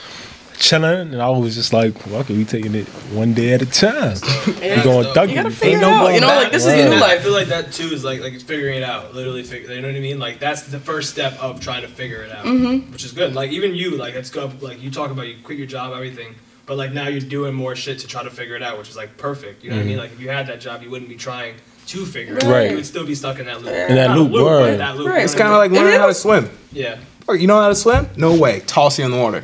chilling, 0.64 1.14
and 1.14 1.22
I 1.22 1.30
was 1.30 1.56
just 1.56 1.74
like, 1.74 1.98
"Fuck 1.98 2.30
it, 2.30 2.38
we 2.38 2.46
taking 2.46 2.74
it 2.74 2.88
one 3.14 3.34
day 3.34 3.54
at 3.54 3.62
a 3.62 3.66
time. 3.66 4.18
Yeah. 4.64 4.78
We 4.78 4.84
going 4.84 5.08
You 5.08 5.14
thug 5.14 5.30
you 5.30 5.36
gotta 5.36 5.52
figure 5.52 5.78
it 5.80 5.84
out 5.84 6.02
going 6.04 6.16
you 6.16 6.22
know 6.22 6.28
like 6.28 6.52
this 6.52 6.66
Right. 6.66 6.80
is 6.80 6.86
new 6.90 7.00
life. 7.00 7.20
I 7.20 7.24
feel 7.24 7.34
like 7.34 7.48
that 7.48 7.72
too 7.74 7.88
is 7.88 8.04
like 8.04 8.22
like 8.22 8.34
it's 8.34 8.44
figuring 8.44 8.78
it 8.78 8.84
out. 8.84 9.14
Literally, 9.14 9.44
figure. 9.44 9.74
You 9.74 9.82
know 9.82 9.90
what 9.90 9.98
I 9.98 10.00
mean? 10.00 10.20
Like 10.20 10.40
that's 10.40 10.64
the 10.64 10.80
first 10.80 11.10
step 11.12 11.34
of 11.42 11.60
trying 11.60 11.82
to 11.82 11.88
figure 11.90 12.24
it 12.24 12.32
out, 12.32 12.46
Mm-hmm. 12.46 12.92
which 12.94 13.04
is 13.04 13.12
good. 13.12 13.36
Like 13.36 13.52
even 13.52 13.76
you, 13.76 13.92
like 13.98 14.14
it's 14.16 14.30
good. 14.30 14.62
Like 14.62 14.82
you 14.82 14.90
talk 14.90 15.12
about 15.12 15.28
you 15.28 15.36
quit 15.44 15.58
your 15.58 15.68
job, 15.68 15.92
everything, 15.94 16.36
but 16.66 16.78
like 16.78 16.94
now 16.94 17.08
you're 17.10 17.20
doing 17.20 17.54
more 17.54 17.76
shit 17.76 18.00
to 18.00 18.08
try 18.08 18.24
to 18.24 18.30
figure 18.30 18.56
it 18.56 18.64
out, 18.64 18.78
which 18.78 18.90
is 18.90 18.96
like 18.96 19.18
perfect. 19.18 19.64
You 19.64 19.72
know 19.72 19.76
what 19.78 19.84
I 19.84 19.86
mean? 19.86 19.98
Like 19.98 20.12
if 20.14 20.20
you 20.22 20.30
had 20.30 20.48
that 20.48 20.62
job, 20.62 20.82
you 20.82 20.90
wouldn't 20.90 21.10
be 21.10 21.16
trying 21.18 21.56
to 21.88 22.06
figure 22.06 22.38
it 22.38 22.44
out. 22.46 22.50
Right. 22.52 22.70
You 22.70 22.78
would 22.78 22.86
still 22.86 23.06
be 23.06 23.16
stuck 23.16 23.40
in 23.40 23.46
that 23.48 23.58
loop. 23.62 23.68
In 23.74 23.96
that 23.96 24.08
Not 24.08 24.18
a 24.18 24.22
loop, 24.22 24.32
but 24.32 24.44
word. 24.44 24.80
that 24.80 24.96
loop. 24.98 25.08
Right. 25.10 25.24
It's 25.24 25.36
kind 25.36 25.52
of 25.52 25.58
like 25.58 25.72
learning 25.72 26.00
how 26.00 26.08
to 26.08 26.14
swim. 26.14 26.50
yeah. 26.72 26.98
Oh, 27.28 27.34
you 27.34 27.48
know 27.48 27.60
how 27.60 27.70
to 27.70 27.76
swim? 27.76 28.08
No 28.18 28.36
way. 28.38 28.60
Toss 28.62 29.00
you 29.00 29.06
in 29.06 29.12
the 29.12 29.18
water. 29.18 29.44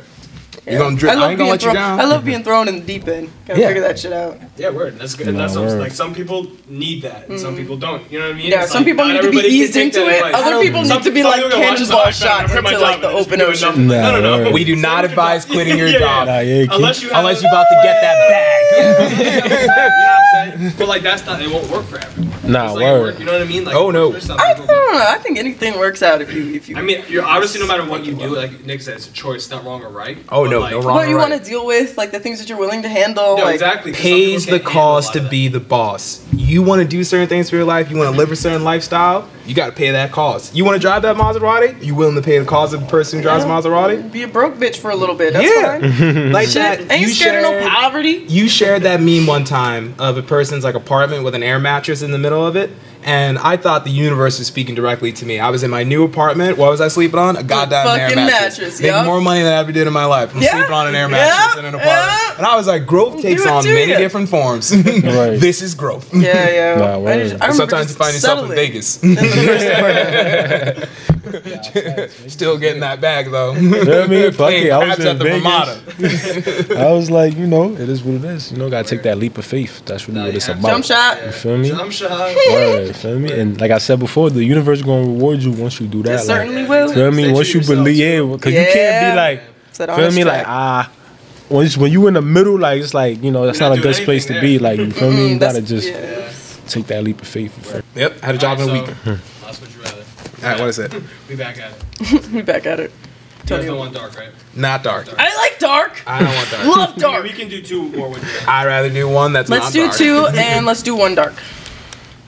You're 0.66 0.78
gonna 0.78 0.96
drip. 0.96 1.12
I, 1.12 1.14
ain't 1.14 1.20
gonna 1.20 1.36
being 1.38 1.50
let 1.50 1.62
you 1.62 1.72
down. 1.72 2.00
I 2.00 2.04
love 2.04 2.24
being 2.24 2.42
thrown 2.44 2.68
in 2.68 2.74
the 2.76 2.80
deep 2.82 3.08
end. 3.08 3.30
Gotta 3.46 3.60
Yeah. 3.60 3.66
figure 3.68 3.82
that 3.82 3.98
shit 3.98 4.12
out. 4.12 4.36
Yeah, 4.56 4.70
word. 4.70 4.98
That's 4.98 5.14
good. 5.14 5.28
Nah, 5.32 5.40
That's 5.40 5.54
what 5.56 5.66
word. 5.66 5.80
like 5.80 5.92
some 5.92 6.12
people 6.14 6.46
need 6.68 7.02
that, 7.02 7.28
and 7.28 7.38
some 7.40 7.56
people 7.56 7.76
don't. 7.76 8.02
You 8.12 8.18
know 8.18 8.26
what 8.26 8.34
I 8.34 8.38
mean? 8.38 8.46
Mm. 8.46 8.50
Yeah, 8.50 8.62
It's 8.64 8.72
some 8.72 8.80
like, 8.84 8.92
people 8.92 9.04
need 9.06 9.14
to 9.14 9.20
be 9.22 9.26
everybody 9.28 9.48
can 9.48 9.56
eased 9.56 9.76
into 9.76 10.06
it. 10.08 10.14
advice. 10.16 10.34
Other 10.34 10.60
people 10.62 10.84
Some- 10.84 10.98
need 10.98 11.04
to 11.04 11.10
be 11.12 11.22
like 11.22 11.42
people 11.42 11.58
watch 11.60 11.78
this, 11.78 11.88
cannonball 11.88 12.04
like, 12.04 12.14
shot 12.14 12.46
gonna 12.48 12.68
into 12.68 12.78
like 12.80 13.00
the 13.00 13.08
open 13.08 13.38
do 13.38 13.44
ocean. 13.46 13.86
no, 13.88 14.20
no, 14.20 14.44
no. 14.44 14.50
we 14.50 14.64
do 14.64 14.76
not 14.76 15.04
advise 15.04 15.44
quitting 15.44 15.78
your 15.78 15.86
Yeah, 15.88 15.92
yeah. 15.98 15.98
job 16.00 16.26
Nah, 16.28 16.38
yeah, 16.40 16.62
keep- 16.62 16.72
Unless 16.72 17.02
you 17.02 17.10
unless 17.14 17.42
you're 17.42 17.50
about 17.50 17.66
to 17.70 17.80
get 17.82 18.00
that 18.02 18.16
bag. 18.28 18.60
you 19.60 19.66
know 19.66 19.72
what 19.72 20.52
I'm 20.52 20.60
saying? 20.60 20.72
But 20.78 20.88
like 20.88 21.02
that's 21.02 21.24
not. 21.26 21.40
It 21.40 21.50
won't 21.50 21.68
work 21.70 21.86
for 21.86 21.98
everyone. 21.98 22.29
Nah, 22.50 22.66
It's 22.66 22.74
like, 22.74 22.84
word. 22.84 23.00
work- 23.02 23.18
You 23.18 23.24
know 23.24 23.32
what 23.32 23.42
I 23.42 23.44
mean? 23.44 23.64
Like, 23.64 23.74
Oh, 23.76 23.90
no. 23.90 24.08
works 24.10 24.20
for 24.22 24.26
some 24.32 24.40
I 24.40 24.54
don't 24.54 24.66
know. 24.66 24.90
I 24.92 25.18
think 25.18 25.38
anything 25.38 25.78
works 25.78 26.02
out 26.02 26.20
if 26.20 26.32
you 26.32 26.54
if 26.54 26.68
you. 26.68 26.76
I 26.76 26.82
mean, 26.82 27.02
you're 27.08 27.24
obviously 27.24 27.60
no 27.60 27.66
matter 27.66 27.84
what 27.84 28.04
you 28.04 28.14
do, 28.14 28.34
like 28.34 28.64
Nick 28.64 28.82
said, 28.82 28.96
it's 28.96 29.08
a 29.08 29.12
choice, 29.12 29.50
not 29.50 29.64
wrong 29.64 29.82
or 29.82 29.88
right. 29.88 30.18
Oh, 30.30 30.44
no, 30.44 30.60
like, 30.60 30.72
no 30.72 30.80
wrong. 30.82 30.94
what 30.96 31.08
you 31.08 31.16
right. 31.16 31.30
want 31.30 31.42
to 31.42 31.48
deal 31.50 31.64
with, 31.66 31.96
like 31.96 32.10
the 32.10 32.20
things 32.20 32.38
that 32.40 32.48
you're 32.48 32.58
willing 32.58 32.82
to 32.82 32.88
handle. 32.88 33.36
No, 33.36 33.44
like, 33.44 33.54
exactly. 33.54 33.92
'cause 33.92 34.00
some 34.02 34.10
pays 34.10 34.46
the 34.46 34.52
can't 34.52 34.62
handle 34.64 34.80
a 34.80 34.82
cost 34.82 35.12
to 35.14 35.20
be 35.28 35.48
the 35.48 35.60
boss. 35.60 36.20
You 36.34 36.62
want 36.62 36.82
to 36.82 36.88
do 36.88 37.04
certain 37.04 37.28
things 37.28 37.48
for 37.50 37.56
your 37.56 37.64
life. 37.64 37.90
You 37.90 37.96
want 37.96 38.10
to 38.12 38.16
live 38.18 38.32
a 38.32 38.36
certain 38.36 38.64
lifestyle. 38.64 39.28
You 39.46 39.54
got 39.54 39.66
to 39.66 39.72
pay 39.72 39.90
that 39.90 40.12
cost. 40.12 40.54
You 40.54 40.64
want 40.64 40.76
to 40.76 40.80
drive 40.80 41.02
that 41.02 41.16
Maserati. 41.16 41.82
You 41.82 41.94
willing 41.94 42.14
to 42.14 42.22
pay 42.22 42.38
the 42.38 42.44
cost 42.44 42.72
of 42.72 42.80
the 42.80 42.86
person 42.86 43.18
who 43.18 43.22
drives 43.24 43.42
a 43.44 43.48
Maserati? 43.48 44.10
Be 44.12 44.22
a 44.22 44.28
broke 44.28 44.54
bitch 44.56 44.76
for 44.76 44.90
a 44.90 44.94
little 44.96 45.14
bit. 45.16 45.32
That's 45.32 45.44
Yeah. 45.44 45.80
fine. 45.80 46.32
like 46.32 46.46
Shit, 46.48 46.54
that. 46.54 46.90
ain't 46.92 47.00
you 47.02 47.08
scared 47.08 47.44
of 47.44 47.50
no 47.62 47.68
poverty. 47.68 48.24
You 48.28 48.48
shared 48.48 48.82
that 48.82 49.00
meme 49.00 49.26
one 49.26 49.44
time 49.44 49.94
of 49.98 50.16
a 50.16 50.22
person's 50.22 50.62
like 50.62 50.74
apartment 50.76 51.24
with 51.24 51.34
an 51.34 51.42
air 51.42 51.58
mattress 51.58 52.02
in 52.02 52.10
the 52.12 52.18
middle 52.18 52.39
of 52.46 52.56
it. 52.56 52.70
And 53.02 53.38
I 53.38 53.56
thought 53.56 53.84
the 53.84 53.90
universe 53.90 54.38
was 54.38 54.46
speaking 54.46 54.74
directly 54.74 55.10
to 55.12 55.24
me. 55.24 55.40
I 55.40 55.48
was 55.48 55.62
in 55.62 55.70
my 55.70 55.84
new 55.84 56.04
apartment. 56.04 56.58
What 56.58 56.70
was 56.70 56.82
I 56.82 56.88
sleeping 56.88 57.18
on? 57.18 57.34
A 57.34 57.42
goddamn 57.42 57.86
air 57.86 58.10
fucking 58.10 58.26
mattress. 58.26 58.58
mattress, 58.58 58.80
Making 58.82 59.04
more 59.06 59.22
money 59.22 59.42
than 59.42 59.54
I 59.54 59.56
ever 59.56 59.72
did 59.72 59.86
in 59.86 59.92
my 59.94 60.04
life. 60.04 60.36
I'm 60.36 60.42
Yeah. 60.42 60.50
sleeping 60.50 60.72
on 60.74 60.86
an 60.86 60.94
air 60.94 61.08
Yeah. 61.08 61.16
mattress 61.16 61.56
in 61.60 61.64
an 61.64 61.74
apartment. 61.76 61.96
Yeah. 61.96 62.34
And 62.36 62.46
I 62.46 62.56
was 62.56 62.66
like, 62.66 62.84
growth 62.84 63.22
takes 63.22 63.46
on 63.46 63.64
many 63.64 63.92
ya. 63.92 63.96
different 63.98 64.28
forms. 64.28 64.70
Right. 64.76 65.40
this 65.40 65.62
is 65.62 65.74
growth. 65.74 66.12
Yeah, 66.12 66.50
yeah. 66.50 66.74
Nah, 66.76 67.08
I, 67.10 67.22
just, 67.22 67.42
I 67.42 67.52
Sometimes 67.52 67.88
you 67.90 67.96
find 67.96 68.12
yourself 68.12 68.50
in 68.50 68.54
Vegas. 68.54 69.00
in 71.34 71.42
the 71.42 71.50
first 71.50 71.76
apartment. 71.76 72.30
Still 72.30 72.58
getting 72.58 72.80
that 72.80 73.00
bag 73.00 73.30
though. 73.30 73.54
You 73.54 73.70
know 73.70 73.78
what 73.78 73.88
I 73.88 74.06
mean? 74.06 74.32
Fuck 74.32 74.52
it. 74.52 74.70
I 74.70 74.78
was 74.78 74.86
craps 74.86 75.00
in 75.00 75.06
at 75.06 75.18
the 75.18 75.24
Vegas. 75.24 76.70
I 76.76 76.92
was 76.92 77.10
like, 77.10 77.36
you 77.36 77.46
know, 77.46 77.72
it 77.72 77.88
is 77.88 78.02
what 78.02 78.14
it 78.16 78.24
is. 78.24 78.52
You 78.52 78.58
know, 78.58 78.70
gotta 78.70 78.88
take 78.88 79.02
that 79.04 79.18
leap 79.18 79.38
of 79.38 79.44
faith. 79.44 79.82
That's 79.86 80.08
really 80.08 80.20
Nah, 80.20 80.26
what 80.26 80.34
it's 80.34 80.48
about. 80.48 80.62
Jump 80.70 80.84
shot. 80.84 81.22
You 81.24 81.32
feel 81.32 81.58
me? 81.58 81.68
Jump 81.68 81.92
shot. 81.92 82.10
Word, 82.50 82.86
you 82.88 82.92
feel 82.92 83.18
me? 83.18 83.32
And 83.40 83.60
like 83.60 83.70
I 83.70 83.78
said 83.78 83.98
before, 83.98 84.30
the 84.30 84.44
universe 84.44 84.82
gonna 84.82 85.02
reward 85.06 85.40
you 85.42 85.52
once 85.52 85.80
you 85.80 85.86
do 85.88 86.02
that. 86.02 86.10
It 86.10 86.14
like, 86.16 86.24
certainly 86.26 86.62
you 86.62 86.68
will. 86.68 86.92
feel 86.92 87.10
me? 87.10 87.24
Set 87.24 87.34
Once 87.34 87.54
you 87.54 87.60
believe, 87.62 87.96
to 87.96 88.02
yeah, 88.02 88.36
because 88.36 88.52
you 88.52 88.66
can't 88.72 89.12
be 89.12 89.16
like, 89.16 89.42
Set 89.72 89.88
feel 89.94 90.10
me? 90.12 90.22
track. 90.22 90.38
Like 90.38 90.48
ah, 90.48 90.92
once 91.48 91.76
when 91.76 91.90
you 91.92 92.06
in 92.06 92.14
the 92.14 92.22
middle, 92.22 92.58
like 92.58 92.80
it's 92.82 92.94
like 92.94 93.22
you 93.22 93.30
know 93.30 93.46
that's 93.46 93.60
not, 93.60 93.70
not 93.70 93.78
a 93.78 93.82
good 93.82 93.94
doing 93.94 94.04
place 94.04 94.26
to 94.26 94.40
be. 94.40 94.58
Like 94.58 94.78
you 94.78 94.90
feel 94.90 95.10
me? 95.10 95.30
You 95.30 95.36
Mm, 95.36 95.40
that's- 95.40 95.54
gotta 95.56 95.66
just 95.66 95.88
yeah. 95.88 96.68
take 96.68 96.86
that 96.88 97.02
leap 97.04 97.20
of 97.22 97.28
faith. 97.28 97.52
you? 97.74 98.02
Yep, 98.02 98.20
had 98.20 98.34
a 98.34 98.38
job 98.38 98.58
in 98.60 98.68
a 98.68 98.72
week. 98.72 99.18
That's 100.40 100.60
what 100.60 100.60
you 100.60 100.60
rather. 100.60 100.60
Alright, 100.60 100.60
what 100.60 100.68
is 100.68 100.78
it? 100.78 101.02
Be 101.28 101.36
back 101.36 101.58
at 101.58 101.72
it. 101.72 102.26
We 102.32 102.42
back 102.42 102.66
at 102.66 102.80
it. 102.80 102.90
You 102.90 103.46
Tell 103.46 103.58
guys 103.58 103.64
you. 103.64 103.70
don't 103.70 103.78
want 103.80 103.94
dark, 103.94 104.16
right? 104.18 104.30
Not 104.54 104.82
dark. 104.84 105.08
I 105.18 105.36
like 105.36 105.58
dark. 105.58 106.02
I 106.06 106.20
don't 106.22 106.34
want 106.34 106.50
dark. 106.50 106.64
Love 106.76 106.96
dark. 106.96 107.22
we 107.24 107.30
can 107.30 107.48
do 107.48 107.62
two 107.62 107.88
more 107.90 108.08
with 108.10 108.22
you. 108.22 108.30
I'd 108.46 108.66
rather 108.66 108.90
do 108.90 109.08
one 109.08 109.32
that's 109.32 109.48
Let's 109.50 109.66
not 109.66 109.72
do 109.72 109.84
dark. 109.86 109.96
two 109.96 110.26
and 110.38 110.66
let's 110.66 110.82
do 110.82 110.94
one 110.94 111.14
dark. 111.14 111.34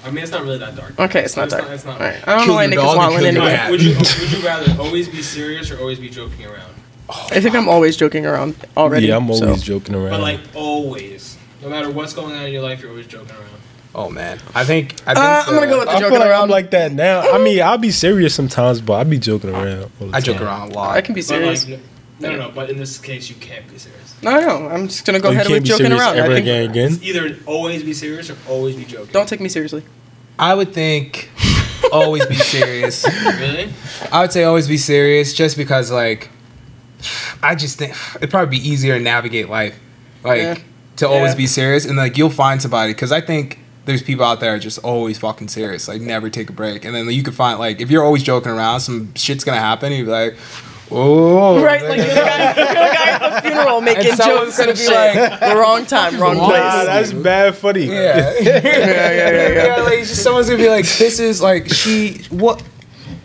I 0.05 0.11
mean, 0.11 0.25
it's 0.25 0.33
not 0.33 0.43
really 0.43 0.59
that 0.59 0.75
dark. 0.75 0.99
Okay, 0.99 1.23
it's 1.23 1.37
not 1.37 1.45
It's 1.45 1.55
dark. 1.55 1.65
not- 1.67 1.75
it's 1.75 1.85
not. 1.85 2.01
Alright. 2.01 2.27
I 2.27 2.37
don't 2.37 2.49
know 2.49 2.55
why 2.55 2.63
your 2.65 2.71
Nick 2.71 2.79
is 2.81 2.85
wilding 2.97 3.27
anyway. 3.27 3.55
cat. 3.55 3.71
Would 3.71 3.83
you 3.83 3.95
would 3.97 4.33
you 4.33 4.45
rather 4.45 4.83
always 4.83 5.09
be 5.09 5.23
serious 5.23 5.71
or 5.71 5.79
always 5.79 6.01
be 6.01 6.09
joking 6.11 6.45
around? 6.47 6.75
I 7.09 7.41
think 7.41 7.55
I'm 7.55 7.69
always 7.69 7.97
joking 7.97 8.25
around 8.27 8.57
already. 8.77 9.07
Yeah, 9.09 9.17
I'm 9.17 9.31
always 9.31 9.61
so. 9.61 9.65
joking 9.79 9.95
around. 9.95 10.11
But 10.11 10.21
like 10.23 10.41
always, 10.55 11.37
no 11.63 11.69
matter 11.69 11.91
what's 11.91 12.15
going 12.15 12.35
on 12.35 12.47
in 12.47 12.53
your 12.53 12.63
life, 12.63 12.81
you're 12.81 12.91
always 12.91 13.07
joking 13.07 13.31
around. 13.37 13.61
Oh 13.95 14.09
man, 14.09 14.39
I 14.55 14.65
think 14.65 14.95
I 15.07 15.13
think 15.15 15.19
Uh, 15.19 15.45
I'm 15.47 15.55
gonna 15.55 15.67
go 15.67 15.79
with 15.81 15.89
the 15.89 15.91
I 15.93 15.99
feel 15.99 16.09
joking 16.09 16.19
like 16.21 16.29
around. 16.31 16.43
I'm 16.45 16.49
like 16.51 16.71
that 16.71 16.93
now. 16.93 17.21
I 17.31 17.39
mean, 17.39 17.61
I'll 17.61 17.77
be 17.79 17.91
serious 17.91 18.35
sometimes, 18.35 18.81
but 18.81 18.95
I'll 18.95 19.05
be 19.05 19.19
joking 19.19 19.51
around. 19.51 19.91
all 20.01 20.07
the 20.09 20.17
I 20.17 20.21
joke 20.21 20.39
time. 20.39 20.47
around 20.47 20.73
a 20.73 20.75
lot. 20.75 20.97
I 20.97 21.03
can 21.03 21.15
be 21.15 21.21
serious. 21.23 21.69
like, 21.69 21.81
no, 22.19 22.31
no, 22.31 22.37
no. 22.49 22.51
But 22.55 22.71
in 22.71 22.79
this 22.79 22.99
case, 22.99 23.29
you 23.29 23.35
can't 23.37 23.69
be 23.69 23.77
serious. 23.79 24.15
No, 24.23 24.41
no, 24.41 24.69
I'm 24.69 24.89
just 24.89 25.05
gonna 25.05 25.21
go 25.21 25.29
Oh, 25.29 25.33
you 25.33 25.37
ahead 25.37 25.47
can't 25.49 25.55
with 25.57 25.63
be 25.65 25.69
joking 25.69 25.93
around. 25.93 26.17
ever 26.17 26.33
I 26.33 26.35
think, 26.37 26.47
again. 26.47 26.71
Again. 26.71 26.99
Either 27.03 27.37
always 27.45 27.83
be 27.83 27.93
serious 27.93 28.31
or 28.31 28.37
always 28.49 28.77
be 28.77 28.85
joking. 28.85 29.13
Don't 29.13 29.29
take 29.29 29.41
me 29.41 29.49
seriously. 29.51 29.83
I 30.39 30.55
would 30.55 30.73
think 30.73 31.29
always 31.93 32.25
be 32.27 32.37
serious. 32.37 33.05
really. 33.39 33.75
I 34.11 34.23
would 34.23 34.33
say 34.33 34.45
always 34.45 34.69
be 34.69 34.79
serious, 34.79 35.35
just 35.35 35.57
because 35.59 35.91
like 35.91 36.31
I 37.43 37.55
just 37.57 37.79
think 37.79 37.95
it'd 38.17 38.31
probably 38.31 38.59
be 38.59 38.69
easier 38.69 38.97
to 38.97 39.03
navigate 39.05 39.51
life, 39.51 39.79
like 40.25 40.41
Yeah. 40.41 40.59
to 40.97 41.09
always 41.09 41.33
Yeah. 41.33 41.37
be 41.37 41.47
serious, 41.47 41.85
and 41.85 41.97
like 41.99 42.17
you'll 42.17 42.31
find 42.31 42.63
somebody. 42.63 42.93
Because 42.95 43.13
I 43.13 43.21
think 43.21 43.59
there's 43.85 44.03
people 44.03 44.25
out 44.25 44.41
there 44.41 44.59
just 44.59 44.79
always 44.79 45.19
fucking 45.19 45.49
serious, 45.49 45.89
like 45.89 46.01
never 46.01 46.31
take 46.31 46.51
a 46.51 46.53
break. 46.53 46.85
And 46.85 46.95
then 46.95 47.09
you 47.11 47.23
could 47.23 47.35
find 47.35 47.59
like 47.59 47.81
if 47.81 47.91
you're 47.91 48.05
always 48.05 48.23
joking 48.23 48.53
around, 48.53 48.81
some 48.81 49.15
shit's 49.15 49.45
gonna 49.45 49.59
happen. 49.61 49.93
You'd 49.93 50.05
be 50.05 50.11
like, 50.11 50.37
oh, 50.91 51.63
Right, 51.63 51.83
like 51.83 51.97
you're 51.99 52.07
the 52.09 52.15
guy, 52.15 52.45
you're 52.57 52.67
the 52.67 52.75
guy 52.75 53.09
at 53.11 53.43
the 53.43 53.49
funeral 53.49 53.81
making 53.81 54.13
someone's 54.15 54.57
jokes 54.57 54.59
and 54.59 54.67
gonna 54.67 54.77
shit. 54.77 55.15
be 55.15 55.19
like, 55.21 55.41
the 55.41 55.57
wrong 55.57 55.87
time, 55.87 56.21
wrong 56.21 56.37
Wow, 56.39 56.49
place. 56.49 56.87
That's 56.87 57.13
bad 57.13 57.55
funny. 57.57 57.87
Yeah. 57.87 58.35
yeah, 58.41 58.61
yeah, 58.63 59.49
yeah, 59.77 59.83
Like 59.83 59.99
it's 60.01 60.11
just 60.11 60.23
someone's 60.23 60.49
gonna 60.49 60.63
be 60.63 60.69
like, 60.69 60.87
this 60.87 61.19
is 61.19 61.41
like 61.43 61.69
she 61.69 62.23
what. 62.31 62.63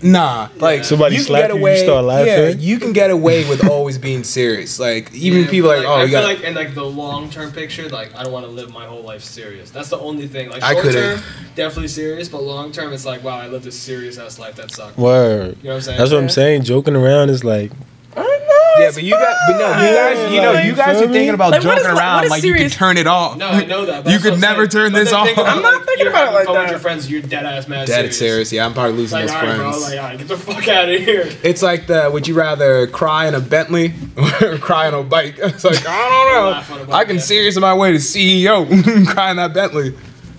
Nah, 0.02 0.50
like 0.58 0.84
Somebody 0.84 1.16
can 1.16 1.26
slap 1.26 1.50
get 1.50 1.60
you, 1.60 1.68
you 1.68 1.78
start 1.78 2.06
laughing? 2.06 2.28
Yeah, 2.28 2.48
you 2.50 2.78
can 2.80 2.94
get 2.94 3.10
away 3.10 3.50
with 3.50 3.68
always 3.68 3.98
being 3.98 4.24
serious. 4.24 4.80
Like 4.80 5.14
even 5.14 5.42
Yeah, 5.44 5.50
people 5.50 5.70
but, 5.70 5.80
like, 5.80 5.88
oh, 5.88 5.94
I 5.94 6.02
you 6.04 6.08
feel 6.10 6.22
got. 6.22 6.28
like 6.28 6.42
in 6.42 6.54
like 6.54 6.76
the 6.76 6.84
long 6.86 7.30
term 7.30 7.52
picture, 7.52 7.90
like 7.90 8.16
I 8.16 8.24
don't 8.24 8.32
want 8.32 8.46
to 8.46 8.52
live 8.52 8.72
my 8.72 8.86
whole 8.86 9.02
life 9.02 9.24
serious. 9.24 9.72
That's 9.72 9.90
the 9.90 9.98
only 9.98 10.28
thing. 10.28 10.50
Like 10.50 10.64
short 10.64 10.94
term, 10.94 11.20
definitely 11.56 11.88
serious, 11.88 12.30
but 12.30 12.44
long 12.44 12.72
term, 12.72 12.94
it's 12.94 13.06
like 13.06 13.24
wow, 13.24 13.40
I 13.40 13.48
lived 13.48 13.66
a 13.66 13.72
serious 13.72 14.18
ass 14.20 14.38
life. 14.38 14.56
That 14.56 14.72
sucked. 14.72 14.98
Word. 14.98 15.58
You 15.58 15.64
know 15.64 15.70
what 15.70 15.76
I'm 15.78 15.82
saying? 15.82 15.98
That's 15.98 16.12
what 16.12 16.22
I'm 16.22 16.30
saying. 16.30 16.64
Joking 16.64 16.96
around 16.96 17.30
is 17.30 17.44
like, 17.44 17.72
I 18.16 18.22
know. 18.22 18.57
Yeah, 18.80 18.92
but 18.94 19.04
you 19.04 19.12
got, 19.12 19.36
but 19.48 19.58
no, 19.58 19.68
you 19.68 19.74
fine. 19.74 19.94
guys, 19.94 20.32
you 20.34 20.42
know, 20.42 20.54
Like, 20.54 20.66
you 20.66 20.74
guys 20.76 21.02
are 21.02 21.08
thinking 21.08 21.34
about 21.34 21.52
Like, 21.52 21.64
what 21.64 21.76
joking 21.78 21.80
is- 21.80 21.94
what 21.94 21.98
around 22.02 22.24
is 22.26 22.30
like 22.32 22.44
you 22.44 22.52
can 22.54 22.58
serious? 22.60 22.76
turn 22.76 22.98
it 22.98 23.08
off. 23.08 23.38
No, 23.38 23.48
I 23.50 23.66
know 23.66 23.86
that. 23.86 24.04
but 24.04 24.10
You 24.12 24.18
that's 24.20 24.24
could 24.24 24.30
what 24.32 24.36
I'm 24.36 24.42
never 24.42 24.62
saying. 24.62 24.70
turn 24.70 24.92
But 24.94 25.00
this 25.00 25.12
then 25.12 25.26
think 25.26 25.38
off. 25.38 25.44
about, 25.46 25.56
I'm 25.58 25.62
not 25.64 25.86
thinking 25.86 26.06
you're 26.06 26.10
about 26.10 26.22
it 26.22 26.26
having 26.26 26.36
like 26.36 26.46
fun 26.46 26.56
that. 26.56 26.62
With 26.64 26.72
your 26.72 26.80
friends, 26.80 27.10
you're 27.12 27.22
dead 27.22 27.46
ass 27.46 27.68
mad 27.68 27.88
Dead 27.88 28.14
serious. 28.14 28.52
Yeah, 28.52 28.66
I'm 28.66 28.74
probably 28.74 28.94
losing 28.94 29.20
Like, 29.20 29.28
those 29.28 29.36
all 29.36 29.42
right, 29.44 29.56
bro, 29.58 29.72
friends. 29.72 29.84
like, 29.84 30.00
all 30.00 30.06
right, 30.06 30.18
get 30.18 30.28
the 30.28 30.38
fuck 30.38 30.68
out 30.68 30.90
of 30.90 31.00
here. 31.02 31.30
It's 31.44 31.62
like 31.62 31.88
the 31.88 32.10
would 32.12 32.28
you 32.28 32.36
rather 32.36 32.88
cry 32.88 33.28
in 33.28 33.36
a 33.36 33.40
Bentley 33.40 33.94
or 34.18 34.58
cry 34.60 34.88
on 34.88 34.94
a 34.94 35.04
bike? 35.04 35.36
It's 35.44 35.64
like 35.64 35.86
I 35.88 36.50
Laugh 36.52 36.70
on 36.72 36.76
a 36.78 36.80
don't 36.80 36.88
know. 36.88 36.92
bike, 36.94 37.02
I 37.02 37.06
can 37.06 37.16
yeah. 37.18 37.22
serious 37.22 37.58
my 37.60 37.74
way 37.74 37.92
to 37.92 37.98
CEO 37.98 39.08
crying 39.08 39.38
that 39.38 39.54
Bentley. 39.54 39.96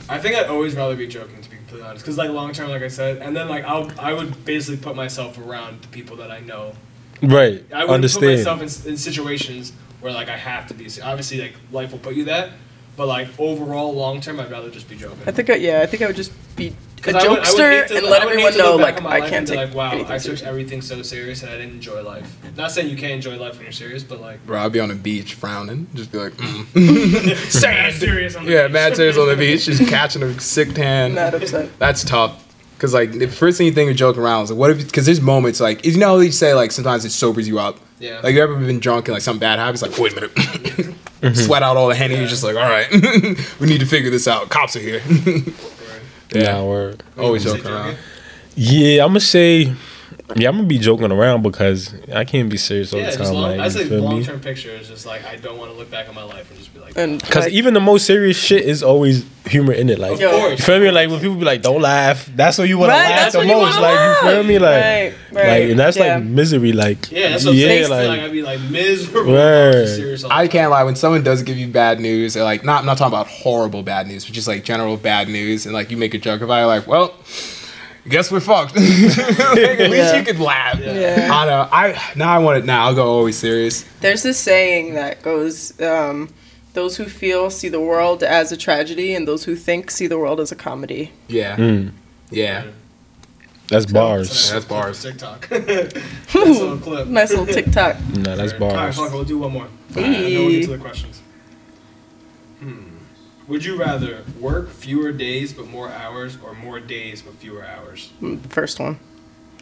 I 0.08 0.18
think 0.18 0.36
I'd 0.36 0.46
always 0.46 0.74
rather 0.74 0.96
be 0.96 1.06
joking, 1.06 1.40
to 1.42 1.50
be 1.50 1.56
completely 1.56 1.86
honest. 1.86 2.02
Because 2.04 2.16
like 2.16 2.30
long 2.30 2.52
term, 2.52 2.70
like 2.70 2.82
I 2.82 2.88
said, 2.88 3.18
and 3.18 3.36
then 3.36 3.48
like 3.48 3.64
I'll 3.64 3.90
I 3.98 4.12
would 4.14 4.44
basically 4.44 4.78
put 4.82 4.96
myself 4.96 5.38
around 5.38 5.82
the 5.82 5.88
people 5.88 6.16
that 6.16 6.30
I 6.30 6.40
know. 6.40 6.72
Right. 7.22 7.64
I 7.72 7.84
would 7.84 8.02
put 8.02 8.22
myself 8.22 8.58
in, 8.60 8.90
in 8.90 8.96
situations 8.96 9.72
where 10.00 10.12
like 10.12 10.28
I 10.28 10.36
have 10.36 10.66
to 10.68 10.74
be. 10.74 10.86
Obviously, 11.02 11.40
like 11.40 11.54
life 11.72 11.92
will 11.92 11.98
put 11.98 12.14
you 12.14 12.24
that, 12.24 12.50
but 12.96 13.06
like 13.06 13.28
overall, 13.38 13.92
long 13.94 14.20
term, 14.20 14.40
I'd 14.40 14.50
rather 14.50 14.70
just 14.70 14.88
be 14.88 14.96
joking. 14.96 15.18
I 15.26 15.32
think, 15.32 15.50
I, 15.50 15.56
yeah, 15.56 15.80
I 15.82 15.86
think 15.86 16.02
I 16.02 16.06
would 16.06 16.16
just 16.16 16.32
be 16.56 16.68
a 16.68 16.72
'Cause 17.00 17.14
I 17.14 17.28
would- 17.28 17.38
I 17.38 17.40
would 17.40 17.42
jokester 17.42 17.86
to- 17.88 17.96
and 17.98 18.06
I 18.06 18.10
let 18.10 18.24
would 18.24 18.34
hate 18.38 18.44
everyone 18.46 18.52
to 18.52 18.58
look 18.58 18.66
know, 18.66 18.78
back 18.78 18.94
like, 18.94 18.96
on 18.96 19.02
my 19.04 19.10
I 19.10 19.18
life 19.20 19.30
can't 19.30 19.36
and 19.38 19.46
be 19.46 19.50
take 19.56 19.66
like, 19.68 19.74
wow, 19.76 19.90
anything 19.92 20.06
I 20.10 20.14
took 20.14 20.22
serious. 20.22 20.42
everything 20.42 20.82
so 20.82 21.02
serious 21.02 21.42
and 21.42 21.50
I 21.52 21.56
didn't 21.56 21.74
enjoy 21.74 22.02
life. 22.02 22.36
Not 22.56 22.72
saying 22.72 22.88
you 22.88 22.96
can't 22.96 23.12
enjoy 23.12 23.36
life 23.36 23.54
when 23.54 23.62
you're 23.62 23.72
serious, 23.72 24.02
but 24.02 24.20
like, 24.20 24.44
Bro, 24.46 24.60
I'd 24.64 24.72
be 24.72 24.80
on 24.80 24.88
the 24.88 24.96
beach 24.96 25.34
frowning, 25.34 25.86
just 25.94 26.10
be 26.10 26.18
like, 26.18 26.32
mm. 26.36 27.62
mad 27.62 27.92
serious 27.94 28.34
on 28.36 28.44
the 28.46 28.50
yeah, 28.52 28.66
beach. 28.66 28.72
mad 28.72 28.96
serious 28.96 29.16
on 29.16 29.28
the 29.28 29.36
beach, 29.46 29.64
just 29.66 29.86
catching 29.88 30.22
a 30.24 30.40
sick 30.40 30.74
tan. 30.74 31.14
Not 31.14 31.34
upset. 31.34 31.70
That's 31.78 32.02
tough. 32.02 32.44
Cause 32.78 32.94
like 32.94 33.12
the 33.12 33.26
first 33.26 33.58
thing 33.58 33.66
you 33.66 33.72
think 33.72 33.90
of 33.90 33.96
joking 33.96 34.22
around 34.22 34.44
is 34.44 34.50
like, 34.50 34.58
what 34.58 34.70
if? 34.70 34.86
Because 34.86 35.04
there's 35.04 35.20
moments 35.20 35.58
like 35.58 35.84
you 35.84 35.96
know 35.96 36.08
how 36.08 36.16
they 36.18 36.30
say 36.30 36.54
like 36.54 36.70
sometimes 36.70 37.04
it 37.04 37.10
sobers 37.10 37.48
you 37.48 37.58
up. 37.58 37.78
Yeah. 37.98 38.20
Like 38.20 38.34
you 38.34 38.42
ever 38.42 38.54
been 38.54 38.78
drunk 38.78 39.08
and 39.08 39.14
like 39.14 39.22
something 39.22 39.40
bad 39.40 39.58
happens? 39.58 39.82
Like 39.82 39.98
wait 39.98 40.12
a 40.12 40.14
minute, 40.14 40.34
mm-hmm. 40.34 41.34
sweat 41.34 41.64
out 41.64 41.76
all 41.76 41.88
the 41.88 41.96
henny. 41.96 42.16
You're 42.16 42.28
just 42.28 42.44
like, 42.44 42.54
all 42.54 42.62
right, 42.62 42.88
we 43.60 43.66
need 43.66 43.80
to 43.80 43.86
figure 43.86 44.10
this 44.10 44.28
out. 44.28 44.48
Cops 44.48 44.76
are 44.76 44.80
here. 44.80 45.02
Nah, 46.34 46.62
word. 46.62 47.02
Always 47.16 47.44
joking 47.44 47.66
around. 47.66 47.96
Yeah, 48.54 49.04
I'm 49.04 49.10
gonna 49.10 49.20
say, 49.20 49.72
yeah, 50.36 50.48
I'm 50.48 50.56
gonna 50.56 50.68
be 50.68 50.78
joking 50.78 51.10
around 51.10 51.42
because 51.42 51.94
I 52.12 52.24
can't 52.24 52.48
be 52.50 52.56
serious 52.56 52.92
all 52.92 53.00
Yeah, 53.00 53.10
the 53.10 53.16
time. 53.24 53.32
long, 53.34 53.42
like, 53.42 53.60
I 53.60 53.64
you 53.64 53.70
say 53.70 53.84
feel 53.88 54.02
long 54.02 54.22
term 54.24 54.40
picture 54.40 54.70
is 54.70 54.88
just 54.88 55.06
like 55.06 55.24
I 55.24 55.36
don't 55.36 55.58
want 55.58 55.70
to 55.72 55.76
look 55.76 55.90
back 55.90 56.08
on 56.08 56.14
my 56.14 56.22
life 56.22 56.48
and 56.50 56.58
just 56.58 56.72
be 56.74 56.80
like, 56.80 56.92
And 56.96 57.20
Because 57.20 57.44
like, 57.46 57.52
even 57.54 57.72
the 57.74 57.80
most 57.80 58.04
serious 58.06 58.36
shit 58.36 58.62
is 58.64 58.82
always 58.82 59.24
humor 59.46 59.72
in 59.72 59.88
it. 59.88 59.98
Like, 59.98 60.12
of 60.12 60.20
Yo. 60.20 60.30
you 60.30 60.38
course. 60.48 60.60
feel 60.64 60.80
me? 60.80 60.90
Like 60.90 61.08
when 61.08 61.20
people 61.20 61.36
be 61.36 61.44
like, 61.46 61.62
"Don't 61.62 61.80
laugh," 61.80 62.28
that's 62.36 62.58
when 62.58 62.68
you 62.68 62.76
want 62.76 62.90
Right, 62.90 63.02
to 63.04 63.10
laugh 63.10 63.32
the 63.32 63.38
when 63.38 63.48
you 63.48 63.54
most. 63.54 63.80
wanna 63.80 63.94
Like, 63.94 64.22
you 64.22 64.28
feel 64.30 64.42
me? 64.42 64.58
Like, 64.58 65.14
Right, 65.32 65.48
like, 65.48 65.70
and 65.70 65.78
that's 65.80 65.96
yeah. 65.96 66.16
like 66.16 66.24
misery. 66.24 66.72
Like, 66.72 67.10
Yeah, 67.10 67.30
that's 67.30 67.46
what 67.46 67.54
yeah, 67.54 67.86
like, 67.88 68.08
like, 68.08 68.20
I'd 68.20 68.32
be 68.32 68.42
like 68.42 68.60
miserable. 68.70 69.32
Word. 69.32 69.72
Just 69.72 69.96
serious 69.96 70.24
all 70.24 70.28
the 70.30 70.36
I 70.36 70.48
can't 70.48 70.70
lie. 70.70 70.84
When 70.84 70.96
someone 70.96 71.22
does 71.22 71.42
give 71.42 71.56
you 71.56 71.68
bad 71.68 72.00
news, 72.00 72.36
or 72.36 72.42
like 72.44 72.64
not, 72.64 72.80
I'm 72.80 72.86
not 72.86 72.98
talking 72.98 73.14
about 73.14 73.28
horrible 73.28 73.82
bad 73.82 74.06
news, 74.06 74.24
but 74.26 74.34
just 74.34 74.46
like 74.48 74.64
general 74.64 74.96
bad 74.98 75.28
news, 75.28 75.64
and 75.64 75.74
like 75.74 75.90
you 75.90 75.96
make 75.96 76.12
a 76.12 76.18
joke 76.18 76.42
about 76.42 76.62
it, 76.62 76.66
like, 76.66 76.86
well, 76.86 77.14
guess 78.08 78.30
we're 78.32 78.40
fucked. 78.40 78.74
like, 78.76 78.86
at 78.86 79.90
least 79.90 80.12
Yeah. 80.12 80.18
you 80.18 80.24
could 80.24 80.38
laugh. 80.40 80.78
Yeah. 80.80 81.28
I 81.32 81.46
know. 81.46 81.68
I 81.70 82.12
now 82.16 82.34
I 82.34 82.38
want 82.38 82.58
it. 82.58 82.64
Now 82.64 82.86
I'll 82.86 82.94
go 82.94 83.06
always 83.08 83.36
serious. 83.38 83.84
There's 84.00 84.22
this 84.22 84.38
saying 84.38 84.94
that 84.94 85.22
goes, 85.22 85.78
um, 85.80 86.32
"Those 86.74 86.96
who 86.96 87.04
feel 87.04 87.50
see 87.50 87.68
the 87.68 87.80
world 87.80 88.22
as 88.22 88.50
a 88.52 88.56
tragedy, 88.56 89.14
and 89.14 89.26
those 89.28 89.44
who 89.44 89.54
think 89.56 89.90
see 89.90 90.06
the 90.06 90.18
world 90.18 90.40
as 90.40 90.50
a 90.52 90.56
comedy." 90.56 91.12
Yeah. 91.28 91.56
mm, 91.56 91.92
Yeah. 92.30 92.64
that's 93.68 93.86
bars. 93.86 94.28
That's 94.28 94.50
That's 94.50 94.64
bars. 94.64 95.02
TikTok. 95.02 95.48
That's 95.50 96.34
a 96.34 96.38
little 96.38 96.78
clip. 96.78 97.06
Nice 97.08 97.30
little 97.30 97.46
TikTok. 97.46 97.96
Nah, 98.16 98.34
that's 98.36 98.52
All 98.54 98.58
right, 98.60 98.74
bars. 98.74 98.96
fuck, 98.96 99.12
we'll 99.12 99.24
do 99.24 99.38
one 99.38 99.52
more. 99.52 99.68
Hey. 99.94 100.04
And 100.04 100.14
then 100.14 100.34
we'll 100.34 100.50
get 100.50 100.62
to 100.64 100.70
the 100.70 100.78
questions. 100.78 101.20
Hmm. 102.60 102.82
Would 103.48 103.64
you 103.64 103.76
rather 103.76 104.24
work 104.38 104.70
fewer 104.70 105.10
days 105.12 105.52
but 105.52 105.66
more 105.68 105.88
hours, 105.90 106.36
or 106.44 106.54
more 106.54 106.80
days 106.80 107.22
but 107.22 107.34
fewer 107.34 107.64
hours? 107.64 108.10
Mm, 108.22 108.40
First 108.50 108.78
one. 108.78 108.98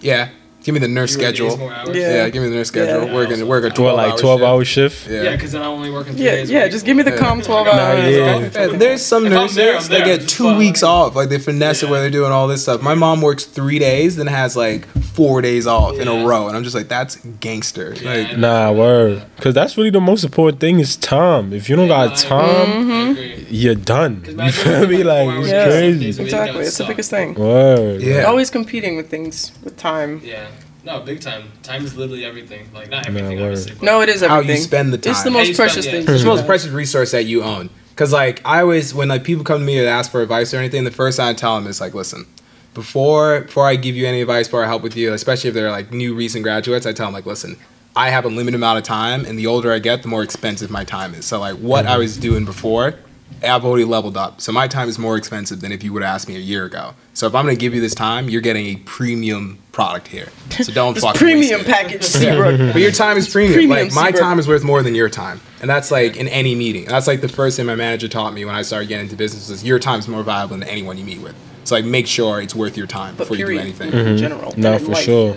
Yeah. 0.01 0.30
Give 0.64 0.72
me 0.74 0.80
the 0.80 0.89
nurse 0.89 1.14
Fewer 1.14 1.22
schedule. 1.28 1.49
Days, 1.51 1.59
more 1.59 1.72
hours? 1.72 1.97
Yeah. 1.97 2.14
Yeah. 2.14 2.28
give 2.28 2.43
me 2.43 2.49
the 2.49 2.57
nurse 2.57 2.66
schedule. 2.68 3.07
Yeah. 3.07 3.14
Work 3.14 3.30
a 3.30 3.47
work 3.47 3.62
a 3.62 3.66
What, 3.68 3.76
twelve 3.76 3.97
like 3.97 4.12
hour 4.14 4.18
twelve 4.18 4.41
shift. 4.41 4.49
hour 4.49 4.64
shift? 4.64 5.09
Yeah. 5.09 5.22
Yeah, 5.22 5.30
because 5.37 5.53
then 5.53 5.62
I'm 5.62 5.68
only 5.70 5.91
working 5.93 6.14
three 6.14 6.24
Yeah, 6.24 6.30
days. 6.32 6.51
a 6.51 6.53
yeah. 6.55 6.66
Just 6.68 6.84
give 6.84 6.97
me 6.97 7.05
the 7.05 7.12
calm 7.16 7.41
twelve 7.41 7.66
Nah, 7.66 7.72
hours. 7.72 8.12
yeah. 8.16 8.39
Yeah, 8.53 8.66
There's 8.76 9.03
some 9.05 9.26
If 9.26 9.32
nurses 9.32 9.55
there, 9.55 9.76
I'm 9.76 9.82
that 9.91 10.05
get 10.05 10.22
Just 10.22 10.34
two 10.37 10.45
fun. 10.45 10.59
weeks 10.59 10.82
off. 10.82 11.14
Like 11.14 11.28
they 11.28 11.39
finesse 11.39 11.84
it 11.84 11.89
where 11.89 12.01
they're 12.01 12.11
doing 12.11 12.32
all 12.32 12.49
this 12.49 12.62
stuff. 12.62 12.82
My 12.82 12.95
mom 12.97 13.20
works 13.22 13.45
three 13.45 13.78
days, 13.78 14.16
then 14.16 14.26
has 14.26 14.57
like 14.57 14.89
four 14.89 15.41
days 15.41 15.68
off 15.68 15.99
in 16.01 16.09
a 16.09 16.26
row, 16.26 16.49
and 16.49 16.57
I'm 16.57 16.64
just 16.64 16.74
like, 16.74 16.89
that's 16.89 17.14
gangster. 17.41 17.95
Yeah, 18.01 18.11
Like, 18.12 18.37
Nah, 18.39 18.72
word. 18.72 19.24
Because 19.37 19.55
that's 19.55 19.76
really 19.78 19.91
the 19.91 20.01
most 20.01 20.24
important 20.24 20.59
thing 20.59 20.80
is 20.80 20.97
time. 20.97 21.53
If 21.53 21.68
you 21.70 21.76
don't 21.76 21.87
Yeah, 21.87 22.09
got 22.09 22.16
time, 22.18 22.66
Mm-hmm. 22.66 23.36
I 23.47 23.49
agree. 23.49 23.59
you're 23.59 23.75
done. 23.75 24.23
You 24.27 24.33
imagine 24.33 24.65
feel 24.65 24.81
working, 24.81 24.91
me? 24.99 25.05
like, 25.05 25.27
Like, 25.27 25.29
it's 25.29 25.37
hours 25.37 25.51
Yeah. 25.51 25.65
crazy. 25.69 26.07
a 26.07 26.25
Exactly. 26.25 26.59
that 26.61 26.67
It's 26.67 26.79
the 26.79 26.85
biggest 26.85 27.11
thing. 27.11 27.35
Word. 27.35 28.03
Yeah. 28.03 28.23
Always 28.25 28.51
competing 28.51 28.97
with 28.97 29.09
things 29.09 29.53
with 29.65 29.77
time. 29.77 30.21
Yeah. 30.25 30.47
No, 30.85 31.01
big 31.01 31.21
time. 31.21 31.45
Time 31.63 31.85
is 31.85 31.97
literally 31.97 32.25
everything. 32.25 32.69
Like 32.73 32.91
not 32.91 33.07
everything, 33.09 33.39
word. 33.41 33.47
obviously. 33.51 33.73
but- 33.75 33.83
No, 33.83 34.01
it 34.03 34.09
is 34.09 34.23
everything. 34.23 34.47
how 34.47 34.53
you 34.53 34.61
spend 34.61 34.93
the 34.93 34.99
time. 34.99 35.11
It's 35.13 35.23
the 35.25 35.31
most 35.31 35.49
you 35.49 35.55
spend- 35.55 35.69
precious 35.69 35.87
yeah. 35.87 35.91
thing. 35.93 36.01
It's 36.03 36.11
It's 36.11 36.23
the 36.23 36.29
most 36.29 36.47
precious 36.47 36.71
resource 36.71 37.11
that 37.11 37.25
you 37.25 37.43
own. 37.43 37.71
Cause 37.97 38.13
like 38.13 38.41
I 38.45 38.61
always, 38.61 38.95
when 38.95 39.09
like 39.09 39.25
people 39.25 39.43
come 39.43 39.61
to 39.61 39.65
me 39.65 39.79
and 39.79 39.89
ask 39.89 40.11
for 40.11 40.21
advice 40.23 40.53
or 40.53 40.59
anything, 40.59 40.85
the 40.85 40.91
first 40.91 41.17
thing 41.17 41.27
I 41.27 41.33
tell 41.33 41.55
them 41.59 41.67
is 41.67 41.81
like, 41.81 41.95
listen, 41.95 42.27
before 42.75 43.41
before 43.41 43.67
I 43.67 43.75
give 43.77 43.97
you 43.97 44.07
any 44.07 44.21
advice, 44.21 44.47
before 44.49 44.63
I 44.63 44.67
help 44.67 44.83
with 44.83 44.97
you, 44.97 45.13
especially 45.15 45.49
if 45.49 45.55
they're 45.55 45.71
like 45.71 45.93
new 45.93 46.15
recent 46.15 46.43
graduates, 46.43 46.85
I 46.87 46.93
tell 46.93 47.07
them 47.07 47.15
like, 47.15 47.25
listen, 47.27 47.57
I 47.97 48.11
have 48.11 48.27
a 48.27 48.29
limited 48.29 48.55
amount 48.55 48.77
of 48.79 48.85
time, 48.85 49.25
and 49.25 49.39
the 49.39 49.47
older 49.47 49.73
I 49.73 49.79
get, 49.79 50.03
the 50.03 50.09
more 50.09 50.23
expensive 50.23 50.71
my 50.71 50.85
time 50.85 51.15
is. 51.15 51.25
So 51.25 51.41
like 51.41 51.57
what 51.57 51.87
mm-hmm. 51.87 51.95
I 51.95 51.97
was 51.97 52.19
doing 52.19 52.45
before, 52.45 52.95
I've 53.43 53.64
already 53.64 53.85
leveled 53.85 54.16
up. 54.16 54.41
So 54.41 54.51
my 54.53 54.66
time 54.66 54.89
is 54.89 54.99
more 54.99 55.16
expensive 55.16 55.61
than 55.61 55.70
if 55.70 55.85
you 55.85 55.93
would 55.93 56.03
have 56.03 56.14
asked 56.14 56.29
me 56.29 56.37
a 56.37 56.41
year 56.41 56.64
ago. 56.64 56.95
So 57.12 57.27
if 57.27 57.35
I'm 57.35 57.45
gonna 57.45 57.57
give 57.57 57.74
you 57.74 57.81
this 57.81 57.95
time, 57.95 58.29
you're 58.29 58.41
getting 58.41 58.66
a 58.66 58.77
premium 58.85 59.59
product 59.72 60.09
here. 60.09 60.29
So 60.51 60.72
don't 60.72 60.95
This 60.95 61.05
fucking 61.05 61.18
premium 61.18 61.64
package, 61.64 62.03
Seabrook. 62.05 62.72
But 62.72 62.81
your 62.81 62.93
time 62.93 63.16
is 63.16 63.29
premium. 63.29 63.55
premium, 63.55 63.70
like 63.70 63.95
my 63.95 64.07
Seabrook. 64.07 64.20
time 64.22 64.39
is 64.39 64.49
worth 64.49 64.64
more 64.64 64.83
than 64.83 64.95
your 64.95 65.09
time, 65.11 65.41
and 65.61 65.68
that's 65.68 65.91
like 65.91 66.16
in 66.16 66.29
any 66.29 66.55
meeting. 66.55 66.87
That's 66.87 67.07
like 67.07 67.20
the 67.20 67.29
first 67.29 67.57
thing 67.57 67.66
my 67.66 67.74
manager 67.74 68.09
taught 68.09 68.33
me 68.33 68.45
when 68.45 68.55
I 68.55 68.62
started 68.62 68.89
getting 68.89 69.05
into 69.05 69.16
business 69.16 69.51
was 69.51 69.62
your 69.64 69.79
time 69.79 69.99
is 70.01 70.09
more 70.09 70.22
valuable 70.22 70.57
than 70.57 70.68
anyone 70.68 70.97
you 70.97 71.05
meet 71.05 71.20
with. 71.20 71.35
So 71.64 71.74
like 71.74 71.85
make 71.85 72.07
sure 72.07 72.41
it's 72.41 72.55
worth 72.55 72.77
your 72.77 72.87
time 72.87 73.16
But 73.16 73.24
before 73.24 73.37
you 73.37 73.45
do 73.45 73.53
period. 73.53 73.62
anything. 73.62 73.93
In 73.93 73.95
mm-hmm. 73.99 74.16
general. 74.16 74.55
No, 74.57 74.79
for 74.79 74.93
life. 74.93 75.05
sure. 75.05 75.37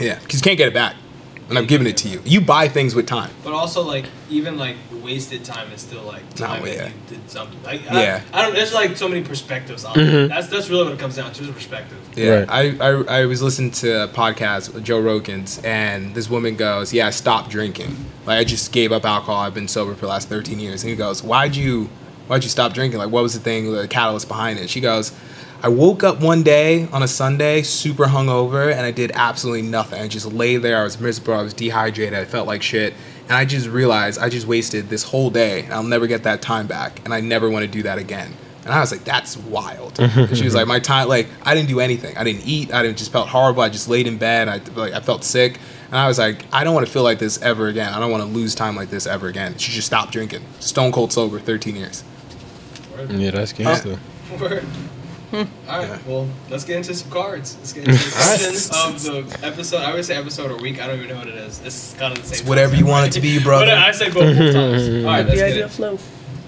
Yeah, 0.00 0.18
because 0.18 0.40
you 0.40 0.44
can't 0.44 0.58
get 0.58 0.68
it 0.68 0.74
back, 0.74 0.94
and 1.48 1.58
I'm 1.58 1.66
giving 1.66 1.86
it 1.86 1.96
to 1.98 2.08
you. 2.08 2.20
You 2.24 2.40
buy 2.40 2.68
things 2.68 2.94
with 2.94 3.06
time. 3.06 3.30
But 3.42 3.52
also, 3.52 3.82
like, 3.82 4.06
even 4.30 4.56
like 4.58 4.76
wasted 5.02 5.44
time 5.44 5.70
is 5.72 5.82
still 5.82 6.02
like 6.02 6.22
time 6.34 6.60
No, 6.60 6.66
that 6.66 6.74
yeah. 6.76 6.86
you 6.88 6.92
did 7.08 7.30
something. 7.30 7.62
Like, 7.62 7.84
Yeah. 7.84 8.22
I, 8.32 8.38
I 8.38 8.42
don't. 8.42 8.54
There's 8.54 8.72
like 8.72 8.96
so 8.96 9.08
many 9.08 9.22
perspectives 9.22 9.84
on 9.84 9.98
it. 9.98 10.02
Mm-hmm. 10.02 10.28
That's 10.28 10.48
that's 10.48 10.70
really 10.70 10.84
what 10.84 10.92
it 10.94 10.98
comes 10.98 11.16
down 11.16 11.32
to 11.32 11.42
is 11.42 11.50
perspective. 11.50 11.98
Yeah, 12.16 12.44
Right. 12.48 12.48
I, 12.80 12.88
I 12.90 13.20
I 13.20 13.26
was 13.26 13.42
listening 13.42 13.70
to 13.72 14.04
a 14.04 14.08
podcast 14.08 14.72
with 14.72 14.84
Joe 14.84 15.00
Rogan's, 15.00 15.60
and 15.64 16.14
this 16.14 16.30
woman 16.30 16.56
goes, 16.56 16.92
"Yeah, 16.92 17.06
I 17.06 17.10
stopped 17.10 17.50
drinking. 17.50 17.94
Like 18.26 18.38
I 18.38 18.44
just 18.44 18.72
gave 18.72 18.92
up 18.92 19.04
alcohol. 19.04 19.36
I've 19.36 19.54
been 19.54 19.68
sober 19.68 19.94
for 19.94 20.02
the 20.02 20.08
last 20.08 20.28
13 20.28 20.58
years." 20.58 20.82
And 20.82 20.90
he 20.90 20.96
goes, 20.96 21.22
"Why'd 21.22 21.54
you 21.56 21.88
Why'd 22.26 22.42
you 22.42 22.48
stop 22.48 22.72
drinking? 22.72 22.98
Like 22.98 23.10
what 23.10 23.22
was 23.22 23.34
the 23.34 23.40
thing, 23.40 23.70
the 23.70 23.86
catalyst 23.86 24.28
behind 24.28 24.58
it?" 24.58 24.70
She 24.70 24.80
goes, 24.80 25.12
"I 25.64 25.68
woke 25.68 26.04
up 26.04 26.20
one 26.20 26.42
day 26.42 26.88
on 26.92 27.02
a 27.02 27.08
Sunday, 27.08 27.62
super 27.62 28.04
hungover, 28.04 28.70
and 28.70 28.80
I 28.80 28.90
did 28.90 29.10
absolutely 29.14 29.62
nothing. 29.62 30.00
I 30.00 30.08
just 30.08 30.26
lay 30.32 30.56
there. 30.58 30.78
I 30.80 30.84
was 30.84 31.00
miserable. 31.00 31.34
I 31.34 31.42
was 31.42 31.54
dehydrated. 31.54 32.14
I 32.14 32.24
felt 32.24 32.46
like 32.46 32.62
shit." 32.62 32.94
And 33.26 33.32
I 33.32 33.44
just 33.46 33.68
realized 33.68 34.20
I 34.20 34.28
just 34.28 34.46
wasted 34.46 34.90
this 34.90 35.02
whole 35.02 35.30
day. 35.30 35.66
I'll 35.70 35.82
never 35.82 36.06
get 36.06 36.24
that 36.24 36.42
time 36.42 36.66
back, 36.66 37.00
and 37.04 37.14
I 37.14 37.20
never 37.20 37.48
want 37.48 37.64
to 37.64 37.70
do 37.70 37.82
that 37.84 37.98
again. 37.98 38.34
And 38.64 38.72
I 38.72 38.80
was 38.80 38.90
like, 38.90 39.04
that's 39.04 39.36
wild. 39.36 39.98
And 40.00 40.36
she 40.36 40.44
was 40.44 40.54
like, 40.54 40.66
my 40.66 40.80
time, 40.80 41.08
like, 41.08 41.28
I 41.42 41.54
didn't 41.54 41.68
do 41.68 41.80
anything. 41.80 42.16
I 42.16 42.24
didn't 42.24 42.46
eat. 42.46 42.72
I 42.72 42.82
didn't 42.82 42.98
just 42.98 43.12
felt 43.12 43.28
horrible. 43.28 43.62
I 43.62 43.68
just 43.68 43.88
laid 43.88 44.06
in 44.06 44.16
bed. 44.16 44.48
I 44.48 44.60
like, 44.74 44.94
I 44.94 45.00
felt 45.00 45.22
sick. 45.24 45.58
And 45.88 45.96
I 45.96 46.08
was 46.08 46.18
like, 46.18 46.44
I 46.52 46.64
don't 46.64 46.74
want 46.74 46.86
to 46.86 46.92
feel 46.92 47.02
like 47.02 47.18
this 47.18 47.40
ever 47.42 47.68
again. 47.68 47.92
I 47.92 48.00
don't 48.00 48.10
want 48.10 48.22
to 48.22 48.28
lose 48.28 48.54
time 48.54 48.74
like 48.74 48.90
this 48.90 49.06
ever 49.06 49.28
again. 49.28 49.56
She 49.58 49.70
just 49.72 49.86
stopped 49.86 50.12
drinking. 50.12 50.42
Stone 50.60 50.92
cold 50.92 51.12
sober, 51.12 51.38
13 51.38 51.76
years. 51.76 52.04
Yeah, 53.10 53.32
that's 53.32 53.52
gangster. 53.52 53.98
Word. 54.40 54.64
Hmm. 55.42 55.42
All 55.70 55.78
right. 55.86 56.06
Well, 56.06 56.28
let's 56.50 56.64
get 56.64 56.76
into 56.76 56.94
some 56.94 57.10
cards. 57.10 57.56
Let's 57.58 57.72
get 57.72 57.88
into 57.88 57.98
the 57.98 58.04
All 58.04 58.20
right. 58.30 58.38
questions 58.40 59.08
of 59.08 59.40
the 59.40 59.46
episode. 59.46 59.78
I 59.82 59.94
would 59.94 60.04
say 60.04 60.16
episode 60.16 60.50
or 60.50 60.56
week. 60.62 60.80
I 60.80 60.86
don't 60.86 60.96
even 60.98 61.08
know 61.08 61.16
what 61.16 61.28
it 61.28 61.34
is. 61.34 61.60
It's 61.64 61.94
kind 61.94 62.12
of 62.16 62.22
the 62.22 62.28
same. 62.28 62.40
It's 62.40 62.48
whatever 62.48 62.76
you 62.76 62.86
want 62.86 63.08
it 63.08 63.12
to 63.12 63.20
be, 63.20 63.38
brother. 63.42 63.66
But 63.66 63.78
I 63.78 63.90
say 63.92 64.10
both 64.10 64.36
times. 64.36 64.54
All 64.54 65.04
right. 65.04 65.26
Let's 65.26 65.30
the 65.30 65.36
get 65.36 65.50
idea 65.50 65.64
it. 65.66 65.70
flow. 65.70 65.98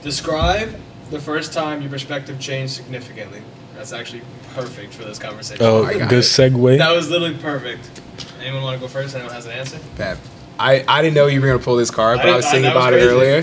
Describe 0.03 0.75
the 1.11 1.21
first 1.21 1.53
time 1.53 1.81
your 1.83 1.91
perspective 1.91 2.39
changed 2.39 2.75
significantly. 2.75 3.43
That's 3.75 3.93
actually 3.93 4.23
perfect 4.55 4.95
for 4.95 5.05
this 5.05 5.19
conversation. 5.19 5.65
Oh, 5.65 5.85
I 5.85 5.99
got 5.99 6.09
good 6.11 6.19
it. 6.21 6.23
segue. 6.23 6.79
That 6.79 6.95
was 6.95 7.11
literally 7.11 7.37
perfect. 7.39 8.01
Anyone 8.41 8.63
want 8.63 8.77
to 8.77 8.81
go 8.81 8.89
first? 8.89 9.15
Anyone 9.15 9.35
has 9.35 9.47
an 9.47 9.53
answer? 9.53 9.79
Bad. 9.99 10.19
I, 10.59 10.83
I 10.89 11.03
didn't 11.03 11.15
know 11.15 11.27
you 11.27 11.41
were 11.41 11.47
gonna 11.49 11.59
pull 11.59 11.77
this 11.77 11.91
card, 11.91 12.19
but 12.19 12.29
I- 12.29 12.33
I, 12.33 12.37
was 12.37 12.47
I- 12.47 12.51
thinking 12.53 12.73
was 12.73 12.77
about 12.83 12.95
it 12.95 13.03
earlier. 13.03 13.43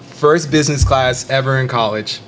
First 0.00 0.50
business 0.50 0.84
class 0.84 1.28
ever 1.30 1.58
in 1.58 1.68
college. 1.68 2.20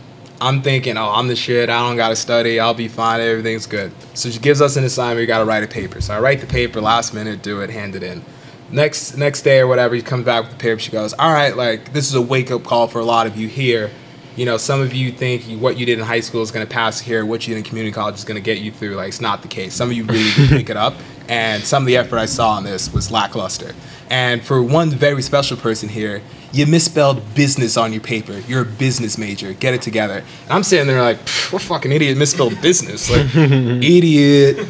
I'm 0.42 0.60
thinking, 0.60 0.96
oh, 0.96 1.08
I'm 1.08 1.28
the 1.28 1.36
shit. 1.36 1.70
I 1.70 1.86
don't 1.86 1.96
gotta 1.96 2.16
study. 2.16 2.58
I'll 2.58 2.74
be 2.74 2.88
fine. 2.88 3.20
Everything's 3.20 3.66
good. 3.66 3.92
So 4.14 4.28
she 4.28 4.40
gives 4.40 4.60
us 4.60 4.76
an 4.76 4.82
assignment. 4.82 5.20
We 5.20 5.26
gotta 5.26 5.44
write 5.44 5.62
a 5.62 5.68
paper. 5.68 6.00
So 6.00 6.14
I 6.14 6.20
write 6.20 6.40
the 6.40 6.48
paper 6.48 6.80
last 6.80 7.14
minute, 7.14 7.42
do 7.42 7.60
it, 7.60 7.70
hand 7.70 7.94
it 7.94 8.02
in. 8.02 8.24
Next 8.70 9.16
next 9.16 9.42
day 9.42 9.60
or 9.60 9.68
whatever, 9.68 9.94
he 9.94 10.02
comes 10.02 10.24
back 10.24 10.42
with 10.42 10.52
the 10.52 10.58
paper. 10.58 10.80
She 10.80 10.90
goes, 10.90 11.12
all 11.12 11.32
right, 11.32 11.56
like 11.56 11.92
this 11.92 12.08
is 12.08 12.14
a 12.16 12.20
wake 12.20 12.50
up 12.50 12.64
call 12.64 12.88
for 12.88 12.98
a 12.98 13.04
lot 13.04 13.28
of 13.28 13.36
you 13.36 13.46
here. 13.46 13.92
You 14.34 14.46
know, 14.46 14.56
some 14.56 14.80
of 14.80 14.94
you 14.94 15.12
think 15.12 15.44
what 15.60 15.76
you 15.76 15.86
did 15.86 15.98
in 15.98 16.04
high 16.04 16.20
school 16.20 16.42
is 16.42 16.50
to 16.50 16.66
pass 16.66 16.98
here. 16.98 17.24
What 17.24 17.46
you 17.46 17.54
did 17.54 17.58
in 17.58 17.64
community 17.64 17.92
college 17.92 18.16
is 18.16 18.24
to 18.24 18.40
get 18.40 18.58
you 18.58 18.72
through. 18.72 18.96
Like, 18.96 19.08
it's 19.08 19.20
not 19.20 19.42
the 19.42 19.48
case. 19.48 19.74
Some 19.74 19.90
of 19.90 19.96
you 19.96 20.04
really 20.04 20.30
did 20.34 20.48
pick 20.48 20.70
it 20.70 20.76
up. 20.76 20.94
And 21.28 21.62
some 21.62 21.82
of 21.82 21.86
the 21.86 21.98
effort 21.98 22.18
I 22.18 22.26
saw 22.26 22.52
on 22.52 22.64
this 22.64 22.92
was 22.92 23.10
lackluster. 23.10 23.74
And 24.10 24.42
for 24.42 24.62
one 24.62 24.90
very 24.90 25.22
special 25.22 25.56
person 25.56 25.88
here, 25.88 26.22
you 26.52 26.66
misspelled 26.66 27.34
business 27.34 27.76
on 27.76 27.92
your 27.92 28.02
paper. 28.02 28.38
You're 28.46 28.62
a 28.62 28.66
business 28.66 29.16
major. 29.16 29.52
Get 29.54 29.74
it 29.74 29.82
together. 29.82 30.18
And 30.44 30.50
I'm 30.50 30.62
sitting 30.62 30.86
there 30.86 31.00
like, 31.00 31.18
what 31.50 31.62
fucking 31.62 31.90
idiot 31.90 32.16
misspelled 32.18 32.60
business? 32.60 33.10
Like, 33.10 33.26
idiot. 33.34 34.66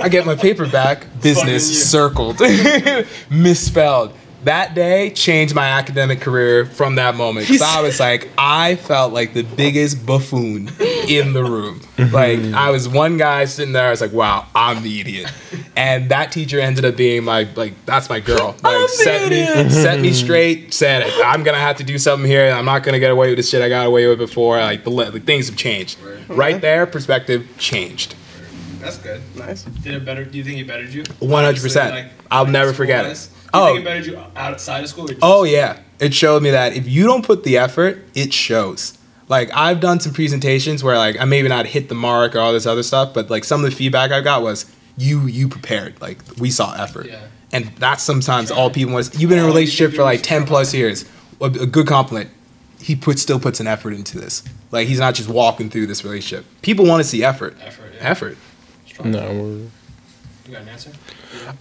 I 0.00 0.08
get 0.08 0.26
my 0.26 0.36
paper 0.36 0.68
back. 0.68 1.06
Business 1.20 1.90
circled. 1.90 2.40
misspelled. 3.30 4.12
That 4.44 4.74
day 4.74 5.10
changed 5.10 5.54
my 5.54 5.66
academic 5.66 6.20
career 6.20 6.66
from 6.66 6.96
that 6.96 7.14
moment. 7.16 7.46
'Cause 7.46 7.62
I 7.62 7.80
was 7.80 7.98
like, 7.98 8.28
I 8.36 8.76
felt 8.76 9.12
like 9.12 9.32
the 9.34 9.42
biggest 9.42 10.04
buffoon 10.04 10.70
in 11.08 11.32
the 11.32 11.42
room. 11.44 11.80
Mm-hmm. 11.96 12.14
Like, 12.14 12.40
I 12.54 12.70
was 12.70 12.88
one 12.88 13.16
guy 13.16 13.46
sitting 13.46 13.72
there. 13.72 13.86
I 13.86 13.90
was 13.90 14.00
like, 14.00 14.12
wow, 14.12 14.46
I'm 14.54 14.82
the 14.82 15.00
idiot. 15.00 15.32
And 15.76 16.10
that 16.10 16.30
teacher 16.30 16.60
ended 16.60 16.84
up 16.84 16.96
being 16.96 17.24
my 17.24 17.48
like, 17.56 17.72
that's 17.86 18.08
my 18.08 18.20
girl. 18.20 18.54
Like, 18.62 18.82
the 18.82 18.88
set 18.88 19.30
me, 19.30 19.42
idiot. 19.42 19.72
set 19.72 20.00
me 20.00 20.10
mm-hmm. 20.10 20.14
straight. 20.14 20.74
Said 20.74 21.02
I'm 21.24 21.42
gonna 21.42 21.58
have 21.58 21.76
to 21.78 21.84
do 21.84 21.98
something 21.98 22.28
here. 22.28 22.50
I'm 22.50 22.64
not 22.64 22.82
gonna 22.82 23.00
get 23.00 23.10
away 23.10 23.28
with 23.28 23.38
the 23.38 23.42
shit 23.42 23.62
I 23.62 23.68
got 23.68 23.86
away 23.86 24.06
with 24.06 24.18
before. 24.18 24.58
Like 24.58 24.84
the, 24.84 24.90
le- 24.90 25.10
the 25.10 25.20
things 25.20 25.48
have 25.48 25.56
changed. 25.56 25.98
Right 26.28 26.60
there, 26.60 26.86
perspective 26.86 27.46
changed. 27.58 28.14
That's 28.80 28.98
good. 28.98 29.22
Nice. 29.34 29.62
Did 29.62 29.94
it 29.94 30.04
better? 30.04 30.26
Do 30.26 30.36
you 30.36 30.44
think 30.44 30.58
it 30.58 30.66
bettered 30.66 30.92
you? 30.92 31.04
100%. 31.04 32.10
I'll 32.30 32.44
never 32.44 32.74
forget 32.74 33.06
it. 33.06 33.28
School-wise? 33.54 33.58
Do 33.58 33.58
you 33.58 33.62
Oh. 33.62 33.66
think 33.74 33.78
it 33.78 33.84
bettered 33.84 34.06
you 34.06 34.18
outside 34.36 34.82
of 34.84 34.88
school? 34.90 35.04
Or 35.04 35.08
just 35.08 35.20
Oh 35.22 35.44
yeah, 35.44 35.78
it 36.00 36.12
showed 36.14 36.42
me 36.42 36.50
that 36.50 36.74
if 36.76 36.88
you 36.88 37.04
don't 37.04 37.24
put 37.24 37.44
the 37.44 37.56
effort, 37.58 38.04
it 38.14 38.32
shows. 38.32 38.98
Like 39.28 39.50
I've 39.54 39.80
done 39.80 40.00
some 40.00 40.12
presentations 40.12 40.84
where 40.84 40.96
like 40.98 41.18
I 41.20 41.24
maybe 41.24 41.48
not 41.48 41.66
hit 41.66 41.88
the 41.88 41.94
mark 41.94 42.34
or 42.36 42.40
all 42.40 42.52
this 42.52 42.66
other 42.66 42.82
stuff, 42.82 43.14
but 43.14 43.30
like 43.30 43.44
some 43.44 43.64
of 43.64 43.70
the 43.70 43.76
feedback 43.76 44.12
I 44.12 44.20
got 44.20 44.42
was 44.42 44.66
you 44.98 45.26
you 45.26 45.48
prepared. 45.48 46.00
Like 46.00 46.18
we 46.38 46.50
saw 46.50 46.74
effort, 46.74 47.06
Yeah. 47.06 47.20
and 47.52 47.70
that's 47.78 48.02
sometimes 48.02 48.48
Try. 48.48 48.56
all 48.58 48.70
people 48.70 48.92
want. 48.92 49.10
You've 49.18 49.30
been 49.30 49.38
in 49.38 49.44
a 49.44 49.48
relationship 49.48 49.94
for 49.96 50.02
like 50.02 50.22
ten 50.22 50.44
plus 50.44 50.74
years. 50.74 51.04
A, 51.40 51.46
a 51.46 51.66
good 51.66 51.86
compliment. 51.86 52.30
He 52.80 52.94
put 52.94 53.18
still 53.18 53.40
puts 53.40 53.60
an 53.60 53.66
effort 53.66 53.94
into 53.94 54.20
this. 54.20 54.42
Like 54.70 54.88
he's 54.88 54.98
not 55.00 55.14
just 55.14 55.28
walking 55.30 55.70
through 55.70 55.86
this 55.86 56.04
relationship. 56.04 56.44
People 56.60 56.84
want 56.86 57.02
to 57.02 57.08
see 57.08 57.24
effort. 57.24 57.56
Effort. 57.64 57.92
Yeah. 57.96 58.08
Effort. 58.10 58.36
Strong. 58.86 59.10
No, 59.10 59.20
we're- 59.32 59.70
You 60.46 60.52
got 60.52 60.62
an 60.62 60.68
answer? 60.68 60.90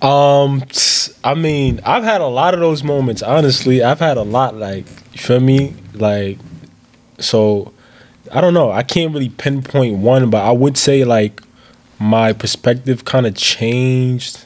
Um, 0.01 0.61
tss, 0.69 0.92
I 1.23 1.35
mean, 1.35 1.79
I've 1.85 2.03
had 2.03 2.21
a 2.21 2.27
lot 2.27 2.53
of 2.53 2.59
those 2.59 2.83
moments. 2.83 3.21
Honestly, 3.21 3.83
I've 3.83 3.99
had 3.99 4.17
a 4.17 4.23
lot. 4.23 4.55
Like, 4.55 4.85
you 5.13 5.19
feel 5.19 5.39
me? 5.39 5.73
Like, 5.93 6.37
so 7.19 7.71
I 8.31 8.41
don't 8.41 8.53
know. 8.53 8.71
I 8.71 8.83
can't 8.83 9.13
really 9.13 9.29
pinpoint 9.29 9.99
one, 9.99 10.29
but 10.29 10.43
I 10.43 10.51
would 10.51 10.77
say 10.77 11.03
like 11.03 11.41
my 11.99 12.33
perspective 12.33 13.05
kind 13.05 13.25
of 13.25 13.35
changed 13.35 14.45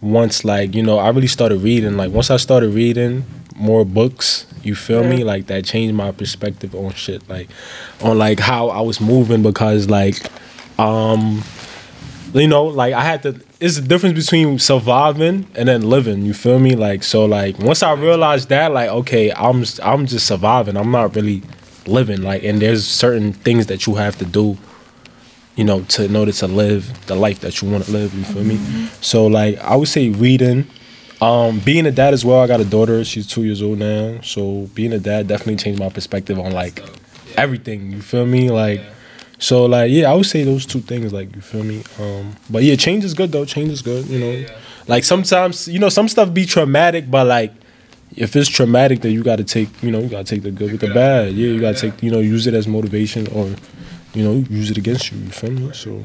once, 0.00 0.44
like 0.44 0.74
you 0.74 0.82
know, 0.82 0.98
I 0.98 1.08
really 1.08 1.26
started 1.26 1.60
reading. 1.62 1.96
Like 1.96 2.12
once 2.12 2.30
I 2.30 2.36
started 2.36 2.74
reading 2.74 3.24
more 3.56 3.84
books, 3.84 4.46
you 4.62 4.74
feel 4.74 5.04
me? 5.04 5.24
Like 5.24 5.46
that 5.46 5.64
changed 5.64 5.94
my 5.94 6.12
perspective 6.12 6.74
on 6.74 6.92
shit. 6.92 7.28
Like 7.28 7.48
on 8.02 8.18
like 8.18 8.40
how 8.40 8.68
I 8.68 8.80
was 8.80 9.00
moving 9.00 9.42
because 9.42 9.88
like 9.88 10.16
um 10.78 11.42
you 12.34 12.48
know, 12.48 12.64
like 12.64 12.92
I 12.94 13.02
had 13.02 13.22
to. 13.22 13.40
It's 13.64 13.80
the 13.80 13.88
difference 13.88 14.22
between 14.22 14.58
surviving 14.58 15.46
and 15.54 15.68
then 15.68 15.88
living. 15.88 16.26
You 16.26 16.34
feel 16.34 16.58
me? 16.58 16.76
Like 16.76 17.02
so, 17.02 17.24
like 17.24 17.58
once 17.58 17.82
I 17.82 17.94
realized 17.94 18.50
that, 18.50 18.72
like 18.72 18.90
okay, 18.90 19.32
I'm 19.32 19.64
I'm 19.82 20.04
just 20.04 20.26
surviving. 20.26 20.76
I'm 20.76 20.90
not 20.90 21.16
really 21.16 21.40
living. 21.86 22.20
Like, 22.20 22.44
and 22.44 22.60
there's 22.60 22.86
certain 22.86 23.32
things 23.32 23.68
that 23.68 23.86
you 23.86 23.94
have 23.94 24.18
to 24.18 24.26
do, 24.26 24.58
you 25.56 25.64
know, 25.64 25.80
to 25.82 26.04
in 26.04 26.14
order 26.14 26.32
to 26.32 26.46
live 26.46 27.06
the 27.06 27.14
life 27.14 27.40
that 27.40 27.62
you 27.62 27.70
want 27.70 27.84
to 27.84 27.90
live. 27.90 28.12
You 28.12 28.24
feel 28.24 28.44
me? 28.44 28.58
So 29.00 29.26
like 29.26 29.56
I 29.60 29.76
would 29.76 29.88
say 29.88 30.10
reading. 30.10 30.66
Um, 31.22 31.60
being 31.60 31.86
a 31.86 31.90
dad 31.90 32.12
as 32.12 32.22
well. 32.22 32.40
I 32.42 32.46
got 32.46 32.60
a 32.60 32.66
daughter. 32.66 33.02
She's 33.02 33.26
two 33.26 33.44
years 33.44 33.62
old 33.62 33.78
now. 33.78 34.20
So 34.20 34.68
being 34.74 34.92
a 34.92 34.98
dad 34.98 35.26
definitely 35.26 35.56
changed 35.56 35.80
my 35.80 35.88
perspective 35.88 36.38
on 36.38 36.52
like 36.52 36.82
everything. 37.38 37.92
You 37.92 38.02
feel 38.02 38.26
me? 38.26 38.50
Like. 38.50 38.80
Yeah. 38.80 38.93
So 39.44 39.66
like 39.66 39.90
yeah, 39.90 40.10
I 40.10 40.14
would 40.14 40.24
say 40.26 40.42
those 40.44 40.64
two 40.64 40.80
things. 40.80 41.12
Like 41.12 41.34
you 41.36 41.42
feel 41.42 41.62
me? 41.64 41.82
Um, 42.00 42.34
but 42.48 42.62
yeah, 42.62 42.76
change 42.76 43.04
is 43.04 43.12
good 43.14 43.30
though. 43.30 43.44
Change 43.44 43.70
is 43.70 43.82
good. 43.82 44.06
You 44.06 44.18
know, 44.18 44.30
Yeah, 44.30 44.46
yeah. 44.48 44.56
like 44.88 45.04
sometimes 45.04 45.68
you 45.68 45.78
know 45.78 45.90
some 45.90 46.08
stuff 46.08 46.32
be 46.32 46.46
traumatic, 46.46 47.10
but 47.10 47.26
like 47.26 47.52
if 48.16 48.34
it's 48.36 48.48
traumatic, 48.48 49.02
then 49.02 49.12
you 49.12 49.22
got 49.22 49.36
to 49.36 49.44
take 49.44 49.68
you 49.82 49.90
know 49.90 50.00
you 50.00 50.08
got 50.08 50.24
to 50.26 50.34
take 50.34 50.42
the 50.44 50.50
good 50.50 50.72
with 50.72 50.80
the 50.80 50.92
bad. 50.94 51.34
Yeah, 51.34 51.48
you 51.48 51.60
got 51.60 51.76
to 51.76 51.86
Yeah. 51.86 51.92
take 51.92 52.02
you 52.02 52.10
know 52.10 52.20
use 52.20 52.46
it 52.46 52.54
as 52.54 52.66
motivation 52.66 53.26
or 53.28 53.50
you 54.14 54.24
know 54.24 54.44
use 54.48 54.70
it 54.70 54.78
against 54.78 55.10
you. 55.12 55.18
You 55.18 55.30
feel 55.30 55.50
me? 55.50 55.70
So 55.74 56.02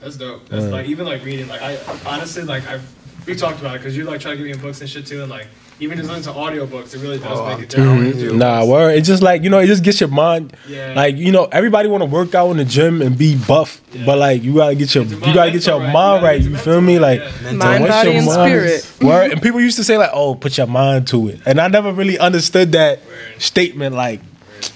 That's 0.00 0.16
dope. 0.16 0.48
That's 0.48 0.64
Right. 0.64 0.72
like 0.72 0.86
even 0.88 1.06
like 1.06 1.24
reading. 1.24 1.46
Like 1.46 1.62
I 1.62 1.78
honestly 2.04 2.42
like 2.42 2.66
I 2.66 2.80
we 3.26 3.36
talked 3.36 3.60
about 3.60 3.76
it 3.76 3.78
because 3.78 3.96
you 3.96 4.02
like 4.04 4.20
try 4.20 4.32
to 4.32 4.36
give 4.36 4.46
me 4.46 4.54
books 4.60 4.80
and 4.80 4.90
shit 4.90 5.06
too, 5.06 5.20
and 5.22 5.30
like 5.30 5.46
even 5.82 5.98
just 5.98 6.08
listening 6.08 6.34
to 6.34 6.40
audiobooks, 6.40 6.94
it 6.94 6.98
really 7.02 7.18
does 7.18 7.38
Oh, 7.38 7.44
make 7.46 7.56
I'm 7.58 7.62
a 7.62 7.66
difference. 7.66 8.14
telling 8.16 8.18
you. 8.32 8.36
nah, 8.36 8.64
word. 8.64 8.96
It's 8.96 9.06
just 9.08 9.22
like 9.22 9.42
you 9.42 9.50
know, 9.50 9.58
it 9.58 9.66
just 9.66 9.82
gets 9.82 10.00
your 10.00 10.08
mind. 10.08 10.56
Yeah. 10.68 10.94
Like 10.96 11.16
you 11.16 11.32
know, 11.32 11.44
everybody 11.52 11.88
want 11.88 12.02
to 12.02 12.06
work 12.06 12.34
out 12.34 12.50
in 12.52 12.56
the 12.56 12.64
gym 12.64 13.02
and 13.02 13.18
be 13.18 13.36
buff, 13.36 13.82
Yeah. 13.92 14.06
but 14.06 14.18
like 14.18 14.42
you 14.42 14.54
gotta 14.54 14.74
get 14.74 14.94
your 14.94 15.04
Get 15.04 15.26
you 15.26 15.34
gotta 15.34 15.50
get 15.50 15.66
your 15.66 15.78
mental 15.80 15.92
mind 15.92 16.22
right. 16.22 16.30
right. 16.32 16.40
You 16.42 16.50
You 16.50 16.56
feel 16.56 16.80
me? 16.80 16.92
your 16.94 17.02
Like 17.02 17.20
mental 17.20 17.42
Mental. 17.42 17.68
Mind, 17.68 17.88
body, 17.88 18.08
your 18.10 18.18
and 18.18 18.26
mind- 18.26 18.48
spirit. 18.48 18.92
Word. 19.02 19.32
And 19.32 19.42
people 19.46 19.60
used 19.60 19.76
to 19.76 19.84
say 19.84 19.98
like, 19.98 20.10
"Oh, 20.12 20.34
put 20.34 20.56
your 20.56 20.66
mind 20.68 21.06
to 21.08 21.28
it," 21.28 21.40
and 21.46 21.60
I 21.60 21.68
never 21.68 21.92
really 21.92 22.18
understood 22.18 22.72
that 22.72 23.00
statement. 23.38 23.94
Like, 23.96 24.20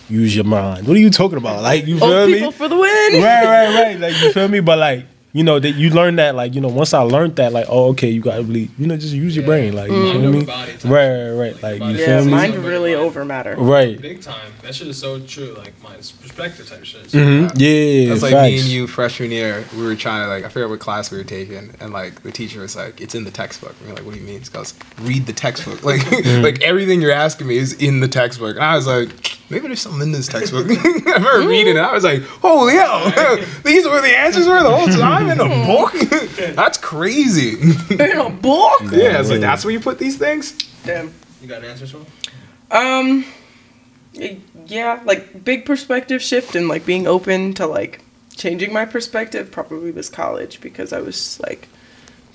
use 0.08 0.34
your 0.34 0.44
mind. 0.44 0.86
What 0.86 0.96
are 0.96 1.00
you 1.00 1.10
talking 1.10 1.38
about? 1.38 1.62
Like, 1.62 1.86
you 1.86 1.98
feel 1.98 2.08
Old 2.12 2.28
me? 2.30 2.34
people 2.38 2.52
for 2.52 2.68
the 2.68 2.76
win. 2.76 3.22
right, 3.22 3.44
right, 3.44 3.74
right. 3.74 4.00
Like, 4.04 4.20
you 4.22 4.32
feel 4.32 4.48
me? 4.48 4.60
But 4.60 4.78
like, 4.78 5.04
you 5.36 5.44
know, 5.44 5.58
that 5.60 5.72
you 5.72 5.90
learn 5.90 6.16
that. 6.16 6.34
Like, 6.34 6.54
you 6.54 6.60
know, 6.62 6.68
once 6.68 6.94
I 6.94 7.00
learned 7.00 7.36
that, 7.36 7.52
like, 7.52 7.66
oh, 7.68 7.88
okay, 7.90 8.08
you 8.08 8.20
gotta 8.22 8.42
really, 8.42 8.70
you 8.78 8.86
know, 8.86 8.96
just 8.96 9.12
use 9.14 9.36
your 9.36 9.42
Yeah. 9.42 9.46
brain. 9.46 9.72
Like, 9.74 9.90
you 9.90 9.96
Mind 9.98 10.12
feel 10.12 10.26
over 10.28 10.38
me? 10.38 10.44
Right, 10.84 11.30
right, 11.30 11.30
right. 11.52 11.62
Like, 11.62 11.74
you 11.74 11.80
Body. 11.80 11.96
feel 11.98 12.08
Yeah, 12.08 12.24
me? 12.24 12.30
mind 12.30 12.52
Mind. 12.54 12.64
really 12.64 12.94
over 12.94 13.24
matter. 13.24 13.54
Right. 13.58 14.00
Big 14.00 14.22
time. 14.22 14.52
That 14.62 14.74
shit 14.74 14.88
is 14.88 14.98
so 14.98 15.20
true. 15.20 15.54
Like 15.58 15.74
my 15.82 15.94
perspective 15.96 16.68
type 16.68 16.84
shit. 16.84 17.10
hmm 17.12 17.48
Yeah, 17.56 18.08
That's 18.08 18.22
like 18.22 18.32
facts. 18.32 18.50
me 18.50 18.58
and 18.60 18.68
you 18.68 18.86
freshman 18.86 19.30
year. 19.30 19.64
We 19.76 19.82
were 19.84 19.94
trying 19.94 20.22
to 20.24 20.28
like 20.28 20.44
I 20.44 20.48
forget 20.48 20.68
what 20.70 20.80
class 20.80 21.10
we 21.10 21.18
were 21.18 21.24
taking, 21.24 21.70
and 21.80 21.92
like 21.92 22.22
the 22.22 22.32
teacher 22.32 22.60
was 22.60 22.74
like, 22.74 23.00
"It's 23.00 23.14
in 23.14 23.24
the 23.24 23.30
textbook." 23.30 23.74
And 23.80 23.82
we 23.82 23.86
we're 23.88 23.96
like, 23.96 24.06
"What 24.06 24.14
do 24.14 24.20
you 24.20 24.26
mean?" 24.26 24.40
He 24.40 24.48
goes, 24.48 24.72
"Read 25.02 25.26
the 25.26 25.32
textbook." 25.34 25.82
Like 25.84 26.00
Mm-hmm. 26.00 26.42
like 26.42 26.62
everything 26.62 27.00
you're 27.02 27.12
asking 27.12 27.46
me 27.48 27.58
is 27.58 27.74
in 27.74 28.00
the 28.00 28.08
textbook, 28.08 28.56
and 28.56 28.64
I 28.64 28.74
was 28.74 28.86
like, 28.86 29.08
"Maybe 29.50 29.66
there's 29.66 29.80
something 29.80 30.02
in 30.02 30.12
this 30.12 30.26
textbook." 30.26 30.66
I 30.70 31.12
remember 31.14 31.48
reading 31.48 31.76
it. 31.76 31.80
I 31.80 31.92
was 31.92 32.04
like, 32.04 32.22
"Holy 32.22 32.74
hell! 32.74 33.04
These 33.64 33.86
were 33.86 34.00
the 34.00 34.16
answers 34.16 34.46
were 34.46 34.62
the 34.62 34.74
whole 34.76 34.86
time 34.88 35.28
in 35.30 35.40
a 35.40 35.48
book. 35.66 35.92
that's 36.54 36.78
crazy." 36.78 37.58
In 37.90 38.18
a 38.18 38.30
book. 38.30 38.82
yeah, 38.90 39.20
it's 39.20 39.30
like 39.30 39.40
that's 39.40 39.64
where 39.64 39.72
you 39.72 39.80
put 39.80 39.98
these 39.98 40.16
things. 40.18 40.52
Damn. 40.84 41.12
You 41.40 41.48
got 41.48 41.62
an 41.64 41.70
answer, 41.70 41.86
Sean? 41.86 42.06
Um, 42.70 43.24
yeah, 44.66 45.00
like 45.04 45.44
big 45.44 45.64
perspective 45.64 46.22
shift 46.22 46.54
and 46.56 46.68
like 46.68 46.84
being 46.86 47.06
open 47.06 47.54
to 47.54 47.66
like 47.66 48.00
changing 48.36 48.72
my 48.72 48.84
perspective 48.84 49.50
probably 49.50 49.90
was 49.92 50.08
college 50.08 50.60
because 50.60 50.92
I 50.92 51.00
was 51.00 51.38
like 51.40 51.68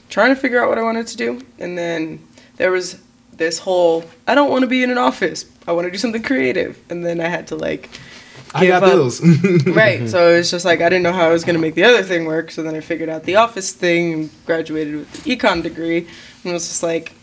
trying 0.10 0.34
to 0.34 0.40
figure 0.40 0.62
out 0.62 0.70
what 0.70 0.78
I 0.78 0.84
wanted 0.84 1.08
to 1.08 1.18
do, 1.18 1.42
and 1.60 1.78
then 1.78 2.26
there 2.58 2.72
was 2.72 3.00
this 3.42 3.58
whole 3.58 4.06
I 4.28 4.36
don't 4.36 4.52
want 4.52 4.62
to 4.62 4.68
be 4.68 4.84
in 4.84 4.92
an 4.92 4.98
office. 4.98 5.46
I 5.68 5.74
want 5.74 5.88
to 5.88 5.92
do 5.92 5.98
something 5.98 6.24
creative, 6.24 6.80
and 6.90 7.04
then 7.04 7.20
I 7.20 7.28
had 7.28 7.48
to 7.48 7.56
like 7.56 7.90
I 8.54 8.68
got 8.68 8.84
up- 8.84 8.92
bills. 8.92 9.22
right. 9.66 10.08
So 10.08 10.30
it's 10.30 10.52
just 10.52 10.64
like 10.64 10.80
I 10.80 10.90
didn't 10.90 11.04
know 11.04 11.12
how 11.12 11.28
I 11.28 11.32
was 11.32 11.44
gonna 11.44 11.60
make 11.60 11.76
the 11.76 11.84
other 11.84 12.04
thing 12.04 12.26
work. 12.26 12.52
So 12.52 12.64
then 12.64 12.76
I 12.76 12.82
figured 12.82 13.10
out 13.10 13.24
the 13.24 13.38
office 13.38 13.74
thing 13.74 14.14
and 14.14 14.30
graduated 14.46 14.96
with 14.96 15.12
the 15.12 15.36
econ 15.36 15.64
degree, 15.64 15.98
and 15.98 16.46
it 16.46 16.54
was 16.54 16.68
just 16.68 16.84
like, 16.84 17.14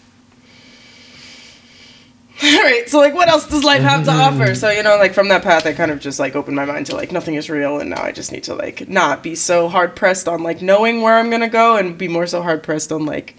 all 2.43 2.63
right, 2.63 2.85
so 2.89 2.99
like, 2.99 3.15
what 3.15 3.29
else 3.29 3.49
does 3.49 3.63
life 3.65 3.83
have 3.83 4.05
to 4.05 4.11
mm-hmm. 4.11 4.41
offer? 4.41 4.55
So 4.55 4.71
you 4.71 4.83
know, 4.83 4.97
like 4.97 5.15
from 5.15 5.29
that 5.29 5.43
path, 5.43 5.67
I 5.67 5.73
kind 5.73 5.93
of 5.93 6.01
just 6.01 6.19
like 6.19 6.35
opened 6.35 6.57
my 6.57 6.65
mind 6.65 6.87
to 6.87 6.97
like 6.97 7.13
nothing 7.13 7.35
is 7.35 7.49
real, 7.49 7.79
and 7.79 7.91
now 7.91 8.03
I 8.03 8.11
just 8.11 8.33
need 8.33 8.45
to 8.45 8.55
like 8.55 8.89
not 8.89 9.23
be 9.23 9.37
so 9.37 9.69
hard 9.69 9.95
pressed 9.95 10.27
on 10.27 10.43
like 10.43 10.63
knowing 10.63 11.03
where 11.03 11.17
I'm 11.17 11.31
gonna 11.31 11.49
go, 11.49 11.77
and 11.77 11.97
be 11.97 12.09
more 12.09 12.27
so 12.27 12.43
hard 12.43 12.65
pressed 12.65 12.91
on 12.91 13.07
like 13.07 13.37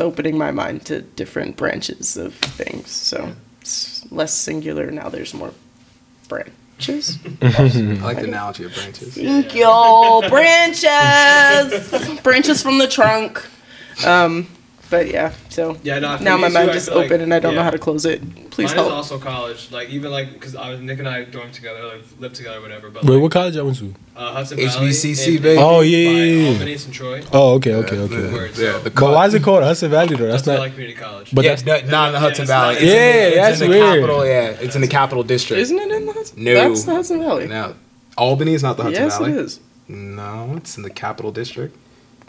opening 0.00 0.36
my 0.38 0.50
mind 0.50 0.86
to 0.86 1.02
different 1.02 1.56
branches 1.56 2.16
of 2.16 2.34
things. 2.34 2.90
So 2.90 3.32
it's 3.60 4.10
less 4.10 4.34
singular 4.34 4.90
now. 4.90 5.08
There's 5.08 5.34
more 5.34 5.52
branches. 6.28 7.18
I 7.42 7.48
like 8.02 8.18
the 8.18 8.24
analogy 8.24 8.64
of 8.64 8.74
branches. 8.74 9.14
Thank 9.14 9.54
you. 9.54 10.22
Branches. 10.28 10.90
branches 12.22 12.62
from 12.62 12.78
the 12.78 12.88
trunk. 12.88 13.44
Um, 14.06 14.46
but 14.90 15.08
yeah, 15.08 15.32
so 15.48 15.76
Yeah, 15.82 15.98
no. 15.98 16.16
now 16.18 16.36
my 16.36 16.48
mind 16.48 16.70
is 16.70 16.76
just 16.76 16.88
feel 16.88 16.96
like- 16.98 17.06
open 17.06 17.20
and 17.20 17.32
I 17.34 17.38
don't 17.38 17.54
know 17.54 17.62
how 17.62 17.70
to 17.70 17.78
close 17.78 18.04
it. 18.06 18.20
Please 18.50 18.68
Mine 18.70 18.76
help. 18.76 18.86
is 18.88 18.92
also 18.92 19.18
college. 19.18 19.70
Like 19.70 19.88
even 19.90 20.10
like 20.10 20.32
because 20.32 20.56
I 20.56 20.70
was 20.70 20.80
Nick 20.80 20.98
and 20.98 21.08
I 21.08 21.24
dormed 21.24 21.52
together, 21.54 21.80
like 21.84 22.02
lived 22.18 22.34
together, 22.34 22.60
whatever. 22.60 22.90
But 22.90 23.04
Wait, 23.04 23.14
like, 23.14 23.22
what 23.22 23.30
college 23.32 23.56
I 23.56 23.62
went 23.62 23.78
to? 23.78 23.94
uh, 24.16 24.32
Hudson 24.32 24.56
Valley, 24.58 24.68
HVCC, 24.90 25.38
baby. 25.40 25.60
Oh, 25.60 25.80
yeah, 25.80 25.96
yeah, 25.98 26.10
yeah. 26.24 26.48
Albany 26.50 26.72
and 26.72 26.92
Troy. 26.92 27.22
Oh, 27.32 27.54
okay, 27.54 27.74
okay, 27.74 27.96
Yeah, 27.96 28.02
okay. 28.02 28.16
the- 28.16 28.32
Word, 28.32 28.50
Yeah, 28.50 28.72
so- 28.72 28.78
the 28.80 28.90
But 28.90 29.12
why 29.12 29.26
is 29.26 29.34
it 29.34 29.42
called 29.44 29.62
Hudson 29.62 29.90
Valley 29.92 30.16
though? 30.16 30.26
That's 30.26 30.42
That's 30.42 30.46
not. 30.46 30.58
like 30.58 30.72
community 30.72 30.98
college. 30.98 31.30
But 31.32 31.44
yeah, 31.44 31.54
that's- 31.54 31.84
no, 31.84 31.90
not 31.90 32.06
in 32.08 32.12
the 32.14 32.18
Hudson 32.20 32.42
it's 32.42 32.50
not- 32.50 32.74
Valley. 32.74 32.74
it's 32.74 32.82
It's 32.82 32.92
in 32.92 32.98
Yeah, 32.98 33.22
it's 33.22 33.36
that's 33.36 33.60
in 33.60 33.70
the 33.70 33.76
weird. 33.78 34.00
capital. 34.00 34.26
Yeah, 34.26 34.46
it's 34.60 34.74
in 34.74 34.80
the 34.80 34.88
capital 34.88 35.22
district. 35.22 35.60
Isn't 35.62 35.78
it 35.78 35.90
in 35.92 36.06
the 36.06 36.12
Hudson? 36.12 36.42
No. 36.44 36.54
That's 36.54 36.82
the 36.84 36.94
Hudson 36.94 37.18
Valley. 37.20 37.46
No, 37.46 37.74
Albany 38.16 38.54
is 38.54 38.62
not 38.64 38.76
the 38.76 38.82
Hudson 38.82 39.04
yes, 39.04 39.18
Valley. 39.18 39.32
it 39.32 39.38
is. 39.38 39.60
No, 39.86 40.54
it's 40.56 40.76
in 40.76 40.82
the 40.82 40.90
capital 40.90 41.30
district. 41.30 41.76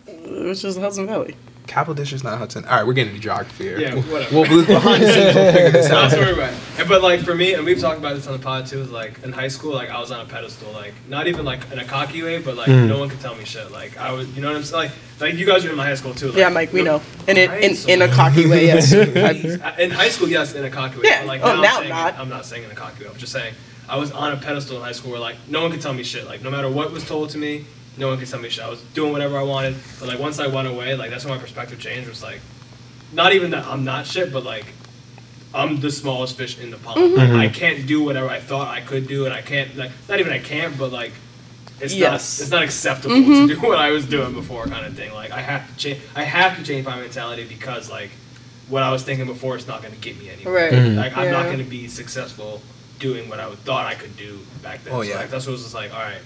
Which 0.08 0.64
is 0.64 0.76
the 0.76 0.82
Hudson 0.82 1.08
Valley. 1.08 1.36
Capital 1.70 1.94
district's 1.94 2.24
not 2.24 2.38
Hudson. 2.40 2.66
All 2.66 2.76
right, 2.78 2.86
we're 2.86 2.94
getting 2.94 3.12
into 3.14 3.22
geography 3.22 3.66
here. 3.66 3.80
Yeah, 3.80 3.96
whatever. 3.96 4.36
We'll, 4.36 4.50
we'll 4.50 4.66
behind 4.66 5.04
the 5.04 5.14
scenes. 5.14 5.36
We'll 5.36 5.54
figure 5.54 5.72
this 5.72 5.86
out. 5.92 6.10
that's 6.10 6.16
where 6.16 6.36
we're 6.36 6.42
at. 6.42 6.54
And- 6.80 6.90
But 6.90 7.04
like 7.04 7.20
for 7.22 7.36
me, 7.36 7.54
and 7.54 7.64
we've 7.64 7.80
talked 7.80 8.00
about 8.00 8.16
this 8.16 8.26
on 8.26 8.34
the 8.34 8.40
pod 8.44 8.66
too. 8.66 8.80
Is 8.82 8.90
like 8.90 9.22
in 9.24 9.32
high 9.32 9.50
school, 9.50 9.74
like 9.76 9.90
I 9.92 10.00
was 10.00 10.10
on 10.12 10.20
a 10.20 10.26
pedestal, 10.26 10.72
like 10.72 10.94
not 11.08 11.28
even 11.28 11.46
like 11.46 11.72
in 11.72 11.78
a 11.78 11.86
cocky 11.86 12.24
way, 12.24 12.40
but 12.42 12.56
like 12.58 12.68
Mm. 12.70 12.88
no 12.88 12.98
one 12.98 13.08
could 13.10 13.20
tell 13.22 13.36
me 13.36 13.46
shit. 13.46 13.72
Like 13.72 13.98
I 13.98 14.12
was, 14.12 14.28
you 14.36 14.42
know 14.42 14.48
what 14.50 14.58
I'm 14.58 14.64
saying? 14.64 14.90
Like, 15.20 15.22
like 15.22 15.34
you 15.36 15.46
guys 15.46 15.64
are 15.64 15.70
in 15.70 15.76
my 15.78 15.86
high 15.86 15.96
school 15.96 16.16
too. 16.16 16.30
Like, 16.30 16.38
Yeah, 16.38 16.50
Mike, 16.50 16.74
we 16.74 16.82
no- 16.82 16.98
know. 16.98 17.04
In 17.28 17.38
it, 17.38 17.52
in, 17.64 17.76
so- 17.76 17.88
in 17.90 18.02
a 18.02 18.08
cocky 18.08 18.48
way, 18.50 18.66
yes. 18.66 18.92
In 19.80 19.92
high 19.92 20.10
school, 20.10 20.28
yes, 20.28 20.56
in 20.56 20.66
a 20.66 20.70
cocky 20.72 20.98
way. 20.98 21.04
Yeah. 21.06 21.20
But 21.22 21.28
like 21.28 21.42
Oh, 21.44 21.56
now, 21.56 21.62
now 21.62 21.70
I'm 21.76 21.78
saying, 21.84 21.90
not. 21.90 22.16
I'm 22.18 22.30
not 22.30 22.46
saying 22.46 22.64
in 22.64 22.72
a 22.72 22.76
cocky 22.76 23.04
way. 23.04 23.10
I'm 23.12 23.18
just 23.18 23.32
saying 23.32 23.54
I 23.88 23.98
was 23.98 24.12
on 24.12 24.32
a 24.34 24.38
pedestal 24.38 24.78
in 24.78 24.84
high 24.84 24.92
school 24.94 25.12
where 25.12 25.20
like 25.20 25.36
no 25.48 25.62
one 25.62 25.72
could 25.72 25.82
tell 25.82 25.94
me 25.94 26.02
shit. 26.04 26.26
Like 26.26 26.42
no 26.42 26.50
matter 26.50 26.70
what 26.70 26.92
was 26.92 27.06
told 27.08 27.30
to 27.32 27.38
me, 27.38 27.66
no 28.00 28.08
one 28.08 28.18
could 28.18 28.28
tell 28.28 28.40
me 28.40 28.50
shit. 28.50 28.64
I 28.64 28.70
was 28.70 28.82
doing 28.94 29.12
whatever 29.12 29.38
I 29.38 29.44
wanted. 29.44 29.76
But 30.00 30.08
like 30.10 30.20
once 30.20 30.40
I 30.40 30.48
went 30.48 30.68
away, 30.68 30.96
like 30.96 31.10
that's 31.12 31.26
when 31.26 31.36
my 31.36 31.42
perspective 31.42 31.80
changed. 31.80 32.10
Was 32.10 32.24
like, 32.24 32.40
not 33.14 33.34
even 33.34 33.52
that 33.52 33.66
I'm 33.68 33.84
not 33.86 34.08
shit, 34.08 34.32
but 34.34 34.44
like. 34.44 34.66
I'm 35.52 35.80
the 35.80 35.90
smallest 35.90 36.38
fish 36.38 36.60
in 36.60 36.70
the 36.70 36.78
pond. 36.78 37.00
Mm-hmm. 37.02 37.16
Like, 37.36 37.50
I 37.50 37.52
can't 37.52 37.88
do 37.88 38.04
whatever 38.04 38.30
I 38.30 38.40
thought 38.40 38.68
I 38.68 38.82
could 38.82 39.08
do, 39.08 39.26
and 39.26 39.34
I 39.34 39.42
can't 39.42 39.76
like 39.76 39.90
not 40.08 40.20
even 40.20 40.32
I 40.32 40.38
can't, 40.38 40.78
but 40.78 40.92
like 40.92 41.12
it's 41.82 41.96
Yes. 41.96 42.38
not 42.40 42.44
it's 42.44 42.52
not 42.52 42.62
acceptable 42.64 43.16
Mm-hmm. 43.16 43.48
to 43.48 43.56
do 43.56 43.60
what 43.68 43.80
I 43.80 43.90
was 43.90 44.06
doing 44.06 44.34
before, 44.36 44.68
kind 44.68 44.86
of 44.86 44.94
thing. 44.96 45.12
Like 45.12 45.32
I 45.32 45.42
have 45.42 45.68
to 45.68 45.76
change. 45.76 46.02
I 46.16 46.22
have 46.22 46.56
to 46.60 46.64
change 46.64 46.86
my 46.86 47.00
mentality 47.00 47.46
because 47.50 47.90
like 47.90 48.12
what 48.68 48.84
I 48.84 48.92
was 48.92 49.02
thinking 49.02 49.26
before 49.26 49.56
is 49.56 49.66
not 49.66 49.82
going 49.82 49.96
to 49.96 50.00
get 50.00 50.20
me 50.20 50.30
anywhere. 50.30 50.54
Right. 50.70 50.72
Mhm. 50.72 50.96
Like 50.98 51.18
I'm 51.18 51.32
not 51.32 51.46
going 51.46 51.58
to 51.58 51.64
be 51.64 51.88
successful 51.88 52.62
doing 53.00 53.28
what 53.28 53.40
I 53.40 53.50
thought 53.56 53.88
I 53.88 53.96
could 53.96 54.16
do 54.18 54.38
back 54.62 54.84
then. 54.84 54.94
Oh, 54.94 55.02
So, 55.02 55.10
yeah. 55.10 55.16
like, 55.16 55.32
that's 55.32 55.48
what 55.48 55.54
it 55.54 55.54
was 55.54 55.64
just 55.64 55.74
like. 55.74 55.92
All 55.92 56.00
right, 56.00 56.14
let 56.14 56.22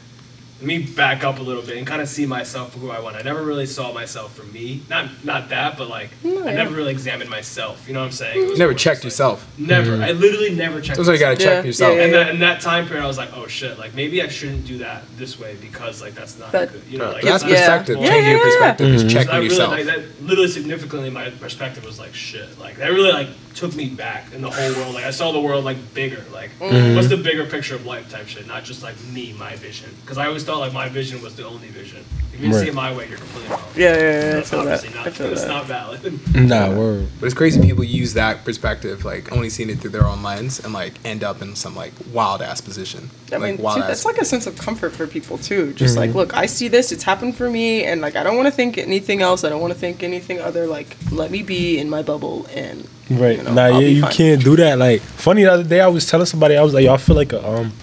me 0.64 0.80
back 0.80 1.24
up 1.24 1.40
a 1.40 1.42
little 1.42 1.62
bit 1.62 1.78
and 1.78 1.86
kind 1.86 2.02
of 2.02 2.08
see 2.08 2.26
myself 2.26 2.74
for 2.74 2.80
who 2.80 2.90
I 2.92 3.00
want. 3.00 3.16
I 3.16 3.22
never 3.22 3.44
really 3.44 3.66
saw 3.66 3.92
myself 3.94 4.34
for 4.36 4.44
me. 4.44 4.82
Not 4.90 5.10
not 5.24 5.50
that, 5.50 5.78
but 5.78 5.90
like 5.90 6.10
No, 6.24 6.44
I 6.44 6.52
yeah. 6.52 6.54
never 6.54 6.76
really 6.76 6.92
examined 6.92 7.30
myself. 7.30 7.86
You 7.88 7.94
know 7.94 8.00
what 8.00 8.08
I'm 8.08 8.12
saying? 8.12 8.44
It 8.44 8.50
was 8.50 8.60
Never 8.60 8.74
checked 8.74 9.00
like- 9.00 9.04
yourself. 9.06 9.46
Never. 9.58 10.02
I 10.02 10.12
literally 10.12 10.56
never 10.56 10.82
checked. 10.82 10.98
That's 10.98 11.08
why 11.08 11.14
you 11.16 11.20
gotta 11.20 11.36
myself. 11.36 11.50
check 11.54 11.64
Yeah, 11.64 11.68
yourself. 11.68 11.96
yeah, 11.98 12.04
And 12.04 12.12
yeah. 12.14 12.24
that, 12.24 12.34
in 12.34 12.40
that 12.40 12.62
time 12.62 12.88
period, 12.88 13.04
I 13.04 13.08
was 13.08 13.18
like, 13.18 13.30
oh 13.36 13.48
shit, 13.48 13.78
like 13.78 13.94
maybe 13.94 14.22
I 14.22 14.28
shouldn't 14.28 14.66
do 14.66 14.78
that 14.80 15.04
this 15.18 15.40
way 15.40 15.56
because 15.62 16.02
like 16.02 16.16
that's 16.16 16.38
not 16.40 16.52
That- 16.52 16.72
good. 16.72 16.82
You 16.90 16.98
know, 17.00 17.12
like 17.12 17.24
That's 17.24 17.44
perspective. 17.44 17.98
acceptable. 17.98 18.04
Yeah, 18.04 18.10
Changing 18.10 18.32
your 18.32 18.40
yeah, 18.40 18.46
yeah. 18.46 18.52
perspective 18.52 18.88
is 18.90 19.04
Mhm. 19.04 19.06
So 19.06 19.08
I 19.08 19.14
checking 19.24 19.34
really, 19.36 19.46
yourself. 19.50 19.72
like, 19.72 19.86
that 19.86 20.00
literally 20.24 20.50
significantly 20.50 21.10
my 21.10 21.30
perspective 21.30 21.86
was 21.86 22.00
like 22.00 22.14
shit. 22.16 22.60
Like 22.60 22.78
that 22.78 22.92
really 22.92 23.12
like 23.12 23.28
took 23.56 23.76
me 23.76 23.86
back 23.88 24.34
in 24.34 24.42
the 24.42 24.50
whole 24.50 24.74
world. 24.74 24.96
Like 24.96 25.04
I 25.06 25.12
saw 25.12 25.32
the 25.32 25.40
world 25.40 25.64
like 25.66 25.94
bigger. 25.94 26.24
Like 26.34 26.50
Mm-hmm. 26.60 26.96
what's 26.96 27.08
the 27.10 27.18
bigger 27.18 27.46
picture 27.46 27.76
of 27.76 27.86
life 27.86 28.10
type 28.10 28.28
shit, 28.28 28.48
not 28.48 28.64
just 28.64 28.84
like 28.84 28.96
me, 29.12 29.34
my 29.38 29.56
vision. 29.56 29.90
Because 30.02 30.18
I 30.18 30.28
always 30.28 30.44
thought 30.44 30.53
like 30.60 30.74
my 30.74 30.90
vision 30.90 31.22
was 31.22 31.36
the 31.36 31.46
only 31.46 31.68
vision. 31.70 32.04
If 32.34 32.40
you 32.42 32.48
didn't 32.48 32.62
see 32.64 32.70
it 32.70 32.74
my 32.74 32.92
way, 32.96 33.08
you're 33.08 33.20
completely 33.20 33.52
wrong. 33.52 33.62
Yeah, 33.76 33.94
yeah, 33.96 34.00
yeah. 34.00 34.08
I 34.08 34.22
That's 34.34 34.50
feel 34.50 34.64
that. 34.64 34.96
not. 34.96 35.08
I 35.08 35.10
feel 35.12 35.28
it's 35.32 35.42
that. 35.44 35.48
not 35.50 35.66
valid. 35.66 36.20
Nah, 36.36 36.76
word. 36.76 37.08
But 37.20 37.28
it's 37.28 37.36
crazy 37.36 37.62
people 37.62 37.84
use 37.84 38.16
that 38.16 38.44
perspective, 38.44 39.06
like 39.06 39.32
only 39.32 39.52
seeing 39.52 39.70
it 39.70 39.78
through 39.80 39.92
their 39.92 40.08
own 40.08 40.24
lens, 40.24 40.60
and 40.60 40.74
like 40.74 40.94
end 41.06 41.24
up 41.24 41.44
in 41.44 41.56
some 41.56 41.76
like 41.76 41.94
wild 42.12 42.42
ass 42.42 42.60
position. 42.60 43.12
I 43.32 43.38
mean, 43.38 43.52
like 43.58 43.60
wild 43.60 43.78
too, 43.82 43.84
that's 43.88 44.04
like 44.04 44.18
a 44.18 44.26
sense 44.26 44.48
of 44.48 44.58
comfort 44.58 44.94
for 44.94 45.06
people 45.06 45.38
too. 45.38 45.74
Just 45.74 45.96
like, 45.96 46.16
look, 46.16 46.36
I 46.36 46.48
see 46.48 46.68
this; 46.70 46.92
it's 46.92 47.04
happened 47.04 47.36
for 47.38 47.52
me, 47.52 47.84
and 47.84 48.02
like, 48.02 48.16
I 48.16 48.24
don't 48.24 48.36
want 48.36 48.48
to 48.48 48.52
think 48.52 48.80
anything 48.80 49.22
else. 49.22 49.44
I 49.44 49.50
don't 49.50 49.62
want 49.62 49.74
to 49.74 49.80
think 49.80 50.02
anything 50.02 50.40
other. 50.42 50.66
Like, 50.66 50.98
let 51.12 51.30
me 51.30 51.44
be 51.44 51.78
in 51.78 51.88
my 51.88 52.02
bubble, 52.02 52.48
and 52.56 52.88
Right. 53.12 53.38
you 53.38 53.44
know, 53.44 53.54
nah, 53.54 53.62
I'll 53.66 53.74
yeah, 53.74 53.80
be 53.90 53.94
you 53.94 54.02
fine. 54.02 54.12
can't 54.12 54.44
do 54.44 54.56
that. 54.56 54.80
Like, 54.80 55.02
funny 55.02 55.44
the 55.44 55.52
other 55.54 55.64
day, 55.64 55.82
I 55.82 55.88
was 55.88 56.08
telling 56.10 56.26
somebody, 56.26 56.58
I 56.58 56.64
was 56.64 56.74
like, 56.74 56.86
yo, 56.86 56.94
I 56.96 56.98
feel 56.98 57.16
like 57.16 57.32
a, 57.34 57.48
um, 57.48 57.74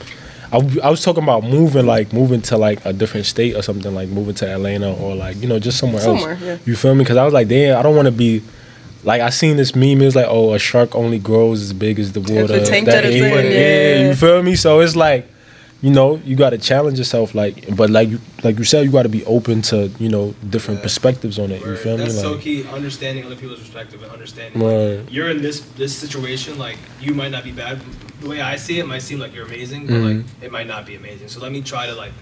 I, 0.52 0.56
I 0.82 0.90
was 0.90 1.02
talking 1.02 1.22
about 1.22 1.44
moving, 1.44 1.86
like 1.86 2.12
moving 2.12 2.42
to 2.42 2.56
like 2.58 2.84
a 2.84 2.92
different 2.92 3.26
state 3.26 3.54
or 3.54 3.62
something, 3.62 3.94
like 3.94 4.08
moving 4.08 4.34
to 4.36 4.48
Atlanta 4.48 4.92
or 4.94 5.14
like 5.14 5.36
you 5.40 5.48
know 5.48 5.58
just 5.58 5.78
somewhere, 5.78 6.00
Somewhere, 6.02 6.32
else. 6.32 6.40
yeah. 6.42 6.58
You 6.64 6.76
feel 6.76 6.94
me? 6.94 7.04
Because 7.04 7.16
I 7.16 7.24
was 7.24 7.32
like, 7.34 7.48
damn, 7.48 7.78
I 7.78 7.82
don't 7.82 7.94
want 7.96 8.06
to 8.06 8.12
be. 8.12 8.42
Like 9.02 9.22
I 9.22 9.30
seen 9.30 9.56
this 9.56 9.74
meme, 9.74 10.02
it's 10.02 10.14
like, 10.14 10.26
oh, 10.28 10.52
a 10.52 10.58
shark 10.58 10.94
only 10.94 11.18
grows 11.18 11.62
as 11.62 11.72
big 11.72 11.98
as 11.98 12.12
the 12.12 12.20
water. 12.20 12.62
tank 12.66 12.84
that 12.86 13.04
it's 13.06 13.14
in, 13.16 13.22
yeah, 13.22 13.50
yeah. 14.02 14.08
you 14.08 14.14
feel 14.14 14.42
me? 14.42 14.56
So 14.56 14.80
it's 14.80 14.94
like, 14.94 15.26
you 15.82 15.90
know, 15.90 16.16
you 16.26 16.36
got 16.36 16.50
to 16.50 16.58
challenge 16.58 16.98
yourself, 16.98 17.34
like, 17.34 17.74
but 17.74 17.88
like 17.88 18.08
you, 18.10 18.20
like 18.44 18.58
you 18.58 18.64
said, 18.64 18.84
you 18.84 18.90
got 18.92 19.04
to 19.04 19.08
be 19.08 19.24
open 19.24 19.62
to, 19.62 19.88
you 19.98 20.08
know, 20.10 20.34
different 20.50 20.78
Yeah. 20.80 20.82
perspectives 20.84 21.38
on 21.38 21.50
it. 21.50 21.60
You 21.62 21.68
Word. 21.68 21.78
feel 21.78 21.96
me? 21.96 22.04
That's 22.04 22.20
so 22.20 22.32
Like, 22.32 22.42
key. 22.42 22.64
Understanding 22.68 23.24
other 23.24 23.36
people's 23.36 23.60
perspective 23.60 24.02
and 24.02 24.12
understanding 24.12 24.60
Right. 24.62 24.98
like, 25.04 25.12
you're 25.12 25.30
in 25.30 25.40
this 25.40 25.60
this 25.76 25.96
situation. 25.96 26.58
Like 26.58 26.76
you 27.00 27.14
might 27.14 27.30
not 27.30 27.44
be 27.44 27.52
bad. 27.52 27.80
The 28.20 28.28
way 28.28 28.40
I 28.42 28.56
see 28.56 28.78
it, 28.78 28.82
it 28.82 28.86
might 28.88 29.02
seem 29.02 29.18
like 29.18 29.34
you're 29.34 29.46
amazing, 29.46 29.86
but 29.86 29.94
like 30.00 30.16
Mhm. 30.18 30.24
it 30.42 30.52
might 30.52 30.66
not 30.66 30.84
be 30.86 30.94
amazing. 30.96 31.28
So 31.28 31.40
let 31.40 31.50
me 31.52 31.62
try 31.62 31.86
to 31.86 31.94
like 31.94 32.12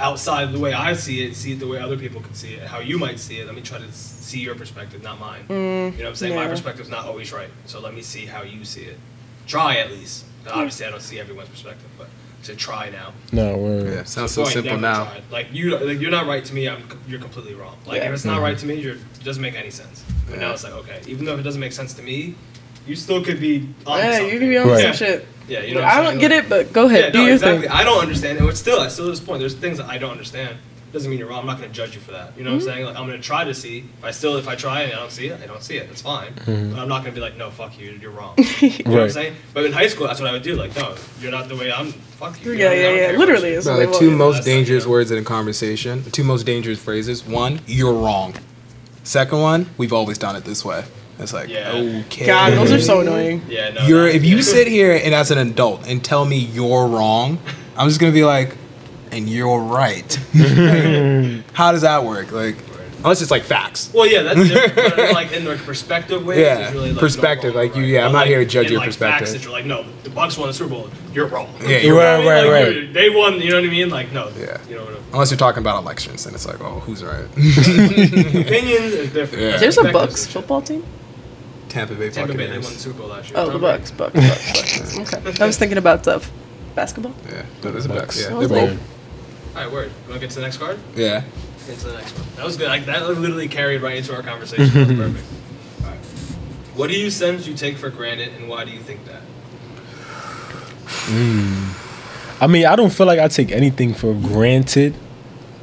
outside 0.00 0.50
the 0.52 0.58
way 0.58 0.72
I 0.72 0.94
see 0.94 1.22
it, 1.24 1.36
see 1.36 1.52
it 1.52 1.60
the 1.60 1.66
way 1.66 1.78
other 1.78 1.98
people 1.98 2.20
can 2.22 2.34
see 2.34 2.54
it, 2.54 2.62
how 2.66 2.80
you 2.80 2.98
might 2.98 3.20
see 3.20 3.38
it. 3.40 3.46
Let 3.46 3.54
me 3.54 3.60
try 3.60 3.78
to 3.78 3.92
see 3.92 4.40
your 4.40 4.54
perspective, 4.54 5.02
not 5.02 5.20
mine. 5.20 5.42
you 5.50 5.54
know 5.54 5.90
what 5.98 6.06
I'm 6.08 6.14
saying? 6.14 6.34
My 6.34 6.44
yeah. 6.44 6.48
perspective's 6.48 6.88
not 6.88 7.04
always 7.06 7.30
right. 7.30 7.50
So 7.66 7.78
let 7.78 7.94
me 7.94 8.00
see 8.00 8.24
how 8.24 8.42
you 8.42 8.64
see 8.64 8.82
it. 8.82 8.98
Try 9.46 9.76
at 9.76 9.90
least. 9.90 10.24
Now, 10.46 10.52
obviously, 10.54 10.86
I 10.86 10.90
don't 10.90 11.02
see 11.02 11.20
everyone's 11.20 11.50
perspective, 11.50 11.86
but 11.98 12.08
to 12.44 12.56
try 12.56 12.90
now. 12.90 13.12
nah, 13.32 13.56
word. 13.56 13.86
yeah, 13.92 14.04
sounds 14.04 14.32
so 14.32 14.42
Before 14.42 14.52
simple 14.52 14.78
now. 14.78 15.04
tried. 15.04 15.22
Like 15.30 15.46
you, 15.52 15.76
like 15.78 16.00
you're 16.00 16.10
not 16.10 16.26
right 16.26 16.44
to 16.44 16.54
me. 16.54 16.68
I'm, 16.68 16.82
you're 17.06 17.20
completely 17.20 17.54
wrong. 17.54 17.76
Like 17.86 17.98
Yeah. 18.00 18.08
if 18.08 18.14
it's 18.14 18.24
not 18.24 18.38
Mhm. 18.40 18.42
right 18.42 18.58
to 18.58 18.66
me, 18.66 18.74
you're, 18.76 18.94
it 18.94 19.24
doesn't 19.24 19.42
make 19.42 19.54
any 19.54 19.70
sense. 19.70 20.02
But 20.28 20.38
now 20.38 20.48
Yeah. 20.48 20.52
it's 20.54 20.64
like 20.64 20.72
okay, 20.74 21.00
even 21.06 21.24
though 21.24 21.34
if 21.34 21.40
it 21.40 21.44
doesn't 21.44 21.60
make 21.60 21.72
sense 21.72 21.94
to 21.94 22.02
me, 22.02 22.34
you 22.86 22.96
still 22.96 23.22
could 23.24 23.40
be 23.40 23.68
on 23.86 23.98
yeah, 23.98 24.12
something. 24.16 24.32
you 24.34 24.38
can 24.40 24.48
be 24.48 24.58
on 24.58 24.68
Right. 24.68 24.82
some 24.82 24.92
shit. 24.92 25.26
Yeah, 25.48 25.62
you 25.62 25.74
know. 25.74 25.82
I 25.82 26.02
don't 26.02 26.18
get 26.18 26.30
Like- 26.30 26.44
it, 26.44 26.48
but 26.48 26.72
go 26.72 26.86
ahead, 26.86 27.04
Yeah, 27.06 27.10
do 27.10 27.18
no, 27.18 27.24
your 27.24 27.34
exactly. 27.34 27.62
thing. 27.68 27.70
I 27.76 27.84
don't 27.84 28.00
understand 28.00 28.38
it. 28.38 28.42
But 28.44 28.56
still, 28.56 28.80
I 28.80 28.88
still 28.88 29.04
to 29.06 29.10
this 29.10 29.20
point, 29.20 29.40
there's 29.40 29.54
things 29.54 29.78
that 29.78 29.88
I 29.88 29.98
don't 29.98 30.10
understand. 30.12 30.56
Doesn't 30.92 31.08
mean 31.10 31.18
you're 31.18 31.28
wrong. 31.28 31.40
I'm 31.40 31.46
not 31.46 31.56
going 31.58 31.70
to 31.70 31.74
judge 31.74 31.94
you 31.94 32.00
for 32.02 32.10
that. 32.12 32.36
You 32.36 32.44
know 32.44 32.50
Mm-hmm. 32.50 32.58
what 32.58 32.68
I'm 32.68 32.74
saying? 32.74 32.84
Like 32.86 32.96
I'm 32.96 33.06
going 33.06 33.16
to 33.20 33.26
try 33.26 33.44
to 33.44 33.54
see. 33.54 33.78
If 33.98 34.04
I 34.04 34.10
still, 34.10 34.36
if 34.36 34.46
I 34.46 34.54
try 34.56 34.82
and 34.82 34.92
I 34.92 34.96
don't 34.96 35.10
see 35.10 35.28
it, 35.28 35.40
I 35.42 35.46
don't 35.46 35.62
see 35.62 35.76
it. 35.78 35.88
That's 35.88 36.02
fine. 36.02 36.34
Mhm. 36.34 36.70
But 36.72 36.80
I'm 36.80 36.88
not 36.88 37.02
going 37.02 37.14
to 37.14 37.18
be 37.18 37.20
like, 37.20 37.36
no, 37.38 37.50
fuck 37.50 37.78
you, 37.78 37.92
you're 38.00 38.10
wrong. 38.10 38.34
You 38.60 38.84
know 38.84 38.90
what 38.92 39.00
I'm 39.04 39.10
saying? 39.10 39.34
But 39.54 39.64
in 39.64 39.72
high 39.72 39.86
school, 39.88 40.06
that's 40.06 40.20
what 40.20 40.28
I 40.28 40.32
would 40.32 40.42
do. 40.42 40.54
Like, 40.54 40.76
no, 40.76 40.94
you're 41.20 41.30
not 41.30 41.48
the 41.48 41.56
way 41.56 41.72
I'm. 41.72 41.92
Fuck 41.92 42.44
you. 42.44 42.52
you 42.52 42.58
Yeah, 42.58 42.68
know, 42.68 42.74
yeah, 42.74 42.90
yeah. 42.90 43.06
care 43.08 43.18
Literally, 43.18 43.50
you. 43.52 43.56
it's 43.58 43.66
Bro, 43.66 43.78
what 43.78 43.92
the 43.94 43.98
two 43.98 44.06
want. 44.08 44.18
most 44.18 44.34
That's 44.36 44.46
like, 44.46 44.54
dangerous 44.56 44.84
you 44.84 44.88
know. 44.88 44.92
words 44.92 45.10
in 45.10 45.18
a 45.18 45.22
conversation, 45.24 46.02
the 46.04 46.10
two 46.10 46.24
most 46.24 46.44
dangerous 46.46 46.78
phrases. 46.78 47.24
One, 47.24 47.60
you're 47.66 47.94
wrong. 47.94 48.34
Second 49.04 49.40
one, 49.40 49.66
we've 49.78 49.92
always 49.92 50.18
done 50.18 50.36
it 50.36 50.44
this 50.44 50.64
way. 50.64 50.84
It's 51.18 51.32
like, 51.32 51.48
Yeah. 51.48 51.72
okay. 52.06 52.26
God, 52.26 52.52
those 52.52 52.70
are 52.70 52.80
so 52.80 53.00
annoying. 53.00 53.42
Yeah, 53.48 53.70
no. 53.70 53.86
You're 53.86 54.04
that- 54.06 54.14
if 54.16 54.24
you 54.24 54.42
sit 54.42 54.66
here 54.68 54.92
and 54.92 55.14
as 55.14 55.30
an 55.30 55.38
adult 55.38 55.86
and 55.88 56.04
tell 56.04 56.24
me 56.24 56.36
you're 56.36 56.86
wrong, 56.86 57.38
I'm 57.76 57.88
just 57.88 58.00
gonna 58.00 58.12
be 58.12 58.24
like, 58.24 58.56
and 59.12 59.28
you're 59.28 59.60
right. 59.60 60.12
How 61.52 61.70
does 61.72 61.82
that 61.82 62.02
work? 62.04 62.32
Like, 62.32 62.56
unless 62.98 63.20
it's 63.22 63.30
like 63.30 63.42
facts. 63.44 63.92
Well, 63.94 64.06
yeah, 64.06 64.22
that's 64.22 64.48
different. 64.48 64.74
but, 64.96 65.12
like 65.14 65.32
in 65.32 65.44
the 65.44 65.56
perspective 65.56 66.24
way. 66.24 66.40
Yeah, 66.42 66.58
it's 66.66 66.72
really, 66.74 66.90
like, 66.92 67.00
perspective, 67.00 67.54
no 67.54 67.60
like, 67.60 67.74
you- 67.76 67.82
right. 67.82 67.88
yeah, 67.90 68.06
I'm 68.06 68.08
But, 68.08 68.12
not 68.12 68.18
like, 68.20 68.28
here 68.28 68.38
to 68.40 68.44
judge 68.46 68.66
in, 68.66 68.72
your 68.72 68.80
like, 68.80 68.88
perspective. 68.88 69.28
Facts 69.28 69.32
that 69.32 69.42
you're 69.44 69.52
like, 69.52 69.66
no, 69.66 69.84
the 70.02 70.10
Bucks 70.10 70.36
won 70.38 70.48
the 70.48 70.54
Super 70.54 70.70
Bowl. 70.70 70.88
You're 71.12 71.26
wrong. 71.26 71.52
Yeah, 71.60 71.78
you're 71.78 71.78
Right, 71.78 71.82
You 71.84 71.90
know 71.90 71.96
what 71.96 72.06
I 72.06 72.16
right, 72.16 72.42
mean? 72.44 72.52
Like, 72.52 72.64
right. 72.64 72.72
dude, 72.72 72.94
They 72.94 73.10
won. 73.10 73.40
You 73.40 73.50
know 73.50 73.56
what 73.60 73.64
I 73.64 73.70
mean? 73.70 73.90
Like, 73.90 74.12
no. 74.12 74.28
Yeah. 74.38 74.58
You 74.68 74.76
know 74.76 74.82
what 74.84 74.90
I 74.90 74.94
mean? 74.94 75.04
Unless 75.12 75.30
you're 75.30 75.38
talking 75.38 75.60
about 75.62 75.82
elections, 75.82 76.24
then 76.24 76.34
it's 76.34 76.46
like, 76.46 76.60
oh, 76.60 76.80
who's 76.80 77.04
right? 77.04 77.24
Opinions 77.36 78.94
is 78.94 79.12
different. 79.12 79.42
Yeah. 79.44 79.56
There's 79.58 79.78
a 79.78 79.92
Bucks 79.92 80.26
football 80.26 80.62
team. 80.62 80.84
Tampa 81.68 81.94
Bay 81.94 82.10
Tampa 82.10 82.34
Bay, 82.34 82.46
they 82.48 82.58
won 82.58 82.72
the 82.72 82.78
Super 82.78 82.98
Bowl 82.98 83.08
last 83.08 83.30
year. 83.30 83.38
Oh, 83.38 83.48
the 83.50 83.58
Bucks, 83.58 83.90
Bucks, 83.90 84.12
Bucks, 84.14 84.52
Bucks. 84.98 85.14
Okay. 85.14 85.42
I 85.42 85.46
was 85.46 85.56
thinking 85.56 85.78
about 85.78 86.06
uh, 86.06 86.20
basketball. 86.74 87.14
Yeah, 87.30 87.44
There's 87.62 87.86
a 87.86 87.88
Bucks. 87.88 88.20
Yeah, 88.20 88.28
they're 88.38 88.48
cool. 88.48 88.48
both. 88.48 88.78
All 89.54 89.62
right, 89.62 89.70
word. 89.72 89.90
You 90.04 90.10
want 90.10 90.20
to 90.20 90.26
get 90.26 90.30
to 90.30 90.36
the 90.36 90.42
next 90.42 90.56
card? 90.58 90.78
Yeah. 90.96 91.22
Get 91.66 91.78
to 91.80 91.86
the 91.88 91.92
next 91.94 92.12
one. 92.18 92.26
That 92.36 92.44
was 92.44 92.56
good. 92.56 92.68
Like, 92.68 92.86
that 92.86 93.06
literally 93.06 93.48
carried 93.48 93.82
right 93.82 93.96
into 93.98 94.14
our 94.14 94.22
conversation. 94.22 94.66
That 94.72 94.88
was 94.88 94.96
perfect. 94.96 95.24
All 95.84 95.90
right. 95.90 95.98
What 96.74 96.88
do 96.90 96.98
you 96.98 97.10
sense 97.10 97.46
you 97.46 97.54
take 97.54 97.76
for 97.76 97.90
granted, 97.90 98.30
and 98.38 98.48
why 98.48 98.64
do 98.64 98.70
you 98.70 98.80
think 98.80 99.00
that? 99.06 99.20
I 102.40 102.46
mean, 102.46 102.66
I 102.66 102.76
don't 102.76 102.90
feel 102.92 103.06
like 103.06 103.18
I 103.18 103.28
take 103.28 103.50
anything 103.52 103.94
for 103.94 104.14
granted. 104.14 104.94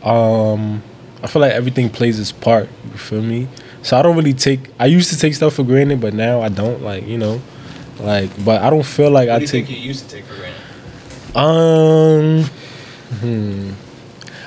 Um, 0.04 0.82
I 1.24 1.28
feel 1.28 1.42
like 1.42 1.52
everything 1.54 1.90
plays 1.90 2.20
its 2.20 2.32
part. 2.32 2.70
You 2.92 2.98
feel 2.98 3.22
me? 3.22 3.48
So 3.82 3.98
I 3.98 4.02
don't 4.02 4.16
really 4.16 4.34
take. 4.34 4.70
I 4.80 4.86
used 4.86 5.10
to 5.12 5.18
take 5.18 5.34
stuff 5.34 5.56
for 5.56 5.64
granted, 5.64 6.00
but 6.02 6.14
now 6.14 6.42
I 6.42 6.50
don't. 6.50 6.82
Like 6.82 7.06
you 7.08 7.18
know, 7.18 7.42
like. 8.00 8.30
But 8.44 8.62
I 8.62 8.70
don't 8.70 8.86
feel 8.86 9.10
like 9.12 9.28
What 9.28 9.36
I 9.36 9.40
do 9.40 9.44
you 9.46 9.48
take. 9.48 9.66
think 9.68 9.78
you 9.78 9.84
used 9.86 10.08
to 10.10 10.16
take 10.16 10.26
for 10.26 10.36
granted? 10.36 10.62
Um, 11.36 12.50
hmm. 13.10 13.72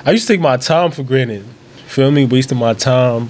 I 0.05 0.11
used 0.11 0.27
to 0.27 0.33
take 0.33 0.41
my 0.41 0.57
time 0.57 0.91
for 0.91 1.03
granted. 1.03 1.45
Feel 1.87 2.11
me? 2.11 2.25
Wasting 2.25 2.57
my 2.57 2.73
time 2.73 3.29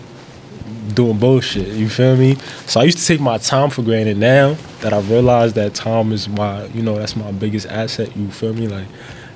doing 0.93 1.17
bullshit. 1.17 1.67
You 1.67 1.89
feel 1.89 2.15
me? 2.15 2.35
So 2.65 2.79
I 2.79 2.83
used 2.83 2.97
to 2.99 3.05
take 3.05 3.19
my 3.19 3.37
time 3.37 3.69
for 3.69 3.81
granted. 3.81 4.17
Now 4.17 4.55
that 4.81 4.93
I 4.93 4.99
realize 5.01 5.53
that 5.53 5.73
time 5.73 6.11
is 6.11 6.27
my, 6.27 6.65
you 6.67 6.81
know, 6.81 6.97
that's 6.97 7.15
my 7.15 7.31
biggest 7.31 7.67
asset. 7.67 8.15
You 8.15 8.29
feel 8.31 8.53
me? 8.53 8.67
Like, 8.67 8.87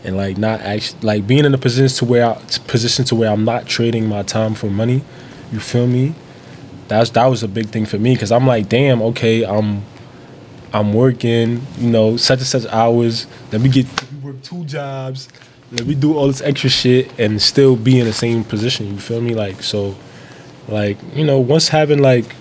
and 0.03 0.15
like 0.15 0.37
not 0.37 0.61
actually 0.61 0.99
like 1.01 1.27
being 1.27 1.45
in 1.45 1.53
a 1.53 1.57
position 1.57 1.95
to 1.97 2.05
where 2.05 2.25
I, 2.25 2.33
position 2.67 3.05
to 3.05 3.15
where 3.15 3.31
I'm 3.31 3.45
not 3.45 3.65
trading 3.65 4.07
my 4.07 4.23
time 4.23 4.55
for 4.55 4.67
money. 4.67 5.03
You 5.51 5.59
feel 5.59 5.87
me? 5.87 6.15
That's 6.87 7.09
that 7.11 7.25
was 7.25 7.43
a 7.43 7.47
big 7.47 7.67
thing 7.67 7.85
for 7.85 7.97
me 7.97 8.13
because 8.13 8.31
I'm 8.31 8.47
like, 8.47 8.69
damn, 8.69 9.01
okay, 9.01 9.43
I'm 9.43 9.83
I'm 10.73 10.93
working, 10.93 11.65
you 11.77 11.89
know, 11.89 12.17
such 12.17 12.39
and 12.39 12.47
such 12.47 12.65
hours. 12.71 13.27
Let 13.51 13.61
me 13.61 13.69
get 13.69 13.85
me 14.11 14.19
work 14.19 14.41
two 14.41 14.63
jobs. 14.65 15.29
Let 15.71 15.85
me 15.85 15.95
do 15.95 16.17
all 16.17 16.27
this 16.27 16.41
extra 16.41 16.69
shit 16.69 17.11
and 17.19 17.41
still 17.41 17.75
be 17.75 17.99
in 17.99 18.05
the 18.05 18.13
same 18.13 18.43
position. 18.43 18.87
You 18.87 18.99
feel 18.99 19.21
me? 19.21 19.35
Like 19.35 19.61
so, 19.63 19.95
like 20.67 20.97
you 21.13 21.25
know, 21.25 21.39
once 21.39 21.67
having 21.69 21.99
like, 22.01 22.35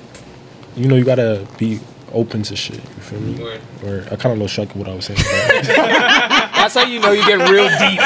you 0.76 0.88
know, 0.88 0.94
you 0.96 1.04
gotta 1.04 1.46
be 1.58 1.80
open 2.12 2.42
to 2.44 2.56
shit. 2.56 2.76
You 2.76 3.02
feel 3.02 3.20
me? 3.20 3.42
Word. 3.42 3.60
Or 3.84 4.06
I 4.12 4.16
kind 4.16 4.32
of 4.32 4.38
lost 4.38 4.54
track 4.54 4.70
of 4.70 4.76
what 4.76 4.88
I 4.88 4.94
was 4.94 5.06
saying. 5.06 5.18
That's 6.66 6.74
how 6.84 6.90
you 6.90 6.98
know 6.98 7.12
you 7.12 7.24
get 7.24 7.48
real 7.48 7.68
deep. 7.78 8.00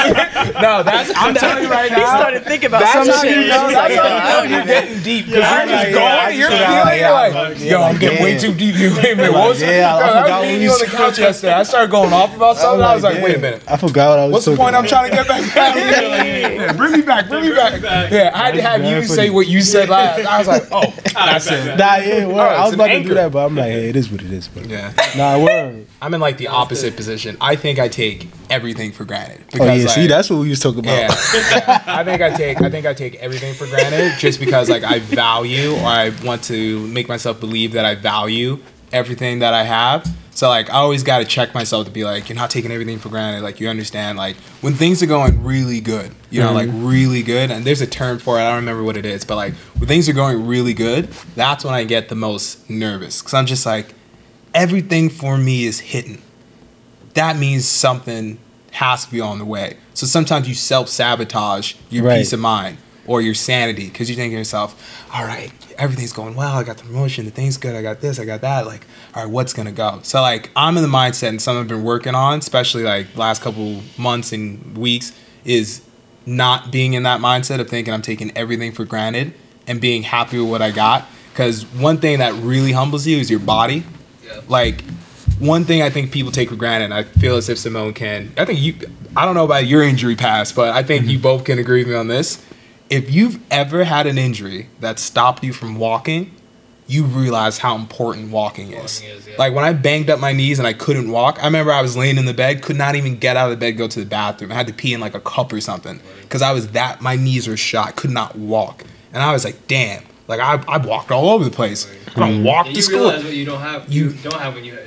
no, 0.61 0.83
that's 0.83 1.11
I'm 1.15 1.33
telling 1.33 1.63
you 1.63 1.69
right 1.71 1.89
now. 1.91 1.97
He 1.99 2.05
started 2.05 2.43
thinking 2.45 2.67
about 2.67 2.81
That's 2.81 2.93
some 2.93 3.07
how 3.07 3.21
shit. 3.23 3.31
you 3.37 3.47
know. 3.47 3.71
That's 3.71 3.95
how 3.95 4.37
"Oh, 4.37 4.43
you 4.43 4.49
know 4.49 4.57
you're 4.57 4.65
getting 4.67 5.01
deep 5.01 5.25
because 5.25 5.39
Yeah, 5.41 5.63
you're 5.63 5.67
just 5.73 5.89
yeah, 5.89 6.25
going. 6.25 6.37
you're 6.37 6.49
feeling 6.49 6.61
You're 6.69 7.07
I'm 7.09 7.33
like, 7.33 7.57
like, 7.57 7.59
yo, 7.59 7.81
I'm 7.81 7.97
getting 7.97 8.23
way 8.23 8.37
too 8.37 8.53
deep. 8.53 8.75
You 8.75 8.95
wait 8.97 9.13
a 9.13 9.15
minute. 9.15 9.33
What 9.33 9.49
was 9.49 9.61
Yeah, 9.63 9.95
I 9.95 10.07
forgot 10.07 10.13
I 10.13 10.21
was 10.21 10.29
what 10.29 10.41
me 10.43 10.49
and 10.49 10.57
we 10.59 10.63
you 10.65 10.71
on 10.71 10.79
the 10.79 10.85
couch 10.85 11.17
yesterday. 11.17 11.53
I 11.53 11.63
started 11.63 11.89
going 11.89 12.13
off 12.13 12.35
about 12.35 12.57
something. 12.57 12.83
I 12.85 12.93
was 12.93 13.03
like, 13.03 13.23
wait 13.23 13.35
a 13.37 13.39
minute. 13.39 13.63
I 13.67 13.77
forgot 13.77 14.09
what 14.11 14.19
I 14.19 14.25
was 14.25 14.33
What's 14.33 14.45
the 14.45 14.55
point 14.55 14.75
I'm 14.75 14.85
trying 14.85 15.09
to 15.09 15.15
get 15.15 15.27
back? 15.27 15.41
Yeah, 15.81 16.73
bring 16.73 16.91
me 16.91 17.01
back, 17.01 17.29
bring 17.29 17.43
me 17.49 17.55
back. 17.55 17.81
Yeah, 18.11 18.29
I 18.33 18.45
had 18.47 18.53
to 18.55 18.61
have 18.61 18.83
you 18.85 19.03
say 19.05 19.31
what 19.31 19.47
you 19.47 19.61
said 19.61 19.89
last. 19.89 20.23
I 20.23 20.37
was 20.37 20.47
like, 20.47 20.63
oh, 20.71 20.93
that's 21.15 21.47
it. 21.49 21.77
Nah, 21.77 21.95
yeah, 21.95 22.25
well, 22.25 22.39
I 22.61 22.63
was 22.65 22.73
about 22.75 22.87
to 22.87 23.01
do 23.03 23.13
that, 23.15 23.31
but 23.31 23.45
I'm 23.47 23.55
like, 23.55 23.71
hey, 23.71 23.89
it 23.89 23.95
is 23.95 24.11
what 24.11 24.21
it 24.21 24.31
is. 24.31 24.47
But 24.47 24.67
Yeah. 24.67 24.93
nah, 25.17 25.39
word. 25.43 25.87
I'm 25.99 26.13
in 26.13 26.21
like 26.21 26.37
the 26.37 26.47
opposite 26.47 26.95
position. 26.95 27.37
I 27.41 27.55
think 27.55 27.79
I 27.79 27.87
take 27.87 28.27
everything 28.51 28.91
for 28.91 29.05
granted. 29.05 29.43
Oh 29.59 29.65
yeah, 29.65 29.85
like, 29.85 29.89
see, 29.89 30.07
that's 30.07 30.29
what 30.29 30.39
we 30.39 30.49
was 30.49 30.59
talking 30.59 30.79
about. 30.79 30.91
Yeah, 30.91 31.83
I 31.87 32.03
think 32.03 32.21
I 32.21 32.35
take 32.35 32.61
I 32.61 32.69
think 32.69 32.85
I 32.85 32.93
take 32.93 33.15
everything 33.15 33.53
for 33.53 33.65
granted 33.67 34.19
just 34.19 34.39
because 34.39 34.69
like 34.69 34.83
I 34.83 34.99
value 34.99 35.73
or 35.75 35.85
I 35.85 36.11
want 36.23 36.43
to 36.45 36.85
make 36.87 37.07
myself 37.07 37.39
believe 37.39 37.73
that 37.73 37.85
I 37.85 37.95
value 37.95 38.59
everything 38.91 39.39
that 39.39 39.53
I 39.53 39.63
have. 39.63 40.05
So 40.33 40.49
like 40.49 40.69
I 40.69 40.77
always 40.77 41.03
got 41.03 41.19
to 41.19 41.25
check 41.25 41.53
myself 41.53 41.85
to 41.85 41.91
be 41.91 42.03
like 42.03 42.29
you're 42.29 42.35
not 42.35 42.49
taking 42.49 42.71
everything 42.71 42.99
for 42.99 43.09
granted. 43.09 43.43
Like 43.43 43.59
you 43.59 43.69
understand 43.69 44.17
like 44.17 44.35
when 44.61 44.73
things 44.73 45.01
are 45.01 45.07
going 45.07 45.43
really 45.43 45.81
good, 45.81 46.11
you 46.29 46.41
know, 46.41 46.53
like 46.53 46.67
mm-hmm. 46.67 46.87
really 46.87 47.23
good. 47.23 47.51
And 47.51 47.65
there's 47.65 47.81
a 47.81 47.87
term 47.87 48.19
for 48.19 48.37
it. 48.37 48.41
I 48.41 48.49
don't 48.49 48.57
remember 48.57 48.83
what 48.83 48.97
it 48.97 49.05
is, 49.05 49.23
but 49.23 49.35
like 49.35 49.53
when 49.77 49.87
things 49.87 50.07
are 50.09 50.13
going 50.13 50.45
really 50.45 50.73
good, 50.73 51.07
that's 51.35 51.63
when 51.63 51.73
I 51.73 51.83
get 51.83 52.09
the 52.09 52.15
most 52.15 52.69
nervous 52.69 53.21
because 53.21 53.33
I'm 53.33 53.45
just 53.45 53.65
like 53.65 53.93
everything 54.53 55.09
for 55.09 55.37
me 55.37 55.65
is 55.65 55.79
hitting 55.79 56.21
that 57.13 57.37
means 57.37 57.65
something 57.65 58.37
has 58.71 59.05
to 59.05 59.11
be 59.11 59.19
on 59.21 59.37
the 59.39 59.45
way. 59.45 59.77
So 59.93 60.05
sometimes 60.07 60.47
you 60.47 60.55
self 60.55 60.87
sabotage 60.89 61.73
your 61.89 62.05
Right. 62.05 62.19
peace 62.19 62.33
of 62.33 62.39
mind 62.39 62.77
or 63.05 63.21
your 63.21 63.33
sanity 63.33 63.87
because 63.87 64.09
you 64.09 64.15
think 64.15 64.31
to 64.31 64.37
yourself, 64.37 64.75
all 65.13 65.25
right, 65.25 65.51
everything's 65.77 66.13
going 66.13 66.35
well. 66.35 66.55
I 66.57 66.63
got 66.63 66.77
the 66.77 66.83
promotion, 66.83 67.25
the 67.25 67.31
thing's 67.31 67.57
good. 67.57 67.75
I 67.75 67.81
got 67.81 67.99
this, 68.01 68.19
I 68.19 68.25
got 68.25 68.41
that. 68.41 68.65
Like, 68.65 68.85
all 69.13 69.23
right, 69.23 69.31
what's 69.31 69.51
gonna 69.53 69.71
go? 69.71 69.99
So 70.03 70.21
like, 70.21 70.49
I'm 70.55 70.77
in 70.77 70.83
the 70.83 70.89
mindset, 70.89 71.29
and 71.29 71.41
something 71.41 71.61
I've 71.61 71.67
been 71.67 71.83
working 71.83 72.15
on, 72.15 72.39
especially 72.39 72.83
like 72.83 73.15
last 73.17 73.41
couple 73.41 73.81
months 73.97 74.31
and 74.31 74.77
weeks, 74.77 75.11
is 75.43 75.81
not 76.25 76.71
being 76.71 76.93
in 76.93 77.03
that 77.03 77.19
mindset 77.19 77.59
of 77.59 77.67
thinking 77.69 77.93
I'm 77.93 78.01
taking 78.03 78.31
everything 78.37 78.71
for 78.71 78.85
granted 78.85 79.33
and 79.67 79.81
being 79.81 80.03
happy 80.03 80.39
with 80.39 80.49
what 80.49 80.61
I 80.61 80.71
got. 80.71 81.05
Because 81.33 81.63
one 81.65 81.97
thing 81.97 82.19
that 82.19 82.33
really 82.35 82.71
humbles 82.73 83.07
you 83.07 83.17
is 83.17 83.29
your 83.29 83.39
body. 83.39 83.83
Yeah. 84.23 84.41
Like 84.47 84.83
one 85.41 85.65
thing 85.65 85.81
I 85.81 85.89
think 85.89 86.11
people 86.11 86.31
take 86.31 86.49
for 86.49 86.55
granted, 86.55 86.91
I 86.91 87.03
feel 87.03 87.35
as 87.35 87.49
if 87.49 87.57
Simone 87.57 87.93
can. 87.93 88.31
I 88.37 88.45
think 88.45 88.59
you. 88.59 88.75
I 89.17 89.25
don't 89.25 89.35
know 89.35 89.43
about 89.43 89.65
your 89.65 89.83
injury 89.83 90.15
past, 90.15 90.55
but 90.55 90.73
I 90.73 90.83
think 90.83 91.05
you 91.05 91.17
mm-hmm. 91.17 91.23
both 91.23 91.43
can 91.43 91.59
agree 91.59 91.81
with 91.83 91.89
me 91.89 91.95
on 91.95 92.07
this. 92.07 92.45
If 92.89 93.11
you've 93.11 93.39
ever 93.49 93.83
had 93.83 94.05
an 94.05 94.17
injury 94.17 94.69
that 94.79 94.99
stopped 94.99 95.43
you 95.43 95.53
from 95.53 95.77
walking, 95.77 96.33
you 96.87 97.05
realize 97.05 97.57
how 97.57 97.75
important 97.75 98.31
walking 98.31 98.73
is. 98.73 99.01
Walking 99.01 99.17
is, 99.17 99.27
yeah. 99.27 99.35
Like 99.37 99.53
when 99.53 99.63
I 99.63 99.73
banged 99.73 100.09
up 100.09 100.19
my 100.19 100.33
knees 100.33 100.59
and 100.59 100.67
I 100.67 100.73
couldn't 100.73 101.09
walk, 101.09 101.41
I 101.41 101.45
remember 101.45 101.71
I 101.71 101.81
was 101.81 101.95
laying 101.97 102.17
in 102.17 102.25
the 102.25 102.33
bed, 102.33 102.61
could 102.61 102.75
not 102.75 102.95
even 102.95 103.17
get 103.17 103.37
out 103.37 103.51
of 103.51 103.57
the 103.57 103.65
bed, 103.65 103.77
go 103.77 103.87
to 103.87 103.99
the 103.99 104.05
bathroom. 104.05 104.51
I 104.51 104.55
had 104.55 104.67
to 104.67 104.73
pee 104.73 104.93
in 104.93 104.99
like 104.99 105.15
a 105.15 105.21
cup 105.21 105.51
or 105.53 105.61
something 105.61 105.99
because 106.21 106.41
I 106.41 106.51
was 106.51 106.69
that. 106.69 107.01
My 107.01 107.15
knees 107.15 107.47
were 107.47 107.57
shot, 107.57 107.95
could 107.95 108.11
not 108.11 108.37
walk, 108.37 108.83
and 109.13 109.23
I 109.23 109.31
was 109.33 109.43
like, 109.43 109.67
damn. 109.67 110.03
Like 110.27 110.39
I, 110.39 110.63
I 110.67 110.77
walked 110.77 111.11
all 111.11 111.29
over 111.29 111.43
the 111.43 111.51
place. 111.51 111.89
I 112.15 112.19
don't 112.19 112.43
walk 112.43 112.67
And 112.67 112.75
to 112.75 112.79
you 112.79 112.83
school. 112.83 112.99
realize 112.99 113.23
what 113.23 113.33
you 113.33 113.45
don't 113.45 113.59
have. 113.61 113.91
You, 113.91 114.05
You- 114.09 114.09
don't 114.29 114.39
have 114.39 114.55
when 114.55 114.63
you. 114.65 114.77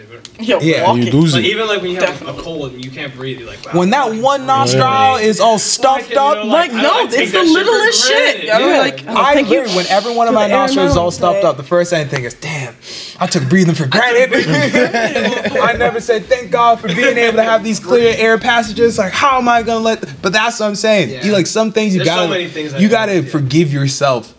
Yo, 0.40 0.58
Yeah, 0.60 0.82
walking. 0.84 1.04
you 1.06 1.12
lose 1.12 1.32
Like 1.34 1.44
it. 1.44 1.48
even 1.48 1.68
like 1.68 1.80
when 1.80 1.92
you 1.92 2.00
have 2.00 2.20
a 2.26 2.32
cold 2.32 2.72
and 2.72 2.84
you 2.84 2.90
can't 2.90 3.14
breathe, 3.14 3.38
you're 3.38 3.46
like. 3.48 3.64
Wow, 3.66 3.78
When 3.78 3.90
that 3.90 4.14
one 4.16 4.46
nostril 4.46 5.16
is 5.16 5.38
all 5.38 5.60
stuffed 5.60 6.08
you 6.10 6.16
know, 6.16 6.32
up, 6.32 6.46
Like, 6.46 6.72
I- 6.72 6.82
no, 6.82 6.92
I 6.92 7.06
take 7.06 7.20
it's 7.20 7.32
the 7.32 7.38
that 7.38 7.44
shit 7.46 7.54
for 7.56 7.70
littlest 7.70 8.08
shit. 8.08 8.16
granted. 8.40 8.50
I 8.50 8.58
was 8.60 8.66
Yeah. 8.72 8.78
like, 8.80 9.04
oh, 9.06 9.22
I 9.22 9.34
thank 9.34 9.48
you 9.48 9.58
literally, 9.58 9.76
when 9.76 9.86
every 9.86 10.12
one 10.14 10.26
of 10.26 10.34
my 10.34 10.48
the 10.48 10.54
air 10.54 10.60
nostrils 10.60 10.90
is 10.90 10.96
all 10.96 11.04
miles 11.04 11.14
stuffed 11.14 11.36
today. 11.36 11.46
up, 11.48 11.56
the 11.56 11.62
first 11.62 11.90
thing 11.90 12.00
I 12.00 12.04
think 12.08 12.24
is, 12.24 12.34
damn, 12.34 12.74
I 13.20 13.26
took 13.28 13.48
breathing 13.48 13.76
for 13.76 13.86
granted. 13.86 14.32
I 15.62 15.74
never 15.78 16.00
said 16.00 16.24
thank 16.26 16.50
God 16.50 16.80
for 16.80 16.88
being 16.88 17.16
able 17.16 17.36
to 17.36 17.44
have 17.44 17.62
these 17.62 17.78
clear 17.78 18.14
air 18.18 18.36
passages. 18.38 18.98
Like, 18.98 19.12
how 19.12 19.38
am 19.38 19.48
I 19.48 19.62
gonna 19.62 19.84
let? 19.84 20.20
But 20.20 20.32
that's 20.32 20.58
what 20.58 20.66
I'm 20.66 20.74
saying. 20.74 21.10
Yeah. 21.10 21.24
You 21.26 21.32
like 21.32 21.46
some 21.46 21.70
things 21.70 21.94
you 21.94 22.00
There's 22.00 22.08
so 22.10 22.16
gotta, 22.22 22.30
many 22.30 22.48
things 22.48 22.74
I 22.74 22.78
you 22.78 22.88
don't- 22.88 22.98
gotta 22.98 23.20
yeah. 23.20 23.30
forgive 23.30 23.72
yourself 23.72 24.34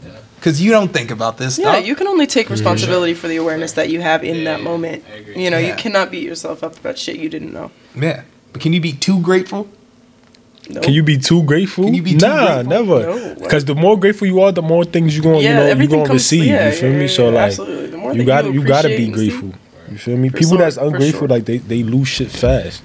because 0.45 0.61
you 0.61 0.69
don't 0.69 0.93
think 0.93 1.09
about 1.09 1.39
this 1.39 1.57
Yeah, 1.57 1.71
stuff. 1.71 1.87
you 1.87 1.95
can 1.95 2.05
only 2.07 2.27
take 2.27 2.51
responsibility 2.51 3.15
for 3.15 3.27
the 3.27 3.37
awareness 3.37 3.71
that 3.73 3.89
you 3.89 3.99
have 4.01 4.23
in 4.23 4.35
Yeah, 4.37 4.43
that 4.57 4.61
moment. 4.61 5.03
I. 5.11 5.31
You 5.39 5.49
know, 5.49 5.57
you 5.57 5.73
cannot 5.73 6.11
beat 6.11 6.21
yourself 6.21 6.63
up 6.63 6.77
about 6.77 6.99
shit 6.99 7.15
you 7.17 7.29
didn't 7.29 7.51
know. 7.51 7.71
yeah. 7.95 8.21
But 8.53 8.61
can 8.61 8.71
you 8.71 8.79
be 8.79 8.93
too 8.93 9.19
grateful? 9.21 9.67
No. 10.69 10.81
Can 10.81 10.93
you 10.93 11.01
be 11.01 11.17
too 11.17 11.41
grateful? 11.43 11.85
Can 11.85 11.95
you 11.95 12.03
be 12.03 12.11
too 12.15 12.27
nah, 12.27 12.61
grateful? 12.63 12.69
never. 12.85 12.99
No. 13.01 13.35
Because 13.41 13.65
the 13.65 13.73
more 13.73 13.99
grateful 13.99 14.27
you 14.27 14.39
are, 14.41 14.51
the 14.51 14.61
more 14.61 14.85
things 14.85 15.15
you're 15.15 15.23
going, 15.23 15.43
yeah, 15.43 15.49
you 15.49 15.55
know, 15.75 15.81
you're 15.81 15.87
going 15.87 16.03
to 16.03 16.07
comes. 16.09 16.19
receive. 16.21 16.45
yeah, 16.45 16.67
you 16.69 16.75
feel 16.75 16.91
yeah, 16.91 16.95
me? 16.95 17.05
yeah, 17.05 17.11
So 17.17 17.29
like, 17.29 17.45
absolutely. 17.47 17.87
The 17.87 17.97
more 17.97 18.13
you 18.13 18.23
got 18.23 18.41
to 18.43 18.51
you 18.53 18.63
got 18.63 18.83
to 18.83 18.87
be 18.89 19.05
and 19.07 19.17
see- 19.17 19.29
grateful. 19.29 19.53
You 19.91 19.97
feel 19.97 20.17
me? 20.17 20.29
For 20.29 20.37
People 20.37 20.57
that's 20.57 20.75
sure, 20.75 20.83
for 20.83 20.87
ungrateful, 20.93 21.19
sure. 21.21 21.27
like 21.27 21.45
they 21.45 21.57
they 21.57 21.81
lose 21.83 22.07
shit 22.07 22.29
fast. 22.29 22.83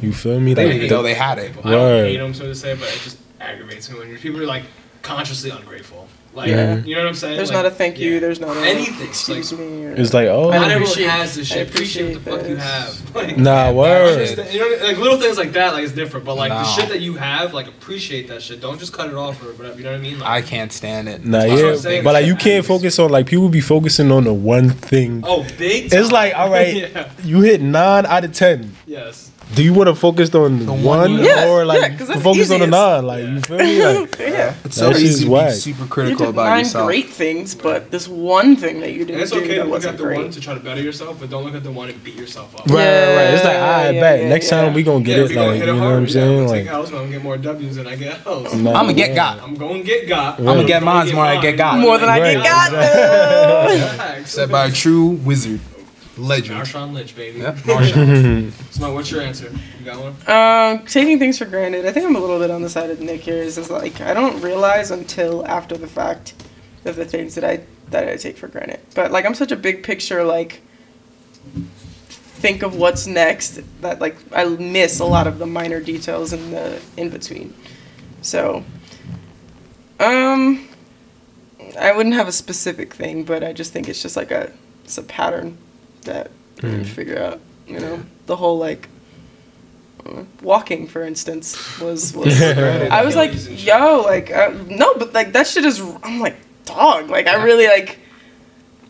You 0.00 0.12
feel 0.14 0.40
me? 0.40 0.54
They 0.54 0.64
Like, 0.64 0.72
didn't 0.72 0.84
even 0.86 0.96
know 0.96 1.02
they 1.02 1.14
had 1.14 1.38
it. 1.38 1.50
I 1.64 1.70
don't 1.70 1.72
Word. 1.72 2.06
hate 2.08 2.16
them, 2.16 2.32
so 2.34 2.44
to 2.46 2.54
say, 2.54 2.74
but 2.74 2.88
it 2.88 3.00
just 3.04 3.18
aggravates 3.40 3.90
me 3.90 3.98
when 3.98 4.16
people 4.16 4.40
are 4.42 4.46
like 4.46 4.64
consciously 5.02 5.50
ungrateful. 5.50 6.08
Like, 6.34 6.48
Yeah. 6.48 6.76
you 6.84 6.94
know 6.94 7.02
what 7.02 7.08
I'm 7.08 7.14
saying? 7.14 7.36
There's 7.36 7.50
Like, 7.50 7.56
not 7.64 7.66
a 7.66 7.70
thank 7.70 7.98
you. 7.98 8.14
yeah. 8.14 8.20
There's 8.20 8.40
not 8.40 8.56
a 8.56 8.60
Anything, 8.60 9.06
Excuse 9.06 9.52
like- 9.52 9.60
me. 9.60 9.84
Or, 9.84 9.92
it's 9.92 10.14
like 10.14 10.28
oh, 10.28 10.44
Not 10.50 10.52
I 10.52 10.56
everyone 10.72 10.82
appreciate- 10.84 11.08
has 11.10 11.34
this 11.34 11.52
I 11.52 11.54
shit. 11.56 11.68
Appreciate 11.68 12.04
what 12.04 12.14
the 12.14 12.20
fuck 12.20 12.40
appreciate 12.40 12.48
you 12.50 12.56
this. 12.56 12.64
have. 12.64 12.98
Like, 13.14 13.36
nah, 13.36 13.64
Yeah, 13.66 13.70
word. 13.72 14.12
Understand- 14.12 14.52
You 14.54 14.60
know, 14.60 14.86
like 14.86 14.96
little 14.96 15.18
things 15.18 15.36
like 15.36 15.52
that, 15.52 15.74
like 15.74 15.84
it's 15.84 15.92
different. 15.92 16.24
But 16.24 16.36
like 16.36 16.48
No. 16.50 16.58
the 16.60 16.64
shit 16.64 16.88
that 16.88 17.00
you 17.02 17.14
have, 17.16 17.52
like 17.52 17.66
appreciate 17.68 18.28
that 18.28 18.40
shit. 18.40 18.62
Don't 18.62 18.78
just 18.80 18.94
cut 18.94 19.08
it 19.10 19.14
off 19.14 19.42
or 19.42 19.52
whatever. 19.52 19.76
You 19.76 19.84
know 19.84 19.90
what 19.90 19.98
I 20.00 20.02
mean? 20.02 20.18
Like, 20.20 20.28
I 20.30 20.40
can't 20.40 20.72
stand 20.72 21.08
it. 21.10 21.22
Nah, 21.22 21.40
That's 21.40 21.50
what 21.50 21.58
I'm 21.60 21.66
yeah, 21.66 21.76
saying. 21.76 22.04
but 22.04 22.14
like 22.14 22.24
you 22.24 22.34
can't 22.36 22.64
focus 22.64 22.98
on 22.98 23.10
like 23.10 23.26
people 23.26 23.50
be 23.50 23.60
focusing 23.60 24.10
on 24.10 24.24
the 24.24 24.32
one 24.32 24.70
thing. 24.70 25.22
oh, 25.26 25.44
big. 25.58 25.92
It's 25.92 26.10
like 26.10 26.34
all 26.34 26.48
right, 26.50 26.74
yeah. 26.94 27.08
you 27.22 27.42
hit 27.42 27.60
nine 27.60 28.06
out 28.06 28.24
of 28.24 28.32
ten. 28.32 28.74
Yes. 28.86 29.28
Do 29.54 29.62
you 29.62 29.74
want 29.74 29.88
to 29.88 29.94
focus 29.94 30.34
on 30.34 30.66
one 30.66 30.82
one 30.82 31.12
Yeah, 31.22 31.48
or 31.48 31.58
yeah, 31.60 31.64
like 31.64 31.98
'cause 31.98 32.08
that's 32.08 32.22
focus 32.22 32.50
on 32.50 32.60
the 32.60 32.66
nine? 32.68 33.04
Like 33.06 33.24
you 33.24 33.40
feel 33.42 33.58
me? 33.58 33.84
Like, 33.84 34.18
yeah. 34.20 34.54
It's 34.64 34.76
so 34.76 34.88
That 34.88 34.94
shit 34.96 35.02
is 35.04 35.10
easy 35.10 35.24
to 35.26 35.30
whack. 35.30 35.48
be 35.50 35.54
super 35.56 35.86
critical 35.86 36.26
did 36.26 36.28
about 36.30 36.44
nine 36.46 36.58
yourself. 36.60 36.86
great 36.86 37.08
things, 37.10 37.54
but 37.54 37.90
this 37.90 38.08
one 38.08 38.56
thing 38.56 38.80
that 38.80 38.92
you 38.92 39.04
didn't 39.04 39.20
it's 39.20 39.32
okay 39.32 39.48
to 39.48 39.54
that 39.56 39.68
look 39.68 39.84
at 39.84 39.98
the 39.98 40.02
great. 40.04 40.18
one 40.18 40.30
to 40.30 40.40
try 40.40 40.54
to 40.54 40.60
better 40.60 40.80
yourself, 40.80 41.18
but 41.20 41.28
don't 41.28 41.44
look 41.44 41.54
at 41.54 41.64
the 41.64 41.70
one 41.70 41.90
and 41.90 42.02
beat 42.02 42.14
yourself 42.14 42.54
up. 42.54 42.66
right, 42.68 42.76
right, 42.76 43.16
right. 43.16 43.34
It's 43.34 43.44
like, 43.44 43.52
Yeah, 43.54 43.76
I 43.76 43.90
yeah, 43.90 44.00
bet 44.00 44.22
yeah, 44.22 44.28
next 44.30 44.50
yeah. 44.50 44.62
time 44.62 44.74
we 44.74 44.82
gonna 44.82 45.04
get 45.04 45.18
yeah, 45.18 45.24
it. 45.24 45.34
gonna 45.34 45.46
Like 45.48 45.56
hit 45.58 45.66
you 45.66 45.72
it 45.72 45.76
know 45.76 45.84
what. 45.84 45.92
I'm 45.96 46.02
Yeah, 46.04 46.08
saying? 46.12 46.28
I'm 46.30 46.36
gonna 46.36 46.48
Like, 46.48 46.62
take 46.64 46.72
L's, 46.72 46.88
I'm 46.88 46.94
gonna 46.96 47.10
get 47.10 47.22
more 47.22 47.36
W's 47.36 47.76
than 47.76 47.86
I 47.86 47.96
get 47.96 48.26
L's. 48.26 48.54
I'ma 48.54 48.92
get 48.92 49.08
yeah. 49.10 49.14
got. 49.14 49.42
I'm 49.42 49.54
going 49.54 49.82
to 49.82 49.86
get 49.86 50.08
got. 50.08 50.38
Right. 50.38 50.48
I'ma 50.48 50.62
get 50.62 50.80
gonna 50.80 50.84
mines 50.86 51.12
more 51.12 51.26
than 51.26 51.36
I 51.36 51.40
get 51.42 51.56
got. 51.58 51.78
More 51.78 51.98
than 51.98 52.08
I 52.08 52.18
get 52.20 52.42
got. 52.42 52.70
Facts. 53.98 54.30
Said 54.32 54.50
by 54.50 54.66
a 54.66 54.70
true 54.72 55.08
wizard, 55.08 55.60
legend. 56.16 56.58
Marshawn 56.58 56.92
Lynch, 56.92 57.14
baby. 57.16 57.40
Yep, 57.40 57.56
Marshawn. 57.58 58.52
So, 58.72 58.92
what's 58.94 59.10
your 59.10 59.20
answer? 59.20 59.52
You 59.78 59.84
got 59.84 60.00
one? 60.00 60.14
Um, 60.26 60.86
taking 60.86 61.18
things 61.18 61.38
for 61.38 61.44
granted. 61.44 61.86
I 61.86 61.92
think 61.92 62.06
I'm 62.06 62.16
a 62.16 62.20
little 62.20 62.38
bit 62.38 62.50
on 62.50 62.62
the 62.62 62.70
side 62.70 62.90
of 62.90 63.00
Nick 63.00 63.20
here. 63.20 63.36
Is, 63.36 63.58
is 63.58 63.70
like 63.70 64.00
I 64.00 64.14
don't 64.14 64.40
realize 64.40 64.90
until 64.90 65.46
after 65.46 65.76
the 65.76 65.86
fact 65.86 66.34
of 66.84 66.96
the 66.96 67.04
things 67.04 67.34
that 67.34 67.44
I 67.44 67.60
that 67.90 68.08
I 68.08 68.16
take 68.16 68.36
for 68.36 68.48
granted. 68.48 68.80
But 68.94 69.12
like 69.12 69.24
I'm 69.24 69.34
such 69.34 69.52
a 69.52 69.56
big 69.56 69.82
picture 69.82 70.24
like 70.24 70.62
think 71.54 72.62
of 72.62 72.74
what's 72.76 73.06
next 73.06 73.60
that 73.82 74.00
like 74.00 74.16
I 74.32 74.44
miss 74.44 74.98
a 74.98 75.04
lot 75.04 75.26
of 75.26 75.38
the 75.38 75.46
minor 75.46 75.80
details 75.80 76.32
in 76.32 76.50
the 76.50 76.80
in 76.96 77.10
between. 77.10 77.54
So 78.22 78.64
um 80.00 80.68
I 81.78 81.92
wouldn't 81.92 82.14
have 82.14 82.28
a 82.28 82.32
specific 82.32 82.94
thing, 82.94 83.24
but 83.24 83.44
I 83.44 83.52
just 83.52 83.72
think 83.72 83.88
it's 83.88 84.02
just 84.02 84.16
like 84.16 84.30
a 84.30 84.52
it's 84.84 84.98
a 84.98 85.02
pattern 85.02 85.58
that 86.02 86.30
you 86.62 86.68
Mm. 86.68 86.74
can 86.76 86.84
figure 86.84 87.18
out, 87.20 87.40
you 87.66 87.80
know, 87.80 88.02
the 88.26 88.36
whole 88.36 88.58
like 88.58 88.88
uh, 90.06 90.22
walking 90.42 90.86
for 90.86 91.02
instance 91.02 91.56
was 91.80 92.14
was 92.16 92.40
I 92.42 93.02
was 93.04 93.14
like, 93.16 93.30
Achilles 93.30 93.46
and 93.48 93.58
shit. 93.58 93.68
yo, 93.68 94.00
like, 94.02 94.30
uh, 94.30 94.52
no, 94.68 94.94
but 94.94 95.12
like 95.12 95.32
that 95.32 95.46
shit 95.46 95.64
is. 95.64 95.80
I'm 96.02 96.20
like, 96.20 96.36
dog. 96.64 97.08
Like, 97.10 97.26
I 97.26 97.42
really 97.42 97.66
like. 97.66 97.98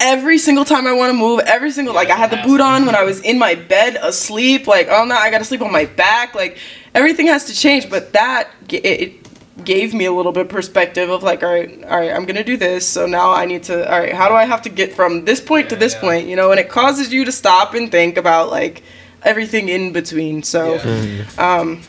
Every 0.05 0.37
single 0.39 0.65
time 0.65 0.89
I 0.89 0.93
want 0.93 1.11
to 1.11 1.17
move, 1.17 1.41
every 1.47 1.71
single 1.71 1.95
like 1.95 2.11
I 2.11 2.17
had 2.17 2.31
the 2.33 2.39
boot 2.39 2.61
on 2.61 2.87
when 2.87 2.97
I 2.97 3.05
was 3.05 3.21
in 3.21 3.39
my 3.39 3.55
bed 3.55 3.97
asleep. 4.03 4.67
Like, 4.67 4.89
oh 4.91 5.05
no, 5.05 5.15
I 5.15 5.31
gotta 5.31 5.45
sleep 5.45 5.63
on 5.63 5.71
my 5.71 5.85
back. 5.85 6.35
Like, 6.35 6.59
everything 6.93 7.29
has 7.29 7.45
to 7.45 7.55
change. 7.55 7.89
But 7.89 8.13
that 8.13 8.51
it, 8.69 8.85
it 8.85 9.22
gave 9.65 9.95
me 9.95 10.05
a 10.05 10.13
little 10.13 10.33
bit 10.33 10.49
perspective 10.49 11.11
of 11.11 11.23
like, 11.23 11.43
all 11.43 11.51
right, 11.51 11.85
all 11.85 11.99
right, 11.99 12.13
I'm 12.13 12.25
gonna 12.25 12.45
do 12.45 12.57
this. 12.57 12.87
So 12.87 13.07
now 13.07 13.33
I 13.33 13.47
need 13.47 13.65
to. 13.65 13.91
All 13.93 13.99
right, 13.99 14.13
how 14.13 14.29
do 14.29 14.35
I 14.35 14.45
have 14.45 14.63
to 14.63 14.69
get 14.69 14.93
from 14.93 15.25
this 15.25 15.41
point 15.41 15.71
to 15.71 15.77
this 15.77 15.95
yeah. 15.95 16.01
point? 16.01 16.29
You 16.29 16.37
know, 16.37 16.51
and 16.51 16.61
it 16.61 16.69
causes 16.69 17.13
you 17.13 17.25
to 17.25 17.33
stop 17.33 17.75
and 17.75 17.91
think 17.91 18.17
about 18.17 18.51
like 18.51 18.83
everything 19.23 19.69
in 19.69 19.93
between. 19.93 20.43
So 20.43 20.75
Yeah. 20.75 20.81
Mm-hmm. 20.81 21.41
Um, 21.41 21.83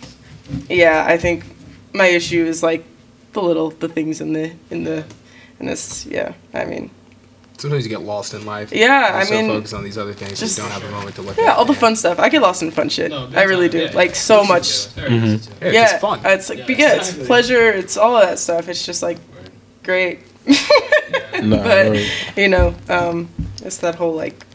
yeah, 0.69 1.05
I 1.07 1.17
think 1.17 1.45
my 1.93 2.07
issue 2.07 2.45
is 2.45 2.63
like 2.63 2.83
the 3.33 3.41
little 3.41 3.71
the 3.71 3.87
things 3.87 4.21
in 4.21 4.33
the 4.33 4.53
in 4.69 4.83
the 4.83 5.05
in 5.59 5.65
this. 5.67 6.05
Yeah, 6.05 6.33
I 6.53 6.65
mean, 6.65 6.89
Sometimes 7.63 7.85
you 7.85 7.89
get 7.89 8.01
lost 8.01 8.33
in 8.33 8.45
life. 8.45 8.73
Yeah, 8.73 9.07
You're 9.07 9.17
I 9.19 9.23
so 9.23 9.33
mean, 9.35 9.47
focused 9.47 9.73
on 9.73 9.85
these 9.85 9.97
other 9.97 10.11
things, 10.13 10.37
just- 10.37 10.57
you 10.57 10.63
don't 10.63 10.71
have 10.73 10.83
a 10.83 10.91
moment 10.91 11.15
to 11.15 11.21
look 11.21 11.37
at 11.37 11.39
it. 11.39 11.43
yeah, 11.43 11.51
at. 11.53 11.57
all 11.57 11.63
the 11.63 11.73
fun 11.73 11.95
stuff. 11.95 12.19
I 12.19 12.27
get 12.27 12.41
lost 12.41 12.61
in 12.61 12.71
fun 12.71 12.89
shit. 12.89 13.09
No, 13.09 13.29
I 13.33 13.43
really 13.43 13.69
time, 13.69 13.79
do. 13.79 13.85
yeah. 13.85 13.91
Like 13.95 14.15
so 14.15 14.41
Easy 14.41 14.47
much. 14.53 14.67
do. 14.95 15.01
Very 15.01 15.15
easy 15.15 15.37
to 15.37 15.49
do. 15.49 15.65
Yeah, 15.67 15.71
Yeah, 15.71 15.83
it's 15.93 16.01
fun. 16.01 16.19
it's 16.25 16.49
like 16.49 16.57
Yeah, 16.59 16.65
yeah, 16.77 16.93
it's 16.95 17.07
exactly. 17.07 17.25
pleasure. 17.25 17.71
It's 17.71 17.95
all 17.95 18.17
of 18.17 18.23
that 18.27 18.37
stuff. 18.37 18.67
It's 18.67 18.85
just 18.85 19.01
like 19.01 19.17
great. 19.83 20.19
Nah, 21.41 21.57
but 21.63 21.87
word. 21.87 22.05
you 22.37 22.47
know, 22.47 22.75
um, 22.89 23.29
it's 23.63 23.77
that 23.77 23.95
whole 23.95 24.13
like 24.13 24.45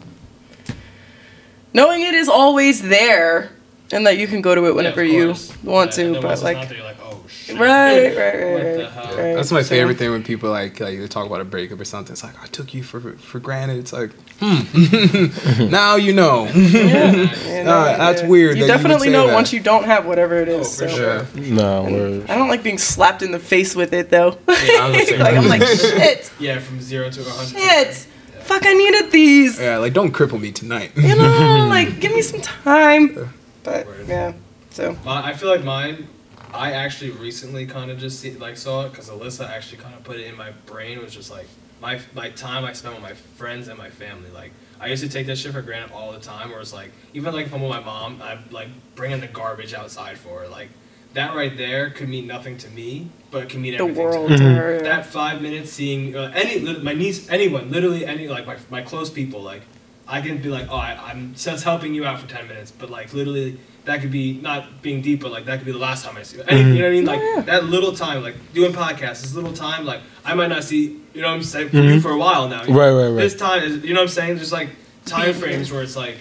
knowing 1.72 2.02
it 2.02 2.14
is 2.14 2.28
always 2.28 2.82
there 2.82 3.50
and 3.92 4.06
that 4.06 4.16
you 4.18 4.26
can 4.26 4.40
go 4.42 4.54
to 4.54 4.66
it 4.66 4.74
whenever 4.74 5.02
Yeah, 5.02 5.18
you 5.18 5.26
want 5.28 5.58
Yeah, 5.64 5.82
and 5.82 5.92
to. 5.92 6.02
then 6.04 6.12
But 6.14 6.24
once 6.24 6.40
it's 6.40 6.44
like, 6.44 6.97
not 7.28 7.54
there, 7.54 7.54
you're 7.54 8.14
like, 8.14 8.14
shit. 8.14 8.16
right, 8.16 8.16
right, 8.16 8.34
right, 8.44 8.52
What 8.52 8.62
the 8.62 8.82
right, 8.82 8.92
hell? 8.92 9.16
right. 9.16 9.34
That's 9.34 9.52
my 9.52 9.62
So- 9.62 9.68
favorite 9.68 9.98
thing 9.98 10.10
when 10.10 10.22
people 10.24 10.50
like 10.50 10.80
like 10.80 10.98
they 10.98 11.06
talk 11.08 11.26
about 11.26 11.40
a 11.40 11.44
breakup 11.44 11.80
or 11.80 11.84
something. 11.84 12.12
It's 12.12 12.22
like 12.24 12.40
I 12.42 12.46
took 12.46 12.74
you 12.74 12.82
for 12.82 13.00
for 13.18 13.38
granted. 13.40 13.78
It's 13.78 13.92
like, 13.92 14.10
hmm. 14.40 15.70
now 15.70 15.96
you 15.96 16.12
know. 16.12 16.48
Yeah, 16.58 17.12
you 17.12 17.64
know, 17.64 17.72
Ah, 17.72 17.96
that's 17.98 18.22
yeah. 18.22 18.28
weird 18.28 18.56
You 18.56 18.62
that 18.64 18.66
you 18.66 18.72
would 18.72 18.76
definitely 18.82 19.08
say 19.08 19.12
know 19.12 19.26
that. 19.28 19.34
once 19.34 19.52
you 19.52 19.60
don't 19.60 19.84
have 19.84 20.06
whatever 20.06 20.36
it 20.36 20.48
is. 20.48 20.80
Oh, 20.80 20.86
for 20.86 20.90
so. 20.90 21.26
sure. 21.34 21.42
Nah, 21.42 21.82
word. 21.90 22.28
I 22.30 22.36
don't 22.36 22.48
like 22.48 22.62
being 22.62 22.78
slapped 22.78 23.22
in 23.22 23.30
the 23.32 23.38
face 23.38 23.74
with 23.74 23.92
it 23.92 24.10
though. 24.10 24.38
I'm 24.48 24.92
like 24.92 25.20
I'm 25.20 25.48
like 25.48 25.62
shit, 25.62 26.30
Yeah, 26.38 26.58
from 26.60 26.80
zero 26.80 27.10
to 27.10 27.20
a 27.20 27.24
hundred. 27.24 27.58
shit. 27.60 28.06
Fuck, 28.42 28.64
I 28.64 28.72
needed 28.72 29.10
these. 29.12 29.60
Yeah, 29.60 29.76
like 29.78 29.92
don't 29.92 30.12
cripple 30.12 30.40
me 30.40 30.52
tonight. 30.52 30.92
You 30.96 31.14
know, 31.16 31.66
like 31.68 32.00
give 32.00 32.12
me 32.14 32.22
some 32.22 32.40
time. 32.40 33.30
But 33.64 33.86
yeah, 34.06 34.32
so 34.70 34.96
I 35.06 35.34
feel 35.34 35.48
like 35.50 35.64
mine. 35.64 36.08
I 36.52 36.72
actually 36.72 37.10
recently 37.10 37.66
kind 37.66 37.90
of 37.90 37.98
just 37.98 38.20
see, 38.20 38.32
like 38.32 38.56
saw 38.56 38.86
it 38.86 38.90
because 38.90 39.08
Alyssa 39.08 39.48
actually 39.48 39.78
kind 39.78 39.94
of 39.94 40.04
put 40.04 40.16
it 40.16 40.26
in 40.26 40.36
my 40.36 40.50
brain. 40.66 40.98
Was 41.00 41.14
just 41.14 41.30
like 41.30 41.46
my 41.80 42.00
my 42.14 42.30
time 42.30 42.64
I 42.64 42.72
spent 42.72 42.94
with 42.94 43.02
my 43.02 43.14
friends 43.14 43.68
and 43.68 43.78
my 43.78 43.90
family. 43.90 44.30
Like 44.30 44.52
I 44.80 44.86
used 44.86 45.02
to 45.02 45.08
take 45.08 45.26
that 45.26 45.38
shit 45.38 45.52
for 45.52 45.62
granted 45.62 45.92
all 45.92 46.12
the 46.12 46.20
time. 46.20 46.50
Where 46.50 46.60
it's 46.60 46.72
like 46.72 46.90
even 47.14 47.34
like 47.34 47.46
if 47.46 47.54
I'm 47.54 47.60
with 47.60 47.70
my 47.70 47.80
mom, 47.80 48.20
I'm 48.22 48.44
like 48.50 48.68
bringing 48.94 49.20
the 49.20 49.26
garbage 49.26 49.74
outside 49.74 50.18
for 50.18 50.40
her. 50.40 50.48
Like 50.48 50.70
that 51.14 51.34
right 51.34 51.56
there 51.56 51.90
could 51.90 52.08
mean 52.08 52.26
nothing 52.26 52.58
to 52.58 52.70
me, 52.70 53.10
but 53.30 53.44
it 53.44 53.48
can 53.50 53.62
mean 53.62 53.76
the 53.76 53.84
everything 53.84 54.02
world. 54.02 54.28
To 54.28 54.32
her. 54.32 54.38
to 54.38 54.54
her, 54.54 54.74
yeah. 54.76 54.82
That 54.82 55.06
five 55.06 55.40
minutes 55.42 55.72
seeing 55.72 56.16
uh, 56.16 56.32
any 56.34 56.60
my 56.80 56.94
niece, 56.94 57.28
anyone, 57.30 57.70
literally 57.70 58.06
any 58.06 58.28
like 58.28 58.46
my 58.46 58.56
my 58.70 58.82
close 58.82 59.10
people, 59.10 59.40
like 59.40 59.62
I 60.06 60.20
can 60.20 60.40
be 60.40 60.48
like, 60.48 60.68
oh, 60.70 60.76
I, 60.76 60.98
I'm 61.10 61.34
just 61.34 61.64
helping 61.64 61.94
you 61.94 62.04
out 62.04 62.20
for 62.20 62.28
ten 62.28 62.48
minutes, 62.48 62.70
but 62.70 62.90
like 62.90 63.12
literally 63.12 63.58
that 63.88 64.00
could 64.00 64.10
be 64.12 64.34
not 64.40 64.82
being 64.82 65.00
deep, 65.02 65.20
but 65.22 65.32
like 65.32 65.44
that 65.46 65.58
could 65.58 65.66
be 65.66 65.72
the 65.72 65.78
last 65.78 66.04
time 66.04 66.16
I 66.16 66.22
see 66.22 66.36
you. 66.38 66.44
Any, 66.46 66.60
You 66.60 66.66
know 66.78 66.84
what 66.84 66.88
I 66.88 66.90
mean? 66.90 67.04
Like 67.06 67.20
yeah. 67.20 67.40
that 67.42 67.64
little 67.64 67.92
time, 67.92 68.22
like 68.22 68.36
doing 68.52 68.72
podcasts, 68.72 69.22
this 69.22 69.34
little 69.34 69.52
time, 69.52 69.84
like 69.84 70.00
I 70.24 70.34
might 70.34 70.48
not 70.48 70.62
see, 70.64 71.00
you 71.14 71.20
know 71.22 71.28
what 71.28 71.34
I'm 71.34 71.42
saying, 71.42 71.70
for 71.70 71.76
you 71.78 72.00
for 72.00 72.10
a 72.10 72.18
while 72.18 72.48
now. 72.48 72.64
Right, 72.64 72.90
right, 72.90 73.08
right. 73.08 73.16
This 73.16 73.34
time 73.36 73.62
is, 73.62 73.84
you 73.84 73.94
know 73.94 74.00
what 74.00 74.04
I'm 74.04 74.08
saying? 74.08 74.36
There's 74.36 74.52
like 74.52 74.68
time 75.04 75.32
frames 75.42 75.72
where 75.72 75.82
it's 75.82 75.96
like 75.96 76.18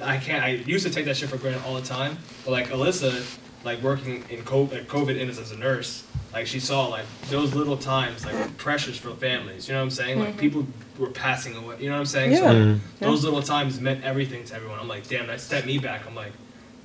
I 0.00 0.16
can't. 0.16 0.42
I 0.42 0.48
used 0.50 0.86
to 0.86 0.92
take 0.92 1.04
that 1.04 1.16
shit 1.16 1.28
for 1.28 1.36
granted 1.36 1.62
all 1.66 1.74
the 1.74 1.82
time, 1.86 2.18
but 2.44 2.52
like 2.52 2.68
Alyssa, 2.68 3.38
like 3.64 3.82
working 3.82 4.24
in 4.30 4.40
COVID, 4.42 4.86
COVID 4.86 5.18
in 5.18 5.28
as 5.28 5.52
a 5.52 5.58
nurse, 5.58 6.04
like 6.32 6.46
she 6.46 6.60
saw 6.60 6.86
like 6.86 7.04
those 7.30 7.54
little 7.54 7.76
times, 7.76 8.24
like 8.24 8.56
pressures 8.56 8.96
for 8.96 9.10
families. 9.16 9.68
You 9.68 9.74
know 9.74 9.80
what 9.80 9.84
I'm 9.84 9.90
saying? 9.90 10.18
Like 10.20 10.38
people 10.38 10.66
were 10.98 11.08
passing 11.10 11.56
away. 11.56 11.76
You 11.80 11.88
know 11.88 11.94
what 11.94 12.00
I'm 12.00 12.06
saying? 12.06 12.36
So 12.36 12.42
Mm-hmm. 12.44 12.70
Yeah. 13.00 13.08
those 13.08 13.24
little 13.24 13.42
times 13.42 13.80
meant 13.80 14.02
everything 14.04 14.44
to 14.44 14.54
everyone. 14.54 14.78
I'm 14.78 14.88
like, 14.88 15.06
damn, 15.08 15.26
that 15.26 15.40
set 15.40 15.66
me 15.66 15.78
back. 15.78 16.06
I'm 16.06 16.14
like. 16.14 16.32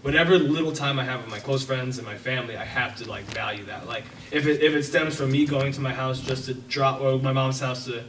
Whatever 0.03 0.37
little 0.37 0.71
time 0.71 0.99
I 0.99 1.03
have 1.03 1.21
with 1.21 1.29
my 1.31 1.39
close 1.39 1.63
friends 1.65 1.97
and 1.97 2.05
my 2.07 2.15
family, 2.15 2.55
I 2.55 2.63
have 2.63 2.95
to 2.97 3.09
like 3.09 3.25
value 3.25 3.65
that. 3.65 3.87
Like, 3.87 4.03
if 4.31 4.45
it 4.45 4.61
if 4.61 4.73
it 4.73 4.83
stems 4.83 5.15
from 5.15 5.31
me 5.31 5.45
going 5.45 5.73
to 5.73 5.81
my 5.81 5.91
house 5.93 6.19
just 6.21 6.45
to 6.45 6.53
drop, 6.53 7.01
or 7.01 7.17
my 7.19 7.33
mom's 7.33 7.59
house 7.59 7.85
to 7.85 8.03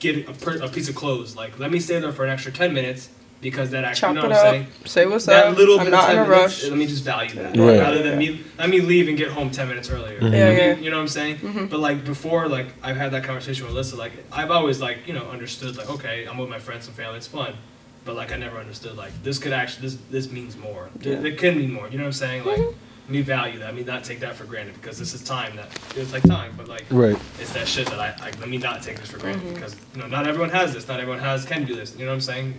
get 0.00 0.28
a, 0.28 0.32
per, 0.32 0.56
a 0.58 0.68
piece 0.68 0.88
of 0.88 0.94
clothes. 0.96 1.36
Like, 1.36 1.58
let 1.58 1.70
me 1.70 1.78
stay 1.78 2.00
there 2.00 2.10
for 2.12 2.24
an 2.24 2.30
extra 2.30 2.50
10 2.50 2.72
minutes 2.74 3.10
because 3.42 3.70
that 3.70 3.84
actually, 3.84 4.00
Chop 4.00 4.08
you 4.16 4.22
know 4.22 4.28
what 4.28 4.32
I'm 4.32 4.46
up. 4.46 4.52
saying? 4.52 4.66
Say 4.86 5.06
what's 5.06 5.26
That 5.26 5.46
up. 5.48 5.56
little 5.56 5.78
I'm 5.78 5.86
bit 5.86 5.90
not 5.92 6.04
of 6.04 6.10
in 6.10 6.16
10 6.16 6.24
a 6.26 6.28
minutes, 6.28 6.62
rush. 6.62 6.70
let 6.70 6.78
me 6.78 6.86
just 6.86 7.04
value 7.04 7.34
that. 7.36 7.56
Right. 7.56 7.78
Rather 7.78 8.02
than 8.02 8.18
me, 8.18 8.42
let 8.58 8.68
me 8.70 8.80
leave 8.80 9.08
and 9.08 9.16
get 9.16 9.28
home 9.30 9.50
10 9.50 9.68
minutes 9.68 9.88
earlier. 9.90 10.18
Yeah, 10.20 10.28
Let 10.28 10.78
me- 10.78 10.84
You 10.84 10.90
know 10.90 10.96
what 10.96 11.02
I'm 11.02 11.08
saying? 11.08 11.36
Mm-hmm. 11.36 11.66
But 11.66 11.80
like 11.80 12.04
before, 12.04 12.48
like 12.48 12.68
I've 12.82 12.96
had 12.96 13.12
that 13.12 13.24
conversation 13.24 13.66
with 13.66 13.74
Alyssa, 13.76 13.96
like 13.96 14.12
I've 14.32 14.50
always 14.50 14.80
like, 14.80 15.06
you 15.06 15.12
know, 15.14 15.24
understood 15.30 15.76
like, 15.76 15.88
okay, 15.90 16.26
I'm 16.26 16.38
with 16.38 16.50
my 16.50 16.58
friends 16.58 16.86
and 16.86 16.96
family, 16.96 17.16
it's 17.18 17.26
fun. 17.26 17.54
But 18.04 18.16
like 18.16 18.32
I 18.32 18.36
never 18.36 18.58
understood 18.58 18.96
like 18.96 19.12
this 19.22 19.38
could 19.38 19.52
actually, 19.52 19.88
this 19.88 19.98
this 20.10 20.30
means 20.30 20.56
more. 20.56 20.88
Yeah. 21.00 21.14
It, 21.20 21.38
can 21.38 21.58
mean 21.58 21.72
more. 21.72 21.88
You 21.88 21.98
know 21.98 22.04
what 22.04 22.08
I'm 22.08 22.12
saying? 22.12 22.44
Like, 22.44 22.60
me 23.08 23.20
value 23.22 23.58
that. 23.58 23.68
I 23.68 23.72
mean, 23.72 23.84
not 23.86 24.04
take 24.04 24.20
that 24.20 24.36
for 24.36 24.44
granted 24.44 24.74
because 24.74 24.96
this 24.98 25.12
is 25.14 25.22
time 25.24 25.56
that, 25.56 25.66
it's 25.96 26.12
like 26.12 26.22
time, 26.22 26.54
but 26.56 26.68
like, 26.68 26.84
Right. 26.90 27.16
it's 27.40 27.52
that 27.54 27.66
shit 27.66 27.88
that 27.88 27.98
I, 27.98 28.14
I 28.20 28.30
let 28.38 28.48
me 28.48 28.56
not 28.56 28.82
take 28.84 29.00
this 29.00 29.10
for 29.10 29.18
granted 29.18 29.42
Mm-hmm. 29.42 29.54
because 29.54 29.74
you 29.94 30.00
know 30.00 30.06
not 30.06 30.26
everyone 30.28 30.50
has 30.50 30.72
this, 30.72 30.86
not 30.88 31.00
everyone 31.00 31.20
has 31.20 31.44
can 31.44 31.64
do 31.64 31.74
this. 31.74 31.92
You 31.96 32.04
know 32.04 32.12
what 32.12 32.14
I'm 32.14 32.20
saying? 32.20 32.54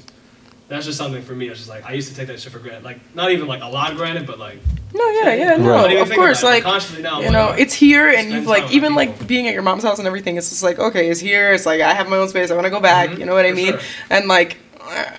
That's 0.68 0.86
just 0.86 0.98
something 0.98 1.22
for 1.24 1.34
me. 1.34 1.48
It's 1.50 1.58
just 1.60 1.70
like 1.70 1.86
I 1.86 1.94
used 1.94 2.10
to 2.10 2.16
take 2.16 2.28
that 2.28 2.40
shit 2.40 2.52
for 2.52 2.60
granted, 2.60 2.84
like 2.84 3.00
not 3.16 3.32
even 3.32 3.48
like 3.48 3.62
a 3.62 3.68
lot 3.68 3.92
of 3.92 3.98
granted, 3.98 4.26
but 4.28 4.40
like 4.40 4.60
No, 4.94 5.10
yeah, 5.10 5.34
yeah, 5.34 5.56
no, 5.58 5.74
I 5.74 5.92
of 5.94 6.10
course, 6.12 6.44
like 6.44 6.64
now, 6.64 7.20
you 7.22 7.30
know, 7.32 7.50
oh, 7.50 7.56
it's 7.58 7.74
here, 7.74 8.10
and 8.10 8.32
you've 8.32 8.46
like 8.48 8.72
even 8.72 8.94
like 8.94 9.26
being 9.28 9.48
at 9.48 9.54
your 9.54 9.64
mom's 9.64 9.84
house 9.84 9.98
and 10.00 10.08
everything. 10.08 10.38
It's 10.38 10.50
just 10.50 10.64
like 10.64 10.80
okay, 10.80 11.10
it's 11.10 11.20
here. 11.20 11.52
It's 11.54 11.66
like 11.66 11.82
I 11.82 11.94
have 11.94 12.08
my 12.10 12.18
own 12.18 12.28
space. 12.30 12.52
I 12.52 12.56
want 12.56 12.66
to 12.66 12.70
go 12.72 12.80
back. 12.80 13.10
Mhm, 13.10 13.20
You 13.20 13.26
know 13.26 13.34
what 13.34 13.46
I 13.46 13.52
mean? 13.54 13.68
sure. 13.74 13.80
And 14.10 14.28
like 14.28 14.58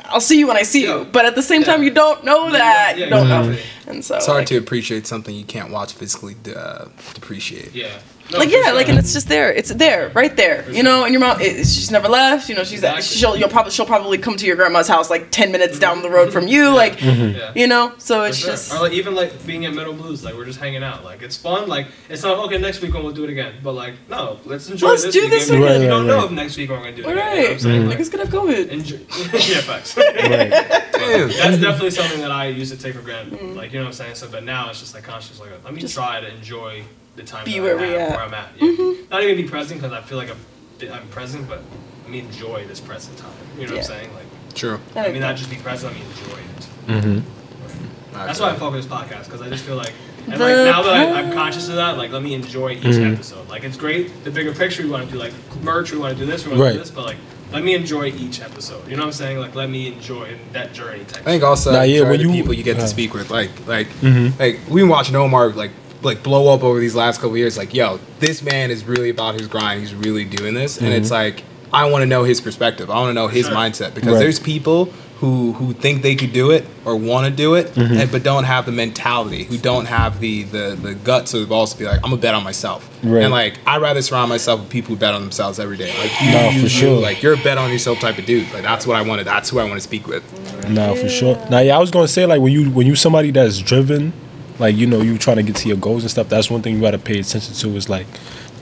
I'll 0.07 0.21
see 0.21 0.39
you 0.39 0.47
when 0.47 0.57
I 0.57 0.63
see 0.63 0.85
Yeah. 0.85 0.99
you. 1.01 1.05
But 1.07 1.25
at 1.27 1.35
the 1.35 1.43
same 1.43 1.63
time, 1.63 1.83
you 1.83 1.91
don't 1.91 2.25
know 2.25 2.51
that. 2.53 2.95
Yeah, 2.99 3.05
you 3.05 3.11
don't 3.11 3.29
know. 3.29 3.57
And 3.87 4.05
so 4.05 4.17
It's 4.17 4.27
hard 4.27 4.39
like, 4.41 4.47
to 4.49 4.57
appreciate 4.59 5.07
something 5.07 5.35
you 5.35 5.45
can't 5.45 5.71
watch 5.71 5.93
physically 5.95 6.37
uh, 6.55 6.87
depreciate. 7.15 7.75
Yeah. 7.75 7.89
No, 8.31 8.39
like 8.39 8.51
yeah, 8.51 8.63
sure. 8.65 8.75
like 8.75 8.89
and 8.89 8.99
it's 8.99 9.13
just 9.13 9.29
there. 9.29 9.53
It's 9.53 9.73
there, 9.75 10.11
right 10.11 10.35
there. 10.37 10.71
You 10.71 10.83
know, 10.83 11.05
and 11.05 11.13
your 11.13 11.21
mom, 11.21 11.41
it, 11.41 11.67
she's 11.67 11.91
never 11.91 12.09
left. 12.09 12.49
You 12.49 12.55
know, 12.55 12.65
she's 12.65 12.79
Exactly. 12.83 13.03
she'll 13.03 13.37
you'll 13.37 13.49
probably 13.49 13.73
she'll 13.73 13.85
probably 13.87 14.17
come 14.19 14.37
to 14.37 14.47
your 14.47 14.57
grandma's 14.57 14.89
house 14.89 15.11
like 15.11 15.31
ten 15.31 15.53
minutes 15.53 15.73
mm-hmm. 15.75 15.81
down 15.81 16.03
the 16.03 16.11
road 16.11 16.33
from 16.33 16.49
you. 16.49 16.75
Like 16.75 16.99
mm-hmm. 16.99 17.37
Yeah. 17.37 17.53
you 17.55 17.67
know, 17.67 17.93
so 17.99 18.23
it's 18.25 18.39
sure. 18.39 18.51
just 18.51 18.73
or 18.73 18.81
like 18.81 18.93
even 18.93 19.15
like 19.15 19.45
being 19.47 19.67
at 19.67 19.75
Meadow 19.75 19.93
Blues, 19.93 20.25
like 20.25 20.35
we're 20.35 20.45
just 20.47 20.61
hanging 20.61 20.83
out. 20.83 21.05
Like 21.05 21.21
it's 21.23 21.37
fun. 21.37 21.69
Like 21.69 21.89
it's 22.09 22.23
not 22.23 22.39
okay. 22.47 22.59
Next 22.59 22.81
week 22.81 22.95
when 22.95 23.03
we'll 23.03 23.13
do 23.13 23.25
it 23.25 23.31
again. 23.31 23.55
But 23.63 23.73
like 23.73 23.95
no, 24.09 24.39
let's 24.45 24.69
enjoy 24.71 24.89
Let's 24.89 25.05
this 25.05 25.13
do 25.15 25.21
weekend 25.23 25.41
this 25.41 25.51
because 25.51 25.61
weekend. 25.63 25.83
you 25.83 25.89
don't 25.89 26.07
Right, 26.07 26.09
know 26.09 26.17
right, 26.19 26.25
if 26.27 26.31
next 26.33 26.57
week 26.57 26.71
we're 26.71 26.79
gonna 26.79 26.93
do 26.97 27.03
it 27.03 27.07
all 27.07 27.13
again. 27.13 27.27
You 27.27 27.35
know 27.35 27.43
what 27.43 27.47
I'm 27.47 27.53
right. 27.53 27.61
saying? 27.61 27.81
Like 27.83 27.91
Like, 27.91 28.01
it's 28.01 28.09
gonna 28.09 28.25
have 28.25 28.33
COVID. 28.35 28.69
enjoy. 28.69 28.97
yeah, 29.33 29.61
facts. 29.61 29.95
That's 29.95 31.59
definitely 31.59 31.91
something 31.91 32.21
that 32.21 32.31
I 32.31 32.47
used 32.47 32.73
to 32.73 32.79
take 32.79 32.95
for 32.95 33.03
granted. 33.03 33.41
Like 33.57 33.73
you 33.73 33.79
know 33.79 33.85
what 33.85 33.89
I'm 33.89 33.93
saying. 33.95 34.15
So, 34.15 34.29
but 34.29 34.45
now 34.45 34.71
it's 34.71 34.81
just 34.81 34.95
like 34.95 35.05
conscious. 35.05 35.41
Like 35.41 35.51
let 35.65 35.75
me 35.75 35.81
Just 35.81 35.95
try 35.95 36.21
to 36.21 36.33
enjoy 36.33 36.85
the 37.17 37.23
time 37.23 37.45
be 37.45 37.53
that 37.59 37.63
where 37.63 37.75
I'm 37.77 37.81
we 37.81 37.95
at, 37.95 38.01
at. 38.01 38.11
where 38.11 38.21
I'm 38.27 38.35
at. 38.35 38.49
Yeah. 38.57 38.95
Not 39.11 39.23
even 39.23 39.37
be 39.37 39.49
present 39.49 39.81
because 39.81 39.93
I 39.93 40.01
feel 40.03 40.19
like 40.19 40.31
I'm, 40.31 40.93
I'm 40.93 41.09
present, 41.09 41.49
but 41.49 41.63
let 42.03 42.11
me 42.11 42.21
enjoy 42.21 42.67
this 42.67 42.81
present 42.81 43.17
time. 43.19 43.31
You 43.59 43.67
know 43.67 43.73
what 43.73 43.79
I'm 43.81 43.85
saying? 43.85 44.15
Like 44.15 44.55
True. 44.55 44.81
I 44.97 45.01
I 45.01 45.13
mean, 45.13 45.21
that. 45.21 45.29
not 45.29 45.37
just 45.37 45.51
be 45.51 45.57
present. 45.57 45.95
I 45.95 45.99
mean 45.99 46.07
enjoy 46.09 46.39
it. 46.39 46.69
Mm-hmm. 47.03 48.15
That's 48.15 48.41
why 48.41 48.51
I 48.51 48.57
fuck 48.57 48.73
with 48.73 48.83
this 48.83 48.93
podcast 48.93 49.25
because 49.25 49.41
I 49.43 49.49
just 49.49 49.65
feel 49.65 49.77
like, 49.77 49.93
and 50.27 50.35
The 50.35 50.39
like 50.39 50.57
now 50.57 50.83
that 50.83 50.95
I, 50.95 51.21
I'm 51.21 51.33
conscious 51.33 51.69
of 51.69 51.77
that, 51.77 51.97
like 51.97 52.11
let 52.13 52.23
me 52.23 52.35
enjoy 52.35 52.73
each 52.73 52.83
Mhm. 52.83 53.15
episode. 53.15 53.49
Like 53.49 53.65
it's 53.65 53.77
great, 53.77 54.25
the 54.25 54.31
bigger 54.31 54.53
picture 54.55 54.83
we 54.83 54.91
want 54.91 55.07
to 55.07 55.13
do, 55.13 55.19
like 55.19 55.33
merch, 55.63 55.93
we 55.93 55.99
want 55.99 56.17
to 56.17 56.25
do 56.25 56.31
this, 56.31 56.47
we 56.47 56.51
want 56.57 56.63
to 56.69 56.73
do 56.75 56.79
this, 56.79 56.91
but 56.91 57.05
like 57.07 57.17
let 57.53 57.63
me 57.65 57.75
enjoy 57.75 58.07
each 58.07 58.41
episode. 58.41 58.87
You 58.89 58.97
know 58.97 59.03
what 59.03 59.07
I'm 59.09 59.13
saying? 59.13 59.39
Like 59.39 59.55
let 59.55 59.69
me 59.71 59.89
enjoy 59.89 60.37
that 60.53 60.73
journey. 60.73 61.05
Type 61.05 61.23
I 61.23 61.25
think 61.25 61.43
also 61.43 61.73
Nah, 61.73 61.83
yeah, 61.83 61.99
enjoy 62.01 62.11
when 62.11 62.19
the 62.19 62.25
you- 62.27 62.33
people 62.33 62.55
you 62.55 62.63
get 62.63 62.77
uh, 62.77 62.81
to 62.81 62.89
speak 62.89 63.15
with, 63.15 63.31
like 63.31 63.51
like 63.67 63.89
Mhm. 64.01 64.39
like 64.39 64.61
we 64.69 64.83
been 64.83 64.89
watching 64.91 65.17
Omar 65.17 65.49
like 65.51 65.71
like 66.05 66.23
blow 66.23 66.53
up 66.53 66.63
over 66.63 66.79
these 66.81 66.95
last 66.95 67.21
couple 67.21 67.37
years. 67.37 67.57
Like 67.57 67.75
yo, 67.75 67.99
this 68.21 68.43
man 68.43 68.71
is 68.71 68.85
really 68.85 69.11
about 69.11 69.35
his 69.39 69.47
grind. 69.49 69.81
He's 69.81 69.95
really 69.95 70.25
doing 70.25 70.55
this, 70.55 70.79
and 70.79 70.89
it's 70.93 71.11
like 71.11 71.43
I 71.73 71.91
want 71.91 72.03
to 72.03 72.07
know 72.07 72.25
his 72.25 72.41
perspective. 72.41 72.91
I 72.91 72.95
want 72.97 73.11
to 73.11 73.15
know 73.15 73.29
his 73.29 73.47
Sure. 73.47 73.55
mindset 73.55 73.95
because 73.95 74.13
Right. 74.15 74.19
there's 74.21 74.39
people 74.39 74.93
who 75.21 75.53
who 75.53 75.73
think 75.73 76.03
they 76.03 76.17
could 76.17 76.33
do 76.33 76.51
it 76.51 76.67
or 76.85 76.97
want 76.97 77.25
to 77.27 77.31
do 77.31 77.55
it, 77.55 77.73
Mm-hmm. 77.75 77.97
and, 77.97 78.11
but 78.13 78.25
don't 78.25 78.43
have 78.45 78.67
the 78.67 78.73
mentality, 78.73 79.45
who 79.45 79.57
don't 79.57 79.87
have 79.87 80.19
the 80.21 80.43
the 80.43 80.77
the 80.83 80.95
guts 80.95 81.33
or 81.35 81.39
the 81.41 81.47
balls 81.47 81.71
to 81.73 81.77
also 81.77 81.79
be 81.79 81.85
like, 81.87 82.05
I'm 82.05 82.11
gonna 82.11 82.21
bet 82.21 82.35
on 82.35 82.43
myself. 82.43 82.89
Right. 83.05 83.23
And 83.23 83.31
like, 83.33 83.59
I'd 83.67 83.81
rather 83.81 84.03
surround 84.03 84.29
myself 84.31 84.61
with 84.61 84.69
people 84.71 84.91
who 84.91 84.97
bet 84.97 85.15
on 85.15 85.23
themselves 85.23 85.59
every 85.61 85.77
day. 85.77 85.93
Like, 85.99 86.11
you, 86.21 86.31
No, 86.33 86.45
you, 86.51 86.59
for 86.59 86.63
you, 86.65 86.69
sure. 86.69 87.01
Like, 87.01 87.23
you're 87.23 87.35
a 87.35 87.37
bet 87.39 87.57
on 87.57 87.71
yourself 87.71 88.01
type 88.01 88.19
of 88.19 88.27
dude. 88.27 88.53
Like, 88.53 88.63
that's 88.65 88.85
what 88.87 88.97
I 88.97 89.03
wanted. 89.03 89.25
That's 89.27 89.49
who 89.49 89.61
I 89.61 89.65
want 89.65 89.77
to 89.77 89.81
speak 89.81 90.07
with. 90.09 90.25
Nah, 90.69 90.95
for 90.95 91.09
sure. 91.09 91.37
Now, 91.51 91.61
yeah, 91.61 91.77
I 91.77 91.79
was 91.79 91.91
gonna 91.93 92.09
say 92.09 92.27
like 92.27 92.41
when 92.41 92.53
you 92.53 92.71
when 92.71 92.87
you 92.89 92.97
somebody 92.97 93.31
that's 93.31 93.59
driven, 93.59 94.13
like 94.59 94.77
you 94.77 94.87
know 94.87 95.01
you 95.01 95.19
trying 95.19 95.37
to 95.37 95.43
get 95.43 95.57
to 95.57 95.69
your 95.69 95.77
goals 95.77 96.03
and 96.03 96.11
stuff. 96.11 96.29
That's 96.29 96.51
one 96.51 96.63
thing 96.63 96.75
you 96.75 96.81
gotta 96.81 96.99
pay 96.99 97.19
attention 97.19 97.55
to 97.55 97.77
is 97.77 97.89
like 97.89 98.07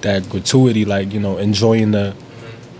that 0.02 0.28
gratuity, 0.28 0.84
like 0.84 1.12
you 1.12 1.20
know 1.20 1.38
enjoying 1.38 1.90
the, 1.92 2.14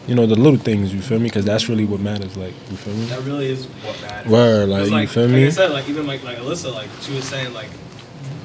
you 0.07 0.15
know 0.15 0.27
the 0.27 0.37
little 0.37 0.59
things. 0.59 0.93
You 0.93 1.01
feel 1.01 1.19
me? 1.19 1.25
Because 1.25 1.45
that's 1.45 1.69
really 1.69 1.85
what 1.85 2.01
matters. 2.01 2.37
Like 2.37 2.55
you 2.71 2.77
feel 2.77 2.95
me? 2.95 3.05
That 3.07 3.23
really 3.23 3.49
is 3.49 3.67
what 3.67 4.01
matters. 4.03 4.31
Word, 4.31 4.69
like 4.69 4.91
you 4.91 5.07
feel 5.07 5.25
like 5.25 5.33
me? 5.33 5.47
I 5.47 5.51
said, 5.51 5.71
like 5.71 5.89
even 5.89 6.07
like 6.07 6.23
like 6.25 6.39
Alyssa, 6.39 6.73
like 6.73 6.89
she 7.01 7.15
was 7.15 7.25
saying, 7.25 7.53
like 7.53 7.71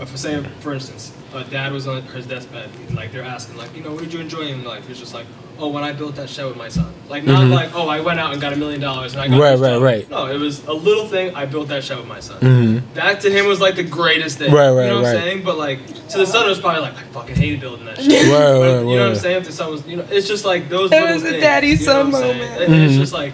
for 0.03 0.17
saying, 0.17 0.43
for 0.59 0.73
instance, 0.73 1.11
uh, 1.33 1.43
dad 1.43 1.71
was 1.71 1.87
on 1.87 2.01
his 2.03 2.25
deathbed, 2.27 2.69
and 2.87 2.95
like 2.95 3.11
they're 3.11 3.23
asking, 3.23 3.57
like 3.57 3.75
you 3.75 3.83
know, 3.83 3.91
what 3.91 4.03
did 4.03 4.13
you 4.13 4.19
enjoy 4.19 4.41
in 4.41 4.63
life? 4.63 4.87
He's 4.87 4.99
just 4.99 5.13
like, 5.13 5.25
oh, 5.57 5.69
when 5.69 5.83
I 5.83 5.93
built 5.93 6.15
that 6.15 6.29
shed 6.29 6.45
with 6.47 6.57
my 6.57 6.67
son. 6.67 6.93
Like 7.07 7.23
not 7.23 7.47
like, 7.47 7.73
oh, 7.75 7.87
I 7.87 8.01
went 8.01 8.19
out 8.19 8.33
and 8.33 8.41
got 8.41 8.51
a 8.51 8.55
million 8.55 8.81
dollars 8.81 9.13
and 9.13 9.21
I 9.21 9.27
got 9.27 9.33
Mm-hmm. 9.35 9.41
Right, 9.41 9.59
right, 9.59 9.73
job. 9.75 9.81
right. 9.83 10.09
No, 10.09 10.25
it 10.27 10.37
was 10.39 10.65
a 10.65 10.73
little 10.73 11.07
thing. 11.07 11.33
I 11.35 11.45
built 11.45 11.67
that 11.69 11.83
shed 11.83 11.97
with 11.97 12.07
my 12.07 12.19
son. 12.19 12.41
Mhm. 12.41 12.81
That 12.95 13.21
to 13.21 13.29
him 13.29 13.45
was 13.47 13.61
like 13.61 13.75
the 13.75 13.83
greatest 13.83 14.37
thing. 14.39 14.51
Right, 14.51 14.69
right, 14.69 14.71
You 14.71 14.77
right, 14.79 14.87
know 14.89 14.95
what 14.97 15.03
right. 15.05 15.15
I'm 15.15 15.21
saying? 15.21 15.43
But 15.43 15.57
like 15.57 15.85
to 16.09 16.17
the 16.17 16.25
son, 16.25 16.45
it 16.45 16.49
was 16.49 16.59
probably 16.59 16.81
like 16.81 16.95
I 16.97 17.03
fucking 17.03 17.35
hated 17.35 17.61
building 17.61 17.85
that 17.85 17.97
shed. 17.97 18.07
Right, 18.11 18.19
But, 18.27 18.59
right, 18.59 18.79
you 18.79 18.97
know 18.97 19.03
what 19.03 19.09
I'm 19.09 19.15
saying? 19.15 19.37
If 19.37 19.45
the 19.45 19.51
son 19.53 19.71
was, 19.71 19.85
you 19.87 19.97
know, 19.97 20.05
it's 20.09 20.27
just 20.27 20.43
like 20.45 20.67
those. 20.67 20.91
It 20.91 20.99
little 20.99 21.13
was 21.13 21.23
a 21.23 21.29
things, 21.29 21.41
daddy 21.43 21.67
you 21.67 21.77
know 21.77 21.83
son 21.85 21.95
what 21.97 22.05
I'm 22.05 22.21
saying? 22.21 22.37
moment. 22.39 22.61
And 22.63 22.73
Mhm. 22.73 22.85
it's 22.87 22.95
just 22.97 23.13
like 23.13 23.33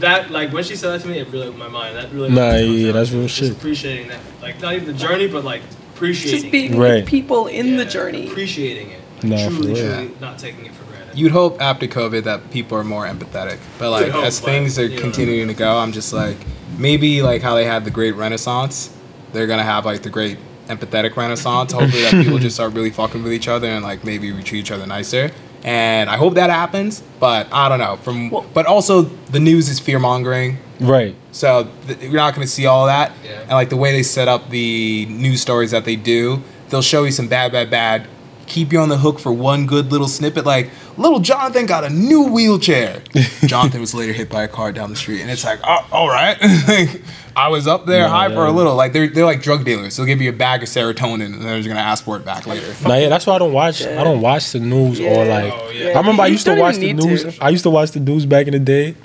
that. 0.00 0.30
Like 0.30 0.52
when 0.52 0.64
she 0.64 0.74
said 0.76 0.90
that 0.92 1.02
to 1.02 1.08
me, 1.08 1.18
it 1.18 1.28
really 1.28 1.46
opened 1.48 1.58
my 1.60 1.68
mind. 1.68 1.94
That 1.96 2.10
really. 2.12 2.30
Nah, 2.30 2.54
yeah, 2.56 2.92
that's 2.92 3.10
to 3.10 3.18
real 3.18 3.28
shit. 3.28 3.52
Appreciating 3.52 4.08
that, 4.08 4.20
like 4.42 4.60
not 4.60 4.72
even 4.74 4.86
the 4.86 4.94
journey, 4.94 5.28
but 5.28 5.44
like 5.44 5.62
appreciating. 6.00 6.40
Just 6.40 6.52
being 6.52 6.74
it. 6.74 6.78
Right. 6.78 6.94
with 7.02 7.06
people 7.06 7.46
in 7.46 7.76
the 7.76 7.84
journey. 7.84 8.28
Appreciating 8.28 8.90
it. 8.90 9.00
Nah, 9.22 9.36
for 9.36 9.50
truly, 9.50 9.74
real. 9.74 9.92
truly 9.92 10.14
not 10.20 10.38
taking 10.38 10.64
it 10.64 10.72
for 10.72 10.84
granted. 10.84 11.18
You'd 11.18 11.32
hope 11.32 11.60
after 11.60 11.86
COVID 11.86 12.24
that 12.24 12.50
people 12.50 12.78
are 12.78 12.84
more 12.84 13.06
empathetic, 13.06 13.58
but 13.78 13.90
like 13.90 14.08
hope, 14.10 14.24
as 14.24 14.40
but, 14.40 14.46
things 14.46 14.78
are 14.78 14.86
you 14.86 14.96
know. 14.96 15.02
continuing 15.02 15.48
to 15.48 15.54
go, 15.54 15.76
I'm 15.76 15.92
just 15.92 16.12
like 16.12 16.38
maybe 16.78 17.20
like 17.22 17.42
how 17.42 17.54
they 17.54 17.66
had 17.66 17.84
the 17.84 17.90
Great 17.90 18.14
Renaissance, 18.14 18.96
they're 19.32 19.46
gonna 19.46 19.62
have 19.62 19.84
like 19.84 20.02
the 20.02 20.10
Great 20.10 20.38
Empathetic 20.68 21.16
Renaissance. 21.16 21.72
Hopefully 21.72 22.02
that 22.02 22.24
people 22.24 22.38
just 22.46 22.56
start 22.56 22.72
really 22.72 22.90
fucking 22.90 23.22
with 23.22 23.32
each 23.32 23.48
other 23.48 23.68
and 23.68 23.84
like 23.84 24.04
maybe 24.04 24.32
we 24.32 24.42
treat 24.42 24.60
each 24.60 24.70
other 24.70 24.86
nicer. 24.86 25.30
And 25.64 26.08
I 26.08 26.16
hope 26.16 26.34
that 26.34 26.48
happens, 26.50 27.02
but 27.18 27.46
I 27.52 27.68
don't 27.68 27.78
know. 27.78 27.96
From 28.02 28.30
Well- 28.30 28.46
but 28.54 28.66
also 28.66 29.02
the 29.30 29.40
news 29.40 29.68
is 29.68 29.78
fear 29.78 29.98
mongering, 29.98 30.56
Right. 30.80 31.14
so 31.32 31.66
th- 31.86 31.98
you're 32.00 32.12
not 32.12 32.34
going 32.34 32.46
to 32.46 32.52
see 32.52 32.66
all 32.66 32.86
that. 32.86 33.12
Yeah. 33.24 33.40
And 33.42 33.50
like 33.50 33.68
the 33.68 33.76
way 33.76 33.92
they 33.92 34.02
set 34.02 34.26
up 34.28 34.48
the 34.50 35.06
news 35.10 35.40
stories 35.42 35.70
that 35.72 35.84
they 35.84 35.96
do, 35.96 36.42
they'll 36.70 36.80
show 36.82 37.04
you 37.04 37.10
some 37.12 37.26
bad, 37.28 37.52
bad, 37.52 37.68
bad. 37.70 38.06
Keep 38.50 38.72
you 38.72 38.80
on 38.80 38.88
the 38.88 38.98
hook 38.98 39.20
for 39.20 39.32
one 39.32 39.64
good 39.66 39.92
little 39.92 40.08
snippet. 40.08 40.44
Like 40.44 40.70
little 40.96 41.20
Jonathan 41.20 41.66
got 41.66 41.84
a 41.84 41.88
new 41.88 42.24
wheelchair. 42.24 43.00
Jonathan 43.46 43.80
was 43.80 43.94
later 43.94 44.12
hit 44.12 44.28
by 44.28 44.42
a 44.42 44.48
car 44.48 44.72
down 44.72 44.90
the 44.90 44.96
street, 44.96 45.20
and 45.20 45.30
it's 45.30 45.44
like, 45.44 45.60
oh, 45.64 45.86
all 45.92 46.08
right. 46.08 46.36
Like, 46.68 47.02
I 47.36 47.46
was 47.48 47.68
up 47.68 47.86
there 47.86 48.00
Yeah, 48.02 48.08
high 48.08 48.28
for 48.34 48.44
a 48.44 48.50
little. 48.50 48.74
Like 48.74 48.92
they're 48.92 49.06
they're 49.08 49.24
like 49.24 49.40
drug 49.40 49.64
dealers. 49.64 49.96
They'll 49.96 50.04
give 50.04 50.20
you 50.20 50.30
a 50.30 50.32
bag 50.32 50.64
of 50.64 50.68
serotonin, 50.68 51.26
and 51.26 51.40
they're 51.42 51.56
just 51.58 51.68
gonna 51.68 51.80
ask 51.80 52.04
for 52.04 52.16
it 52.16 52.24
back 52.24 52.46
later. 52.46 52.66
Nah, 52.82 52.96
yeah, 52.96 53.08
that's 53.08 53.24
why 53.24 53.36
I 53.36 53.38
don't 53.38 53.52
watch. 53.52 53.82
I 53.82 54.02
don't 54.02 54.20
watch 54.20 54.50
the 54.50 54.58
news 54.58 54.98
or 55.00 55.24
like. 55.24 55.52
Oh, 55.54 55.70
yeah. 55.70 55.90
I 55.90 55.98
remember 55.98 56.22
I 56.22 56.26
used 56.26 56.44
to 56.46 56.56
watch 56.56 56.76
the 56.76 56.92
news. 56.92 57.22
to. 57.36 57.42
I 57.44 57.50
used 57.50 57.62
to 57.62 57.70
watch 57.70 57.92
the 57.92 58.00
news 58.00 58.26
back 58.26 58.46
in 58.46 58.52
the 58.52 58.58
day 58.58 58.96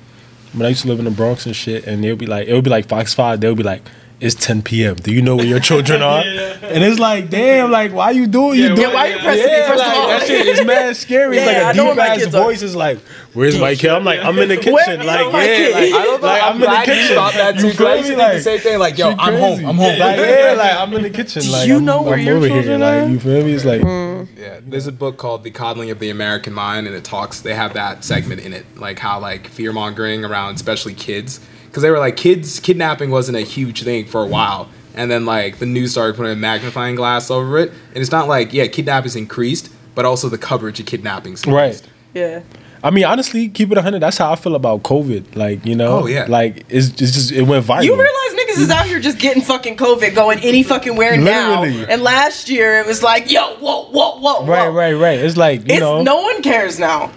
when 0.54 0.66
I 0.66 0.70
used 0.70 0.82
to 0.82 0.88
live 0.88 1.00
in 1.00 1.06
the 1.06 1.12
Bronx 1.12 1.46
and 1.46 1.56
shit. 1.56 1.86
And 1.86 2.04
they'll 2.04 2.16
be 2.16 2.26
like, 2.26 2.48
it 2.48 2.54
would 2.54 2.64
be 2.64 2.72
like 2.72 2.88
Fox 2.88 3.14
Five. 3.14 3.42
They'll 3.42 3.56
be 3.56 3.64
like, 3.64 3.84
it's 4.26 4.36
10 4.36 4.64
p.m. 4.64 4.96
Do 4.96 5.14
you 5.14 5.22
know 5.22 5.36
where 5.36 5.46
your 5.46 5.60
children 5.60 6.02
are? 6.12 6.20
And 6.22 6.84
it's 6.84 7.00
like, 7.00 7.30
damn, 7.30 7.72
like 7.72 7.94
why 7.94 8.12
you 8.12 8.28
doing? 8.28 8.60
Yeah, 8.60 8.66
you 8.68 8.70
why- 8.72 8.76
doing? 8.76 8.94
why 8.94 9.06
you 9.08 9.18
pressing 9.20 9.46
me, 9.46 9.62
first 9.68 9.84
of 9.86 9.94
all? 9.94 10.08
that 10.08 10.28
shit 10.28 10.48
is 10.48 10.66
mad 10.66 10.96
scary. 10.98 11.38
it's 11.38 11.46
Yeah, 11.52 11.60
I 11.62 11.64
like 11.68 11.76
know 11.76 11.92
a 11.92 11.96
deep 11.96 12.04
ass 12.04 12.18
kids 12.18 12.36
are. 12.36 12.44
voice. 12.44 12.62
Is 12.62 12.76
like, 12.76 12.98
where's 13.34 13.60
my 13.60 13.76
kid? 13.76 13.92
I'm 13.92 14.04
like, 14.04 14.20
I'm 14.22 14.38
in 14.40 14.50
the 14.50 14.58
kitchen. 14.58 14.74
Where 14.74 14.98
like, 15.04 15.26
are 15.28 15.32
my 15.32 15.44
yeah, 15.46 15.58
kids? 15.58 15.76
like, 15.76 16.02
I 16.02 16.04
don't 16.06 16.22
know. 16.22 16.28
like, 16.28 16.42
I'm, 16.44 16.48
I'm 16.50 16.56
in 16.56 16.60
the 16.62 16.66
glad 16.66 16.88
you 16.88 16.94
kitchen. 16.94 17.16
thought 17.16 17.34
that 17.36 17.60
too. 17.60 17.68
You 17.68 17.74
'cause 17.74 17.82
I 17.82 17.86
feel 17.86 17.98
used 17.98 18.10
to 18.10 18.16
me? 18.16 18.16
the 18.16 18.34
Like, 18.34 18.42
same 18.42 18.60
thing. 18.60 18.80
Like, 18.80 18.98
yo, 18.98 19.10
I'm 19.12 19.40
home. 19.40 19.60
I'm 19.66 19.76
home. 19.78 20.00
Like, 20.00 20.18
yeah, 20.20 20.56
like 20.58 20.76
I'm 20.76 20.94
in 20.94 21.02
the 21.04 21.10
kitchen. 21.12 21.52
Like, 21.52 21.68
you 21.68 21.78
I'm, 21.78 21.86
know 21.86 22.02
where 22.02 22.16
I'm 22.16 22.26
your 22.26 22.38
over 22.38 22.48
here. 22.48 22.56
children 22.64 22.82
Like, 22.82 23.04
are? 23.04 23.08
you 23.10 23.20
feel 23.20 23.44
me? 23.46 23.54
It's 23.54 23.66
like. 23.66 23.82
Hmm. 23.82 24.24
Yeah, 24.38 24.60
there's 24.66 24.88
a 24.88 24.92
book 24.92 25.18
called 25.18 25.44
The 25.44 25.52
Coddling 25.52 25.92
of 25.92 26.00
the 26.00 26.10
American 26.10 26.52
Mind, 26.54 26.88
and 26.88 26.96
it 26.96 27.04
talks. 27.04 27.42
They 27.42 27.54
have 27.54 27.74
that 27.76 28.04
segment 28.04 28.42
in 28.42 28.54
it, 28.54 28.66
like 28.76 28.98
how 29.00 29.20
like 29.20 29.48
fear 29.48 29.72
mongering 29.72 30.26
around, 30.26 30.56
especially 30.56 30.94
kids, 30.94 31.40
because 31.76 31.84
they 31.84 31.92
were 31.92 32.00
like 32.00 32.16
kids 32.16 32.62
kidnapping 32.62 33.12
wasn't 33.12 33.36
a 33.38 33.42
huge 33.42 33.84
thing 33.84 34.06
for 34.06 34.24
a 34.24 34.26
while, 34.26 34.70
and 34.94 35.12
then 35.12 35.26
like 35.26 35.60
the 35.60 35.66
news 35.66 35.92
started 35.92 36.16
putting 36.16 36.32
a 36.32 36.36
magnifying 36.38 36.96
glass 36.96 37.30
over 37.30 37.58
it, 37.58 37.70
and 37.70 37.98
it's 37.98 38.12
not 38.12 38.30
like 38.30 38.54
yeah, 38.54 38.66
kidnapping's 38.68 39.18
increased, 39.18 39.70
but 39.94 40.06
also 40.06 40.30
the 40.30 40.38
coverage 40.38 40.80
of 40.80 40.86
kidnapping's 40.86 41.44
increased. 41.44 41.84
Right. 41.84 41.92
Yeah. 42.14 42.44
I 42.82 42.92
mean, 42.92 43.04
honestly, 43.04 43.50
keep 43.50 43.72
it 43.72 43.76
100. 43.76 44.00
That's 44.00 44.18
how 44.18 44.32
I 44.32 44.36
feel 44.38 44.56
about 44.56 44.84
COVID. 44.84 45.36
Like, 45.36 45.66
you 45.66 45.76
know, 45.76 46.04
Oh, 46.04 46.08
yeah. 46.08 46.28
like 46.30 46.64
it's, 46.70 46.90
it's 47.02 47.12
just 47.12 47.32
it 47.34 47.42
went 47.44 47.66
viral. 47.66 47.84
You 47.84 47.94
realize 47.94 48.40
niggas 48.40 48.60
is 48.62 48.70
out 48.70 48.86
here 48.86 49.02
just 49.02 49.18
getting 49.20 49.42
fucking 49.44 49.76
COVID 49.76 50.16
going 50.16 50.40
any 50.40 50.64
fucking 50.64 50.96
where 50.96 51.18
now. 51.18 51.62
Literally. 51.64 51.92
And 51.92 52.04
last 52.04 52.48
year 52.48 52.80
it 52.80 52.86
was 52.88 53.04
like, 53.04 53.30
yo, 53.30 53.56
whoa, 53.58 53.90
whoa, 53.90 54.20
whoa, 54.20 54.46
right, 54.46 54.70
right, 54.70 54.94
right. 54.94 55.20
It's 55.20 55.36
like 55.36 55.62
you 55.62 55.74
It's 55.74 55.80
know, 55.82 56.04
no 56.04 56.22
one 56.22 56.42
cares 56.42 56.80
now. 56.80 57.12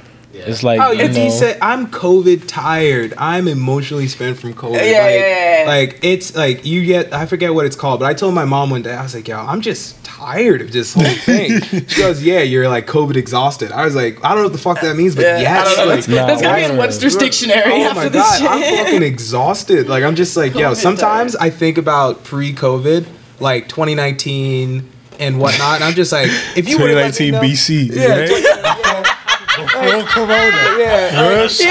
It's 0.47 0.63
like 0.63 0.81
Oh, 0.81 0.93
if 0.93 1.15
know, 1.15 1.23
he 1.25 1.31
said 1.31 1.59
I'm 1.61 1.89
COVID 1.89 2.45
tired, 2.47 3.15
I'm 3.19 3.49
emotionally 3.49 4.07
spent 4.09 4.39
from 4.39 4.55
COVID. 4.55 4.73
Yeah, 4.75 4.79
like, 4.79 4.91
yeah, 4.91 5.09
yeah, 5.19 5.61
yeah. 5.63 5.69
like 5.69 5.99
it's 6.03 6.35
like 6.37 6.65
you 6.65 6.85
get 6.85 7.13
I 7.13 7.27
forget 7.27 7.55
what 7.55 7.67
it's 7.67 7.77
called, 7.77 8.01
but 8.01 8.07
I 8.07 8.15
told 8.15 8.35
my 8.35 8.45
mom 8.45 8.71
one 8.71 8.83
day 8.83 8.95
I 8.95 9.03
was 9.03 9.15
like, 9.15 9.27
yo, 9.29 9.39
I'm 9.39 9.61
just 9.61 10.03
tired 10.05 10.61
of 10.61 10.73
this 10.73 10.95
whole 10.95 11.05
thing. 11.05 11.61
she 11.89 12.01
goes, 12.01 12.23
yeah, 12.23 12.41
you're 12.41 12.69
like 12.69 12.87
COVID 12.87 13.17
exhausted. 13.17 13.71
I 13.73 13.85
was 13.85 13.95
like, 13.95 14.23
I 14.25 14.29
don't 14.31 14.39
know 14.39 14.43
what 14.45 14.53
the 14.53 14.59
fuck 14.59 14.81
that 14.81 14.97
means, 14.97 15.15
but 15.15 15.23
Yeah, 15.23 15.37
I 15.37 15.41
yes, 15.41 15.65
don't 15.69 15.77
know. 15.77 15.85
like, 15.95 16.05
That's, 16.05 16.09
Nah, 16.09 16.27
that's 16.27 16.43
gonna 16.43 16.57
be 16.57 16.63
in 16.65 16.71
word. 16.73 16.79
Webster's 16.79 17.17
dictionary 17.17 17.63
Oh 17.67 17.83
after 17.85 17.95
my 17.95 18.09
this 18.09 18.23
god, 18.23 18.39
shit. 18.39 18.49
I'm 18.51 18.85
fucking 18.85 19.03
exhausted. 19.03 19.89
Like 19.89 20.03
I'm 20.05 20.17
just 20.17 20.37
like, 20.37 20.55
yo, 20.55 20.73
COVID 20.73 20.77
sometimes 20.77 21.33
died. 21.35 21.47
I 21.47 21.51
think 21.51 21.79
about 21.79 22.25
pre-COVID, 22.25 23.07
like 23.41 23.69
2019 23.69 24.91
and 25.21 25.39
whatnot, 25.41 25.77
and 25.77 25.85
I'm 25.85 25.95
just 25.95 26.13
like, 26.13 26.29
if 26.57 26.69
you 26.69 26.79
would 26.79 26.91
have 26.91 27.15
2019 27.17 27.35
BC. 27.35 27.95
Yeah, 27.97 28.19
right? 28.21 29.15
Before 29.63 30.03
Corona. 30.05 30.79
yeah. 30.79 31.29
Real 31.29 31.41
Yo, 31.43 31.49
shit. 31.49 31.69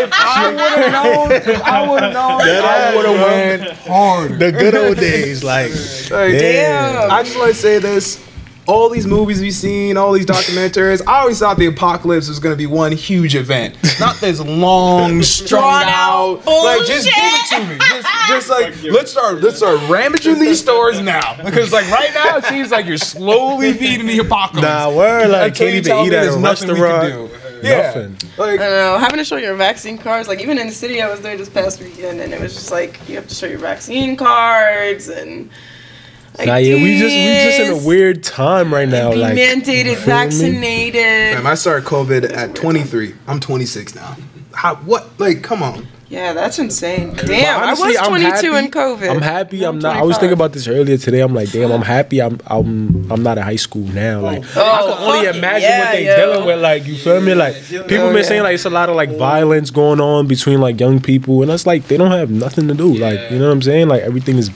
If 0.00 0.12
I 0.12 0.50
would 0.54 0.60
have 0.60 0.92
known, 0.92 1.32
if 1.32 1.62
I 1.62 1.88
would 1.90 2.02
have 2.02 2.12
known, 2.12 2.38
Dead 2.38 2.64
I 2.64 2.66
ass, 2.78 2.96
would 2.96 3.04
have 3.06 3.16
bro. 3.16 3.66
went 3.66 3.78
hard. 3.86 4.38
The 4.38 4.52
good 4.52 4.74
old 4.74 4.96
days, 4.98 5.42
like 5.42 5.70
Like, 6.10 6.32
Damn. 6.38 7.10
I 7.10 7.22
just 7.22 7.36
want 7.38 7.48
to 7.52 7.54
say 7.58 7.78
this. 7.78 8.27
All 8.68 8.90
these 8.90 9.06
movies 9.06 9.40
we've 9.40 9.54
seen, 9.54 9.96
all 9.96 10.12
these 10.12 10.26
documentaries, 10.26 11.00
I 11.06 11.20
always 11.20 11.38
thought 11.38 11.56
the 11.56 11.64
apocalypse 11.66 12.28
was 12.28 12.38
going 12.38 12.52
to 12.52 12.56
be 12.56 12.66
one 12.66 12.92
huge 12.92 13.34
event. 13.34 13.76
Not 13.98 14.16
this 14.16 14.40
long, 14.40 15.22
strung 15.22 15.62
Drawn 15.62 15.82
out. 15.84 16.46
out 16.46 16.64
Like, 16.64 16.86
just 16.86 17.06
give 17.06 17.14
it 17.16 17.46
to 17.48 17.66
me. 17.66 17.78
Just, 17.78 18.08
just 18.28 18.50
like, 18.50 18.82
let's 18.92 19.10
start, 19.10 19.40
let's 19.40 19.56
start 19.56 19.80
ramaging 19.88 20.38
these 20.38 20.60
stores 20.60 21.00
now. 21.00 21.42
Because, 21.42 21.72
like, 21.72 21.90
right 21.90 22.10
now, 22.12 22.36
it 22.36 22.44
seems 22.44 22.70
like 22.70 22.84
you're 22.84 22.98
slowly 22.98 23.72
feeding 23.72 24.06
the 24.06 24.18
apocalypse. 24.18 24.62
Nah, 24.68 24.94
we're 24.94 25.26
Like 25.28 25.52
Until 25.52 25.66
can't 25.68 25.86
even 25.86 25.96
eat 25.96 26.10
me 26.10 26.16
at 26.16 26.22
there's 26.22 26.34
a 26.34 26.40
nothing 26.40 26.68
we 26.68 26.74
can 26.74 26.82
restaurant. 26.84 27.30
do. 27.62 27.66
Yeah. 27.66 27.76
Nothing. 27.86 28.12
Like, 28.36 28.60
I 28.60 28.68
don't 28.68 28.70
know. 28.70 28.98
Having 28.98 29.16
to 29.18 29.24
show 29.24 29.36
your 29.36 29.54
vaccine 29.54 29.96
cards, 29.96 30.28
like 30.28 30.40
even 30.42 30.58
in 30.58 30.66
the 30.66 30.74
city, 30.74 31.00
I 31.00 31.08
was 31.08 31.22
there 31.22 31.38
this 31.38 31.48
past 31.48 31.80
weekend, 31.80 32.20
and 32.20 32.34
it 32.34 32.40
was 32.40 32.52
just 32.54 32.70
like 32.70 33.00
you 33.08 33.16
have 33.16 33.26
to 33.28 33.34
show 33.34 33.46
your 33.46 33.60
vaccine 33.60 34.14
cards 34.14 35.08
and. 35.08 35.48
Nah, 36.46 36.56
yeah, 36.56 36.74
we 36.76 36.98
just 36.98 37.14
we 37.14 37.24
just 37.50 37.60
in 37.60 37.72
a 37.84 37.86
weird 37.86 38.22
time 38.22 38.72
right 38.72 38.88
now. 38.88 39.10
Be 39.10 39.16
Like 39.16 39.34
mandated, 39.36 39.84
you 39.86 39.96
feel 39.96 40.00
me? 40.00 40.04
vaccinated. 40.06 41.34
man, 41.34 41.46
I 41.46 41.54
started 41.54 41.84
COVID 41.86 42.32
at 42.32 42.54
23. 42.54 43.14
I'm 43.26 43.40
26 43.40 43.94
now. 43.94 44.16
How, 44.54 44.76
what? 44.76 45.08
Like, 45.18 45.42
come 45.42 45.62
on. 45.62 45.86
Yeah, 46.10 46.32
that's 46.32 46.58
insane. 46.58 47.12
Damn, 47.14 47.62
honestly, 47.62 47.94
I 47.98 48.08
was 48.08 48.22
22 48.22 48.52
happy- 48.52 48.64
in 48.64 48.70
COVID. 48.70 49.10
I'm 49.10 49.20
happy. 49.20 49.62
I'm, 49.62 49.74
I'm 49.74 49.78
not. 49.80 49.96
I 49.96 50.02
was 50.04 50.16
thinking 50.16 50.32
about 50.32 50.54
this 50.54 50.66
earlier 50.66 50.96
today. 50.96 51.20
I'm 51.20 51.34
like, 51.34 51.50
damn. 51.50 51.70
I'm 51.70 51.82
happy. 51.82 52.20
I'm. 52.22 52.40
I'm. 52.46 53.12
I'm 53.12 53.22
not 53.22 53.36
in 53.36 53.44
high 53.44 53.56
school 53.56 53.82
now. 53.88 54.20
Oh. 54.20 54.22
Like, 54.22 54.42
Oh, 54.56 54.62
I 54.62 54.80
can 54.96 55.16
only 55.28 55.38
imagine 55.38 55.62
Yeah, 55.68 55.80
what 55.84 55.92
they 55.92 56.06
yo. 56.06 56.16
dealing 56.16 56.46
with. 56.46 56.60
Like, 56.62 56.86
you 56.86 56.96
feel 56.96 57.20
me? 57.20 57.34
Like, 57.34 57.54
people 57.62 57.82
Oh, 58.06 58.08
been 58.08 58.16
yeah. 58.16 58.22
saying 58.22 58.42
like 58.42 58.54
it's 58.54 58.64
a 58.64 58.70
lot 58.70 58.88
of 58.88 58.96
like 58.96 59.10
violence 59.18 59.70
going 59.70 60.00
on 60.00 60.26
between 60.26 60.62
like 60.62 60.80
young 60.80 60.98
people, 60.98 61.42
and 61.42 61.50
it's 61.50 61.66
like 61.66 61.88
they 61.88 61.98
don't 61.98 62.10
have 62.10 62.30
nothing 62.30 62.68
to 62.68 62.74
do. 62.74 62.94
Like, 62.94 63.30
you 63.30 63.38
know 63.38 63.48
what 63.48 63.52
I'm 63.52 63.62
saying? 63.62 63.88
Like 63.88 64.02
everything 64.02 64.38
is, 64.38 64.50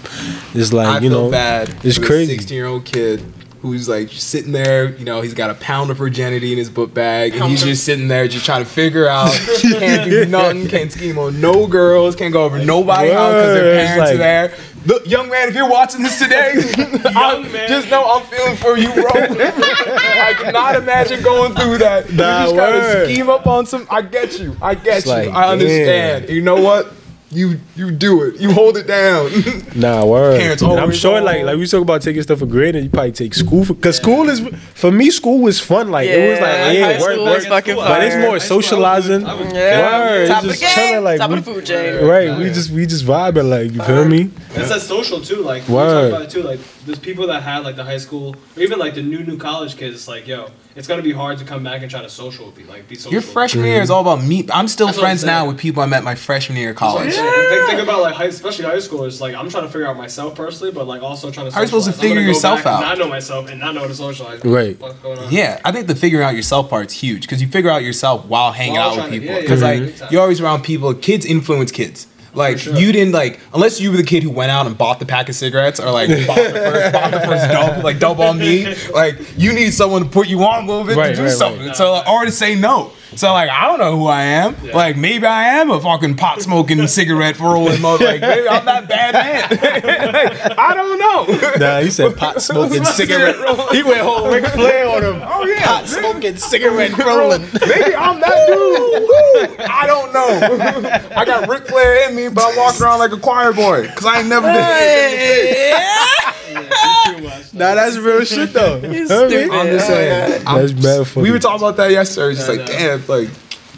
is 0.55 0.73
like 0.73 0.87
I 0.87 0.95
you 1.01 1.11
feel 1.11 1.25
know, 1.25 1.31
bad. 1.31 1.75
it's 1.85 1.99
for 1.99 2.07
crazy. 2.07 2.35
16 2.39 2.57
year 2.57 2.67
old 2.67 2.87
kid 2.87 3.23
who's 3.63 3.89
like 3.89 4.11
sitting 4.11 4.53
there, 4.53 4.91
you 4.97 5.05
know, 5.05 5.21
he's 5.21 5.35
got 5.35 5.49
a 5.49 5.55
pound 5.55 5.91
of 5.91 5.97
virginity 5.97 6.53
in 6.53 6.59
his 6.59 6.69
book 6.69 6.93
bag, 6.93 7.33
and 7.35 7.45
he's 7.45 7.63
of- 7.63 7.69
just 7.69 7.85
sitting 7.85 8.09
there 8.09 8.27
just 8.29 8.45
trying 8.45 8.63
to 8.65 8.69
figure 8.69 9.07
out, 9.09 9.33
can't 9.63 10.11
do 10.11 10.27
nothing, 10.27 10.67
can't 10.69 10.91
scheme 10.93 11.17
on 11.19 11.41
no 11.41 11.67
girls, 11.69 12.17
can't 12.17 12.33
go 12.33 12.45
over 12.45 12.59
nobody 12.63 13.11
house 13.13 13.33
because 13.33 13.55
their 13.55 13.63
Word, 13.65 13.77
it's 13.77 13.91
parents 13.93 14.11
are 14.13 14.17
there. 14.17 14.55
Look, 14.85 15.07
young 15.09 15.29
man, 15.31 15.49
if 15.49 15.55
you're 15.55 15.71
watching 15.71 16.03
this 16.03 16.19
today, 16.19 16.55
I'm- 17.15 17.53
man. 17.53 17.69
just 17.69 17.89
know 17.89 18.03
I'm 18.05 18.27
feeling 18.27 18.57
for 18.57 18.77
you, 18.77 18.93
bro. 18.93 19.05
I 19.15 20.35
cannot 20.37 20.75
imagine 20.75 21.23
going 21.23 21.55
through 21.55 21.79
that. 21.79 22.13
Nah, 22.13 22.41
you 22.41 22.45
just 22.47 22.57
gotta 22.57 22.79
word. 22.79 23.09
scheme 23.13 23.31
up 23.31 23.47
on 23.47 23.65
some. 23.65 23.87
I 23.91 24.03
get 24.03 24.41
you. 24.41 24.57
I 24.61 24.75
get 24.75 24.99
It's 24.99 25.07
you. 25.07 25.13
like, 25.13 25.29
I 25.29 25.53
understand. 25.53 26.27
damn. 26.27 26.35
You 26.35 26.43
know 26.43 26.61
what? 26.61 26.93
You 27.33 27.59
you 27.77 27.91
do 27.91 28.23
it. 28.25 28.37
You 28.41 28.53
hold 28.53 28.77
it 28.77 28.87
down. 28.87 29.31
Nah, 29.75 30.05
word. 30.05 30.39
Parents 30.39 30.63
And 30.63 30.79
I'm 30.79 30.93
sure, 30.93 31.17
on. 31.17 31.25
like, 31.25 31.45
like 31.45 31.57
we 31.57 31.67
talk 31.67 31.81
about 31.81 32.03
taking 32.03 32.23
stuff 32.23 32.41
for 32.41 32.47
granted. 32.47 32.85
You 32.85 32.91
probably 32.91 33.13
take 33.13 33.33
school 33.33 33.65
for, 33.65 33.73
cause 33.75 33.97
school 33.97 34.29
is 34.29 34.41
for 34.75 34.93
me. 34.93 35.11
School 35.11 35.41
was 35.41 35.59
fun. 35.59 35.91
Like 35.91 36.09
it 36.09 36.31
was 36.31 36.41
like 36.41 36.51
Yeah, 36.53 36.73
yeah, 36.73 37.01
work, 37.01 37.17
work. 37.19 37.35
was 37.37 37.47
fucking 37.47 37.77
But 37.77 38.03
it's 38.05 38.15
more 38.17 38.23
High 38.25 38.29
I 38.29 38.33
was- 38.35 38.45
socializing. 38.45 39.25
I 39.25 39.35
was- 39.35 39.53
Yeah, 39.53 39.99
Word, 39.99 40.29
top 40.29 40.45
of 40.45 40.51
it's 40.51 40.59
the 40.61 40.65
just 40.67 40.77
game, 40.77 40.89
chilling, 40.91 41.05
like, 41.05 41.19
top 41.21 41.31
we- 41.31 41.39
of 41.39 41.45
the 41.45 41.53
food 41.55 41.65
chain. 41.67 42.05
Right, 42.05 42.39
we 42.39 42.45
just 42.51 42.71
we 42.71 42.85
just 42.87 43.05
vibing. 43.07 43.49
Like 43.49 43.73
you 43.73 43.83
feel 43.83 44.05
me? 44.05 44.31
It's 44.55 44.69
that 44.69 44.83
social 44.83 45.21
too. 45.23 45.37
Like 45.37 45.67
we 45.69 45.75
Word. 45.75 46.11
talk 46.11 46.21
about 46.21 46.23
it 46.27 46.31
too. 46.31 46.43
Like 46.43 46.61
there's 46.85 46.99
people 46.99 47.27
that 47.29 47.43
had 47.43 47.61
like 47.65 47.77
the 47.77 47.85
high 47.85 47.99
school 47.99 48.37
or 48.57 48.63
even 48.63 48.79
like 48.79 48.95
the 48.95 49.03
new 49.03 49.25
new 49.25 49.39
college 49.39 49.77
kids. 49.79 50.07
Like 50.07 50.27
yo, 50.29 50.51
it's 50.75 50.89
gonna 50.89 51.03
be 51.03 51.13
hard 51.13 51.39
to 51.39 51.45
come 51.45 51.63
back 51.65 51.83
and 51.83 51.91
try 51.91 52.03
to 52.03 52.09
social 52.09 52.47
with 52.47 52.55
people. 52.57 52.73
Like 52.75 52.89
be 52.89 52.95
social. 52.95 53.13
Your 53.13 53.23
freshman 53.23 53.65
year 53.65 53.83
is 53.83 53.91
all 53.91 54.01
about 54.01 54.23
me. 54.25 54.47
I'm 54.53 54.69
still 54.69 54.87
That's 54.87 54.99
what 54.99 55.05
I'm 55.05 55.09
friends 55.11 55.25
now 55.25 55.41
saying. 55.41 55.49
with 55.53 55.59
people 55.59 55.83
I 55.83 55.87
met 55.87 56.03
my 56.05 56.15
freshman 56.15 56.57
year 56.59 56.71
of 56.71 56.77
college. 56.77 57.15
Yeah. 57.15 57.49
Think, 57.49 57.71
think 57.71 57.81
about 57.83 58.01
like 58.03 58.15
high, 58.15 58.25
especially 58.27 58.65
high 58.65 58.79
school. 58.79 59.05
It's 59.05 59.21
like 59.21 59.35
I'm 59.35 59.49
trying 59.49 59.65
to 59.65 59.69
figure 59.71 59.87
out 59.87 59.97
myself 59.97 60.35
personally, 60.35 60.73
but 60.73 60.87
like 60.87 61.03
also 61.03 61.31
trying 61.31 61.47
to. 61.47 61.53
How 61.53 61.61
are 61.61 61.63
you 61.65 61.69
supposed 61.69 61.87
to 61.87 61.93
figure 61.93 62.21
yourself 62.21 62.65
back 62.65 62.77
and 62.77 62.85
out? 62.85 62.89
Not 62.89 62.99
know 62.99 63.09
myself 63.09 63.49
and 63.51 63.61
not 63.61 63.75
know 63.75 63.81
how 63.83 63.87
to 63.89 63.95
socialize. 63.95 64.45
Right. 64.45 64.79
What's 64.81 64.99
going 65.01 65.19
on? 65.19 65.33
Yeah, 65.33 65.61
I 65.65 65.73
think 65.73 65.87
the 65.87 65.95
figuring 65.95 66.25
out 66.25 66.35
yourself 66.35 66.71
part's 66.71 66.95
huge 66.95 67.23
because 67.23 67.41
you 67.43 67.49
figure 67.49 67.71
out 67.71 67.83
yourself 67.83 68.25
while 68.27 68.53
hanging 68.53 68.75
While 68.75 68.91
out 68.91 68.97
with 69.05 69.11
people. 69.11 69.27
yeah, 69.29 69.35
yeah, 69.37 69.41
Because 69.41 69.61
yeah, 69.61 69.67
like 69.69 69.81
big 69.81 69.97
time. 69.97 70.09
you're 70.13 70.23
always 70.23 70.41
around 70.41 70.63
people. 70.63 70.95
Kids 70.95 71.25
influence 71.27 71.71
kids. 71.73 72.07
Like 72.35 72.59
sure. 72.59 72.75
you 72.77 72.93
didn't 72.93 73.13
like 73.13 73.41
unless 73.53 73.79
you 73.81 73.91
were 73.91 73.97
the 73.99 74.03
kid 74.03 74.23
who 74.23 74.31
went 74.31 74.51
out 74.51 74.67
and 74.67 74.77
bought 74.79 74.99
the 75.01 75.05
pack 75.07 75.29
of 75.29 75.35
cigarettes 75.35 75.79
or 75.79 75.91
like 75.91 76.09
bought 76.27 76.37
the 76.37 76.51
first, 76.53 76.93
bought 76.93 77.11
the 77.11 77.21
first 77.21 77.49
dope, 77.53 77.85
like 77.85 77.99
dope 77.99 78.19
on 78.21 78.39
me. 78.39 78.75
Like 78.93 79.19
you 79.37 79.53
need 79.53 79.73
someone 79.75 80.05
to 80.05 80.09
put 80.09 80.29
you 80.29 80.43
on 80.45 80.65
a 80.65 80.67
little 80.67 80.85
bit 80.85 80.97
Right, 80.97 81.11
to 81.11 81.15
do 81.17 81.23
right, 81.23 81.29
right. 81.29 81.37
something. 81.37 81.75
So 81.75 81.93
like, 81.93 82.09
or 82.09 82.25
to 82.25 82.33
say 82.33 82.55
no. 82.55 82.93
So 83.17 83.33
like 83.33 83.51
I 83.51 83.67
don't 83.67 83.79
know 83.79 83.97
who 83.97 84.07
I 84.07 84.23
am. 84.23 84.57
Yeah. 84.63 84.77
Like 84.77 84.97
maybe 84.97 85.27
I 85.27 85.45
am 85.61 85.71
a 85.71 85.81
fucking 85.81 86.17
pot 86.17 86.41
smoking 86.41 86.87
cigarette 86.89 87.39
rolling 87.39 87.81
mother. 87.81 88.05
Like 88.05 88.21
maybe 88.21 88.49
I'm 88.49 88.65
that 88.65 88.89
bad 88.89 89.15
man. 89.15 89.43
Like, 90.13 90.59
I 90.59 90.75
don't 90.75 90.99
know. 90.99 91.57
Nah, 91.57 91.81
he 91.81 91.91
said 91.91 92.17
pot 92.17 92.41
smoking 92.49 92.85
cigarette. 92.85 93.37
He 93.73 93.83
went 93.83 94.01
whole 94.01 94.31
Ric 94.31 94.47
Flair 94.47 94.89
on 94.89 95.03
him. 95.03 95.23
Oh 95.25 95.45
yeah, 95.47 95.65
Pot 95.65 95.87
smoking 95.89 96.37
cigarette 96.37 96.97
rolling. 96.99 97.43
Maybe 97.43 97.95
I'm 97.95 98.21
that 98.21 98.47
dude. 98.47 99.61
I 99.61 99.87
don't 99.87 100.13
know. 100.13 100.91
I 101.17 101.25
got 101.25 101.49
Ric 101.49 101.67
Flair 101.67 102.09
in 102.09 102.17
me, 102.17 102.29
but 102.29 102.45
I'm 102.45 102.57
walking 102.57 102.83
around 102.83 102.99
like 102.99 103.13
a 103.13 103.19
choir 103.19 103.53
boy 103.53 103.83
because 103.83 104.05
I 104.05 104.21
ain't 104.21 104.29
never 104.29 104.47
been. 104.47 106.33
Nah, 106.55 107.75
that's 107.75 107.97
real 107.99 108.25
shit 108.25 108.53
though. 108.53 108.77
You 108.83 109.07
Feel 109.09 109.29
stupid. 109.29 109.51
I'm 109.51 109.67
just 109.67 109.89
my 109.89 109.95
saying. 109.95 110.45
God. 110.45 110.59
That's 110.61 110.73
bad 110.73 111.07
funny. 111.07 111.25
We 111.25 111.31
were 111.33 111.39
talking 111.39 111.61
about 111.61 111.77
that 111.77 111.91
yesterday. 111.91 112.35
Just 112.37 112.49
like, 112.49 112.67
damn, 112.67 113.07
like, 113.07 113.29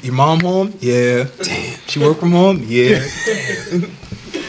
your 0.02 0.14
mom 0.14 0.40
home? 0.40 0.74
Yeah. 0.80 1.24
Damn. 1.42 1.78
She 1.86 1.98
work 2.00 2.18
from 2.18 2.32
home? 2.32 2.62
Yeah. 2.66 2.98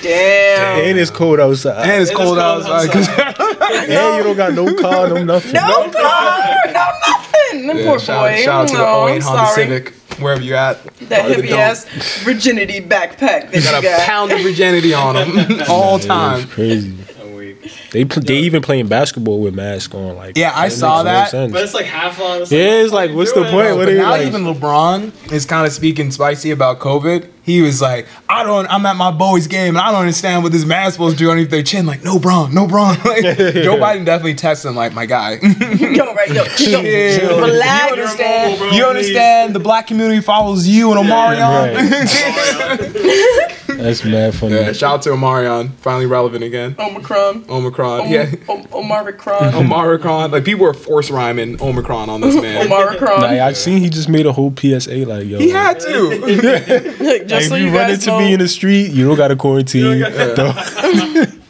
Damn. 0.01 0.85
And 0.85 0.99
it's 0.99 1.09
cold 1.09 1.39
outside. 1.39 1.89
And 1.89 2.01
it's 2.01 2.11
It 2.11 2.13
is 2.13 2.17
cold 2.17 2.37
cold 2.37 2.39
outside. 2.39 2.91
'cause- 2.91 3.09
And 3.89 4.17
you 4.17 4.23
don't 4.23 4.35
got 4.37 4.53
no 4.53 4.73
car, 4.75 5.07
no 5.09 5.23
nothing. 5.23 5.53
No 5.53 5.89
car, 5.89 6.55
no 6.65 6.71
nothing. 6.71 7.67
Them 7.67 7.77
Yeah, 7.77 7.85
poor 7.89 7.99
shout, 7.99 8.29
boy. 8.29 8.41
shout 8.43 8.61
out 8.63 8.67
to 8.69 8.77
the 8.77 8.83
no, 8.83 9.07
08 9.07 9.15
I'm 9.15 9.21
Honda. 9.21 9.51
Civic, 9.53 9.93
wherever 10.19 10.41
you 10.41 10.55
at. 10.55 10.83
That 11.09 11.25
Or 11.25 11.29
the 11.29 11.35
heavy 11.35 11.53
ass 11.53 11.85
virginity 12.23 12.81
backpack 12.81 13.51
that 13.51 13.63
Got 13.63 13.83
you 13.83 13.89
a 13.89 13.97
pound 14.05 14.31
of 14.31 14.41
virginity 14.41 14.93
on 14.93 15.15
him 15.15 15.61
all 15.69 15.95
It's 15.97 16.05
time. 16.05 16.47
crazy. 16.49 16.93
I'm 17.95 17.99
weak. 18.01 18.09
They 18.09 18.13
pl- 18.13 18.23
they 18.23 18.37
even 18.39 18.61
playing 18.61 18.87
basketball 18.87 19.39
with 19.41 19.53
masks 19.55 19.93
on. 19.93 20.15
Like 20.15 20.37
Yeah, 20.37 20.51
I 20.55 20.69
saw 20.69 21.03
that, 21.03 21.29
sense. 21.29 21.51
But 21.53 21.63
it's 21.63 21.73
like 21.73 21.85
half 21.85 22.19
on. 22.21 22.41
It's 22.43 22.51
Yeah, 22.51 22.83
it's 22.83 22.93
like, 22.93 23.11
what's 23.13 23.31
the 23.33 23.41
doing? 23.41 23.51
point? 23.51 23.67
No, 23.69 23.75
What 23.77 23.81
but 23.85 23.89
are 23.89 23.95
you 23.95 23.97
now 23.99 24.11
like- 24.11 24.27
even 24.27 24.43
LeBron 24.43 25.31
is 25.31 25.45
kind 25.45 25.65
of 25.65 25.73
speaking 25.73 26.11
spicy 26.11 26.51
about 26.51 26.79
COVID. 26.79 27.29
He 27.43 27.61
was 27.61 27.79
like, 27.79 28.07
I 28.27 28.41
don't, 28.43 28.65
I'm 28.73 28.83
at 28.87 28.95
my 28.95 29.11
boys 29.11 29.45
game 29.45 29.75
and 29.75 29.77
I 29.77 29.91
don't 29.91 29.99
understand 30.01 30.41
what 30.41 30.51
this 30.51 30.65
mask 30.65 30.93
supposed 30.93 31.19
to 31.19 31.23
do 31.23 31.29
underneath 31.29 31.51
their 31.51 31.61
chin. 31.61 31.85
Like, 31.85 32.03
no, 32.03 32.17
Bron, 32.17 32.51
no, 32.55 32.65
Bron. 32.65 32.97
Like, 33.05 33.21
Joe 33.37 33.77
Biden 33.77 34.03
definitely 34.03 34.33
texted 34.33 34.67
him 34.69 34.75
like, 34.75 34.93
my 34.95 35.05
guy. 35.05 35.33
Yo, 35.79 36.11
right, 36.15 36.27
yo, 36.29 36.43
yo, 36.57 36.81
Yeah. 36.81 37.27
relax. 37.39 37.85
You 37.95 38.01
understand? 38.01 38.57
bro, 38.57 38.65
you 38.67 38.71
please. 38.71 38.83
understand? 38.83 39.53
The 39.53 39.59
black 39.59 39.85
community 39.85 40.21
follows 40.21 40.67
you 40.67 40.91
and 40.91 40.99
Omarion. 41.07 41.75
That's 43.77 44.03
mad 44.05 44.33
funny. 44.33 44.55
yeah, 44.55 44.71
shout 44.73 44.93
out 44.95 45.01
to 45.03 45.09
Omarion, 45.09 45.69
finally 45.75 46.05
relevant 46.07 46.43
again. 46.43 46.75
Omicron. 46.79 47.45
Omicron, 47.49 47.84
Om- 47.85 48.09
yeah. 48.11 48.31
Om- 48.49 48.67
Omicron. 48.73 49.53
Omicron, 49.55 50.31
like 50.31 50.43
people 50.45 50.65
were 50.65 50.73
force 50.73 51.09
rhyming 51.09 51.61
Omicron 51.61 52.09
on 52.09 52.21
this 52.21 52.35
man. 52.41 52.71
Omicron. 52.71 53.21
Nah, 53.21 53.45
I've 53.45 53.57
seen 53.57 53.81
he 53.81 53.89
just 53.89 54.09
made 54.09 54.25
a 54.25 54.31
whole 54.31 54.53
PSA 54.55 55.05
like 55.05 55.27
yo. 55.27 55.39
He 55.39 55.49
had 55.49 55.79
to. 55.79 56.95
Like, 57.05 57.27
just 57.27 57.43
if 57.45 57.49
so 57.49 57.55
you, 57.55 57.65
you 57.65 57.75
run 57.75 57.87
guys 57.89 57.99
into 57.99 58.07
know, 58.11 58.19
me 58.19 58.33
in 58.33 58.39
the 58.39 58.47
street, 58.47 58.91
you 58.91 59.05
don't 59.05 59.15
got 59.17 59.27
to 59.27 59.35
quarantine. 59.35 60.01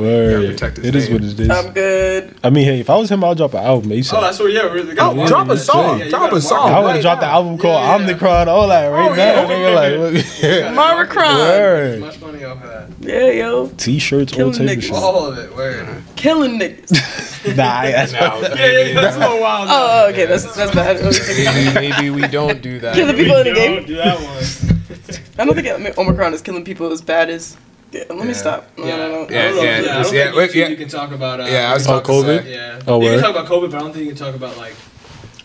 Don't- 0.00 0.08
That's 0.08 0.26
so 0.26 0.32
funny. 0.32 0.46
Word. 0.46 0.52
protect 0.58 0.76
his 0.78 0.86
It 0.86 0.94
is 0.96 1.04
name. 1.08 1.12
what 1.14 1.24
it 1.30 1.40
is. 1.40 1.50
I'm 1.50 1.72
good. 1.72 2.34
I 2.44 2.50
mean, 2.50 2.64
hey, 2.64 2.80
if 2.80 2.90
I 2.90 2.96
was 2.96 3.10
him, 3.10 3.22
I'd 3.24 3.36
drop 3.36 3.54
an 3.54 3.64
album. 3.64 3.90
ASAP. 3.90 4.14
Oh, 4.16 4.20
that's 4.20 4.38
what. 4.38 4.52
Yeah, 4.52 4.64
we're 4.66 4.82
the 4.82 4.96
Oh, 5.00 5.26
drop 5.26 5.48
a 5.48 5.56
song. 5.56 5.98
Yeah, 6.00 6.08
drop 6.08 6.32
a 6.32 6.40
song. 6.40 6.70
I 6.72 6.80
would 6.80 6.92
have 6.92 7.02
dropped 7.02 7.20
the 7.20 7.26
album 7.26 7.58
called 7.58 7.82
Yeah, 7.82 7.94
I'm 7.94 8.06
yeah. 8.08 8.14
Cron. 8.18 8.48
All 8.48 8.68
that 8.68 8.86
right 8.88 9.10
Oh, 9.10 9.14
now. 9.14 9.16
yeah. 9.16 9.46
Nigga, 9.46 10.14
like, 10.14 10.42
Yeah. 10.42 10.92
Omicron. 10.94 11.38
word. 11.38 12.00
Much 12.00 12.20
money 12.20 12.44
off 12.44 12.62
of 12.62 12.68
that. 12.70 12.88
Yeah, 13.00 13.30
yo. 13.30 13.66
T-shirts, 13.76 14.32
all 14.32 14.36
Killing 14.36 14.52
type 14.52 14.60
of 14.62 14.66
niggas. 14.78 14.82
shit. 14.82 14.92
All 14.92 15.26
of 15.26 15.38
it. 15.38 15.56
Word. 15.56 15.86
Killing 16.16 16.58
niggas. 16.58 17.26
Nah, 17.40 17.54
that's 17.84 18.12
Yeah, 18.12 18.38
yeah, 18.38 19.00
that's 19.00 19.16
a 19.16 19.18
little 19.18 19.40
wild. 19.40 19.68
Oh, 19.70 20.08
okay, 20.10 20.26
that's 20.26 20.44
that's 20.54 20.74
bad. 20.74 21.00
Maybe, 21.02 21.90
maybe 21.90 22.10
we 22.10 22.28
don't 22.28 22.60
do 22.60 22.78
that. 22.80 22.94
Kill 22.94 23.06
the 23.06 23.14
people 23.14 23.36
in 23.38 23.44
the 23.46 23.54
Don't 23.54 23.76
game. 23.76 23.86
do 23.86 23.96
that 23.96 24.20
one. 24.20 25.16
I 25.38 25.44
don't 25.46 25.54
think 25.54 25.96
Omicron 25.98 26.34
is 26.34 26.42
killing 26.42 26.64
people 26.66 26.92
as 26.92 27.00
bad 27.00 27.30
as. 27.30 27.56
Yeah, 27.92 28.04
let 28.10 28.26
me 28.26 28.34
stop. 28.34 28.66
No, 28.78 28.84
Yeah. 28.86 28.96
no, 28.96 29.08
no. 29.08 29.08
I 29.08 29.08
don't 29.10 29.30
Yeah, 29.32 29.48
if- 29.48 29.54
yeah, 29.56 29.60
I 29.60 29.82
don't 29.94 30.02
this- 30.02 30.10
think 30.10 30.54
yeah, 30.54 30.62
yeah. 30.62 30.68
You 30.68 30.76
can 30.76 30.88
talk 30.88 31.10
about. 31.12 31.40
Uh, 31.40 31.44
Yeah, 31.44 31.70
I 31.70 31.74
was 31.74 31.84
talking 31.86 32.14
COVID? 32.14 32.48
Yeah. 32.48 32.78
Oh, 32.86 33.00
you 33.00 33.06
word? 33.08 33.20
can 33.22 33.32
talk 33.32 33.42
about 33.42 33.46
COVID, 33.50 33.70
but 33.70 33.76
I 33.76 33.80
don't 33.80 33.92
think 33.92 34.04
you 34.06 34.12
can 34.12 34.18
talk 34.18 34.34
about 34.36 34.56
like 34.56 34.74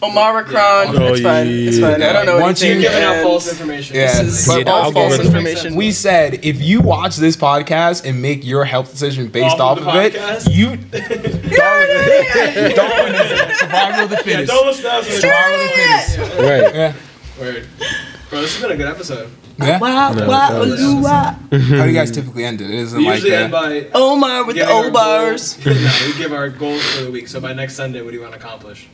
Omicron. 0.03 0.95
Oh, 0.95 1.13
it's 1.13 1.21
fine. 1.21 1.47
It's 1.47 1.77
yeah. 1.79 1.91
fine. 1.93 2.03
I 2.03 2.13
don't 2.13 2.25
know 2.27 2.39
Once 2.39 2.61
you 2.61 2.73
anything. 2.73 2.91
giving 2.91 3.03
out 3.03 3.23
false 3.23 3.47
information. 3.49 3.95
Yeah. 3.95 4.21
This 4.21 4.41
is 4.41 4.47
But 4.47 4.57
Yeah, 4.59 4.63
the 4.65 4.71
all 4.71 4.91
false 4.91 5.17
information. 5.19 5.73
We 5.75 5.91
said 5.91 6.39
if 6.45 6.61
you 6.61 6.81
watch 6.81 7.15
this 7.15 7.35
podcast 7.35 8.05
and 8.07 8.21
make 8.21 8.45
your 8.45 8.65
health 8.65 8.91
decision 8.91 9.27
based 9.29 9.55
Off 9.59 9.79
off, 9.79 9.79
of 9.79 9.87
of, 9.87 9.93
the 9.93 10.01
it, 10.05 10.13
podcast? 10.13 10.53
you 10.53 10.75
Darwinism, 12.75 13.55
survival 13.57 14.03
of 14.03 14.09
the 14.09 14.15
Yeah, 14.17 14.21
fittest. 14.21 14.51
don't 14.51 14.67
listen 14.67 14.83
to 14.83 14.91
us. 14.93 15.07
Survival 15.07 15.55
of 15.55 15.61
the 15.61 15.67
fittest. 15.75 16.39
right. 16.39 16.75
Yeah. 16.75 16.93
Word. 17.39 17.67
Bro, 18.35 18.41
this 18.41 18.55
has 18.55 18.61
been 18.63 18.71
a 18.73 18.75
good 18.75 18.91
episode. 18.93 19.29
Yeah. 19.57 19.79
Wah, 19.79 20.11
No, 20.11 20.27
wah, 20.27 20.47
fellas. 20.49 20.81
ooh. 20.81 21.07
How 21.07 21.37
do 21.49 21.87
you 21.87 21.93
guys 21.93 22.11
typically 22.11 22.43
end 22.43 22.59
it? 22.59 22.69
It 22.69 22.79
isn't 22.79 22.99
We 22.99 23.05
like 23.05 23.21
usually 23.23 23.33
uh, 23.33 23.43
end 23.43 23.51
by 23.53 23.87
Omar 23.93 24.43
with 24.43 24.57
the 24.57 24.65
O 24.67 24.91
bars. 24.91 25.57
no, 25.65 25.71
we 26.05 26.17
give 26.17 26.33
our 26.33 26.49
goals 26.49 26.83
for 26.83 27.05
the 27.05 27.11
week. 27.11 27.29
So 27.29 27.39
by 27.39 27.53
next 27.53 27.75
Sunday, 27.75 28.01
what 28.01 28.09
do 28.09 28.17
you 28.17 28.21
want 28.21 28.33
to 28.33 28.37
accomplish? 28.37 28.89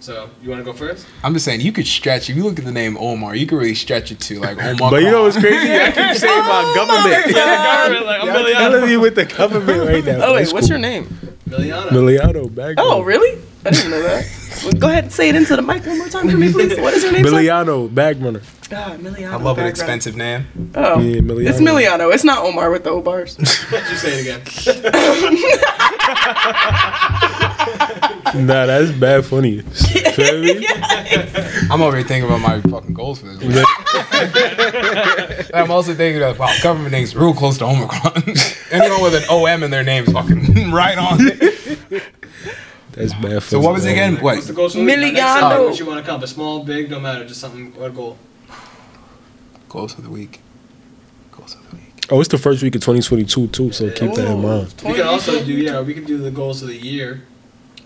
So 0.00 0.30
you 0.42 0.48
want 0.48 0.60
to 0.60 0.64
go 0.64 0.72
first? 0.72 1.06
I'm 1.22 1.34
just 1.34 1.44
saying 1.44 1.60
you 1.60 1.72
could 1.72 1.86
stretch. 1.86 2.30
If 2.30 2.36
you 2.36 2.42
look 2.42 2.58
at 2.58 2.64
the 2.64 2.72
name 2.72 2.96
Omar, 2.96 3.36
you 3.36 3.46
could 3.46 3.58
really 3.58 3.74
stretch 3.74 4.12
it 4.12 4.20
to 4.20 4.40
like 4.40 4.56
Omar. 4.56 4.90
But 4.90 5.02
you 5.02 5.10
know 5.10 5.24
what's 5.24 5.38
crazy? 5.38 5.74
I 5.74 5.90
keep 5.92 6.16
saying 6.16 6.38
my 6.40 6.72
government. 6.74 7.34
government, 7.34 8.06
like, 8.06 8.20
I'm 8.22 8.28
Y'all 8.28 8.70
killing 8.70 8.86
me 8.88 8.96
with 8.96 9.14
the 9.14 9.26
government 9.26 9.88
right 9.90 10.04
now. 10.06 10.24
Oh 10.24 10.34
wait, 10.36 10.50
what's 10.54 10.68
cool. 10.68 10.78
your 10.78 10.78
name? 10.78 11.04
Miliano. 11.46 11.88
Miliano 11.90 12.54
back. 12.54 12.76
Oh 12.78 13.02
really? 13.02 13.42
I 13.66 13.72
didn't 13.72 13.90
know 13.90 14.02
that. 14.04 14.24
Well, 14.62 14.72
go 14.72 14.88
ahead 14.88 15.04
and 15.04 15.12
say 15.12 15.28
it 15.28 15.36
into 15.36 15.56
the 15.56 15.62
mic 15.62 15.84
one 15.86 15.98
more 15.98 16.08
time 16.08 16.28
for 16.28 16.36
me, 16.36 16.52
please. 16.52 16.78
What 16.78 16.94
is 16.94 17.02
your 17.02 17.12
name? 17.12 17.24
son? 17.24 17.34
Miliano 17.34 17.92
bag 17.94 18.20
runner. 18.22 18.42
Ah, 18.72 18.96
Miliano. 18.98 19.32
I 19.32 19.36
love 19.36 19.58
an 19.58 19.66
expensive 19.66 20.16
name. 20.16 20.46
Oh, 20.74 21.00
Yeah, 21.00 21.20
Miliano. 21.20 21.48
it's 21.48 21.60
Miliano. 21.60 22.12
It's 22.12 22.24
not 22.24 22.44
Omar 22.44 22.70
with 22.70 22.84
the 22.84 22.90
O 22.90 23.00
bars. 23.00 23.36
you 23.42 23.46
say 23.46 24.20
it 24.20 24.22
again. 24.22 24.42
Nah, 28.32 28.64
that's 28.66 28.92
bad 28.92 29.24
funny. 29.26 29.60
Feel 29.60 30.40
me? 30.40 30.64
I'm 31.68 31.82
already 31.82 32.04
thinking 32.06 32.30
about 32.30 32.40
my 32.40 32.60
fucking 32.60 32.94
goals 32.94 33.18
for 33.20 33.26
this. 33.26 33.40
week. 33.42 33.66
I'm 35.52 35.72
also 35.72 35.94
thinking 35.94 36.22
of 36.22 36.38
wow, 36.38 36.54
government 36.62 36.92
names 36.92 37.16
real 37.16 37.34
close 37.34 37.58
to 37.58 37.64
Omicron. 37.64 38.22
Anyone 38.70 39.02
with 39.02 39.16
an 39.16 39.24
OM 39.28 39.64
in 39.64 39.72
their 39.72 39.82
name 39.82 40.04
is 40.04 40.12
fucking 40.12 40.70
right 40.70 40.96
on 40.96 41.18
it. 41.20 42.04
That's 43.00 43.14
bad 43.14 43.22
funny. 43.22 43.40
So 43.40 43.60
what 43.60 43.74
was 43.74 43.84
it 43.84 43.92
again? 43.92 44.16
What's 44.16 44.46
the 44.46 44.52
goal? 44.52 44.68
for 44.68 44.78
the 44.78 44.84
week? 44.84 44.96
By 44.98 45.06
next 45.06 45.18
Miliano. 45.18 45.68
What 45.68 45.78
you 45.78 45.86
want 45.86 45.98
to 45.98 46.04
accomplish? 46.04 46.30
Small, 46.30 46.64
big, 46.64 46.90
don't 46.90 47.02
matter. 47.02 47.24
Just 47.24 47.40
something. 47.40 47.74
What 47.74 47.94
goal? 47.94 48.18
Goals 49.68 49.94
for 49.94 50.02
the 50.02 50.10
week. 50.10 50.40
Goals 51.32 51.54
for 51.54 51.62
the 51.70 51.76
week. 51.76 52.06
Oh, 52.10 52.18
it's 52.20 52.28
the 52.28 52.38
first 52.38 52.62
week 52.62 52.74
of 52.74 52.80
2022 52.80 53.48
too, 53.48 53.72
so 53.72 53.90
keep 53.90 54.14
that 54.14 54.30
in 54.30 54.42
mind. 54.42 54.74
We 54.84 54.94
can 54.94 55.06
also 55.06 55.44
do 55.44 55.52
yeah. 55.52 55.80
We 55.80 55.94
can 55.94 56.04
do 56.04 56.18
the 56.18 56.30
goals 56.30 56.62
of 56.62 56.68
the 56.68 56.76
year. 56.76 57.22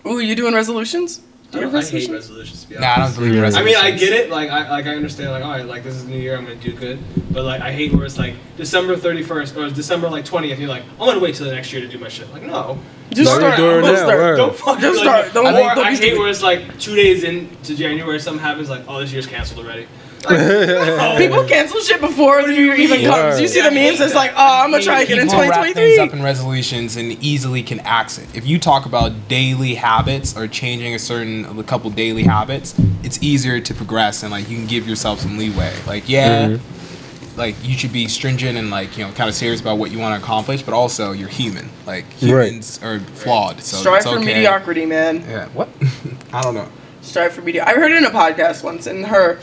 Ooh, 0.05 0.19
you 0.19 0.35
doing 0.35 0.53
resolutions? 0.53 1.21
Do 1.55 1.61
I, 1.61 1.63
don't, 1.63 1.75
I 1.75 1.79
hate 1.79 1.93
resolutions? 2.09 2.11
resolutions. 2.13 2.61
To 2.63 2.69
be 2.69 2.75
Nah, 2.75 2.93
I 2.93 2.95
don't 2.99 3.15
believe 3.15 3.35
in 3.35 3.51
Yeah. 3.51 3.59
I 3.59 3.63
mean, 3.63 3.75
I 3.75 3.91
get 3.91 4.13
it. 4.13 4.29
Like, 4.29 4.49
I 4.49 4.69
like 4.69 4.85
I 4.85 4.95
understand. 4.95 5.31
Like, 5.31 5.43
all 5.43 5.51
right, 5.51 5.65
like 5.65 5.83
this 5.83 5.95
is 5.95 6.05
new 6.05 6.17
year. 6.17 6.37
I'm 6.37 6.43
gonna 6.45 6.55
do 6.55 6.73
good. 6.73 6.99
But 7.31 7.43
like, 7.45 7.61
I 7.61 7.71
hate 7.71 7.93
where 7.93 8.05
it's 8.05 8.17
like 8.17 8.35
December 8.57 8.95
31st 8.95 9.57
or 9.57 9.73
December 9.73 10.09
like 10.09 10.25
20th. 10.25 10.57
You're 10.59 10.69
like, 10.69 10.83
I'm 10.99 11.07
gonna 11.07 11.19
wait 11.19 11.35
till 11.35 11.45
the 11.47 11.53
next 11.53 11.71
year 11.73 11.81
to 11.81 11.87
do 11.87 11.97
my 11.97 12.07
shit. 12.09 12.31
Like, 12.31 12.43
no. 12.43 12.77
Just 13.11 13.29
Start 13.33 13.41
start. 13.41 13.57
doing 13.57 13.85
I'm 13.85 13.95
start. 13.97 14.17
word. 14.19 14.35
Don't 14.37 14.55
fucking 14.55 14.81
Just 14.81 15.05
like, 15.05 15.25
start. 15.25 15.33
Don't- 15.33 15.45
or 15.47 15.51
don't 15.51 15.75
be 15.75 15.81
I 15.81 15.89
hate 15.91 15.95
stupid. 15.97 16.19
where 16.19 16.29
it's 16.29 16.41
like 16.43 16.79
two 16.79 16.95
days 16.95 17.23
into 17.23 17.75
January, 17.75 18.19
something 18.19 18.41
happens. 18.43 18.69
Like, 18.69 18.83
oh, 18.87 18.99
this 18.99 19.11
year's 19.13 19.27
canceled 19.27 19.63
already. 19.65 19.87
Like. 20.25 21.17
People 21.17 21.43
cancel 21.45 21.79
shit 21.81 22.01
before 22.01 22.41
the 22.41 22.49
new 22.49 22.63
year 22.65 22.75
even 22.75 22.99
mean? 23.01 23.09
comes. 23.09 23.39
You 23.39 23.47
see 23.47 23.61
the 23.61 23.71
memes? 23.71 23.99
It's 24.01 24.15
like, 24.15 24.31
oh, 24.31 24.35
I'm 24.63 24.71
gonna 24.71 24.83
try 24.83 25.01
again 25.01 25.19
in 25.19 25.27
People 25.27 25.41
wrap 25.41 25.63
things 25.63 25.75
2023. 25.95 25.99
up 25.99 26.13
in 26.13 26.23
resolutions 26.23 26.95
and 26.97 27.11
easily 27.23 27.63
can 27.63 27.79
axe 27.81 28.17
it. 28.17 28.27
If 28.35 28.45
you 28.45 28.59
talk 28.59 28.85
about 28.85 29.27
daily 29.27 29.75
habits 29.75 30.35
or 30.37 30.47
changing 30.47 30.93
a 30.95 30.99
certain 30.99 31.45
a 31.59 31.63
couple 31.63 31.89
daily 31.89 32.23
habits, 32.23 32.75
it's 33.03 33.21
easier 33.21 33.59
to 33.59 33.73
progress 33.73 34.23
and 34.23 34.31
like 34.31 34.49
you 34.49 34.57
can 34.57 34.67
give 34.67 34.87
yourself 34.87 35.19
some 35.19 35.37
leeway. 35.37 35.73
Like 35.87 36.09
yeah, 36.09 36.47
mm-hmm. 36.49 37.39
like 37.39 37.55
you 37.63 37.77
should 37.77 37.93
be 37.93 38.07
stringent 38.07 38.57
and 38.57 38.69
like 38.69 38.97
you 38.97 39.05
know 39.05 39.11
kind 39.13 39.29
of 39.29 39.35
serious 39.35 39.61
about 39.61 39.77
what 39.77 39.91
you 39.91 39.99
want 39.99 40.17
to 40.19 40.23
accomplish, 40.23 40.61
but 40.61 40.73
also 40.73 41.11
you're 41.11 41.29
human. 41.29 41.69
Like 41.85 42.05
Right. 42.05 42.49
humans 42.51 42.79
are 42.83 42.99
flawed, 42.99 43.61
so 43.61 43.77
Strive 43.77 43.97
it's 43.97 44.05
for 44.05 44.17
okay. 44.17 44.25
mediocrity, 44.25 44.85
man. 44.85 45.21
Yeah. 45.27 45.47
What? 45.49 45.69
I 46.33 46.41
don't 46.41 46.55
know. 46.55 46.67
strive 47.01 47.33
for 47.33 47.41
media. 47.41 47.63
I 47.65 47.73
heard 47.73 47.91
it 47.91 47.97
in 47.97 48.05
a 48.05 48.09
podcast 48.09 48.63
once, 48.63 48.87
and 48.87 49.05
her, 49.05 49.39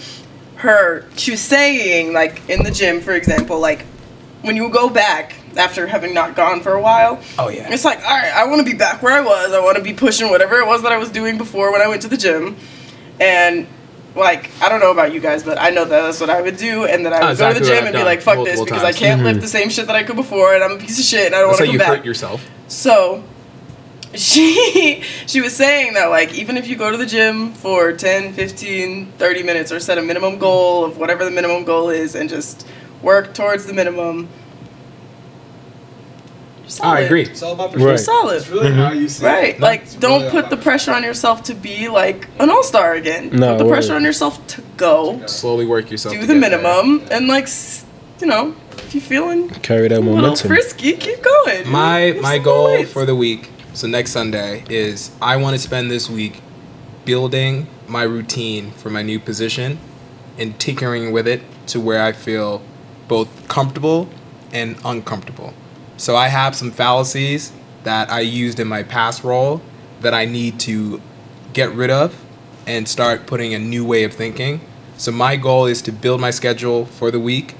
her, 0.63 1.05
she 1.17 1.31
was 1.33 1.41
saying 1.41 2.13
like 2.13 2.49
in 2.49 2.63
the 2.63 2.71
gym, 2.71 3.01
for 3.01 3.13
example, 3.13 3.59
like 3.61 3.85
when 4.43 4.57
you 4.57 4.69
go 4.71 4.89
back 4.89 5.35
after 5.57 5.87
having 5.87 6.15
not 6.15 6.35
gone 6.35 6.61
for 6.61 6.73
a 6.73 6.81
while, 6.81 7.21
Oh 7.39 7.49
yeah. 7.49 7.73
it's 7.73 7.85
like, 7.85 7.99
all 7.99 8.17
right, 8.19 8.33
I 8.35 8.47
want 8.47 8.65
to 8.65 8.71
be 8.71 8.77
back 8.77 9.03
where 9.03 9.13
I 9.13 9.21
was. 9.21 9.53
I 9.53 9.61
want 9.61 9.77
to 9.77 9.83
be 9.83 9.93
pushing 9.93 10.31
whatever 10.31 10.57
it 10.57 10.67
was 10.67 10.83
that 10.83 10.93
I 10.93 10.97
was 10.99 11.11
doing 11.11 11.37
before 11.39 11.71
when 11.73 11.81
I 11.83 11.87
went 11.89 12.03
to 12.03 12.09
the 12.09 12.17
gym, 12.17 12.57
and. 13.21 13.67
Like 14.15 14.51
I 14.61 14.69
don't 14.69 14.81
know 14.81 14.91
about 14.91 15.15
you 15.15 15.21
guys, 15.21 15.43
but 15.43 15.59
I 15.59 15.71
know 15.71 15.87
that 15.87 16.03
that's 16.03 16.21
what 16.21 16.29
I 16.29 16.43
would 16.43 16.59
do, 16.59 16.85
and 16.85 17.03
then 17.03 17.15
I 17.15 17.21
would 17.31 17.41
Oh, 17.41 17.49
go 17.49 17.55
to 17.55 17.59
the 17.61 17.65
gym 17.65 17.87
and 17.87 17.97
be 17.97 18.03
like, 18.03 18.21
"Fuck 18.21 18.45
this," 18.45 18.61
because 18.61 18.83
times. 18.83 18.95
I 18.95 18.99
can't 18.99 19.23
Mhm. 19.23 19.25
lift 19.25 19.41
the 19.41 19.49
same 19.49 19.71
shit 19.71 19.87
that 19.87 19.97
I 19.97 20.03
could 20.03 20.17
before, 20.17 20.53
and 20.55 20.63
I'm 20.63 20.73
a 20.73 20.77
piece 20.77 20.99
of 20.99 21.05
shit, 21.07 21.25
and 21.29 21.35
I 21.35 21.39
don't 21.39 21.49
want 21.49 21.61
to 21.61 21.65
you 21.69 21.79
come 21.79 21.79
back. 21.79 21.97
hurt 21.97 22.05
yourself. 22.05 22.45
So 22.69 23.25
she 24.15 25.03
she 25.27 25.41
was 25.41 25.55
saying 25.57 25.95
that 25.95 26.07
like 26.07 26.35
even 26.35 26.57
if 26.57 26.67
you 26.69 26.77
go 26.77 26.91
to 26.91 26.97
the 26.97 27.07
gym 27.07 27.53
for 27.55 27.93
10, 27.93 28.33
15, 28.35 29.13
30 29.19 29.43
minutes 29.43 29.73
or 29.73 29.81
set 29.81 29.99
a 29.99 30.03
minimum 30.03 30.39
goal 30.39 30.85
of 30.85 30.99
whatever 30.99 31.25
the 31.25 31.31
minimum 31.31 31.65
goal 31.65 31.91
is 31.91 32.15
and 32.15 32.29
just 32.29 32.67
work 33.03 33.35
towards 33.35 33.67
the 33.67 33.73
minimum. 33.73 34.29
you're 36.79 36.87
I 36.87 37.01
agree. 37.01 37.23
It's 37.23 37.43
all 37.43 37.53
about 37.53 37.75
Right. 37.75 37.97
perspective. 37.97 38.05
Solid. 38.05 38.37
It's 38.37 38.49
really 38.49 38.73
how 38.73 38.93
you 38.93 39.09
see 39.09 39.25
Right. 39.27 39.55
it. 39.57 39.61
Like 39.61 39.83
It's 39.83 39.95
don't 39.95 40.21
really 40.23 40.31
put 40.31 40.51
the 40.51 40.57
pressure 40.57 40.93
on 40.93 41.03
yourself 41.03 41.43
to 41.45 41.55
be 41.55 41.89
like 41.89 42.29
an 42.39 42.49
all-star 42.51 42.95
again. 42.95 43.31
No, 43.33 43.53
put 43.53 43.59
the 43.59 43.65
word. 43.65 43.73
pressure 43.73 43.95
on 43.95 44.05
yourself 44.05 44.47
to 44.49 44.63
go, 44.77 45.21
Slowly 45.27 45.67
work 45.67 45.91
yourself. 45.91 46.15
do 46.15 46.21
to 46.21 46.27
the 46.27 46.35
get 46.35 46.41
there. 46.51 46.51
minimum 46.63 47.03
and 47.11 47.29
like 47.29 47.49
you 48.21 48.27
know, 48.29 48.55
if 48.79 48.95
you're 48.95 49.03
feeling 49.03 49.49
Carry 49.49 49.89
that 49.89 49.99
a 49.99 50.01
little 50.01 50.15
momentum. 50.17 50.49
frisky, 50.49 50.93
keep 50.93 51.21
going. 51.23 51.69
My 51.69 52.17
my 52.23 52.39
goal 52.39 52.85
for 52.85 53.05
the 53.05 53.15
week, 53.17 53.51
so 53.75 53.87
next 53.87 54.11
Sunday, 54.13 54.65
is 54.69 55.11
I 55.21 55.37
want 55.37 55.55
to 55.55 55.59
spend 55.59 55.91
this 55.91 56.09
week 56.09 56.41
building 57.05 57.67
my 57.89 58.03
routine 58.03 58.71
for 58.73 58.91
my 58.91 59.03
new 59.03 59.19
position 59.19 59.79
and 60.39 60.59
tinkering 60.59 61.13
with 61.13 61.27
it 61.27 61.43
to 61.69 61.81
where 61.81 62.03
I 62.03 62.13
feel 62.13 62.63
both 63.09 63.49
comfortable 63.49 64.09
and 64.53 64.77
uncomfortable. 64.85 65.55
So 65.97 66.17
I 66.17 66.29
have 66.29 66.55
some 66.55 66.71
fallacies 66.71 67.53
that 67.85 68.11
I 68.11 68.21
used 68.21 68.61
in 68.61 68.69
my 68.69 68.83
past 68.83 69.25
role 69.25 69.63
that 70.01 70.15
I 70.15 70.25
need 70.25 70.61
to 70.61 71.01
get 71.53 71.73
rid 71.73 71.91
of 71.91 72.19
and 72.67 72.89
start 72.89 73.27
putting 73.27 73.55
a 73.55 73.59
new 73.59 73.85
way 73.85 74.05
of 74.05 74.13
thinking. 74.13 74.61
So 74.97 75.11
my 75.11 75.37
goal 75.37 75.67
is 75.67 75.83
to 75.83 75.93
build 75.93 76.21
my 76.21 76.31
schedule 76.31 76.87
for 76.87 77.11
the 77.11 77.21
week 77.21 77.57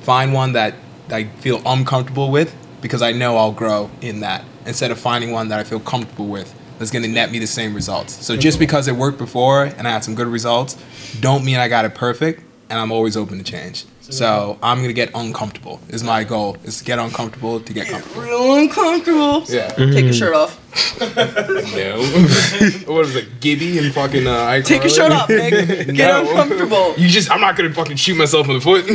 find 0.00 0.32
one 0.32 0.52
that 0.52 0.74
I 1.10 1.24
feel 1.24 1.62
uncomfortable 1.66 2.30
with 2.30 2.54
because 2.80 3.02
I 3.02 3.12
know 3.12 3.36
I'll 3.36 3.52
grow 3.52 3.90
in 4.00 4.20
that 4.20 4.44
instead 4.66 4.90
of 4.90 4.98
finding 4.98 5.30
one 5.32 5.48
that 5.48 5.58
I 5.60 5.64
feel 5.64 5.80
comfortable 5.80 6.26
with 6.28 6.54
that's 6.78 6.90
going 6.90 7.02
to 7.02 7.08
net 7.08 7.30
me 7.30 7.38
the 7.38 7.46
same 7.46 7.74
results. 7.74 8.24
So 8.24 8.36
just 8.36 8.58
because 8.58 8.88
it 8.88 8.96
worked 8.96 9.18
before 9.18 9.64
and 9.64 9.86
I 9.86 9.90
had 9.90 10.04
some 10.04 10.14
good 10.14 10.26
results, 10.28 10.76
don't 11.20 11.44
mean 11.44 11.56
I 11.56 11.68
got 11.68 11.84
it 11.84 11.94
perfect 11.94 12.42
and 12.70 12.78
I'm 12.78 12.90
always 12.92 13.16
open 13.16 13.38
to 13.38 13.44
change. 13.44 13.84
So 14.00 14.58
I'm 14.60 14.78
going 14.78 14.88
to 14.88 14.92
get 14.94 15.10
uncomfortable 15.14 15.78
is 15.88 16.02
my 16.02 16.24
goal 16.24 16.56
is 16.64 16.78
to 16.78 16.84
get 16.84 16.98
uncomfortable 16.98 17.60
to 17.60 17.72
get 17.72 17.86
comfortable. 17.86 18.22
real 18.22 18.54
uncomfortable. 18.56 19.44
Yeah. 19.48 19.68
Take 19.68 20.04
your 20.04 20.12
shirt 20.12 20.34
off. 20.34 20.56
No. 21.00 21.98
what 22.92 23.04
is 23.06 23.16
it? 23.16 23.40
Gibby 23.40 23.78
and 23.78 23.92
fucking 23.94 24.26
uh, 24.26 24.60
Take 24.62 24.82
your 24.82 24.90
shirt 24.90 25.12
off, 25.12 25.28
Nick. 25.28 25.52
Get 25.94 25.96
No. 25.96 26.28
uncomfortable. 26.30 26.94
You 26.96 27.08
just 27.08 27.30
I'm 27.30 27.40
not 27.40 27.56
going 27.56 27.68
to 27.68 27.74
fucking 27.74 27.96
shoot 27.96 28.16
myself 28.16 28.48
in 28.48 28.54
the 28.54 28.60
foot. 28.60 28.86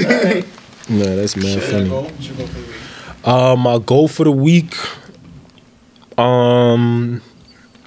No, 0.89 1.15
that's 1.15 1.35
mad 1.35 1.45
Should 1.45 1.63
I 1.63 1.71
funny. 1.71 1.89
go? 1.89 2.01
What 2.03 2.23
should 2.23 2.37
go 2.37 2.45
for 2.45 2.53
the 2.53 2.61
week? 2.67 2.75
Uh, 3.25 3.55
my 3.55 3.77
goal 3.79 4.07
for 4.07 4.23
the 4.23 4.31
week, 4.31 4.75
um, 6.17 7.21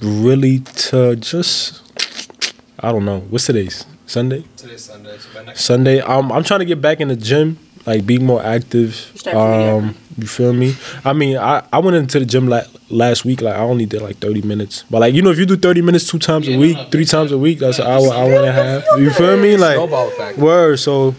really 0.00 0.60
to 0.60 1.16
just, 1.16 1.82
I 2.80 2.92
don't 2.92 3.04
know. 3.04 3.20
What's 3.20 3.46
today's 3.46 3.86
Sunday? 4.06 4.44
Today's 4.56 4.84
Sunday, 4.84 5.16
so 5.18 5.28
by 5.34 5.44
next 5.44 5.64
Sunday. 5.64 6.00
Um, 6.00 6.30
I'm 6.32 6.44
trying 6.44 6.60
to 6.60 6.66
get 6.66 6.80
back 6.80 7.00
in 7.00 7.08
the 7.08 7.16
gym, 7.16 7.58
like 7.86 8.06
be 8.06 8.18
more 8.18 8.42
active. 8.42 8.94
Start 8.94 9.34
from 9.34 9.60
the 9.60 9.70
Um, 9.88 9.94
you 10.18 10.26
feel 10.26 10.52
me? 10.52 10.74
I 11.04 11.12
mean, 11.12 11.36
I, 11.36 11.62
I 11.72 11.78
went 11.78 11.96
into 11.96 12.18
the 12.18 12.26
gym 12.26 12.48
like 12.48 12.66
last 12.90 13.24
week. 13.24 13.40
Like 13.40 13.54
I 13.54 13.60
only 13.60 13.86
did 13.86 14.02
like 14.02 14.16
30 14.16 14.42
minutes, 14.42 14.84
but 14.90 15.00
like 15.00 15.14
you 15.14 15.22
know, 15.22 15.30
if 15.30 15.38
you 15.38 15.46
do 15.46 15.56
30 15.56 15.82
minutes 15.82 16.10
two 16.10 16.18
times 16.18 16.48
Yeah, 16.48 16.56
a 16.56 16.58
week, 16.58 16.76
three 16.90 17.04
times 17.04 17.30
like- 17.30 17.36
a 17.36 17.38
week, 17.38 17.58
that's 17.60 17.78
an 17.78 17.86
hour, 17.86 18.12
hour 18.12 18.32
and 18.34 18.44
a 18.46 18.52
half. 18.52 18.84
You 18.98 19.10
feel 19.10 19.36
me? 19.36 19.56
Like 19.56 19.78
word. 20.36 20.78
So, 20.78 21.14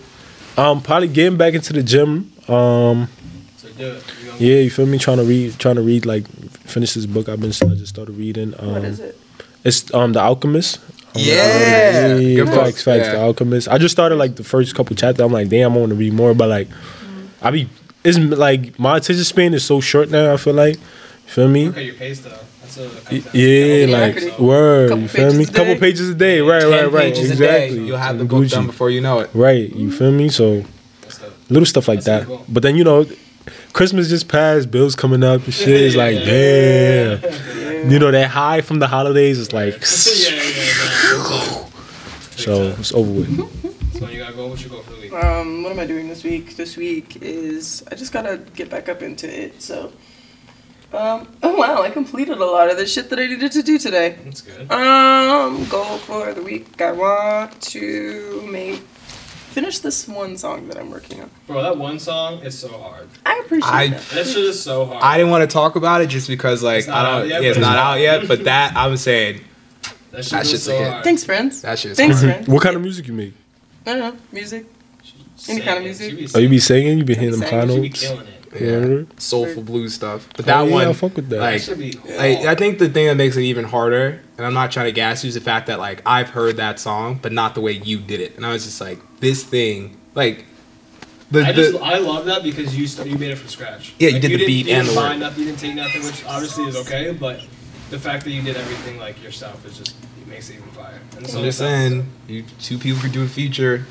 um, 0.57 0.81
probably 0.81 1.07
getting 1.07 1.37
back 1.37 1.53
into 1.53 1.73
the 1.73 1.81
gym. 1.83 2.31
Um, 2.49 3.07
So 3.57 3.69
do 3.77 3.85
it. 3.93 4.03
You 4.39 4.47
gonna- 4.47 4.55
yeah, 4.57 4.63
you 4.63 4.69
feel 4.69 4.85
me? 4.85 4.97
Trying 4.97 5.17
to 5.17 5.23
read, 5.23 5.59
trying 5.59 5.75
to 5.75 5.81
read, 5.81 6.05
like 6.05 6.27
finish 6.65 6.93
this 6.93 7.05
book. 7.05 7.29
I've 7.29 7.39
been, 7.41 7.49
I 7.51 7.75
just 7.75 7.87
started 7.87 8.13
reading. 8.17 8.53
Um, 8.59 8.71
What 8.73 8.83
is 8.85 8.99
it? 8.99 9.17
It's 9.63 9.93
um, 9.93 10.13
The 10.13 10.21
Alchemist. 10.21 10.77
Um, 10.77 10.83
Yeah. 11.15 12.15
yeah, 12.17 12.35
Good 12.35 12.45
book. 12.45 12.55
facts, 12.55 12.83
facts. 12.83 13.07
Yeah. 13.07 13.11
The 13.13 13.21
Alchemist. 13.21 13.67
I 13.67 13.77
just 13.77 13.91
started 13.93 14.15
like 14.15 14.35
the 14.35 14.43
first 14.43 14.75
couple 14.75 14.95
chapters. 14.95 15.23
I'm 15.25 15.31
like, 15.33 15.49
damn, 15.49 15.73
I 15.73 15.77
want 15.77 15.89
to 15.89 15.95
read 15.95 16.13
more, 16.13 16.33
but 16.33 16.49
like, 16.49 16.67
I 17.41 17.51
be, 17.51 17.67
it's 18.03 18.17
like 18.17 18.77
my 18.79 18.97
attention 18.97 19.23
span 19.25 19.53
is 19.53 19.63
so 19.65 19.81
short 19.81 20.09
now. 20.09 20.33
I 20.33 20.37
feel 20.37 20.53
like, 20.53 20.75
you 20.75 20.81
feel 21.27 21.47
me? 21.49 21.65
Look 21.67 21.77
at 21.77 21.85
your 21.85 21.95
pace 21.95 22.19
though. 22.21 22.29
That's 22.61 22.77
a, 22.77 22.81
that 22.83 23.11
Y- 23.11 23.19
comes 23.19 23.23
down. 23.25 23.31
Yeah, 23.33 23.47
Yeah, 23.85 23.97
like 23.97 24.13
pretty- 24.17 24.41
word. 24.43 24.89
Couple 24.89 25.01
You 25.01 25.07
feel 25.09 25.33
me? 25.33 25.43
a 25.43 25.47
Couple 25.47 25.75
pages 25.75 26.09
a 26.09 26.13
day. 26.15 26.39
Right, 26.41 26.61
10 26.61 26.71
right, 26.71 26.91
right. 26.91 27.13
pages 27.13 27.31
Exactly. 27.31 27.79
You'll 27.85 27.97
have 27.97 28.17
the 28.19 28.25
book 28.25 28.43
Gucci. 28.45 28.51
done 28.51 28.67
before 28.67 28.89
you 28.91 29.01
know 29.01 29.19
it. 29.19 29.29
Right. 29.33 29.75
You 29.75 29.91
feel 29.91 30.11
me? 30.11 30.29
So 30.29 30.63
little 31.49 31.65
stuff 31.65 31.87
like 31.87 32.03
That's 32.03 32.05
that. 32.05 32.19
the 32.29 32.35
goal. 32.37 32.45
But 32.47 32.61
then 32.63 32.75
you 32.77 32.83
know, 32.83 33.05
Christmas 33.73 34.09
just 34.09 34.27
passed. 34.27 34.71
Bills 34.71 34.95
coming 34.95 35.23
up 35.23 35.43
and 35.45 35.53
shit. 35.53 35.69
It's 35.69 35.95
like 35.95 36.17
damn. 36.17 37.89
You 37.89 37.99
know 37.99 38.11
that 38.11 38.29
high 38.29 38.61
from 38.61 38.79
the 38.79 38.87
holidays 38.87 39.39
is 39.39 39.53
like. 39.53 39.73
yeah, 40.15 40.31
yeah, 40.31 40.41
yeah. 40.43 41.65
So 42.35 42.75
it's 42.79 42.93
over 42.93 43.11
with. 43.11 43.93
So 43.99 44.07
you 44.07 44.19
gotta 44.19 44.33
go, 44.33 44.47
what 44.47 44.63
you 44.63 44.69
go 44.69 44.81
for 44.81 44.93
the 44.93 45.01
week? 45.01 45.13
Um, 45.13 45.63
what 45.63 45.73
am 45.73 45.79
I 45.79 45.85
doing 45.85 46.07
this 46.07 46.23
week? 46.23 46.55
This 46.55 46.77
week 46.77 47.17
is 47.21 47.83
I 47.91 47.95
just 47.95 48.13
gotta 48.13 48.37
get 48.55 48.69
back 48.69 48.87
up 48.87 49.01
into 49.01 49.27
it. 49.27 49.61
So, 49.61 49.91
um, 50.93 51.27
oh 51.43 51.55
wow, 51.57 51.81
I 51.81 51.89
completed 51.89 52.37
a 52.37 52.45
lot 52.45 52.71
of 52.71 52.77
the 52.77 52.85
shit 52.85 53.09
that 53.09 53.19
I 53.19 53.25
needed 53.27 53.51
to 53.51 53.61
do 53.61 53.77
today. 53.77 54.17
That's 54.23 54.41
good. 54.41 54.71
Um, 54.71 55.65
goal 55.67 55.97
for 55.97 56.33
the 56.33 56.41
week. 56.41 56.81
I 56.81 56.93
want 56.93 57.61
to 57.61 58.47
make 58.49 58.83
finish 59.49 59.79
this 59.79 60.07
one 60.07 60.37
song 60.37 60.67
that 60.69 60.77
I'm 60.77 60.89
working 60.91 61.21
on. 61.21 61.29
Bro, 61.47 61.63
that 61.63 61.77
one 61.77 61.99
song 61.99 62.39
is 62.41 62.57
so 62.57 62.69
hard. 62.69 63.07
I 63.25 63.41
appreciate 63.45 63.69
I- 63.71 63.87
that. 63.89 64.01
That 64.09 64.25
shit 64.27 64.37
is 64.45 64.61
so 64.61 64.85
hard. 64.85 65.03
I 65.03 65.17
didn't 65.17 65.31
want 65.31 65.49
to 65.49 65.53
talk 65.53 65.75
about 65.75 66.01
it 66.01 66.07
just 66.07 66.27
because 66.27 66.63
like 66.63 66.79
It's 66.79 66.87
not 66.87 67.05
I 67.05 67.09
out 67.09 67.19
don't. 67.21 67.29
yet, 67.29 67.43
yeah, 67.43 67.49
it's 67.49 67.57
but 67.57 67.61
not 67.61 67.71
it's 67.73 67.79
out 67.81 67.99
yet. 67.99 68.27
But 68.27 68.43
that 68.45 68.75
I'm 68.75 68.97
saying 68.97 69.41
that 70.11 70.23
shit 70.25 70.31
that 70.31 70.47
shit's 70.47 70.63
so 70.63 70.75
a 70.75 70.79
hit. 70.79 70.87
hard. 70.91 71.03
Thanks, 71.03 71.23
friends. 71.23 71.61
that 71.63 71.77
shit. 71.79 71.95
Thanks, 71.97 72.21
hard. 72.21 72.33
friends. 72.33 72.47
What 72.47 72.63
kind 72.63 72.75
of 72.75 72.81
music 72.81 73.07
you 73.07 73.13
make? 73.13 73.33
I 73.85 73.93
don't 73.95 73.99
know, 73.99 74.19
music. 74.31 74.65
Any 75.47 75.61
kind 75.61 75.77
of 75.77 75.83
music? 75.85 76.29
Oh, 76.35 76.39
you 76.39 76.49
be 76.49 76.59
singing? 76.59 76.97
You 76.97 77.03
be 77.05 77.15
hitting 77.15 77.31
them 77.31 77.39
Singing, 77.41 77.59
high 77.59 77.65
notes? 77.65 78.01
killing. 78.01 78.27
Yeah. 78.59 79.03
Soulful 79.17 79.63
blues 79.63 79.93
stuff. 79.93 80.27
But 80.35 80.41
Oh, 80.41 80.47
that 80.47 80.63
yeah, 80.67 80.73
one, 80.73 80.87
I 80.87 80.93
fuck 80.93 81.15
with 81.15 81.29
that. 81.29 81.39
like, 81.39 81.61
That 81.63 81.77
be. 81.77 81.97
I, 82.17 82.51
I 82.51 82.55
think 82.55 82.79
the 82.79 82.89
thing 82.89 83.05
that 83.07 83.15
makes 83.15 83.37
it 83.37 83.43
even 83.43 83.63
harder, 83.63 84.21
and 84.39 84.45
I'm 84.47 84.53
not 84.53 84.71
trying 84.71 84.85
to 84.85 84.91
gas 84.93 85.23
you, 85.23 85.27
is 85.27 85.33
the 85.35 85.41
fact 85.41 85.67
that 85.67 85.79
like 85.79 86.01
I've 86.05 86.29
heard 86.29 86.55
that 86.57 86.79
song, 86.79 87.19
but 87.21 87.31
not 87.33 87.53
the 87.55 87.61
way 87.61 87.73
you 87.73 87.99
did 87.99 88.21
it, 88.21 88.37
and 88.37 88.45
I 88.45 88.53
was 88.53 88.63
just 88.63 88.79
like, 88.79 88.97
this 89.19 89.43
thing, 89.43 89.97
like, 90.15 90.45
the, 91.29 91.43
I 91.45 91.51
just 91.51 91.73
the 91.73 91.79
I 91.79 91.97
love 91.97 92.25
that 92.25 92.41
because 92.41 92.75
you 92.77 92.87
st- 92.87 93.07
you 93.09 93.17
made 93.17 93.31
it 93.31 93.35
from 93.35 93.49
scratch. 93.49 93.93
Yeah, 93.99 94.07
you 94.07 94.13
Like, 94.13 94.21
did 94.23 94.31
the 94.31 94.37
didn't- 94.37 94.47
beat 94.47 94.57
you 94.57 94.63
didn't 94.63 94.79
and 94.79 94.87
the 94.89 94.95
buy 94.95 95.09
word. 95.09 95.19
Nothing, 95.19 95.39
you 95.41 95.45
didn't 95.47 95.59
take 95.59 95.75
nothing, 95.75 96.03
which 96.05 96.25
obviously 96.25 96.63
is 96.65 96.75
okay. 96.77 97.11
But 97.11 97.41
the 97.91 97.99
fact 97.99 98.23
that 98.23 98.31
you 98.31 98.41
did 98.41 98.55
everything 98.55 98.97
like 98.97 99.21
yourself 99.21 99.63
is 99.65 99.77
just 99.77 99.91
it 100.21 100.27
makes 100.27 100.49
it 100.49 100.55
even 100.55 100.69
fire. 100.69 100.99
And 101.17 101.25
the 101.25 101.37
I'm 101.37 101.43
just 101.43 101.57
sounds- 101.59 101.89
saying, 101.91 102.05
you 102.29 102.43
two 102.61 102.77
people 102.79 103.01
could 103.01 103.11
do 103.11 103.23
a 103.23 103.27
feature. 103.27 103.85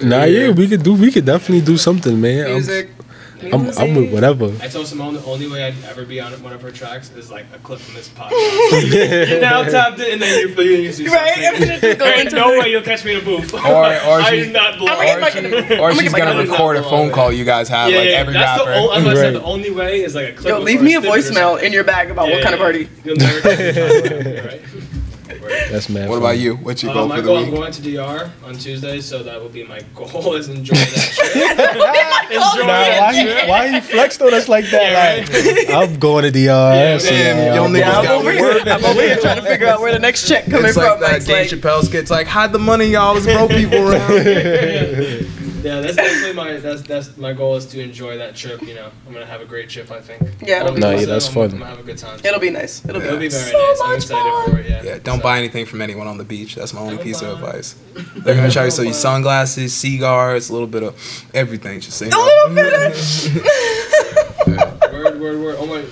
Nah, 0.00 0.24
yeah, 0.24 0.50
we 0.50 0.68
could 0.68 0.82
do. 0.82 0.92
We 0.94 1.10
could 1.10 1.24
definitely 1.24 1.64
do 1.64 1.76
something, 1.78 2.20
man. 2.20 2.50
Music. 2.52 2.90
I'm, 2.98 3.03
I'm 3.42 3.94
with 3.94 4.12
whatever. 4.12 4.52
I 4.62 4.68
told 4.68 4.86
Simone 4.86 5.14
the 5.14 5.24
only 5.24 5.48
way 5.48 5.64
I'd 5.64 5.74
ever 5.84 6.04
be 6.04 6.20
on 6.20 6.32
one 6.42 6.52
of 6.52 6.62
her 6.62 6.70
tracks 6.70 7.10
is 7.12 7.30
like 7.30 7.46
a 7.54 7.58
clip 7.58 7.78
from 7.80 7.94
this 7.94 8.08
podcast. 8.16 9.28
you 9.30 9.40
now 9.40 9.62
tapped 9.64 9.98
it, 10.00 10.12
and 10.12 10.22
then 10.22 10.38
you 10.48 10.54
you 10.62 10.76
usually 10.82 11.08
start 11.08 11.22
Right? 11.22 11.38
I'm 11.44 11.58
gonna 11.60 11.80
just 11.80 11.98
go 11.98 12.06
into 12.12 12.36
no 12.36 12.52
the- 12.52 12.60
way 12.60 12.70
you'll 12.70 12.82
catch 12.82 13.04
me 13.04 13.14
in 13.14 13.20
a 13.20 13.24
booth. 13.24 13.52
Or- 13.52 13.58
or 13.58 13.60
I 13.66 14.30
she's- 14.30 14.52
not 14.52 14.78
belong. 14.78 14.96
Gonna 14.98 15.26
Or, 15.26 15.30
she, 15.30 15.38
I'm 15.38 15.46
or 15.46 15.52
gonna 15.90 15.94
she's 16.02 16.12
gonna 16.14 16.40
record 16.40 16.76
a 16.76 16.82
phone 16.82 17.10
call 17.10 17.32
you 17.32 17.44
guys 17.44 17.68
have, 17.68 17.90
yeah, 17.90 17.98
like 17.98 18.08
yeah, 18.08 18.14
every 18.16 18.32
that's 18.34 18.58
rapper. 18.60 18.70
the 18.72 18.76
only. 18.78 18.94
I 18.94 19.12
was 19.12 19.20
Right. 19.20 19.32
the 19.32 19.42
only 19.42 19.70
way 19.70 20.02
is 20.02 20.14
like 20.14 20.28
a 20.28 20.32
clip. 20.32 20.48
Yo, 20.48 20.58
leave 20.60 20.80
me 20.82 20.94
a 20.94 21.00
voicemail 21.00 21.60
in 21.62 21.72
your 21.72 21.84
bag 21.84 22.10
about 22.10 22.28
Yeah, 22.28 22.34
what 22.34 22.42
kind 22.42 22.54
of 22.54 22.60
party. 22.60 22.88
You'll 23.04 23.16
never 23.16 23.40
That's 25.70 25.88
mad. 25.88 26.08
what 26.08 26.16
funny. 26.20 26.24
about 26.26 26.38
you? 26.38 26.56
What's 26.56 26.82
your 26.82 26.92
Uh, 26.92 26.94
goal 26.94 27.08
my 27.08 27.16
for 27.16 27.22
the 27.22 27.28
goal, 27.28 27.36
I'm 27.38 27.50
going 27.50 27.72
to 27.72 27.82
DR 27.82 28.30
on 28.44 28.54
Tuesday, 28.56 29.00
so 29.00 29.22
that 29.22 29.40
will 29.40 29.48
be 29.48 29.64
my 29.64 29.80
goal 29.94 30.34
is 30.36 30.48
enjoy 30.48 30.74
that 30.74 31.12
trip. 31.14 31.34
enjoy 32.30 32.66
Nah, 32.66 32.66
that 32.66 33.00
why 33.00 33.22
trip. 33.22 33.42
you, 33.44 33.48
why 33.50 33.66
you 33.66 33.80
flex 33.80 34.20
on 34.20 34.34
us 34.34 34.48
like 34.48 34.64
that? 34.70 35.28
Yeah, 35.28 35.74
Like, 35.74 35.90
I'm 35.90 35.98
going 35.98 36.24
to 36.24 36.30
DR. 36.30 36.46
Yeah, 36.46 36.98
so, 36.98 37.10
damn, 37.10 37.54
y'all 37.56 37.68
niggas 37.68 37.78
Yeah, 37.80 37.98
I'm 37.98 38.04
got 38.04 38.14
over 38.20 38.32
here. 38.32 38.62
I'm 38.66 38.84
over 38.84 39.00
here 39.02 39.16
trying 39.16 39.36
to 39.36 39.42
figure 39.46 39.66
out 39.66 39.80
where 39.80 39.92
the 39.92 39.98
next 39.98 40.28
check 40.28 40.44
coming 40.46 40.66
It's 40.66 40.76
like 40.76 40.92
from. 40.92 41.00
that 41.00 41.12
Mike's 41.12 41.24
Dave 41.26 41.50
like, 41.52 41.60
Chappelle 41.60 41.84
skits, 41.84 42.10
like 42.10 42.26
hide 42.26 42.52
the 42.52 42.58
money, 42.58 42.86
y'all. 42.86 43.14
There's 43.14 43.26
broke 43.26 43.50
people 43.50 43.78
around. 43.92 45.43
Yeah, 45.64 45.80
that's 45.80 45.96
definitely 45.96 46.34
my 46.34 46.56
that's 46.58 46.82
that's 46.82 47.16
my 47.16 47.32
goal 47.32 47.56
is 47.56 47.64
to 47.66 47.80
enjoy 47.82 48.18
that 48.18 48.36
trip. 48.36 48.60
You 48.62 48.74
know, 48.74 48.90
I'm 49.06 49.12
gonna 49.14 49.24
have 49.24 49.40
a 49.40 49.46
great 49.46 49.70
trip. 49.70 49.90
I 49.90 50.00
think. 50.00 50.20
Yeah, 50.42 50.60
it'll 50.60 50.74
be 50.74 50.80
Nah, 50.80 50.90
yeah, 50.90 51.06
that's 51.06 51.26
I'm, 51.28 51.32
fun. 51.34 51.44
I'm 51.44 51.50
gonna 51.52 51.64
have 51.66 51.78
a 51.80 51.82
good 51.82 51.96
time. 51.98 52.20
It'll 52.22 52.38
be 52.38 52.50
nice. 52.50 52.84
It'll 52.84 53.00
be, 53.00 53.06
It'll 53.06 53.18
be 53.18 53.28
very 53.28 53.50
so 53.50 53.58
nice. 53.58 53.80
I'm 53.82 53.94
excited 53.96 54.30
fun. 54.30 54.50
for 54.50 54.58
it. 54.60 54.68
Yeah. 54.68 54.82
Yeah, 54.82 54.98
don't 55.02 55.18
So- 55.18 55.22
buy 55.22 55.38
anything 55.38 55.64
from 55.64 55.80
anyone 55.80 56.06
on 56.06 56.18
the 56.18 56.24
beach. 56.24 56.54
That's 56.54 56.74
my 56.74 56.80
only 56.80 56.96
Don't 56.96 57.04
piece 57.04 57.22
of 57.22 57.32
advice. 57.42 57.76
They're 58.16 58.34
gonna 58.34 58.50
try 58.50 58.64
to 58.66 58.70
sell 58.70 58.84
you 58.84 58.92
sunglasses, 58.92 59.74
cigars, 59.74 60.50
a 60.50 60.52
little 60.52 60.68
bit 60.68 60.82
of 60.82 60.94
everything. 61.32 61.80
Just 61.80 61.96
say 61.96 62.10
A 62.10 62.16
little 62.16 62.54
bit 62.54 62.72
of. 62.74 62.94
Word, 64.92 65.20
word, 65.20 65.40
word. 65.40 65.56
Oh 65.58 65.66
my. 65.66 65.82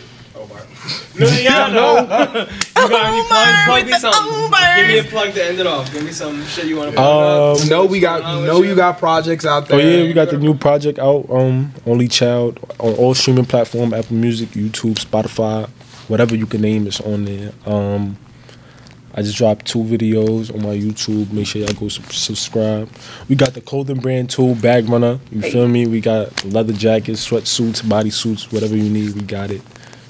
Omar. 0.84 1.28
Miliano. 1.28 2.48
you 2.76 2.88
got 2.88 3.06
any 3.06 3.22
plug? 3.28 3.48
Omar 3.48 3.64
Plug 3.66 3.76
with 3.78 3.86
me 3.86 3.92
the 3.92 3.98
something. 3.98 4.32
Omars. 4.32 4.76
Give 4.76 4.86
me 4.88 4.98
a 4.98 5.04
plug 5.04 5.34
to 5.34 5.44
end 5.44 5.58
it 5.60 5.66
off. 5.66 5.92
Give 5.92 6.04
me 6.04 6.12
some 6.12 6.44
shit 6.46 6.66
you 6.66 6.76
want 6.76 6.90
to 6.90 6.96
plug 6.96 7.56
Um, 7.58 7.62
up. 7.62 7.68
No, 7.70 7.84
we 7.86 8.00
got 8.00 8.22
no, 8.44 8.62
you 8.62 8.74
got 8.74 8.98
projects 8.98 9.44
out 9.46 9.68
there. 9.68 9.78
Oh 9.78 9.82
yeah, 9.82 10.02
we 10.02 10.12
got 10.12 10.30
the 10.30 10.38
new 10.38 10.54
project 10.54 10.98
out. 10.98 11.26
Um, 11.30 11.72
Only 11.86 12.08
Child 12.08 12.58
on 12.78 12.94
all 12.94 13.14
streaming 13.14 13.44
platform, 13.46 13.94
Apple 13.94 14.16
Music, 14.16 14.50
YouTube, 14.50 14.94
Spotify, 14.94 15.68
whatever 16.08 16.34
you 16.34 16.46
can 16.46 16.60
name, 16.62 16.86
it's 16.86 17.00
on 17.00 17.24
there. 17.24 17.52
Um, 17.66 18.16
I 19.14 19.20
just 19.20 19.36
dropped 19.36 19.66
two 19.66 19.80
videos 19.84 20.52
on 20.54 20.62
my 20.62 20.74
YouTube. 20.74 21.30
Make 21.32 21.46
sure 21.46 21.60
y'all 21.60 21.74
go 21.74 21.88
sub- 21.88 22.10
subscribe. 22.12 22.88
We 23.28 23.36
got 23.36 23.52
the 23.52 23.60
clothing 23.60 24.00
brand 24.00 24.30
too, 24.30 24.54
Bag 24.56 24.88
Runner. 24.88 25.20
You 25.30 25.42
feel 25.42 25.68
me? 25.68 25.86
We 25.86 26.00
got 26.00 26.44
leather 26.46 26.72
jackets, 26.72 27.28
sweatsuits, 27.28 27.82
bodysuits, 27.82 28.50
whatever 28.52 28.74
you 28.76 28.88
need, 28.90 29.14
we 29.14 29.20
got 29.22 29.50
it. 29.50 29.60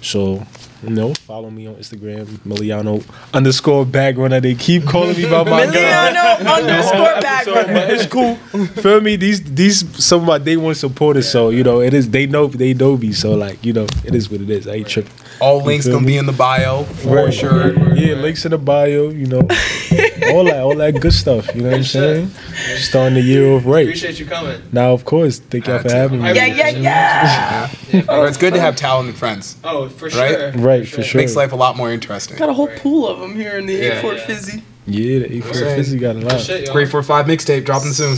So. 0.01 0.47
Know, 0.83 1.15
follow 1.15 1.49
me 1.49 1.69
on 1.69 1.77
Instagram, 1.77 2.27
Miliano 2.45 3.05
underscore 3.33 3.85
runner. 3.85 4.41
They 4.41 4.57
keep 4.57 4.85
calling 4.85 5.17
me 5.17 5.31
by 5.31 5.45
my. 5.45 5.67
Miliano 5.67 6.39
underscore 6.57 7.55
runner. 7.55 7.87
it's 7.95 8.07
cool. 8.07 8.35
Feel 8.83 9.01
me? 9.01 9.15
These 9.15 9.45
these 9.55 10.05
some 10.05 10.23
of 10.23 10.27
my 10.27 10.39
day 10.39 10.57
one 10.57 10.75
supporters. 10.75 11.29
So 11.31 11.51
you 11.51 11.63
know 11.63 11.81
it 11.81 11.95
is. 11.95 12.11
They 12.11 12.27
know 12.27 12.49
they 12.49 12.75
know 12.75 12.97
me. 12.97 13.13
So 13.13 13.35
like 13.35 13.65
you 13.65 13.73
know 13.73 13.87
it 14.05 14.15
is 14.15 14.29
what 14.29 14.41
it 14.41 14.51
is. 14.51 14.67
I 14.67 14.75
ain't 14.75 14.89
tripping. 14.89 15.13
All 15.41 15.63
links 15.63 15.87
gonna 15.87 16.01
me? 16.01 16.07
be 16.07 16.17
in 16.19 16.27
the 16.27 16.33
bio 16.33 16.85
for 16.85 17.25
Right. 17.25 17.35
sure. 17.35 17.73
Yeah, 17.95 18.15
links 18.17 18.45
in 18.45 18.51
the 18.53 18.59
bio. 18.59 19.09
You 19.11 19.27
know, 19.27 19.39
all 20.31 20.45
that 20.45 20.61
all 20.63 20.77
that 20.77 21.01
good 21.01 21.13
stuff. 21.13 21.55
You 21.55 21.63
know 21.63 21.71
what 21.71 21.79
I'm 21.79 21.85
saying? 21.85 22.31
Starting 22.77 23.15
the 23.15 23.21
year 23.23 23.53
off 23.53 23.65
right. 23.67 23.87
Appreciate 23.87 24.19
you 24.21 24.27
coming. 24.27 24.61
Now 24.73 24.93
of 24.93 25.05
course, 25.05 25.39
thank 25.39 25.67
y'all 25.67 25.81
for 25.81 25.91
having 25.91 26.23
me. 26.23 26.33
Yeah, 26.33 26.47
yeah, 26.47 26.69
yeah. 26.69 27.71
But 28.07 28.25
it's 28.29 28.37
good 28.39 28.55
to 28.55 28.61
have 28.61 28.77
talented 28.77 29.17
friends. 29.17 29.57
Oh, 29.65 29.89
for 29.89 30.11
sure. 30.11 30.53
Right, 30.53 30.87
for 30.89 31.03
sure. 31.03 31.21
Makes 31.21 31.37
life 31.37 31.53
a 31.53 31.57
lot 31.57 31.77
more 31.77 31.91
interesting. 31.93 32.37
Got 32.37 32.49
a 32.49 32.53
whole 32.55 32.69
pool 32.69 33.09
of 33.09 33.19
them 33.21 33.35
here 33.35 33.59
in 33.59 33.67
the 33.67 33.75
Yeah. 33.75 34.01
A4 34.03 34.17
Yeah. 34.17 34.27
Fizzy. 34.27 34.63
Yeah, 34.85 35.19
the 35.21 35.41
A4? 35.41 35.77
Fizzy 35.77 35.99
got 35.99 36.17
a 36.17 36.19
lot. 36.21 36.41
Shit. 36.41 36.69
Great 36.73 36.89
for 36.89 37.01
five 37.05 37.27
mixtape 37.27 37.65
dropping 37.65 37.93
soon. 37.93 38.17